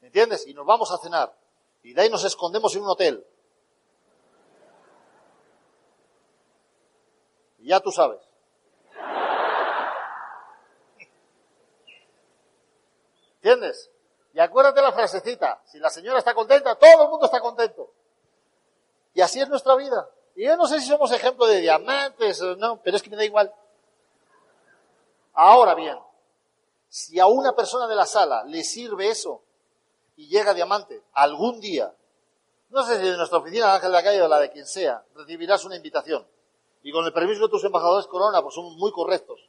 ¿me 0.00 0.08
entiendes? 0.08 0.46
Y 0.46 0.54
nos 0.54 0.66
vamos 0.66 0.90
a 0.92 0.98
cenar 0.98 1.34
y 1.82 1.94
de 1.94 2.02
ahí 2.02 2.10
nos 2.10 2.24
escondemos 2.24 2.74
en 2.76 2.82
un 2.82 2.90
hotel. 2.90 3.26
Y 7.58 7.68
ya 7.68 7.80
tú 7.80 7.90
sabes. 7.90 8.20
¿Entiendes? 13.36 13.90
Y 14.34 14.40
acuérdate 14.40 14.82
la 14.82 14.92
frasecita, 14.92 15.62
si 15.64 15.78
la 15.78 15.90
señora 15.90 16.18
está 16.18 16.34
contenta, 16.34 16.76
todo 16.76 17.04
el 17.04 17.08
mundo 17.08 17.26
está 17.26 17.40
contento. 17.40 17.90
Y 19.18 19.20
así 19.20 19.40
es 19.40 19.48
nuestra 19.48 19.74
vida. 19.74 20.08
Y 20.36 20.44
yo 20.44 20.56
no 20.56 20.68
sé 20.68 20.80
si 20.80 20.86
somos 20.86 21.10
ejemplo 21.10 21.44
de 21.44 21.60
diamantes 21.60 22.40
o 22.40 22.54
no, 22.54 22.80
pero 22.80 22.96
es 22.96 23.02
que 23.02 23.10
me 23.10 23.16
da 23.16 23.24
igual. 23.24 23.52
Ahora 25.34 25.74
bien, 25.74 25.98
si 26.88 27.18
a 27.18 27.26
una 27.26 27.52
persona 27.52 27.88
de 27.88 27.96
la 27.96 28.06
sala 28.06 28.44
le 28.44 28.62
sirve 28.62 29.08
eso 29.08 29.42
y 30.14 30.28
llega 30.28 30.54
diamante 30.54 31.02
algún 31.14 31.58
día, 31.58 31.92
no 32.70 32.84
sé 32.84 33.00
si 33.00 33.06
de 33.06 33.16
nuestra 33.16 33.38
oficina 33.38 33.74
Ángel 33.74 33.90
de 33.90 33.96
la 33.96 34.04
Calle 34.04 34.22
o 34.22 34.28
la 34.28 34.38
de 34.38 34.52
quien 34.52 34.68
sea, 34.68 35.02
recibirás 35.16 35.64
una 35.64 35.74
invitación. 35.74 36.24
Y 36.84 36.92
con 36.92 37.04
el 37.04 37.12
permiso 37.12 37.42
de 37.42 37.48
tus 37.48 37.64
embajadores 37.64 38.06
Corona, 38.06 38.40
pues 38.40 38.54
son 38.54 38.72
muy 38.76 38.92
correctos. 38.92 39.40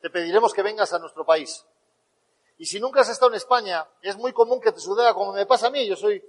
Te 0.00 0.10
pediremos 0.10 0.52
que 0.52 0.62
vengas 0.62 0.92
a 0.92 0.98
nuestro 0.98 1.24
país. 1.24 1.64
Y 2.58 2.66
si 2.66 2.80
nunca 2.80 3.02
has 3.02 3.10
estado 3.10 3.30
en 3.30 3.36
España, 3.36 3.86
es 4.00 4.16
muy 4.16 4.32
común 4.32 4.60
que 4.60 4.72
te 4.72 4.80
suceda 4.80 5.14
como 5.14 5.32
me 5.34 5.46
pasa 5.46 5.68
a 5.68 5.70
mí. 5.70 5.86
Yo 5.86 5.94
soy 5.94 6.20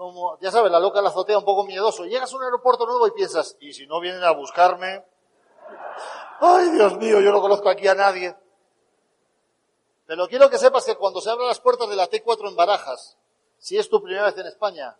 como, 0.00 0.38
ya 0.40 0.50
sabes, 0.50 0.72
la 0.72 0.80
loca 0.80 1.02
la 1.02 1.10
azotea 1.10 1.38
un 1.38 1.44
poco 1.44 1.64
miedoso. 1.64 2.04
Llegas 2.04 2.32
a 2.32 2.36
un 2.36 2.42
aeropuerto 2.42 2.86
nuevo 2.86 3.06
y 3.06 3.12
piensas, 3.12 3.56
¿y 3.60 3.72
si 3.72 3.86
no 3.86 4.00
vienen 4.00 4.24
a 4.24 4.30
buscarme? 4.30 5.04
Ay, 6.40 6.70
Dios 6.70 6.96
mío, 6.96 7.20
yo 7.20 7.30
no 7.30 7.40
conozco 7.40 7.68
aquí 7.68 7.86
a 7.86 7.94
nadie. 7.94 8.34
Pero 10.06 10.26
quiero 10.26 10.50
que 10.50 10.58
sepas 10.58 10.84
que 10.84 10.96
cuando 10.96 11.20
se 11.20 11.30
abran 11.30 11.46
las 11.46 11.60
puertas 11.60 11.88
de 11.88 11.96
la 11.96 12.08
T4 12.08 12.48
en 12.48 12.56
Barajas, 12.56 13.16
si 13.58 13.78
es 13.78 13.88
tu 13.88 14.02
primera 14.02 14.24
vez 14.24 14.36
en 14.38 14.46
España, 14.46 14.96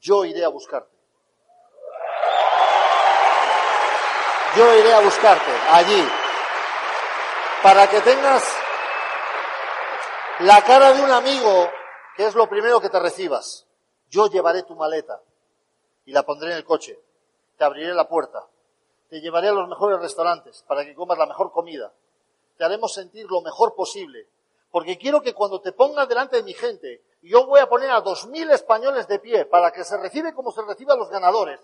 yo 0.00 0.24
iré 0.24 0.44
a 0.44 0.48
buscarte. 0.48 0.96
Yo 4.56 4.74
iré 4.78 4.92
a 4.94 5.00
buscarte 5.00 5.52
allí 5.70 6.08
para 7.62 7.88
que 7.88 8.00
tengas 8.00 8.42
la 10.40 10.62
cara 10.62 10.92
de 10.92 11.02
un 11.02 11.10
amigo 11.10 11.70
¿Qué 12.16 12.26
es 12.26 12.34
lo 12.34 12.48
primero 12.48 12.80
que 12.80 12.88
te 12.88 13.00
recibas? 13.00 13.63
Yo 14.14 14.28
llevaré 14.28 14.62
tu 14.62 14.76
maleta 14.76 15.20
y 16.04 16.12
la 16.12 16.22
pondré 16.22 16.52
en 16.52 16.58
el 16.58 16.64
coche. 16.64 16.96
Te 17.58 17.64
abriré 17.64 17.92
la 17.94 18.06
puerta. 18.06 18.46
Te 19.08 19.20
llevaré 19.20 19.48
a 19.48 19.52
los 19.52 19.68
mejores 19.68 19.98
restaurantes 19.98 20.62
para 20.68 20.84
que 20.84 20.94
comas 20.94 21.18
la 21.18 21.26
mejor 21.26 21.50
comida. 21.50 21.92
Te 22.56 22.64
haremos 22.64 22.94
sentir 22.94 23.26
lo 23.28 23.40
mejor 23.40 23.74
posible. 23.74 24.28
Porque 24.70 24.98
quiero 24.98 25.20
que 25.20 25.34
cuando 25.34 25.60
te 25.60 25.72
pongas 25.72 26.08
delante 26.08 26.36
de 26.36 26.44
mi 26.44 26.54
gente, 26.54 27.02
yo 27.22 27.44
voy 27.44 27.58
a 27.58 27.68
poner 27.68 27.90
a 27.90 28.02
dos 28.02 28.28
mil 28.28 28.48
españoles 28.52 29.08
de 29.08 29.18
pie 29.18 29.46
para 29.46 29.72
que 29.72 29.82
se 29.82 29.96
recibe 29.96 30.32
como 30.32 30.52
se 30.52 30.62
recibe 30.62 30.92
a 30.92 30.96
los 30.96 31.10
ganadores. 31.10 31.60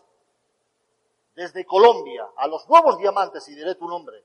Desde 1.36 1.64
Colombia 1.64 2.30
a 2.34 2.48
los 2.48 2.68
nuevos 2.68 2.98
diamantes 2.98 3.48
y 3.48 3.54
diré 3.54 3.76
tu 3.76 3.86
nombre. 3.86 4.24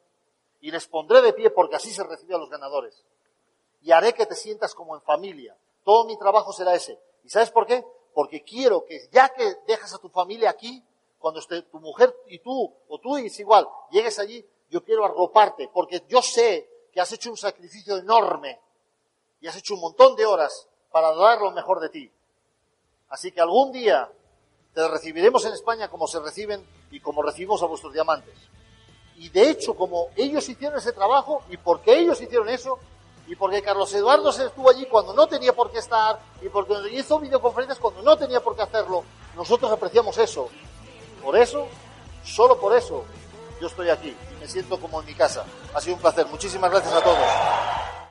Y 0.62 0.72
les 0.72 0.88
pondré 0.88 1.22
de 1.22 1.34
pie 1.34 1.52
porque 1.52 1.76
así 1.76 1.92
se 1.92 2.04
recibe 2.04 2.34
a 2.34 2.40
los 2.40 2.50
ganadores. 2.50 3.06
Y 3.84 3.92
haré 3.92 4.16
que 4.16 4.26
te 4.26 4.34
sientas 4.34 4.74
como 4.74 4.96
en 4.96 5.02
familia. 5.02 5.56
Todo 5.84 6.06
mi 6.06 6.18
trabajo 6.18 6.52
será 6.54 6.74
ese. 6.74 7.00
¿Y 7.24 7.30
sabes 7.30 7.52
por 7.52 7.68
qué? 7.68 7.86
Porque 8.16 8.44
quiero 8.44 8.86
que 8.86 9.10
ya 9.12 9.28
que 9.30 9.58
dejas 9.68 9.94
a 9.94 9.98
tu 10.00 10.08
familia 10.08 10.50
aquí, 10.50 10.82
cuando 11.20 11.42
esté 11.42 11.64
tu 11.64 11.82
mujer 11.82 12.16
y 12.30 12.40
tú, 12.40 12.74
o 12.88 12.98
tú 12.98 13.18
es 13.18 13.38
igual, 13.40 13.68
llegues 13.92 14.18
allí, 14.20 14.44
yo 14.70 14.84
quiero 14.84 15.04
arroparte, 15.04 15.70
porque 15.74 16.02
yo 16.08 16.22
sé 16.22 16.88
que 16.94 17.02
has 17.02 17.12
hecho 17.12 17.30
un 17.30 17.36
sacrificio 17.36 17.98
enorme 17.98 18.58
y 19.42 19.48
has 19.48 19.58
hecho 19.58 19.74
un 19.74 19.82
montón 19.82 20.16
de 20.16 20.26
horas 20.26 20.70
para 20.92 21.14
dar 21.14 21.42
lo 21.42 21.52
mejor 21.52 21.82
de 21.82 21.90
ti. 21.90 22.12
Así 23.10 23.34
que 23.34 23.42
algún 23.42 23.74
día 23.74 24.10
te 24.74 24.88
recibiremos 24.88 25.44
en 25.46 25.54
España 25.54 25.90
como 25.90 26.08
se 26.08 26.22
reciben 26.22 26.66
y 26.92 27.02
como 27.02 27.22
recibimos 27.22 27.62
a 27.64 27.66
vuestros 27.66 27.92
diamantes. 27.92 28.34
Y 29.18 29.28
de 29.30 29.50
hecho, 29.50 29.76
como 29.76 30.10
ellos 30.16 30.48
hicieron 30.48 30.80
ese 30.80 30.94
trabajo 30.94 31.44
y 31.50 31.58
porque 31.58 32.00
ellos 32.00 32.22
hicieron 32.22 32.48
eso, 32.48 32.80
y 33.28 33.36
porque 33.36 33.62
Carlos 33.62 33.94
Eduardo 33.94 34.32
se 34.32 34.46
estuvo 34.46 34.70
allí 34.70 34.86
cuando 34.86 35.14
no 35.14 35.28
tenía 35.28 35.54
por 35.54 35.72
qué 35.72 35.80
estar, 35.80 36.20
y 36.42 36.50
porque 36.50 36.76
hizo 36.92 37.20
videoconferencias 37.20 37.80
cuando 37.80 38.02
no 38.02 38.18
tenía 38.18 38.40
por 38.42 38.56
qué 38.56 38.62
hacerlo, 38.62 39.04
nosotros 39.36 39.72
apreciamos 39.72 40.18
eso. 40.18 40.50
Por 41.24 41.38
eso, 41.38 41.68
solo 42.24 42.60
por 42.60 42.76
eso, 42.76 43.04
yo 43.60 43.68
estoy 43.68 43.90
aquí 43.90 44.10
y 44.10 44.40
me 44.40 44.48
siento 44.48 44.80
como 44.80 45.00
en 45.00 45.08
mi 45.08 45.14
casa. 45.14 45.46
Ha 45.74 45.82
sido 45.82 45.96
un 45.96 46.02
placer. 46.02 46.26
Muchísimas 46.28 46.70
gracias 46.70 46.94
a 46.94 47.02
todos. 47.02 48.05